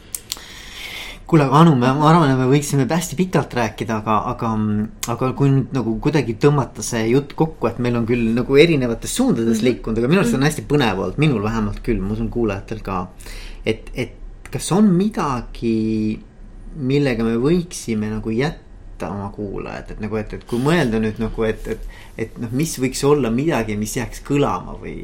kuule, 1.28 1.46
aga 1.48 1.62
Anu, 1.64 1.76
ma 1.80 1.94
arvan, 2.10 2.32
et 2.32 2.40
me 2.40 2.48
võiksime 2.52 2.86
hästi 2.90 3.18
pikalt 3.20 3.54
rääkida, 3.58 4.00
aga, 4.02 4.18
aga, 4.34 4.50
aga 5.14 5.30
kui 5.38 5.52
nüüd 5.52 5.76
nagu 5.76 5.96
kuidagi 6.04 6.36
tõmmata 6.42 6.84
see 6.86 7.06
jutt 7.12 7.36
kokku, 7.40 7.70
et 7.70 7.80
meil 7.84 7.98
on 8.00 8.08
küll 8.10 8.34
nagu 8.36 8.58
erinevates 8.60 9.16
suundades 9.18 9.62
mhm. 9.62 9.70
liikunud, 9.70 10.02
aga 10.02 10.12
minu 10.12 10.24
arust 10.24 10.38
on 10.38 10.46
hästi 10.48 10.66
põnev 10.70 11.00
olnud, 11.00 11.22
minul 11.22 11.46
vähemalt 11.46 11.80
küll, 11.86 12.02
ma 12.04 12.14
usun 12.18 12.30
kuulajatel 12.34 12.84
ka. 12.86 13.06
et, 13.66 13.90
et 13.96 14.20
kas 14.54 14.70
on 14.76 14.92
midagi, 14.94 16.20
millega 16.78 17.26
me 17.26 17.40
võiksime 17.42 18.12
nagu 18.12 18.34
jätta 18.34 19.10
oma 19.10 19.32
kuulajad, 19.34 19.96
et 19.96 20.04
nagu, 20.04 20.20
et, 20.20 20.38
et 20.38 20.46
kui 20.50 20.62
mõelda 20.62 21.02
nüüd 21.02 21.18
nagu, 21.24 21.48
et, 21.48 21.66
et, 21.72 21.90
et 22.20 22.38
noh, 22.42 22.52
mis 22.54 22.78
võiks 22.80 23.02
olla 23.08 23.32
midagi, 23.34 23.80
mis 23.80 23.96
jääks 23.98 24.22
kõlama 24.28 24.78
või, 24.82 25.02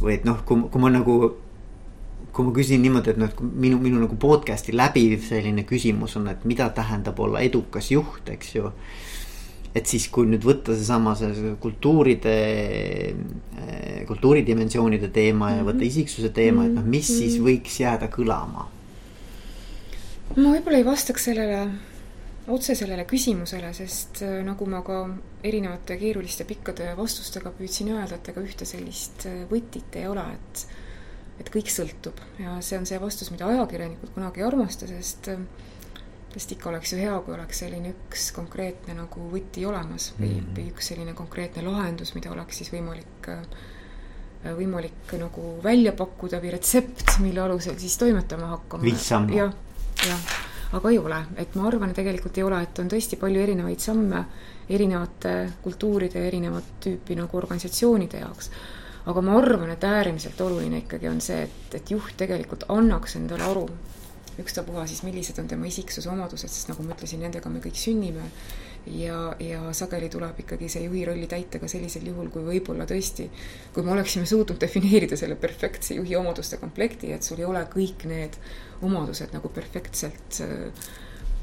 või 0.00 0.16
et 0.16 0.24
noh, 0.28 0.40
kui, 0.48 0.64
kui 0.72 0.82
ma 0.82 0.92
nagu 0.94 1.20
kui 2.32 2.46
ma 2.46 2.54
küsin 2.56 2.82
niimoodi, 2.84 3.14
et 3.14 3.20
noh, 3.20 3.30
et 3.30 3.40
minu, 3.40 3.78
minu 3.82 4.00
nagu 4.02 4.16
podcast'i 4.20 4.74
läbiv 4.76 5.24
selline 5.26 5.64
küsimus 5.68 6.16
on, 6.20 6.28
et 6.32 6.44
mida 6.48 6.68
tähendab 6.74 7.18
olla 7.20 7.42
edukas 7.46 7.90
juht, 7.92 8.28
eks 8.32 8.54
ju. 8.54 8.72
et 9.74 9.86
siis, 9.86 10.08
kui 10.10 10.26
nüüd 10.26 10.42
võtta 10.42 10.74
seesama 10.74 11.14
see 11.18 11.52
kultuuride, 11.62 12.34
kultuuridimensioonide 14.08 15.12
teema 15.14 15.52
ja 15.54 15.62
võtta 15.62 15.82
mhm. 15.84 15.90
isiksuse 15.92 16.32
teema, 16.34 16.66
et 16.66 16.74
noh, 16.74 16.86
mis 16.86 17.06
siis 17.06 17.36
mhm. 17.38 17.46
võiks 17.46 17.78
jääda 17.82 18.10
kõlama? 18.12 18.66
ma 20.36 20.50
võib-olla 20.54 20.78
ei 20.78 20.86
vastaks 20.86 21.24
sellele 21.26 21.64
otse 22.50 22.74
sellele 22.74 23.04
küsimusele, 23.08 23.72
sest 23.76 24.22
äh, 24.26 24.40
nagu 24.46 24.66
ma 24.70 24.82
ka 24.86 25.02
erinevate 25.46 25.96
keeruliste 26.00 26.46
pikkade 26.48 26.92
vastustega 26.98 27.52
püüdsin 27.56 27.92
öelda, 27.94 28.18
et 28.18 28.30
ega 28.32 28.44
ühte 28.44 28.68
sellist 28.68 29.26
äh, 29.30 29.42
võtit 29.50 29.98
ei 30.00 30.08
ole, 30.10 30.24
et 30.34 30.64
et 31.40 31.50
kõik 31.52 31.72
sõltub 31.72 32.20
ja 32.38 32.58
see 32.64 32.78
on 32.78 32.86
see 32.88 33.00
vastus, 33.00 33.32
mida 33.34 33.48
ajakirjanikud 33.48 34.14
kunagi 34.14 34.42
ei 34.42 34.46
armasta, 34.46 34.88
sest 34.90 35.32
äh, 35.32 35.42
sest 36.30 36.52
ikka 36.54 36.70
oleks 36.70 36.92
ju 36.94 37.00
hea, 37.00 37.16
kui 37.26 37.34
oleks 37.34 37.64
selline 37.64 37.90
üks 37.94 38.28
konkreetne 38.36 38.94
nagu 38.94 39.24
võti 39.32 39.64
olemas 39.66 40.12
või 40.18 40.28
mm, 40.28 40.44
-hmm. 40.44 40.56
või 40.58 40.66
üks 40.74 40.92
selline 40.92 41.14
konkreetne 41.18 41.64
lahendus, 41.66 42.14
mida 42.14 42.30
oleks 42.30 42.62
siis 42.62 42.72
võimalik 42.72 43.32
võimalik 44.40 45.10
nagu 45.20 45.58
välja 45.64 45.92
pakkuda 45.92 46.38
või 46.40 46.54
retsept, 46.54 47.18
mille 47.20 47.42
alusel 47.44 47.76
siis 47.78 47.98
toimetama 48.00 48.54
hakkama. 48.54 48.94
jah, 49.36 49.52
jah 50.06 50.30
aga 50.72 50.90
ei 50.90 50.98
ole, 50.98 51.18
et 51.42 51.54
ma 51.58 51.66
arvan, 51.68 51.92
tegelikult 51.94 52.38
ei 52.38 52.44
ole, 52.46 52.60
et 52.62 52.78
on 52.78 52.90
tõesti 52.90 53.18
palju 53.20 53.42
erinevaid 53.42 53.82
samme 53.82 54.24
erinevate 54.70 55.34
kultuuride 55.64 56.20
ja 56.20 56.28
erinevat 56.30 56.76
tüüpi 56.84 57.16
nagu 57.18 57.36
organisatsioonide 57.36 58.22
jaoks. 58.22 58.50
Aga 59.08 59.22
ma 59.24 59.38
arvan, 59.38 59.70
et 59.72 59.84
äärmiselt 59.84 60.40
oluline 60.44 60.82
ikkagi 60.84 61.08
on 61.08 61.20
see, 61.24 61.44
et, 61.46 61.76
et 61.80 61.92
juht 61.94 62.16
tegelikult 62.20 62.66
annaks 62.68 63.16
endale 63.16 63.46
aru, 63.48 63.68
ükstapuha 64.40 64.86
siis, 64.88 65.02
millised 65.06 65.38
on 65.40 65.48
tema 65.48 65.68
isiksuse 65.68 66.10
omadused, 66.12 66.50
sest 66.50 66.70
nagu 66.70 66.84
ma 66.84 66.96
ütlesin, 66.96 67.22
nendega 67.24 67.52
me 67.52 67.62
kõik 67.64 67.78
sünnime. 67.80 68.30
Ja, 68.88 69.34
ja 69.44 69.74
sageli 69.76 70.06
tuleb 70.08 70.38
ikkagi 70.40 70.70
see 70.72 70.86
juhi 70.86 71.02
rolli 71.04 71.26
täita 71.28 71.58
ka 71.60 71.68
sellisel 71.68 72.06
juhul, 72.08 72.30
kui 72.32 72.46
võib-olla 72.46 72.86
tõesti, 72.88 73.26
kui 73.74 73.84
me 73.84 73.92
oleksime 73.92 74.24
suutnud 74.24 74.56
defineerida 74.62 75.18
selle 75.20 75.36
perfektse 75.36 75.98
juhi 75.98 76.16
omaduste 76.16 76.56
komplekti, 76.56 77.10
et 77.12 77.26
sul 77.26 77.42
ei 77.42 77.44
ole 77.44 77.60
kõik 77.68 78.06
need 78.08 78.38
omadused 78.80 79.36
nagu 79.36 79.52
perfektselt, 79.52 80.40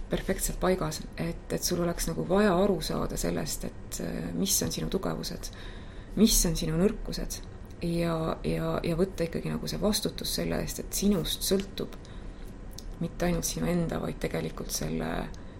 perfektselt 0.09 0.57
paigas, 0.59 1.03
et, 1.13 1.45
et 1.53 1.61
sul 1.61 1.83
oleks 1.85 2.09
nagu 2.09 2.25
vaja 2.25 2.57
aru 2.57 2.79
saada 2.81 3.21
sellest, 3.21 3.69
et 3.69 4.01
mis 4.33 4.57
on 4.65 4.73
sinu 4.73 4.89
tugevused, 4.89 5.51
mis 6.17 6.37
on 6.49 6.57
sinu 6.59 6.77
nõrkused? 6.79 7.39
Ja, 7.85 8.37
ja, 8.43 8.77
ja 8.83 8.95
võtta 8.97 9.27
ikkagi 9.27 9.51
nagu 9.53 9.69
see 9.69 9.81
vastutus 9.81 10.31
selle 10.39 10.61
eest, 10.63 10.81
et 10.81 10.93
sinust 10.97 11.45
sõltub 11.45 11.93
mitte 12.99 13.27
ainult 13.27 13.45
sinu 13.45 13.69
enda, 13.69 13.99
vaid 14.01 14.17
tegelikult 14.21 14.73
selle 14.73 15.11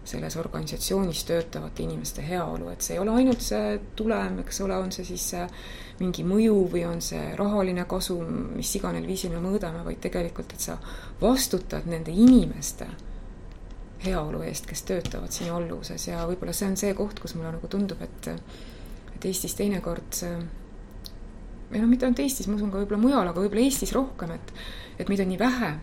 selles 0.07 0.37
organisatsioonis 0.39 1.23
töötavate 1.27 1.83
inimeste 1.83 2.23
heaolu, 2.23 2.69
et 2.71 2.81
see 2.81 2.95
ei 2.95 3.01
ole 3.01 3.11
ainult 3.19 3.43
see 3.43 3.73
tulem, 3.99 4.39
eks 4.43 4.61
ole, 4.63 4.77
on 4.79 4.93
see 4.95 5.03
siis 5.07 5.25
mingi 5.99 6.23
mõju 6.27 6.55
või 6.71 6.85
on 6.87 7.01
see 7.03 7.33
rahaline 7.35 7.83
kasu, 7.89 8.15
mis 8.55 8.71
iganes 8.79 9.07
viisil 9.07 9.33
me 9.35 9.41
mõõdame, 9.43 9.83
vaid 9.85 9.99
tegelikult, 10.03 10.55
et 10.55 10.63
sa 10.63 10.77
vastutad 11.21 11.89
nende 11.91 12.15
inimeste 12.15 12.87
heaolu 14.05 14.43
eest, 14.47 14.69
kes 14.69 14.85
töötavad 14.87 15.33
sinu 15.33 15.57
alluvuses. 15.57 16.07
Ja 16.07 16.23
võib-olla 16.29 16.53
see 16.55 16.69
on 16.71 16.77
see 16.79 16.93
koht, 16.97 17.19
kus 17.19 17.35
mulle 17.35 17.55
nagu 17.57 17.67
tundub, 17.71 18.01
et 18.05 18.29
et 19.17 19.27
Eestis 19.29 19.57
teinekord 19.57 20.21
või 21.67 21.81
noh, 21.81 21.89
mitte 21.89 22.07
ainult 22.07 22.21
Eestis, 22.23 22.47
ma 22.47 22.55
usun 22.55 22.71
ka 22.71 22.79
võib-olla 22.79 23.01
mujal, 23.01 23.27
aga 23.27 23.43
võib-olla 23.43 23.65
Eestis 23.65 23.93
rohkem, 23.95 24.31
et 24.37 24.53
et 24.97 25.09
meid 25.11 25.21
on 25.21 25.29
nii 25.29 25.39
vähe. 25.41 25.73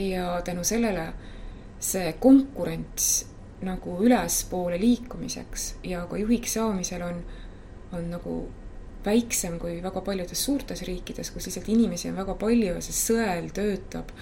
Ja 0.00 0.38
tänu 0.46 0.62
sellele 0.64 1.10
see 1.82 2.12
konkurents 2.22 3.08
nagu 3.66 3.96
ülespoole 4.04 4.78
liikumiseks 4.80 5.74
ja 5.84 6.04
ka 6.08 6.16
juhiks 6.20 6.54
saamisel 6.56 7.02
on, 7.04 7.18
on 7.96 8.06
nagu 8.12 8.36
väiksem 9.04 9.58
kui 9.60 9.80
väga 9.82 10.00
paljudes 10.04 10.44
suurtes 10.44 10.84
riikides, 10.86 11.32
kus 11.32 11.48
lihtsalt 11.48 11.68
inimesi 11.72 12.08
on 12.10 12.20
väga 12.20 12.36
palju 12.40 12.76
ja 12.76 12.84
see 12.84 12.96
sõel 12.96 13.50
töötab 13.56 14.12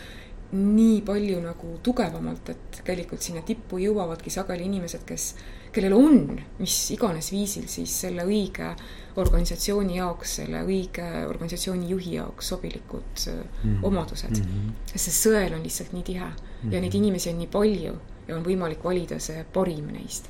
nii 0.55 1.03
palju 1.05 1.43
nagu 1.45 1.75
tugevamalt, 1.85 2.55
et 2.55 2.81
tegelikult 2.87 3.23
sinna 3.23 3.43
tippu 3.47 3.83
jõuavadki 3.83 4.33
sageli 4.33 4.65
inimesed, 4.71 5.05
kes, 5.07 5.35
kellel 5.73 5.95
on 5.97 6.41
mis 6.59 6.77
iganes 6.95 7.33
viisil 7.33 7.67
siis 7.69 7.93
selle 8.07 8.25
õige 8.27 8.73
organisatsiooni 9.19 9.97
jaoks, 9.99 10.37
selle 10.41 10.63
õige 10.67 11.07
organisatsiooni 11.29 11.89
juhi 11.91 12.15
jaoks 12.15 12.49
sobilikud 12.49 13.25
mm 13.27 13.41
-hmm. 13.63 13.81
omadused 13.83 14.31
mm. 14.31 14.45
-hmm. 14.45 14.99
see 14.99 15.15
sõel 15.15 15.55
on 15.55 15.63
lihtsalt 15.63 15.93
nii 15.93 16.03
tihe 16.03 16.25
mm 16.25 16.35
-hmm. 16.35 16.73
ja 16.73 16.81
neid 16.81 16.95
inimesi 16.95 17.31
on 17.31 17.39
nii 17.39 17.51
palju 17.53 17.97
ja 18.29 18.37
on 18.37 18.45
võimalik 18.45 18.85
valida 18.85 19.19
see 19.19 19.45
parim 19.53 19.89
neist. 19.93 20.29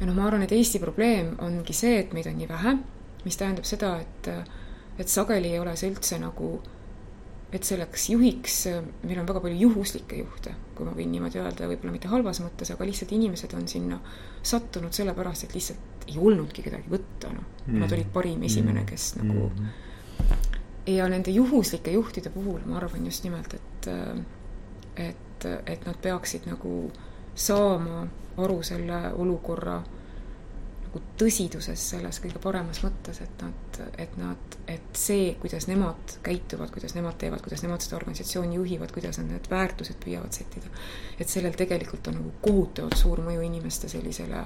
ja 0.00 0.06
noh, 0.06 0.14
ma 0.14 0.26
arvan, 0.26 0.42
et 0.42 0.52
Eesti 0.52 0.78
probleem 0.78 1.36
ongi 1.38 1.72
see, 1.72 1.98
et 1.98 2.12
meid 2.12 2.26
on 2.26 2.36
nii 2.38 2.48
vähe, 2.48 2.76
mis 3.24 3.36
tähendab 3.36 3.64
seda, 3.64 4.00
et, 4.00 4.30
et 4.98 5.08
sageli 5.08 5.52
ei 5.52 5.58
ole 5.58 5.76
see 5.76 5.90
üldse 5.90 6.18
nagu, 6.18 6.60
et 7.52 7.64
selleks 7.64 8.08
juhiks, 8.10 8.66
meil 9.02 9.20
on 9.20 9.28
väga 9.28 9.40
palju 9.40 9.58
juhuslikke 9.68 10.16
juhte, 10.16 10.54
kui 10.74 10.86
ma 10.88 10.94
võin 10.96 11.12
niimoodi 11.12 11.38
öelda, 11.38 11.68
võib-olla 11.70 11.92
mitte 11.92 12.08
halvas 12.08 12.40
mõttes, 12.40 12.72
aga 12.74 12.88
lihtsalt 12.88 13.12
inimesed 13.12 13.54
on 13.54 13.68
sinna 13.68 14.00
sattunud 14.42 14.92
sellepärast, 14.92 15.44
et 15.44 15.54
lihtsalt 15.54 16.06
ei 16.08 16.18
olnudki 16.18 16.62
kedagi 16.62 16.90
võtta, 16.90 17.30
noh. 17.32 17.48
Mm.. 17.66 17.78
Nad 17.84 17.92
olid 17.94 18.08
parim 18.12 18.42
esimene, 18.42 18.84
kes 18.88 19.14
mm. 19.16 19.28
nagu 19.28 19.50
ja 20.86 21.08
nende 21.08 21.30
juhuslike 21.30 21.92
juhtide 21.94 22.30
puhul 22.30 22.60
ma 22.66 22.76
arvan 22.76 23.06
just 23.06 23.24
nimelt, 23.24 23.54
et, 23.54 23.88
et, 24.96 25.46
et 25.66 25.86
nad 25.86 25.98
peaksid 26.02 26.46
nagu 26.50 26.90
saama 27.34 28.06
aru 28.42 28.62
selle 28.66 29.12
olukorra 29.14 29.82
nagu 30.92 31.00
tõsiduses 31.16 31.82
selles 31.94 32.18
kõige 32.20 32.40
paremas 32.42 32.82
mõttes, 32.84 33.22
et 33.24 33.42
nad, 33.42 33.78
et 34.00 34.16
nad, 34.20 34.56
et 34.68 34.98
see, 34.98 35.30
kuidas 35.40 35.64
nemad 35.70 36.18
käituvad, 36.24 36.68
kuidas 36.74 36.92
nemad 36.94 37.16
teevad, 37.20 37.40
kuidas 37.40 37.62
nemad 37.64 37.80
seda 37.80 37.96
organisatsiooni 37.96 38.58
juhivad, 38.58 38.92
kuidas 38.92 39.16
nad 39.18 39.30
need 39.32 39.48
väärtused 39.48 39.96
püüavad 40.02 40.36
sättida. 40.36 40.68
et 41.18 41.28
sellel 41.28 41.56
tegelikult 41.56 42.08
on 42.08 42.18
nagu 42.20 42.32
kohutavalt 42.42 42.96
suur 42.96 43.22
mõju 43.24 43.40
inimeste 43.40 43.88
sellisele, 43.88 44.44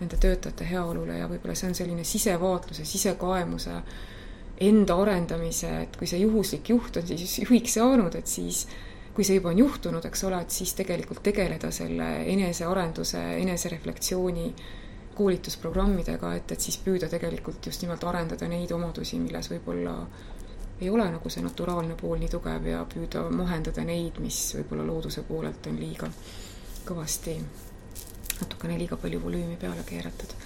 nende 0.00 0.16
töötajate 0.20 0.66
heaolule 0.68 1.18
ja 1.18 1.28
võib-olla 1.28 1.56
see 1.56 1.70
on 1.70 1.74
selline 1.74 2.04
sisevaatluse, 2.04 2.84
sisekaemuse, 2.84 3.80
enda 4.60 4.96
arendamise, 5.00 5.70
et 5.86 5.96
kui 5.96 6.06
see 6.06 6.20
juhuslik 6.20 6.68
juht 6.68 6.96
on 7.00 7.06
siis 7.06 7.38
juhiks 7.46 7.78
saanud, 7.78 8.14
et 8.14 8.26
siis 8.26 8.66
kui 9.14 9.24
see 9.24 9.38
juba 9.38 9.54
on 9.54 9.58
juhtunud, 9.58 10.04
eks 10.04 10.24
ole, 10.28 10.42
et 10.44 10.50
siis 10.54 10.74
tegelikult 10.78 11.22
tegeleda 11.24 11.72
selle 11.74 12.10
enesearenduse, 12.34 13.22
enesereflektsiooni 13.40 14.52
koolitusprogrammidega, 15.18 16.32
et, 16.38 16.52
et 16.54 16.60
siis 16.60 16.78
püüda 16.84 17.08
tegelikult 17.10 17.66
just 17.66 17.82
nimelt 17.82 18.04
arendada 18.06 18.48
neid 18.50 18.72
omadusi, 18.74 19.18
milles 19.22 19.50
võib-olla 19.52 19.94
ei 20.80 20.90
ole 20.90 21.08
nagu 21.10 21.30
see 21.30 21.42
naturaalne 21.42 21.96
pool 21.98 22.20
nii 22.20 22.30
tugev 22.30 22.66
ja 22.70 22.84
püüda 22.92 23.24
mahendada 23.34 23.84
neid, 23.86 24.20
mis 24.22 24.38
võib-olla 24.58 24.86
looduse 24.86 25.24
poolelt 25.26 25.66
on 25.66 25.80
liiga 25.80 26.10
kõvasti, 26.88 27.34
natukene 28.38 28.78
liiga 28.78 28.96
palju 28.96 29.20
volüümi 29.24 29.58
peale 29.60 29.82
keeratud. 29.86 30.36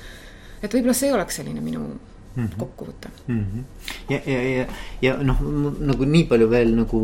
et 0.62 0.72
võib-olla 0.72 0.96
see 0.96 1.12
oleks 1.12 1.36
selline 1.36 1.60
minu 1.60 1.82
mm 1.82 2.46
-hmm. 2.46 2.58
kokkuvõte 2.58 3.08
mm. 3.26 3.44
-hmm. 3.44 3.64
ja, 4.08 4.20
ja, 4.26 4.42
ja, 4.42 4.66
ja 5.02 5.16
noh, 5.22 5.40
nagu 5.80 6.04
nii 6.04 6.24
palju 6.24 6.50
veel 6.50 6.74
nagu 6.76 7.00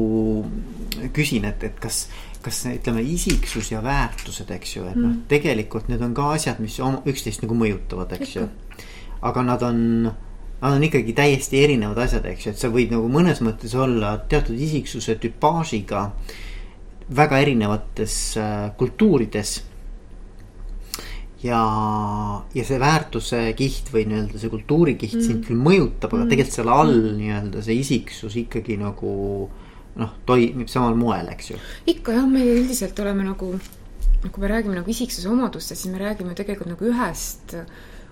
küsin, 1.12 1.44
et, 1.44 1.64
et 1.64 1.80
kas, 1.80 2.08
kas 2.42 2.62
ütleme, 2.70 3.02
isiksus 3.02 3.72
ja 3.72 3.82
väärtused, 3.82 4.50
eks 4.54 4.76
ju, 4.76 4.84
et 4.86 4.96
mm 4.96 5.02
-hmm. 5.02 5.06
noh, 5.06 5.28
tegelikult 5.28 5.88
need 5.88 6.02
on 6.02 6.14
ka 6.14 6.30
asjad, 6.32 6.60
mis 6.60 6.78
üksteist 6.80 7.42
nagu 7.42 7.54
mõjutavad, 7.54 8.12
eks 8.20 8.36
ju. 8.36 8.48
aga 9.22 9.42
nad 9.42 9.62
on, 9.62 10.02
nad 10.60 10.72
on 10.72 10.84
ikkagi 10.84 11.12
täiesti 11.12 11.64
erinevad 11.64 11.98
asjad, 11.98 12.26
eks 12.26 12.46
ju, 12.46 12.52
et 12.52 12.58
sa 12.58 12.68
võid 12.68 12.90
nagu 12.90 13.08
mõnes 13.08 13.40
mõttes 13.40 13.74
olla 13.74 14.18
teatud 14.18 14.60
isiksuse 14.60 15.14
tüpaažiga 15.14 16.12
väga 17.16 17.38
erinevates 17.38 18.36
äh, 18.36 18.70
kultuurides 18.76 19.62
ja, 21.42 21.62
ja 22.54 22.64
see 22.66 22.80
väärtuse 22.80 23.40
kiht 23.58 23.92
või 23.94 24.04
nii-öelda 24.10 24.40
see 24.40 24.52
kultuurikiht 24.52 25.14
mm. 25.14 25.24
sind 25.24 25.46
küll 25.46 25.60
mõjutab, 25.62 26.12
aga 26.12 26.24
mm. 26.24 26.30
tegelikult 26.32 26.58
seal 26.58 26.72
all 26.74 26.94
mm. 26.94 27.16
nii-öelda 27.22 27.64
see 27.64 27.78
isiksus 27.82 28.36
ikkagi 28.42 28.78
nagu 28.80 29.12
noh, 29.98 30.14
toimib 30.26 30.70
samal 30.70 30.96
moel, 30.98 31.30
eks 31.34 31.52
ju. 31.52 31.60
ikka 31.90 32.16
jah, 32.18 32.28
me 32.30 32.44
üldiselt 32.54 32.98
oleme 33.02 33.26
nagu, 33.26 33.54
kui 34.28 34.42
me 34.42 34.50
räägime 34.50 34.78
nagu 34.78 34.90
isiksuse 34.90 35.30
omadustest, 35.30 35.82
siis 35.82 35.92
me 35.92 36.02
räägime 36.02 36.36
tegelikult 36.38 36.72
nagu 36.74 36.90
ühest 36.90 37.56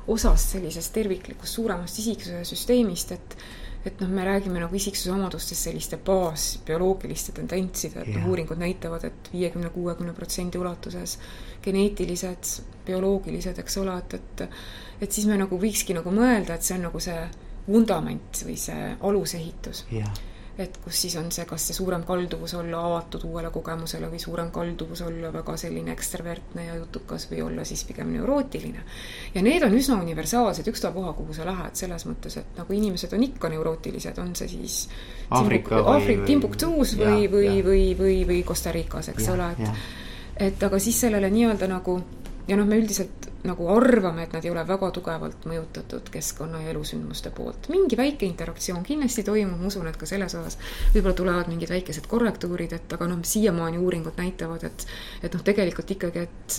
osast 0.06 0.54
sellisest 0.54 0.92
terviklikust 0.94 1.58
suuremast 1.58 2.02
isiksuse 2.02 2.44
süsteemist, 2.46 3.14
et 3.16 3.38
et 3.86 4.00
noh, 4.02 4.08
me 4.10 4.24
räägime 4.26 4.58
nagu 4.58 4.74
isiksuse 4.74 5.12
omadustest 5.14 5.68
selliste 5.68 5.98
baasbioloogiliste 6.02 7.30
tendentside, 7.36 8.00
et 8.02 8.16
noh, 8.16 8.24
uuringud 8.32 8.58
näitavad 8.58 9.04
et, 9.06 9.20
et 9.20 9.28
viiekümne, 9.36 9.70
kuuekümne 9.70 10.14
protsendi 10.14 10.58
ulatuses 10.58 11.20
geneetilised, 11.62 12.50
bioloogilised, 12.86 13.60
eks 13.62 13.78
ole, 13.78 13.94
et, 14.02 14.18
et 14.18 14.48
et 15.06 15.12
siis 15.12 15.28
me 15.30 15.36
nagu 15.38 15.58
võikski 15.60 15.94
nagu 15.94 16.10
mõelda, 16.10 16.56
et 16.56 16.66
see 16.66 16.74
on 16.80 16.88
nagu 16.88 17.02
see 17.04 17.20
vundament 17.68 18.42
või 18.48 18.56
see 18.58 18.88
alusehitus. 19.06 19.84
Yeah 19.92 20.10
et 20.58 20.78
kus 20.84 21.00
siis 21.02 21.16
on 21.20 21.26
see, 21.32 21.44
kas 21.48 21.66
see 21.68 21.76
suurem 21.76 22.04
kalduvus 22.08 22.54
olla 22.56 22.80
avatud 22.88 23.26
uuele 23.28 23.50
kogemusele 23.52 24.08
või 24.12 24.20
suurem 24.22 24.50
kalduvus 24.54 25.02
olla 25.04 25.32
väga 25.32 25.56
selline 25.60 25.92
ekstravertne 25.92 26.64
ja 26.66 26.78
jutukas 26.78 27.28
või 27.30 27.42
olla 27.44 27.64
siis 27.68 27.84
pigem 27.84 28.14
neurootiline. 28.14 28.84
ja 29.34 29.42
need 29.42 29.62
on 29.62 29.76
üsna 29.76 30.00
universaalsed, 30.00 30.68
ükstapuha, 30.72 31.12
kuhu 31.18 31.36
sa 31.36 31.44
lähed, 31.48 31.76
selles 31.76 32.06
mõttes, 32.08 32.38
et 32.40 32.56
nagu 32.56 32.72
inimesed 32.72 33.12
on 33.12 33.28
ikka 33.28 33.52
neurootilised, 33.52 34.18
on 34.18 34.34
see 34.36 34.48
siis 34.48 34.80
Aafrika 35.30 35.82
või 35.84 36.18
Timbuktuus 36.24 36.96
või, 36.98 37.28
või, 37.30 37.62
või, 37.64 37.84
või, 37.98 38.18
või 38.26 38.42
Costa 38.46 38.72
Ricas, 38.72 39.12
eks 39.12 39.28
ja, 39.28 39.36
ole, 39.36 39.52
et 39.58 40.04
et 40.36 40.62
aga 40.62 40.78
siis 40.78 40.98
sellele 41.00 41.30
nii-öelda 41.32 41.68
nagu 41.70 42.00
ja 42.48 42.56
noh, 42.56 42.66
me 42.66 42.78
üldiselt 42.80 43.26
nagu 43.46 43.68
arvame, 43.70 44.24
et 44.26 44.32
nad 44.34 44.44
ei 44.44 44.50
ole 44.50 44.62
väga 44.66 44.88
tugevalt 44.94 45.46
mõjutatud 45.46 46.08
keskkonna 46.12 46.62
ja 46.64 46.72
elusündmuste 46.72 47.30
poolt. 47.34 47.68
mingi 47.70 47.98
väike 47.98 48.26
interaktsioon 48.26 48.84
kindlasti 48.86 49.22
toimub, 49.26 49.60
ma 49.60 49.70
usun, 49.70 49.86
et 49.86 49.98
ka 49.98 50.06
selles 50.06 50.34
osas 50.34 50.58
võib-olla 50.94 51.14
tulevad 51.14 51.50
mingid 51.52 51.70
väikesed 51.70 52.08
korrektuurid, 52.10 52.72
et 52.76 52.96
aga 52.98 53.08
noh, 53.10 53.22
siiamaani 53.22 53.78
uuringud 53.78 54.18
näitavad, 54.18 54.66
et 54.66 54.86
et 55.22 55.34
noh, 55.34 55.44
tegelikult 55.46 55.90
ikkagi, 55.96 56.26
et 56.26 56.58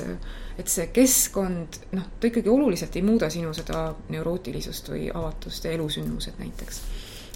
et 0.58 0.72
see 0.72 0.88
keskkond, 0.94 1.82
noh, 1.94 2.08
ta 2.20 2.32
ikkagi 2.32 2.50
oluliselt 2.50 2.96
ei 2.96 3.06
muuda 3.06 3.30
sinu 3.30 3.54
seda 3.54 3.90
neurootilisust 4.10 4.94
või 4.94 5.12
avatust 5.14 5.68
ja 5.68 5.76
elusündmused 5.78 6.40
näiteks 6.40 6.82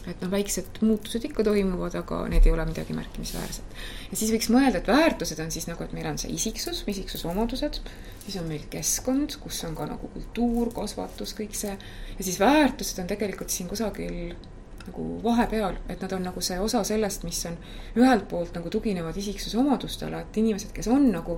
et 0.10 0.22
noh, 0.24 0.32
väiksed 0.32 0.80
muutused 0.82 1.26
ikka 1.28 1.44
toimuvad, 1.46 1.96
aga 2.00 2.24
need 2.32 2.48
ei 2.48 2.54
ole 2.56 2.66
midagi 2.66 2.96
märkimisväärset. 2.98 3.76
ja 4.12 4.18
siis 4.18 4.32
võiks 4.34 4.50
mõelda, 4.54 4.82
et 4.82 4.90
väärtused 4.90 5.42
on 5.44 5.52
siis 5.54 5.68
nagu, 5.70 5.84
et 5.84 5.94
meil 5.94 6.08
on 6.10 6.18
see 6.22 6.32
isiksus, 6.34 6.84
isiksuse 6.90 7.28
omadused, 7.30 7.82
siis 8.26 8.38
on 8.42 8.48
meil 8.50 8.66
keskkond, 8.72 9.38
kus 9.44 9.62
on 9.68 9.76
ka 9.78 9.86
nagu 9.92 10.10
kultuur, 10.16 10.72
kasvatus, 10.74 11.36
kõik 11.38 11.54
see, 11.58 11.76
ja 12.18 12.26
siis 12.26 12.40
väärtused 12.42 13.04
on 13.04 13.12
tegelikult 13.12 13.54
siin 13.54 13.70
kusagil 13.70 14.34
nagu 14.82 15.08
vahepeal, 15.24 15.78
et 15.90 16.02
nad 16.02 16.16
on 16.18 16.26
nagu 16.26 16.42
see 16.42 16.58
osa 16.60 16.82
sellest, 16.88 17.26
mis 17.28 17.44
on 17.50 17.60
ühelt 18.00 18.26
poolt 18.30 18.58
nagu 18.58 18.72
tuginevad 18.74 19.18
isiksuse 19.18 19.60
omadustele, 19.62 20.24
et 20.24 20.42
inimesed, 20.42 20.74
kes 20.74 20.90
on 20.90 21.12
nagu 21.14 21.38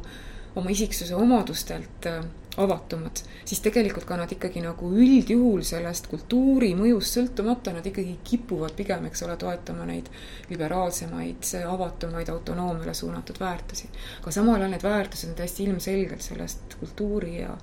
oma 0.55 0.71
isiksuse 0.71 1.15
omadustelt 1.17 2.07
äh, 2.07 2.23
avatumad, 2.57 3.17
siis 3.45 3.61
tegelikult 3.65 4.05
ka 4.05 4.17
nad 4.17 4.31
ikkagi 4.31 4.61
nagu 4.61 4.89
üldjuhul 4.93 5.63
sellest 5.65 6.07
kultuuri 6.11 6.73
mõjust 6.77 7.17
sõltumata, 7.17 7.73
nad 7.73 7.85
ikkagi 7.89 8.19
kipuvad 8.23 8.75
pigem, 8.77 9.07
eks 9.09 9.25
ole, 9.25 9.37
toetama 9.41 9.87
neid 9.89 10.11
liberaalsemaid, 10.51 11.47
avatumaid, 11.69 12.29
autonoomiale 12.29 12.93
suunatud 12.93 13.39
väärtusi. 13.41 13.89
aga 14.21 14.31
samal 14.31 14.61
ajal 14.61 14.75
need 14.75 14.85
väärtused 14.85 15.31
on 15.31 15.39
täiesti 15.41 15.63
ilmselgelt 15.63 16.21
sellest 16.21 16.77
kultuuri 16.79 17.39
ja 17.41 17.57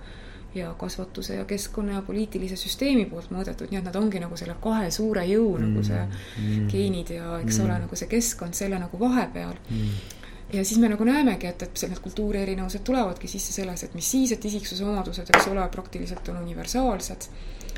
ja 0.54 0.74
kasvatuse 0.74 1.34
ja 1.34 1.44
keskkonna 1.44 1.92
ja 1.92 2.02
poliitilise 2.02 2.56
süsteemi 2.58 3.04
poolt 3.06 3.30
mõõdetud, 3.30 3.70
nii 3.70 3.78
et 3.78 3.84
nad 3.86 3.96
ongi 3.96 4.18
nagu 4.18 4.36
selle 4.36 4.56
kahe 4.62 4.88
suure 4.90 5.22
jõu 5.28 5.52
mm, 5.52 5.68
nagu 5.68 5.84
see 5.86 6.00
mm, 6.00 6.64
geenid 6.72 7.12
ja 7.14 7.36
eks 7.38 7.60
mm, 7.60 7.66
ole, 7.68 7.76
nagu 7.84 7.98
see 8.00 8.10
keskkond 8.10 8.58
selle 8.58 8.80
nagu 8.82 8.98
vahepeal. 8.98 9.54
Mm 9.70 10.16
ja 10.52 10.64
siis 10.64 10.80
me 10.80 10.88
nagu 10.88 11.04
näemegi, 11.04 11.46
et, 11.46 11.62
et 11.62 11.82
need 11.88 12.00
kultuuri 12.02 12.42
erinevused 12.42 12.84
tulevadki 12.86 13.28
sisse 13.28 13.52
selles, 13.52 13.84
et 13.84 13.94
mis 13.94 14.10
siis, 14.10 14.32
et 14.32 14.44
isiksuse 14.44 14.84
omadused, 14.84 15.30
eks 15.34 15.50
ole, 15.52 15.66
praktiliselt 15.72 16.28
on 16.32 16.40
universaalsed, 16.42 17.28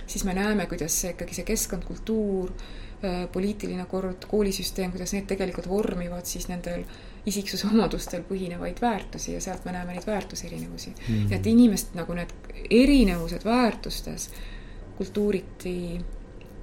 siis 0.07 0.25
me 0.25 0.35
näeme, 0.35 0.67
kuidas 0.71 1.01
see 1.01 1.13
ikkagi 1.15 1.39
see 1.39 1.49
keskkond, 1.49 1.85
kultuur, 1.89 2.53
äh, 3.05 3.25
poliitiline 3.33 3.87
kord, 3.91 4.27
koolisüsteem, 4.31 4.95
kuidas 4.95 5.13
need 5.17 5.29
tegelikult 5.31 5.69
vormivad 5.69 6.29
siis 6.29 6.49
nendel 6.49 6.85
isiksuse 7.27 7.69
omadustel 7.71 8.25
põhinevaid 8.27 8.81
väärtusi 8.83 9.37
ja 9.37 9.41
sealt 9.41 9.65
me 9.65 9.73
näeme 9.77 9.95
neid 9.95 10.07
väärtuserinevusi 10.07 10.91
mm. 10.91 11.15
-hmm. 11.15 11.35
et 11.35 11.47
inimest 11.47 11.95
nagu 11.95 12.15
need 12.19 12.33
erinevused 12.71 13.45
väärtustes 13.45 14.31
kultuuriti 14.97 16.01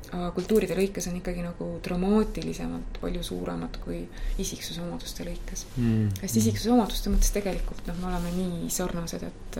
kultuuride 0.10 0.76
lõikes 0.77 1.10
on 1.11 1.19
ikkagi 1.19 1.44
nagu 1.45 1.69
dramaatilisemalt 1.86 2.99
palju 3.02 3.23
suuremad 3.23 3.80
kui 3.84 4.02
isiksuse 4.41 4.81
omaduste 4.81 5.26
lõikes. 5.27 5.65
Mm.. 5.77 6.11
sest 6.22 6.41
isiksuse 6.41 6.73
omaduste 6.73 7.14
mõttes 7.14 7.34
tegelikult 7.36 7.88
noh, 7.90 7.98
me 8.02 8.11
oleme 8.11 8.34
nii 8.36 8.69
sarnased, 8.73 9.26
et 9.30 9.60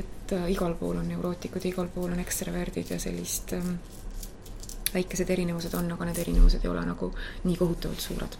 et 0.00 0.32
äh, 0.32 0.46
igal 0.54 0.74
pool 0.80 0.96
on 0.96 1.08
neurootikud 1.08 1.64
ja 1.64 1.70
igal 1.70 1.90
pool 1.92 2.14
on 2.14 2.22
ekstraverdid 2.22 2.94
ja 2.94 2.98
sellist 3.02 3.52
ähm, 3.52 3.74
väikesed 4.94 5.30
erinevused 5.30 5.74
on, 5.76 5.90
aga 5.92 6.08
need 6.08 6.22
erinevused 6.24 6.64
ei 6.64 6.72
ole 6.72 6.84
nagu 6.88 7.10
nii 7.44 7.58
kohutavalt 7.60 8.00
suured 8.00 8.38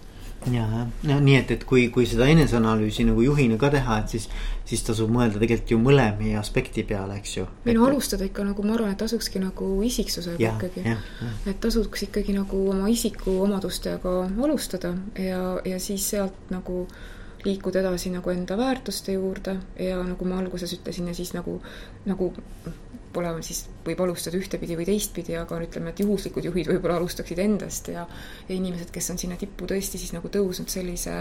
ja, 0.51 0.67
no 1.09 1.19
nii 1.23 1.37
et, 1.39 1.51
et 1.55 1.65
kui, 1.69 1.87
kui 1.95 2.07
seda 2.09 2.27
eneseanalüüsi 2.33 3.07
nagu 3.09 3.23
juhina 3.25 3.59
ka 3.61 3.71
teha, 3.75 3.99
et 4.03 4.15
siis, 4.15 4.29
siis 4.69 4.83
tasub 4.87 5.13
mõelda 5.13 5.41
tegelikult 5.43 5.75
ju 5.75 5.79
mõlemi 5.83 6.35
aspekti 6.41 6.85
peale, 6.89 7.19
eks 7.21 7.37
ju. 7.37 7.47
või 7.67 7.77
no 7.79 7.87
alustada 7.89 8.27
ikka 8.27 8.47
nagu 8.49 8.67
ma 8.67 8.77
arvan, 8.77 8.95
et 8.95 9.01
tasukski 9.03 9.43
nagu 9.43 9.71
isiksusega 9.87 10.43
ja, 10.43 10.55
ikkagi. 10.57 10.85
et 11.51 11.61
tasuks 11.63 12.07
ikkagi 12.09 12.37
nagu 12.37 12.63
oma 12.75 12.91
isiku 12.93 13.39
omadustega 13.47 14.17
alustada 14.33 14.95
ja, 15.19 15.43
ja 15.69 15.83
siis 15.83 16.09
sealt 16.15 16.51
nagu 16.51 16.87
liikuda 17.45 17.83
edasi 17.83 18.11
nagu 18.15 18.31
enda 18.31 18.57
väärtuste 18.59 19.17
juurde 19.17 19.57
ja 19.79 19.99
nagu 20.07 20.25
ma 20.25 20.39
alguses 20.39 20.73
ütlesin 20.79 21.11
ja 21.11 21.15
siis 21.15 21.33
nagu, 21.35 21.59
nagu 22.07 22.33
pole 23.13 23.33
siis, 23.47 23.65
võib 23.87 24.01
alustada 24.05 24.39
ühtepidi 24.39 24.77
või 24.79 24.89
teistpidi, 24.89 25.37
aga 25.39 25.61
ütleme, 25.65 25.93
et 25.93 26.03
juhuslikud 26.05 26.49
juhid 26.49 26.71
võib-olla 26.73 26.99
alustaksid 27.01 27.43
endast 27.43 27.93
ja 27.93 28.07
ja 28.49 28.55
inimesed, 28.55 28.91
kes 28.95 29.11
on 29.15 29.21
sinna 29.21 29.39
tippu 29.41 29.69
tõesti 29.71 30.01
siis 30.01 30.15
nagu 30.17 30.29
tõusnud 30.33 30.73
sellise 30.73 31.19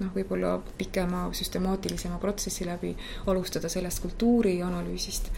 noh, 0.00 0.14
võib-olla 0.14 0.56
pikema 0.78 1.26
süstemaatilisema 1.34 2.18
protsessi 2.22 2.66
läbi, 2.66 2.94
alustada 3.30 3.70
sellest 3.72 4.02
kultuuri 4.02 4.60
analüüsist 4.62 5.30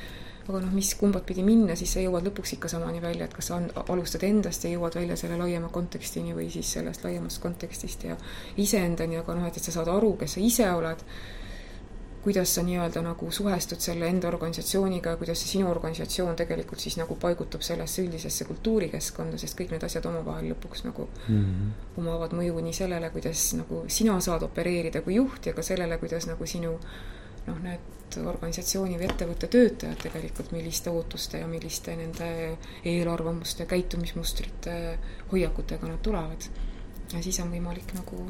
aga 0.47 0.61
noh, 0.63 0.75
mis 0.77 0.93
kumbat 0.99 1.25
pidi 1.27 1.43
minna, 1.47 1.75
siis 1.79 1.93
sa 1.97 2.03
jõuad 2.03 2.27
lõpuks 2.29 2.55
ikka 2.57 2.71
samani 2.71 3.01
välja, 3.03 3.27
et 3.27 3.35
kas 3.35 3.49
sa 3.51 3.59
alustad 3.91 4.23
endast 4.29 4.65
ja 4.65 4.71
jõuad 4.71 4.95
välja 4.99 5.17
selle 5.19 5.39
laiema 5.41 5.71
kontekstini 5.75 6.37
või 6.37 6.47
siis 6.55 6.71
sellest 6.77 7.03
laiemast 7.07 7.41
kontekstist 7.43 8.07
ja 8.07 8.17
iseendani, 8.63 9.19
aga 9.19 9.35
noh, 9.35 9.49
et, 9.49 9.59
et 9.59 9.67
sa 9.67 9.75
saad 9.75 9.91
aru, 9.91 10.15
kes 10.21 10.37
sa 10.37 10.45
ise 10.45 10.69
oled 10.71 11.03
kuidas 12.27 12.55
sa 12.55 12.63
nii-öelda 12.67 13.05
nagu 13.07 13.29
suhestud 13.31 13.79
selle 13.79 14.09
enda 14.11 14.27
organisatsiooniga 14.29 15.13
ja 15.13 15.19
kuidas 15.21 15.39
see 15.45 15.53
sinu 15.53 15.69
organisatsioon 15.71 16.35
tegelikult 16.37 16.83
siis 16.83 16.97
nagu 16.99 17.15
paigutub 17.23 17.63
sellesse 17.63 18.03
üldisesse 18.03 18.45
kultuurikeskkonda, 18.49 19.39
sest 19.39 19.55
kõik 19.61 19.71
need 19.71 19.87
asjad 19.87 20.09
omavahel 20.11 20.49
lõpuks 20.51 20.83
nagu 20.89 21.07
mm 21.13 21.37
-hmm. 21.45 22.01
omavad 22.03 22.35
mõju 22.35 22.65
nii 22.67 22.75
sellele, 22.81 23.11
kuidas 23.15 23.45
nagu 23.61 23.85
sina 23.99 24.19
saad 24.21 24.43
opereerida 24.43 25.05
kui 25.07 25.15
juht 25.21 25.47
ja 25.47 25.55
ka 25.55 25.63
sellele, 25.63 25.99
kuidas 26.03 26.27
nagu 26.27 26.47
sinu 26.47 26.73
noh, 27.47 27.63
need 27.63 28.19
organisatsiooni 28.27 28.99
või 28.99 29.07
ettevõtte 29.13 29.47
töötajad 29.47 30.03
tegelikult, 30.03 30.51
milliste 30.53 30.91
ootuste 30.91 31.39
ja 31.39 31.47
milliste 31.47 31.97
nende 31.97 32.59
eelarvamuste, 32.85 33.67
käitumismustrite, 33.67 34.99
hoiakutega 35.33 35.95
nad 35.95 36.03
tulevad. 36.03 36.51
ja 37.13 37.23
siis 37.23 37.41
on 37.41 37.55
võimalik 37.55 37.95
nagu 37.95 38.27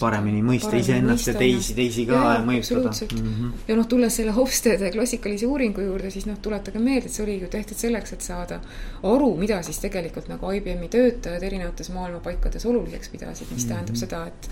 paremini 0.00 0.42
mõista 0.44 0.72
iseennast 0.78 1.30
ja 1.30 1.34
teisi, 1.38 1.76
teisi 1.76 2.06
ka 2.08 2.18
ja, 2.18 2.42
mõjutada. 2.46 2.92
Mm 3.12 3.30
-hmm. 3.30 3.64
ja 3.68 3.76
noh, 3.76 3.88
tulles 3.88 4.16
selle 4.16 4.34
Hofstede 4.36 4.90
klassikalise 4.90 5.46
uuringu 5.46 5.80
juurde, 5.84 6.10
siis 6.10 6.26
noh, 6.26 6.38
tuletage 6.42 6.78
meelde, 6.78 7.06
et 7.06 7.12
see 7.12 7.24
oli 7.24 7.40
ju 7.40 7.48
tehtud 7.48 7.76
selleks, 7.76 8.12
et 8.12 8.26
saada 8.26 8.60
aru, 9.02 9.30
mida 9.36 9.62
siis 9.62 9.78
tegelikult 9.78 10.28
nagu 10.28 10.52
IBM-i 10.52 10.88
töötajad 10.88 11.42
erinevates 11.42 11.90
maailma 11.94 12.20
paikades 12.20 12.66
oluliseks 12.66 13.08
pidasid, 13.08 13.46
mis 13.50 13.64
mm 13.64 13.68
-hmm. 13.68 13.74
tähendab 13.74 13.96
seda, 13.96 14.26
et 14.26 14.50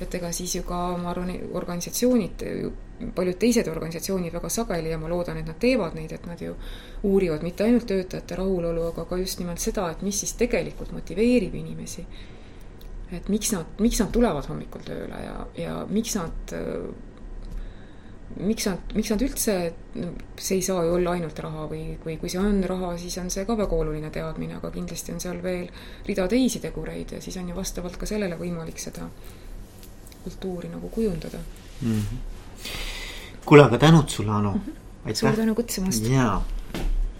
et 0.00 0.14
ega 0.14 0.30
siis 0.32 0.54
ju 0.54 0.62
ka, 0.62 0.96
ma 1.02 1.10
arvan, 1.10 1.32
organisatsioonid, 1.58 2.44
paljud 3.14 3.38
teised 3.38 3.68
organisatsioonid 3.68 4.32
väga 4.32 4.48
sageli 4.48 4.90
ja 4.90 4.98
ma 4.98 5.10
loodan, 5.10 5.40
et 5.40 5.46
nad 5.46 5.58
teevad 5.58 5.94
neid, 5.94 6.12
et 6.12 6.26
nad 6.26 6.40
ju 6.42 6.54
uurivad 7.02 7.42
mitte 7.42 7.64
ainult 7.64 7.86
töötajate 7.86 8.38
rahulolu, 8.38 8.82
aga 8.92 9.04
ka 9.04 9.16
just 9.16 9.38
nimelt 9.42 9.62
seda, 9.62 9.90
et 9.90 10.02
mis 10.02 10.20
siis 10.20 10.32
tegelikult 10.38 10.92
motiveerib 10.92 11.54
inimesi 11.54 12.06
et 13.12 13.28
miks 13.32 13.52
nad, 13.52 13.66
miks 13.80 14.00
nad 14.02 14.10
tulevad 14.12 14.48
hommikul 14.50 14.82
tööle 14.84 15.20
ja, 15.22 15.36
ja 15.56 15.76
miks 15.88 16.16
nad 16.18 16.56
miks 18.36 18.66
nad, 18.68 18.92
miks 18.94 19.10
nad 19.12 19.22
üldse, 19.24 19.54
see 20.36 20.58
ei 20.58 20.64
saa 20.64 20.82
ju 20.84 20.96
olla 20.98 21.14
ainult 21.16 21.38
raha 21.42 21.64
või, 21.70 21.82
või 22.04 22.18
kui 22.20 22.30
see 22.30 22.40
on 22.42 22.60
raha, 22.68 22.92
siis 23.00 23.16
on 23.22 23.30
see 23.32 23.46
ka 23.48 23.56
väga 23.58 23.78
oluline 23.78 24.10
teadmine, 24.14 24.58
aga 24.58 24.70
kindlasti 24.74 25.14
on 25.14 25.22
seal 25.22 25.40
veel 25.42 25.66
rida 26.06 26.28
teisi 26.30 26.60
tegureid 26.62 27.16
ja 27.16 27.22
siis 27.24 27.38
on 27.40 27.48
ju 27.48 27.56
vastavalt 27.56 27.96
ka 28.00 28.08
sellele 28.10 28.38
võimalik 28.40 28.80
seda 28.82 29.08
kultuuri 30.24 30.68
nagu 30.68 30.90
kujundada 30.92 31.40
mm 31.40 31.96
-hmm.. 32.02 32.20
kuule, 33.46 33.64
aga 33.64 33.78
tänud 33.78 34.08
sulle, 34.08 34.30
Anu 34.30 34.52
mm. 34.52 34.60
-hmm. 34.60 35.14
suur 35.14 35.36
tänu 35.36 35.54
kutsumast. 35.54 36.04
jaa 36.04 36.44